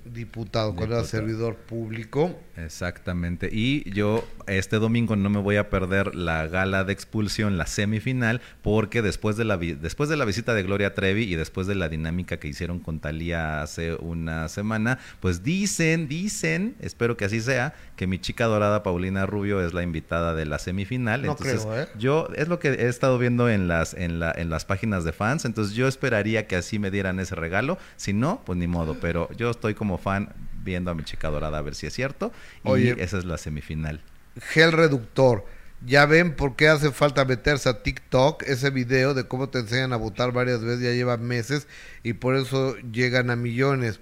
diputado, 0.05 0.75
cuando 0.75 0.95
era 0.95 1.05
servidor 1.05 1.55
público. 1.55 2.39
Exactamente. 2.57 3.49
Y 3.51 3.89
yo 3.91 4.23
este 4.47 4.77
domingo 4.77 5.15
no 5.15 5.29
me 5.29 5.39
voy 5.39 5.55
a 5.55 5.69
perder 5.69 6.15
la 6.15 6.47
gala 6.47 6.83
de 6.83 6.93
expulsión, 6.93 7.57
la 7.57 7.65
semifinal, 7.65 8.41
porque 8.61 9.01
después 9.01 9.37
de 9.37 9.45
la 9.45 9.57
después 9.57 10.09
de 10.09 10.17
la 10.17 10.25
visita 10.25 10.53
de 10.53 10.63
Gloria 10.63 10.93
Trevi 10.93 11.23
y 11.23 11.35
después 11.35 11.67
de 11.67 11.75
la 11.75 11.89
dinámica 11.89 12.37
que 12.37 12.47
hicieron 12.47 12.79
con 12.79 12.99
Talía 12.99 13.61
hace 13.61 13.95
una 13.95 14.49
semana, 14.49 14.99
pues 15.19 15.43
dicen, 15.43 16.07
dicen, 16.07 16.75
espero 16.79 17.17
que 17.17 17.25
así 17.25 17.41
sea, 17.41 17.73
que 17.95 18.05
mi 18.07 18.19
chica 18.19 18.45
dorada 18.45 18.83
Paulina 18.83 19.25
Rubio 19.25 19.65
es 19.65 19.73
la 19.73 19.83
invitada 19.83 20.35
de 20.35 20.45
la 20.45 20.59
semifinal. 20.59 21.25
entonces, 21.25 21.65
¿eh? 21.71 21.87
yo 21.97 22.27
es 22.35 22.47
lo 22.47 22.59
que 22.59 22.69
he 22.69 22.87
estado 22.87 23.17
viendo 23.17 23.49
en 23.49 23.67
las 23.67 23.93
en 23.93 24.19
la 24.19 24.33
en 24.35 24.49
las 24.49 24.65
páginas 24.65 25.03
de 25.03 25.13
fans, 25.13 25.45
entonces 25.45 25.75
yo 25.75 25.87
esperaría 25.87 26.47
que 26.47 26.55
así 26.55 26.77
me 26.77 26.91
dieran 26.91 27.19
ese 27.19 27.35
regalo, 27.35 27.77
si 27.95 28.13
no, 28.13 28.41
pues 28.45 28.57
ni 28.59 28.67
modo, 28.67 28.97
pero 28.99 29.29
yo 29.35 29.49
estoy 29.49 29.73
como 29.73 29.92
fan 29.97 30.33
viendo 30.63 30.91
a 30.91 30.95
mi 30.95 31.03
chica 31.03 31.29
dorada 31.29 31.57
a 31.57 31.61
ver 31.61 31.75
si 31.75 31.87
es 31.87 31.93
cierto 31.93 32.31
y 32.63 32.87
esa 33.01 33.17
es 33.17 33.25
la 33.25 33.37
semifinal 33.37 34.01
gel 34.41 34.71
reductor. 34.71 35.45
Ya 35.85 36.05
ven 36.05 36.35
por 36.35 36.55
qué 36.55 36.69
hace 36.69 36.91
falta 36.91 37.25
meterse 37.25 37.67
a 37.69 37.83
TikTok. 37.83 38.43
Ese 38.43 38.69
video 38.69 39.13
de 39.13 39.27
cómo 39.27 39.49
te 39.49 39.59
enseñan 39.59 39.91
a 39.91 39.97
votar 39.97 40.31
varias 40.31 40.61
veces 40.61 40.81
ya 40.81 40.91
lleva 40.91 41.17
meses 41.17 41.67
y 42.03 42.13
por 42.13 42.35
eso 42.35 42.75
llegan 42.91 43.29
a 43.29 43.35
millones. 43.35 43.99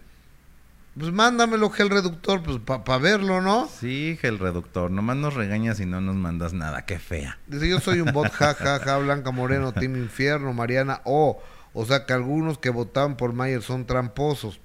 Pues 0.97 1.11
mándamelo, 1.11 1.69
gel 1.69 1.89
reductor, 1.89 2.43
pues 2.43 2.59
para 2.59 2.97
verlo, 2.99 3.41
¿no? 3.41 3.67
Sí, 3.67 4.17
gel 4.21 4.37
reductor. 4.37 4.91
Nomás 4.91 5.15
nos 5.15 5.33
regañas 5.33 5.79
y 5.79 5.85
no 5.85 6.01
nos 6.01 6.15
mandas 6.15 6.53
nada. 6.53 6.85
Qué 6.85 6.99
fea. 6.99 7.39
Dice, 7.47 7.69
yo 7.69 7.79
soy 7.79 8.01
un 8.01 8.11
bot, 8.11 8.29
jajaja, 8.29 8.79
ja, 8.79 8.85
ja, 8.85 8.97
Blanca 8.99 9.31
Moreno, 9.31 9.71
Team 9.71 9.95
Infierno, 9.95 10.53
Mariana 10.53 11.01
O. 11.05 11.41
o 11.73 11.85
sea 11.85 12.05
que 12.05 12.13
algunos 12.13 12.59
que 12.59 12.69
votaban 12.69 13.15
por 13.15 13.33
Mayer 13.33 13.61
son 13.61 13.87
tramposos. 13.87 14.59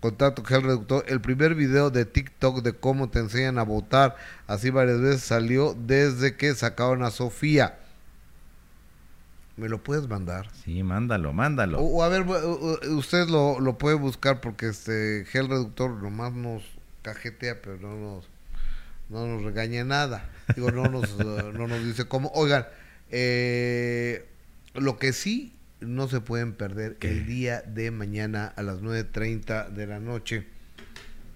Contacto 0.00 0.42
Gel 0.44 0.62
Reductor. 0.62 1.04
El 1.08 1.20
primer 1.20 1.54
video 1.54 1.90
de 1.90 2.06
TikTok 2.06 2.62
de 2.62 2.72
cómo 2.72 3.10
te 3.10 3.18
enseñan 3.18 3.58
a 3.58 3.62
votar, 3.62 4.16
así 4.46 4.70
varias 4.70 5.00
veces 5.00 5.22
salió 5.22 5.74
desde 5.74 6.36
que 6.36 6.54
sacaron 6.54 7.02
a 7.02 7.10
Sofía. 7.10 7.78
¿Me 9.56 9.68
lo 9.68 9.82
puedes 9.82 10.08
mandar? 10.08 10.48
Sí, 10.64 10.82
mándalo, 10.82 11.34
mándalo. 11.34 11.80
O, 11.80 12.02
a 12.02 12.08
ver, 12.08 12.24
usted 12.88 13.28
lo, 13.28 13.60
lo 13.60 13.76
puede 13.76 13.96
buscar 13.96 14.40
porque 14.40 14.68
este 14.68 15.26
Gel 15.28 15.48
Reductor 15.48 16.02
nomás 16.02 16.32
nos 16.32 16.62
cajetea, 17.02 17.60
pero 17.60 17.76
no 17.76 17.94
nos, 17.94 18.28
no 19.10 19.26
nos 19.26 19.42
regaña 19.42 19.84
nada. 19.84 20.30
Digo, 20.56 20.70
no 20.70 20.84
nos, 20.84 21.14
no 21.18 21.68
nos 21.68 21.84
dice 21.84 22.06
cómo. 22.06 22.30
Oigan, 22.34 22.66
eh, 23.10 24.26
lo 24.72 24.96
que 24.98 25.12
sí 25.12 25.59
no 25.80 26.08
se 26.08 26.20
pueden 26.20 26.52
perder 26.52 26.96
el 27.00 27.26
día 27.26 27.62
de 27.62 27.90
mañana 27.90 28.46
a 28.46 28.62
las 28.62 28.80
9.30 28.80 29.70
de 29.70 29.86
la 29.86 30.00
noche 30.00 30.46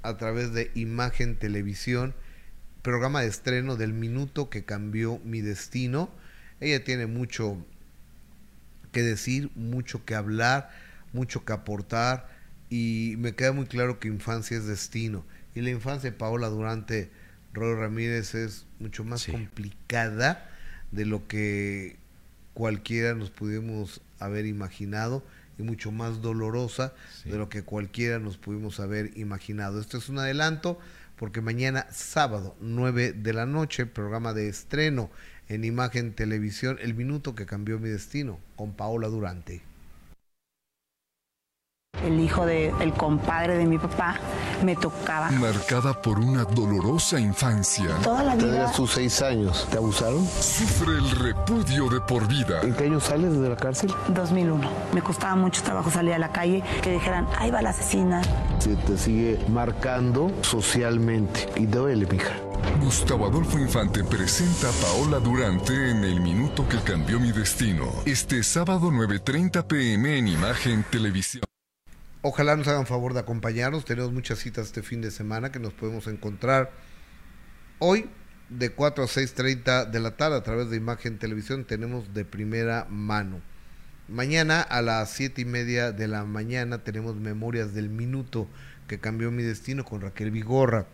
a 0.03 0.17
través 0.17 0.53
de 0.53 0.71
Imagen 0.75 1.37
Televisión, 1.37 2.15
programa 2.83 3.23
de 3.23 3.29
estreno 3.29 3.77
del 3.77 3.95
minuto 3.95 4.51
que 4.51 4.65
cambió 4.65 5.19
mi 5.25 5.41
destino. 5.41 6.11
Ella 6.61 6.85
tiene 6.85 7.07
mucho 7.07 7.65
que 8.93 9.03
decir, 9.03 9.51
mucho 9.55 10.05
que 10.05 10.15
hablar, 10.15 10.71
mucho 11.13 11.45
que 11.45 11.55
aportar 11.55 12.29
y 12.69 13.15
me 13.19 13.35
queda 13.35 13.53
muy 13.53 13.67
claro 13.67 13.99
que 13.99 14.09
infancia 14.09 14.57
es 14.57 14.67
destino. 14.67 15.25
Y 15.55 15.61
la 15.63 15.71
infancia 15.71 16.11
de 16.11 16.17
Paola 16.17 16.49
Durante 16.49 17.11
Roy 17.53 17.75
Ramírez 17.77 18.35
es 18.35 18.67
mucho 18.81 19.05
más 19.05 19.27
complicada 19.27 20.51
de 20.91 21.07
lo 21.07 21.27
que 21.27 21.97
cualquiera 22.55 23.15
nos 23.15 23.31
pudimos 23.31 24.01
haber 24.19 24.47
imaginado 24.47 25.23
y 25.59 25.63
mucho 25.63 25.93
más 25.93 26.23
dolorosa 26.23 26.95
de 27.25 27.37
lo 27.37 27.49
que 27.49 27.63
cualquiera 27.63 28.19
nos 28.19 28.39
pudimos 28.39 28.81
haber 28.81 29.17
imaginado. 29.17 29.81
Esto 29.81 29.99
es 29.99 30.09
un 30.09 30.19
adelanto 30.19 30.79
porque 31.17 31.41
mañana 31.41 31.87
sábado 31.93 32.57
9 32.61 33.13
de 33.13 33.33
la 33.33 33.47
noche, 33.47 33.87
programa 33.87 34.33
de 34.33 34.49
estreno 34.49 35.11
en 35.49 35.65
Imagen 35.65 36.15
Televisión, 36.15 36.79
El 36.81 36.95
Minuto 36.95 37.35
que 37.35 37.47
cambió 37.47 37.79
mi 37.79 37.89
destino, 37.89 38.41
con 38.57 38.73
Paola 38.73 39.09
Durante 39.09 39.74
el 42.05 42.21
hijo 42.21 42.47
del 42.47 42.93
compadre 42.95 43.57
de 43.57 43.67
mi 43.67 43.79
papá, 43.79 44.17
me 44.65 44.77
tocaba. 44.77 45.31
Marcada 45.31 45.93
por 45.93 46.19
una 46.19 46.45
dolorosa 46.45 47.21
infancia. 47.21 47.87
Toda 48.03 48.23
la 48.23 48.37
vida. 48.37 48.73
sus 48.73 48.93
seis 48.93 49.23
años. 49.23 49.67
¿Te 49.71 49.77
abusaron? 49.77 50.27
Sufre 50.27 50.93
el 50.93 51.11
repudio 51.11 51.89
de 51.89 52.01
por 52.01 52.27
vida. 52.27 52.61
¿En 52.63 52.75
qué 52.75 52.85
año 52.85 53.01
sales 53.01 53.39
de 53.39 53.49
la 53.49 53.57
cárcel? 53.57 53.93
2001. 54.09 54.71
Me 54.93 55.03
costaba 55.03 55.37
mucho 55.37 55.63
trabajo 55.63 55.91
salir 55.91 56.15
a 56.15 56.19
la 56.19 56.33
calle, 56.33 56.63
que 56.83 56.93
dijeran, 56.93 57.27
ahí 57.39 57.51
va 57.51 57.63
la 57.63 57.71
asesina. 57.71 58.23
Se 58.59 58.77
te 58.77 58.97
sigue 58.97 59.39
marcando 59.49 60.31
socialmente. 60.43 61.49
Y 61.57 61.67
duele, 61.67 62.07
mija. 62.07 62.33
Gustavo 62.81 63.27
Adolfo 63.27 63.59
Infante 63.59 64.03
presenta 64.05 64.69
a 64.69 64.73
Paola 64.73 65.19
Durante 65.19 65.91
en 65.91 66.05
El 66.05 66.21
Minuto 66.21 66.67
que 66.69 66.79
Cambió 66.79 67.21
Mi 67.21 67.33
Destino. 67.33 67.87
Este 68.07 68.43
sábado 68.43 68.91
9.30 68.91 69.67
pm 69.67 70.19
en 70.19 70.29
Imagen 70.29 70.85
Televisión. 70.91 71.43
Ojalá 72.27 72.57
nos 72.57 72.67
hagan 72.69 72.87
favor 72.87 73.13
de 73.13 73.21
acompañarnos. 73.21 73.85
Tenemos 73.85 74.11
muchas 74.11 74.39
citas 74.39 74.69
este 74.69 74.83
fin 74.83 75.03
de 75.03 75.11
semana 75.11 75.53
que 75.53 75.59
nos 75.59 75.75
podemos 75.75 76.07
encontrar 76.07 76.71
hoy 77.81 78.07
de 78.49 78.71
4 78.71 79.05
a 79.05 79.07
6.30 79.07 79.91
de 79.91 80.01
la 80.01 80.17
tarde 80.17 80.39
a 80.39 80.43
través 80.43 80.71
de 80.71 80.79
Imagen 80.79 81.19
Televisión. 81.19 81.67
Tenemos 81.67 82.15
de 82.15 82.25
primera 82.25 82.87
mano. 82.89 83.43
Mañana 84.09 84.63
a 84.63 84.81
las 84.81 85.11
siete 85.11 85.43
y 85.43 85.45
media 85.45 85.93
de 85.93 86.09
la 86.09 86.25
mañana 86.25 86.79
tenemos 86.79 87.17
Memorias 87.17 87.75
del 87.75 87.91
Minuto 87.91 88.49
que 88.89 88.99
cambió 88.99 89.31
mi 89.31 89.43
destino 89.43 89.85
con 89.85 90.01
Raquel 90.01 90.31
Vigorra. 90.31 90.87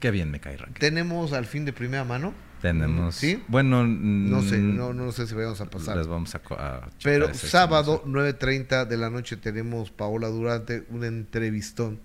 Qué 0.00 0.10
bien 0.10 0.30
me 0.30 0.38
cae 0.38 0.58
Raquel. 0.58 0.80
Tenemos 0.80 1.32
al 1.32 1.46
fin 1.46 1.64
de 1.64 1.72
primera 1.72 2.04
mano 2.04 2.34
tenemos. 2.64 3.14
¿Sí? 3.14 3.42
Bueno, 3.48 3.86
no 3.86 4.40
sé, 4.40 4.56
no, 4.56 4.94
no 4.94 5.12
sé 5.12 5.26
si 5.26 5.34
vamos 5.34 5.60
a 5.60 5.66
pasar. 5.66 5.98
Les 5.98 6.06
vamos 6.06 6.34
a. 6.34 6.88
Pero 7.02 7.34
sábado, 7.34 8.02
9.30 8.06 8.86
de 8.86 8.96
la 8.96 9.10
noche, 9.10 9.36
tenemos 9.36 9.90
Paola 9.90 10.28
Durante, 10.28 10.86
un 10.88 11.04
entrevistón 11.04 12.00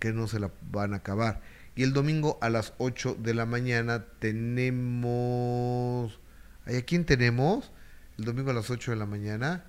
que 0.00 0.12
no 0.12 0.26
se 0.26 0.40
la 0.40 0.50
van 0.72 0.94
a 0.94 0.96
acabar. 0.96 1.40
Y 1.76 1.84
el 1.84 1.92
domingo 1.92 2.38
a 2.40 2.50
las 2.50 2.72
8 2.78 3.18
de 3.20 3.34
la 3.34 3.46
mañana 3.46 4.04
tenemos. 4.18 6.18
¿A 6.66 6.72
quién 6.84 7.04
tenemos? 7.04 7.70
El 8.18 8.24
domingo 8.24 8.50
a 8.50 8.54
las 8.54 8.70
8 8.70 8.90
de 8.90 8.96
la 8.96 9.06
mañana. 9.06 9.64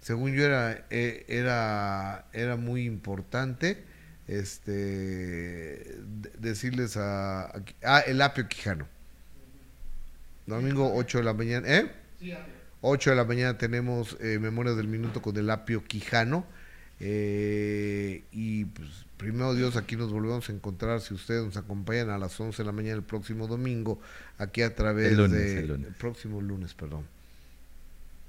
según 0.00 0.34
yo 0.34 0.44
era, 0.44 0.84
eh, 0.90 1.24
era, 1.26 2.26
era 2.34 2.56
muy 2.56 2.84
importante 2.84 3.82
este 4.26 6.00
decirles 6.38 6.98
a, 6.98 7.50
ah, 7.82 8.00
el 8.06 8.20
apio 8.20 8.46
quijano. 8.46 8.93
Domingo 10.46 10.94
8 10.94 11.18
de 11.18 11.24
la 11.24 11.34
mañana, 11.34 11.68
¿eh? 11.68 11.90
8 12.80 13.10
de 13.10 13.16
la 13.16 13.24
mañana 13.24 13.56
tenemos 13.56 14.16
eh, 14.20 14.38
Memorias 14.38 14.76
del 14.76 14.88
Minuto 14.88 15.22
con 15.22 15.36
el 15.36 15.48
apio 15.50 15.84
quijano. 15.84 16.46
Eh, 17.00 18.24
y 18.30 18.66
pues, 18.66 18.88
primero 19.16 19.54
Dios, 19.54 19.76
aquí 19.76 19.96
nos 19.96 20.12
volvemos 20.12 20.48
a 20.48 20.52
encontrar 20.52 21.00
si 21.00 21.14
ustedes 21.14 21.44
nos 21.44 21.56
acompañan 21.56 22.10
a 22.10 22.18
las 22.18 22.38
11 22.38 22.62
de 22.62 22.66
la 22.66 22.72
mañana 22.72 22.96
el 22.96 23.02
próximo 23.02 23.46
domingo, 23.46 24.00
aquí 24.38 24.62
a 24.62 24.74
través 24.74 25.16
de... 25.16 25.60
El, 25.60 25.94
próximo 25.98 26.40
lunes, 26.40 26.74
perdón. 26.74 27.06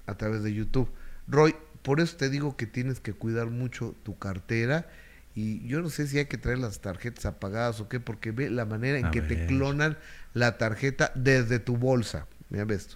A 0.08 0.16
través 0.16 0.44
de 0.44 0.54
YouTube. 0.54 0.90
Roy, 1.28 1.56
por 1.82 2.00
eso 2.00 2.16
te 2.18 2.30
digo 2.30 2.56
que 2.56 2.66
tienes 2.66 3.00
que 3.00 3.14
cuidar 3.14 3.48
mucho 3.48 3.94
tu 4.04 4.18
cartera 4.18 4.90
y 5.36 5.68
yo 5.68 5.82
no 5.82 5.90
sé 5.90 6.08
si 6.08 6.18
hay 6.18 6.26
que 6.26 6.38
traer 6.38 6.60
las 6.60 6.80
tarjetas 6.80 7.26
apagadas 7.26 7.82
o 7.82 7.90
qué, 7.90 8.00
porque 8.00 8.32
ve 8.32 8.50
la 8.50 8.64
manera 8.64 8.98
en 8.98 9.12
que 9.12 9.22
te 9.22 9.46
clonan 9.46 9.98
la 10.34 10.58
tarjeta 10.58 11.12
desde 11.14 11.60
tu 11.60 11.76
bolsa. 11.76 12.26
Mira 12.50 12.66
esto. 12.74 12.96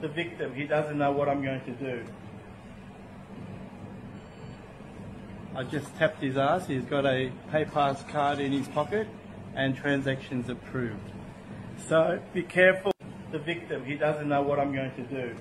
The 0.00 0.08
victim, 0.08 0.52
he 0.52 0.66
doesn't 0.66 0.98
know 0.98 1.12
what 1.12 1.28
I'm 1.28 1.44
going 1.44 1.60
to 1.60 1.72
do. 1.72 2.02
I 5.54 5.62
just 5.62 5.96
tapped 5.96 6.20
his 6.20 6.36
ass. 6.36 6.66
He's 6.66 6.84
got 6.84 7.06
a 7.06 7.30
PayPass 7.52 8.08
card 8.08 8.40
in 8.40 8.50
his 8.50 8.66
pocket 8.68 9.06
and 9.54 9.76
transactions 9.76 10.48
approved. 10.48 11.12
So 11.88 12.18
be 12.34 12.42
careful. 12.42 12.90
The 13.30 13.38
victim, 13.38 13.84
he 13.84 13.94
doesn't 13.94 14.28
know 14.28 14.42
what 14.42 14.58
I'm 14.58 14.74
going 14.74 14.92
to 14.96 15.02
do. 15.02 15.36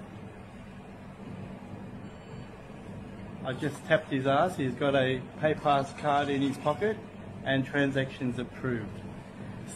I 3.43 3.53
just 3.53 3.83
tapped 3.85 4.11
his 4.11 4.27
ass. 4.27 4.55
He's 4.55 4.75
got 4.75 4.93
a 4.95 5.19
PayPass 5.41 5.97
card 5.97 6.29
in 6.29 6.41
his 6.41 6.57
pocket 6.57 6.95
and 7.43 7.65
transactions 7.65 8.37
approved. 8.37 8.99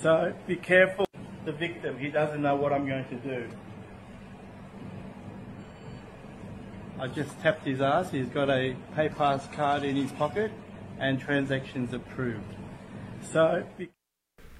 So 0.01 0.33
be 0.45 0.55
careful. 0.55 1.05
The 1.45 1.51
victim, 1.51 1.97
he 1.97 2.09
doesn't 2.09 2.41
know 2.41 2.55
what 2.55 2.73
I'm 2.73 2.87
going 2.87 3.05
to 3.05 3.15
do. 3.15 3.49
I 6.99 7.07
just 7.07 7.39
tapped 7.41 7.65
his 7.65 7.81
ass. 7.81 8.11
He's 8.11 8.29
got 8.29 8.49
a 8.49 8.75
PayPass 8.95 9.51
card 9.51 9.83
in 9.83 9.95
his 9.95 10.11
pocket 10.11 10.51
and 10.99 11.19
transactions 11.19 11.91
approved. 11.91 12.53
So 13.31 13.63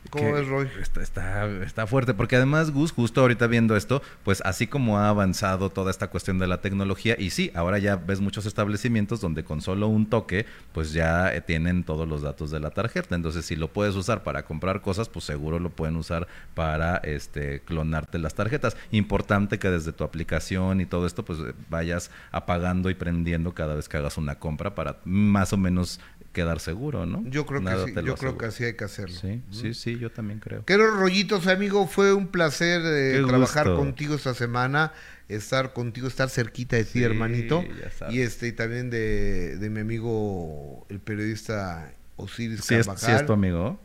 ¿Cómo 0.10 0.34
ves, 0.34 0.48
Roy? 0.48 0.69
Está, 0.80 1.45
está, 1.64 1.88
fuerte, 1.88 2.14
porque 2.14 2.36
además, 2.36 2.72
Gus, 2.72 2.91
justo 2.91 3.22
ahorita 3.22 3.48
viendo 3.48 3.76
esto, 3.76 4.02
pues 4.23 4.41
así 4.45 4.68
como 4.68 4.98
ha 4.98 5.10
avanzado 5.10 5.69
toda 5.69 5.91
esta 5.91 6.10
cuestión 6.10 6.40
de 6.40 6.48
la 6.48 6.61
tecnología, 6.61 7.15
y 7.18 7.32
sí, 7.32 7.52
ahora 7.56 7.80
ya 7.80 7.95
ves 7.95 8.22
muchos 8.22 8.45
establecimientos 8.45 9.22
donde 9.22 9.44
con 9.44 9.61
solo 9.61 9.88
un 9.88 10.07
toque, 10.10 10.45
pues 10.73 10.94
ya 10.94 11.34
eh, 11.34 11.41
tienen 11.41 11.84
todos 11.84 12.07
los 12.07 12.22
datos 12.22 12.52
de 12.52 12.60
la 12.60 12.72
tarjeta. 12.72 13.15
Entonces, 13.15 13.45
si 13.45 13.56
lo 13.56 13.69
puedes 13.69 13.95
usar 13.95 14.23
para 14.23 14.45
comprar 14.45 14.82
cosas, 14.82 15.10
pues 15.10 15.26
seguro 15.26 15.60
lo 15.60 15.69
pueden 15.69 15.95
usar 15.95 16.27
para 16.53 16.98
este 16.98 17.61
clonarte 17.61 18.19
las 18.19 18.36
tarjetas. 18.36 18.77
Importante 18.91 19.60
que 19.60 19.69
desde 19.69 19.91
tu 19.91 20.03
aplicación 20.03 20.82
y 20.82 20.86
todo 20.86 21.07
esto, 21.07 21.26
pues 21.26 21.40
vayas 21.69 22.11
apagando 22.32 22.90
y 22.90 22.95
prendiendo 22.95 23.53
cada 23.53 23.76
vez 23.76 23.90
que 23.90 23.98
hagas 23.98 24.18
una 24.18 24.36
compra 24.36 24.76
para 24.76 24.98
más 25.06 25.53
o 25.53 25.57
menos 25.57 25.99
quedar 26.36 26.60
seguro, 26.60 27.06
¿no? 27.06 27.24
Yo 27.28 27.45
creo 27.45 27.64
que 27.64 27.86
sí, 27.86 27.94
yo 28.06 28.16
creo 28.16 28.38
que 28.38 28.45
así 28.45 28.66
hay 28.66 28.74
que 28.74 28.84
hacerlo. 28.84 29.16
Sí, 29.16 29.41
sí, 29.49 29.74
sí, 29.74 29.98
yo 29.98 30.12
también 30.12 30.40
creo. 30.40 30.66
Queridos 30.66 30.94
rollitos, 30.98 31.48
amigo, 31.48 31.88
fue 31.88 32.14
un 32.14 32.28
placer 32.28 32.82
eh, 32.86 33.24
trabajar 33.26 33.74
contigo 33.74 34.16
esta 34.16 34.34
semana, 34.34 34.91
estar 35.30 35.72
contigo, 35.72 36.07
estar 36.07 36.30
cerquita 36.30 36.76
de 36.76 36.84
ti, 36.84 37.02
hermanito. 37.02 37.64
Y 38.10 38.20
este 38.20 38.49
y 38.49 38.52
también 38.52 38.90
de, 38.90 39.57
de, 39.57 39.70
mi 39.70 39.80
amigo 39.80 40.86
el 40.90 40.99
periodista 40.99 41.94
Osiris 42.18 42.66
sí 42.66 42.76
Carvajal. 42.76 42.95
Es, 42.95 43.02
sí 43.02 43.12
es 43.12 43.26
tu 43.26 43.34
amigo. 43.34 43.80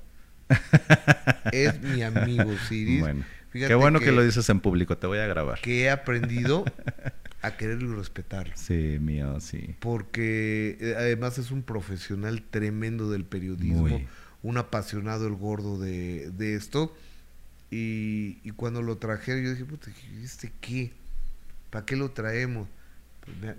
Es 1.52 1.80
mi 1.80 2.02
amigo 2.02 2.50
Osiris. 2.64 3.00
Bueno. 3.00 3.24
Qué 3.52 3.74
bueno 3.74 3.98
que, 4.00 4.06
que, 4.06 4.12
lo 4.12 4.22
dices 4.22 4.48
en 4.48 4.60
público, 4.60 4.98
te 4.98 5.06
voy 5.06 5.18
a 5.18 5.26
grabar. 5.26 5.60
Que 5.60 5.82
he 5.82 5.90
aprendido 5.90 6.64
a 7.42 7.56
quererlo 7.56 7.92
y 7.92 7.96
respetarlo. 7.96 8.52
Sí, 8.56 8.98
mío, 9.00 9.40
sí. 9.40 9.74
Porque 9.80 10.76
eh, 10.80 10.94
además 10.96 11.38
es 11.38 11.50
un 11.50 11.62
profesional 11.62 12.42
tremendo 12.42 13.10
del 13.10 13.24
periodismo, 13.24 14.00
un 14.42 14.58
apasionado 14.58 15.26
el 15.26 15.34
gordo 15.34 15.78
de, 15.78 16.30
de 16.30 16.54
esto. 16.54 16.94
Y, 17.70 18.38
y, 18.42 18.50
cuando 18.50 18.82
lo 18.82 18.98
trajeron, 18.98 19.44
yo 19.44 19.50
dije, 19.50 19.64
puta, 19.64 19.90
¿este 20.22 20.52
qué? 20.60 20.90
¿Para 21.70 21.86
qué 21.86 21.94
lo 21.94 22.10
traemos? 22.10 22.68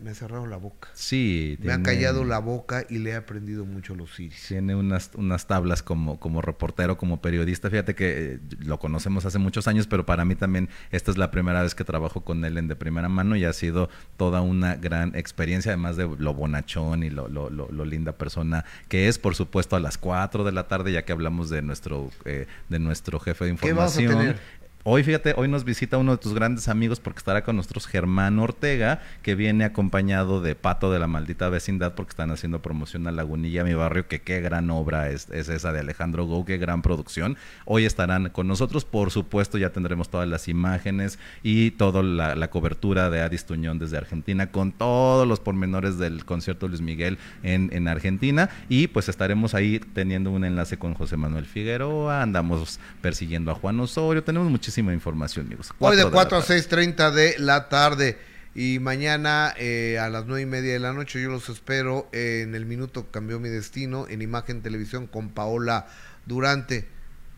Me, 0.01 0.09
ha 0.09 0.13
cerrado 0.13 0.47
la 0.47 0.57
boca. 0.57 0.89
Sí. 0.93 1.57
Me 1.61 1.73
ha 1.73 1.81
callado 1.81 2.23
la 2.23 2.39
boca 2.39 2.85
y 2.89 2.99
le 2.99 3.11
he 3.11 3.15
aprendido 3.15 3.65
mucho 3.65 3.95
los 3.95 4.19
Iris. 4.19 4.45
Tiene 4.47 4.75
unas, 4.75 5.11
unas 5.15 5.47
tablas 5.47 5.83
como, 5.83 6.19
como 6.19 6.41
reportero, 6.41 6.97
como 6.97 7.21
periodista. 7.21 7.69
Fíjate 7.69 7.95
que 7.95 8.33
eh, 8.33 8.39
lo 8.59 8.79
conocemos 8.79 9.25
hace 9.25 9.39
muchos 9.39 9.67
años, 9.67 9.87
pero 9.87 10.05
para 10.05 10.25
mí 10.25 10.35
también 10.35 10.69
esta 10.91 11.11
es 11.11 11.17
la 11.17 11.31
primera 11.31 11.61
vez 11.61 11.75
que 11.75 11.83
trabajo 11.83 12.21
con 12.21 12.43
él 12.45 12.57
en 12.57 12.67
de 12.67 12.75
primera 12.75 13.09
mano 13.09 13.35
y 13.35 13.45
ha 13.45 13.53
sido 13.53 13.89
toda 14.17 14.41
una 14.41 14.75
gran 14.75 15.15
experiencia, 15.15 15.71
además 15.71 15.97
de 15.97 16.09
lo 16.17 16.33
bonachón 16.33 17.03
y 17.03 17.09
lo, 17.09 17.27
lo, 17.27 17.49
lo, 17.49 17.85
linda 17.85 18.13
persona 18.13 18.65
que 18.87 19.07
es, 19.07 19.19
por 19.19 19.35
supuesto, 19.35 19.75
a 19.75 19.79
las 19.79 19.97
4 19.97 20.43
de 20.43 20.51
la 20.51 20.67
tarde, 20.67 20.91
ya 20.91 21.03
que 21.03 21.11
hablamos 21.11 21.49
de 21.49 21.61
nuestro, 21.61 22.09
eh, 22.25 22.47
de 22.69 22.79
nuestro 22.79 23.19
jefe 23.19 23.45
de 23.45 23.51
información. 23.51 24.35
Hoy, 24.83 25.03
fíjate, 25.03 25.35
hoy 25.37 25.47
nos 25.47 25.63
visita 25.63 25.99
uno 25.99 26.13
de 26.13 26.17
tus 26.17 26.33
grandes 26.33 26.67
amigos 26.67 26.99
porque 26.99 27.19
estará 27.19 27.43
con 27.43 27.55
nosotros 27.55 27.85
Germán 27.85 28.39
Ortega, 28.39 28.99
que 29.21 29.35
viene 29.35 29.63
acompañado 29.63 30.41
de 30.41 30.55
Pato 30.55 30.91
de 30.91 30.97
la 30.97 31.05
Maldita 31.05 31.49
Vecindad 31.49 31.93
porque 31.93 32.09
están 32.09 32.31
haciendo 32.31 32.63
promoción 32.63 33.05
a 33.05 33.11
Lagunilla, 33.11 33.63
mi 33.63 33.75
barrio, 33.75 34.07
que 34.07 34.23
qué 34.23 34.41
gran 34.41 34.71
obra 34.71 35.11
es, 35.11 35.29
esa 35.29 35.71
de 35.71 35.81
Alejandro 35.81 36.25
Gou, 36.25 36.45
qué 36.45 36.57
gran 36.57 36.81
producción. 36.81 37.37
Hoy 37.65 37.85
estarán 37.85 38.29
con 38.29 38.47
nosotros, 38.47 38.83
por 38.83 39.11
supuesto 39.11 39.59
ya 39.59 39.69
tendremos 39.69 40.09
todas 40.09 40.27
las 40.27 40.47
imágenes 40.47 41.19
y 41.43 41.69
toda 41.71 42.01
la, 42.01 42.49
cobertura 42.49 43.11
de 43.11 43.21
Adis 43.21 43.45
Tuñón 43.45 43.77
desde 43.77 43.97
Argentina 43.97 44.51
con 44.51 44.71
todos 44.71 45.27
los 45.27 45.39
pormenores 45.39 45.99
del 45.99 46.25
concierto 46.25 46.67
Luis 46.67 46.81
Miguel 46.81 47.19
en, 47.43 47.69
en 47.71 47.87
Argentina 47.87 48.49
y 48.67 48.87
pues 48.87 49.09
estaremos 49.09 49.53
ahí 49.53 49.79
teniendo 49.93 50.31
un 50.31 50.43
enlace 50.43 50.77
con 50.77 50.95
José 50.95 51.17
Manuel 51.17 51.45
Figueroa, 51.45 52.23
andamos 52.23 52.79
persiguiendo 52.99 53.51
a 53.51 53.55
Juan 53.55 53.79
Osorio, 53.79 54.23
tenemos 54.23 54.49
muchísimas 54.49 54.70
información, 54.77 55.47
amigos. 55.47 55.71
Hoy 55.79 55.97
de 55.97 56.09
4 56.09 56.37
a 56.37 56.41
6.30 56.41 57.11
de 57.11 57.35
la 57.39 57.69
tarde. 57.69 58.17
Y 58.53 58.79
mañana 58.79 59.53
eh, 59.57 59.97
a 59.97 60.09
las 60.09 60.25
nueve 60.25 60.41
y 60.41 60.45
media 60.45 60.73
de 60.73 60.79
la 60.79 60.91
noche 60.91 61.21
yo 61.21 61.29
los 61.29 61.47
espero 61.47 62.09
en 62.11 62.53
el 62.53 62.65
minuto 62.65 63.09
cambió 63.09 63.39
mi 63.39 63.47
destino 63.47 64.09
en 64.09 64.21
imagen 64.21 64.61
televisión 64.61 65.07
con 65.07 65.29
Paola 65.29 65.87
Durante. 66.25 66.85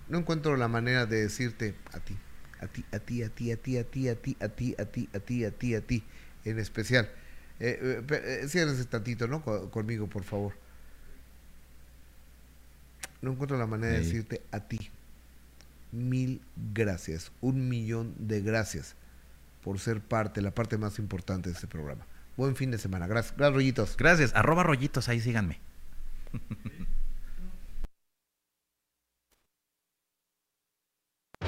No 0.10 0.18
encuentro 0.18 0.57
la 0.57 0.68
manera 0.68 1.05
de 1.05 1.22
decirte 1.22 1.76
a 1.91 1.99
ti, 1.99 2.18
a 2.60 2.68
ti, 2.68 2.84
a 2.91 2.99
ti, 2.99 3.22
a 3.22 3.30
ti, 3.30 3.51
a 3.51 3.57
ti, 3.57 3.77
a 3.77 3.84
ti, 3.84 4.07
a 4.10 4.15
ti, 4.15 4.35
a 4.39 4.49
ti, 4.49 4.76
a 4.80 4.85
ti, 4.85 5.10
a 5.14 5.19
ti, 5.19 5.45
a 5.45 5.51
ti, 5.51 5.76
a 5.76 5.81
ti, 5.81 6.03
en 6.45 6.60
especial. 6.60 7.10
Eh, 7.60 8.01
eh, 8.10 8.85
tantito, 8.89 9.27
¿no? 9.27 9.43
Conmigo, 9.69 10.07
por 10.07 10.23
favor. 10.23 10.53
No 13.22 13.31
encuentro 13.31 13.57
la 13.57 13.68
manera 13.68 13.93
de 13.93 13.99
decirte 13.99 14.41
a 14.51 14.60
ti 14.61 14.91
mil 15.94 16.41
gracias, 16.74 17.32
un 17.40 17.70
millón 17.70 18.15
de 18.18 18.41
gracias 18.41 18.95
por 19.64 19.80
ser 19.80 20.02
parte, 20.02 20.41
la 20.41 20.52
parte 20.52 20.78
más 20.78 20.99
importante 20.99 21.49
de 21.49 21.56
este 21.56 21.68
programa. 21.68 22.06
Buen 22.36 22.56
fin 22.56 22.72
de 22.72 22.78
semana. 22.78 23.07
Gracias, 23.07 23.36
gracias 23.38 23.53
rollitos. 23.53 23.98
Gracias, 23.98 24.36
arroba 24.36 24.64
rollitos, 24.64 25.07
ahí 25.07 25.22
síganme. 25.22 25.60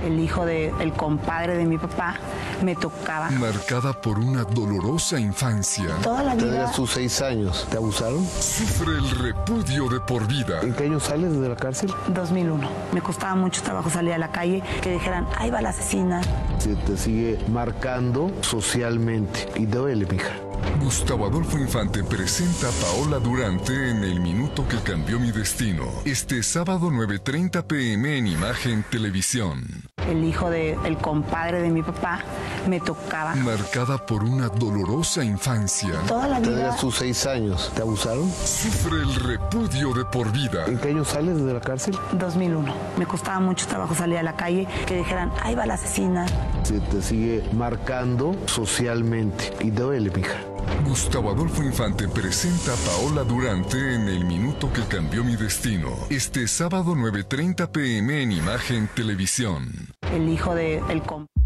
el 0.06 0.20
hijo 0.20 0.46
del 0.46 0.74
el 0.80 0.94
compadre 0.94 1.56
de 1.56 1.66
mi 1.66 1.78
papá, 1.78 2.16
me 2.64 2.76
tocaba. 2.76 3.30
Marcada 3.32 3.94
por 3.94 4.20
una 4.20 4.44
dolorosa 4.44 5.20
infancia. 5.20 5.86
Toda 6.02 6.24
la 6.24 6.36
vida. 6.36 6.62
Desde 6.62 6.74
sus 6.74 6.92
seis 6.92 7.22
años, 7.22 7.68
¿te 7.70 7.78
abusaron? 7.78 8.26
Sufre 8.26 8.98
el 8.98 9.10
repudio 9.10 9.90
de 9.90 10.00
por 10.00 10.28
vida. 10.28 10.62
¿En 10.62 10.74
qué 10.74 10.86
año 10.86 11.00
sales 11.00 11.40
de 11.40 11.50
la 11.50 11.56
cárcel? 11.56 11.92
2001. 12.10 12.70
Me 12.94 13.02
costaba 13.02 13.36
mucho 13.36 13.62
trabajo 13.62 13.90
salir 13.90 14.14
a 14.14 14.18
la 14.18 14.32
calle, 14.32 14.64
que 14.82 14.92
dijeran, 14.92 15.28
ahí 15.38 15.50
va 15.50 15.62
la 15.62 15.70
asesina. 15.70 16.22
Se 16.60 16.76
te 16.76 16.98
sigue 16.98 17.40
marcando 17.50 18.32
socialmente 18.42 19.50
y 19.56 19.66
duele, 19.66 20.06
mija. 20.06 20.45
Gustavo 20.80 21.26
Adolfo 21.26 21.58
Infante 21.58 22.04
presenta 22.04 22.68
a 22.68 22.72
Paola 22.72 23.20
Durante 23.20 23.90
en 23.90 24.04
El 24.04 24.20
Minuto 24.20 24.68
que 24.68 24.78
Cambió 24.78 25.20
Mi 25.20 25.32
Destino. 25.32 25.86
Este 26.06 26.44
sábado 26.44 26.90
9.30 26.92 27.64
pm 27.66 28.18
en 28.18 28.28
Imagen 28.28 28.84
Televisión. 28.90 29.66
el 30.08 30.24
hijo 30.24 30.50
del 30.52 30.98
compadre 30.98 31.62
de 31.64 31.70
mi 31.70 31.82
papá, 31.82 32.20
me 32.70 32.80
tocaba. 32.80 33.34
Marcada 33.36 34.06
por 34.06 34.24
una 34.24 34.50
dolorosa 34.50 35.24
infancia. 35.24 35.94
Toda 36.08 36.28
la 36.28 36.40
vida. 36.40 36.52
Tenías 36.52 36.78
tus 36.78 36.96
seis 36.98 37.26
años. 37.26 37.72
¿Te 37.76 37.82
abusaron? 37.82 38.30
Sufre 38.32 38.98
el 38.98 39.16
repudio 39.16 39.94
de 39.94 40.06
por 40.06 40.32
vida. 40.32 40.66
¿En 40.68 40.78
qué 40.78 40.90
año 40.90 41.04
sales 41.04 41.44
de 41.44 41.54
la 41.54 41.62
cárcel? 41.62 41.98
2001. 42.14 42.76
Me 42.98 43.06
costaba 43.08 43.40
mucho 43.40 43.66
trabajo 43.66 43.96
salir 43.96 44.20
a 44.20 44.24
la 44.24 44.36
calle, 44.36 44.68
que 44.86 44.98
dijeran, 44.98 45.32
ahí 45.42 45.56
va 45.56 45.66
la 45.66 45.74
asesina. 45.74 46.28
Se 46.64 46.80
te 46.80 47.02
sigue 47.02 47.44
marcando 47.54 48.36
socialmente. 48.46 49.54
Y 49.62 49.72
duele, 49.72 50.12
mija. 50.12 50.36
Gustavo 50.86 51.32
Adolfo 51.32 51.64
Infante 51.64 52.08
presenta 52.08 52.74
a 52.74 52.76
Paola 52.76 53.24
Durante 53.24 53.96
en 53.96 54.08
El 54.08 54.26
Minuto 54.26 54.72
que 54.72 54.82
Cambió 54.84 55.24
Mi 55.24 55.36
Destino. 55.36 55.90
Este 56.10 56.48
sábado 56.48 56.96
9.30 56.96 57.72
pm 57.72 58.22
en 58.24 58.32
Imagen 58.32 58.88
Televisión. 58.96 59.72
El 60.12 60.30
hijo 60.30 60.56
del 60.56 61.02
compadre. 61.04 61.45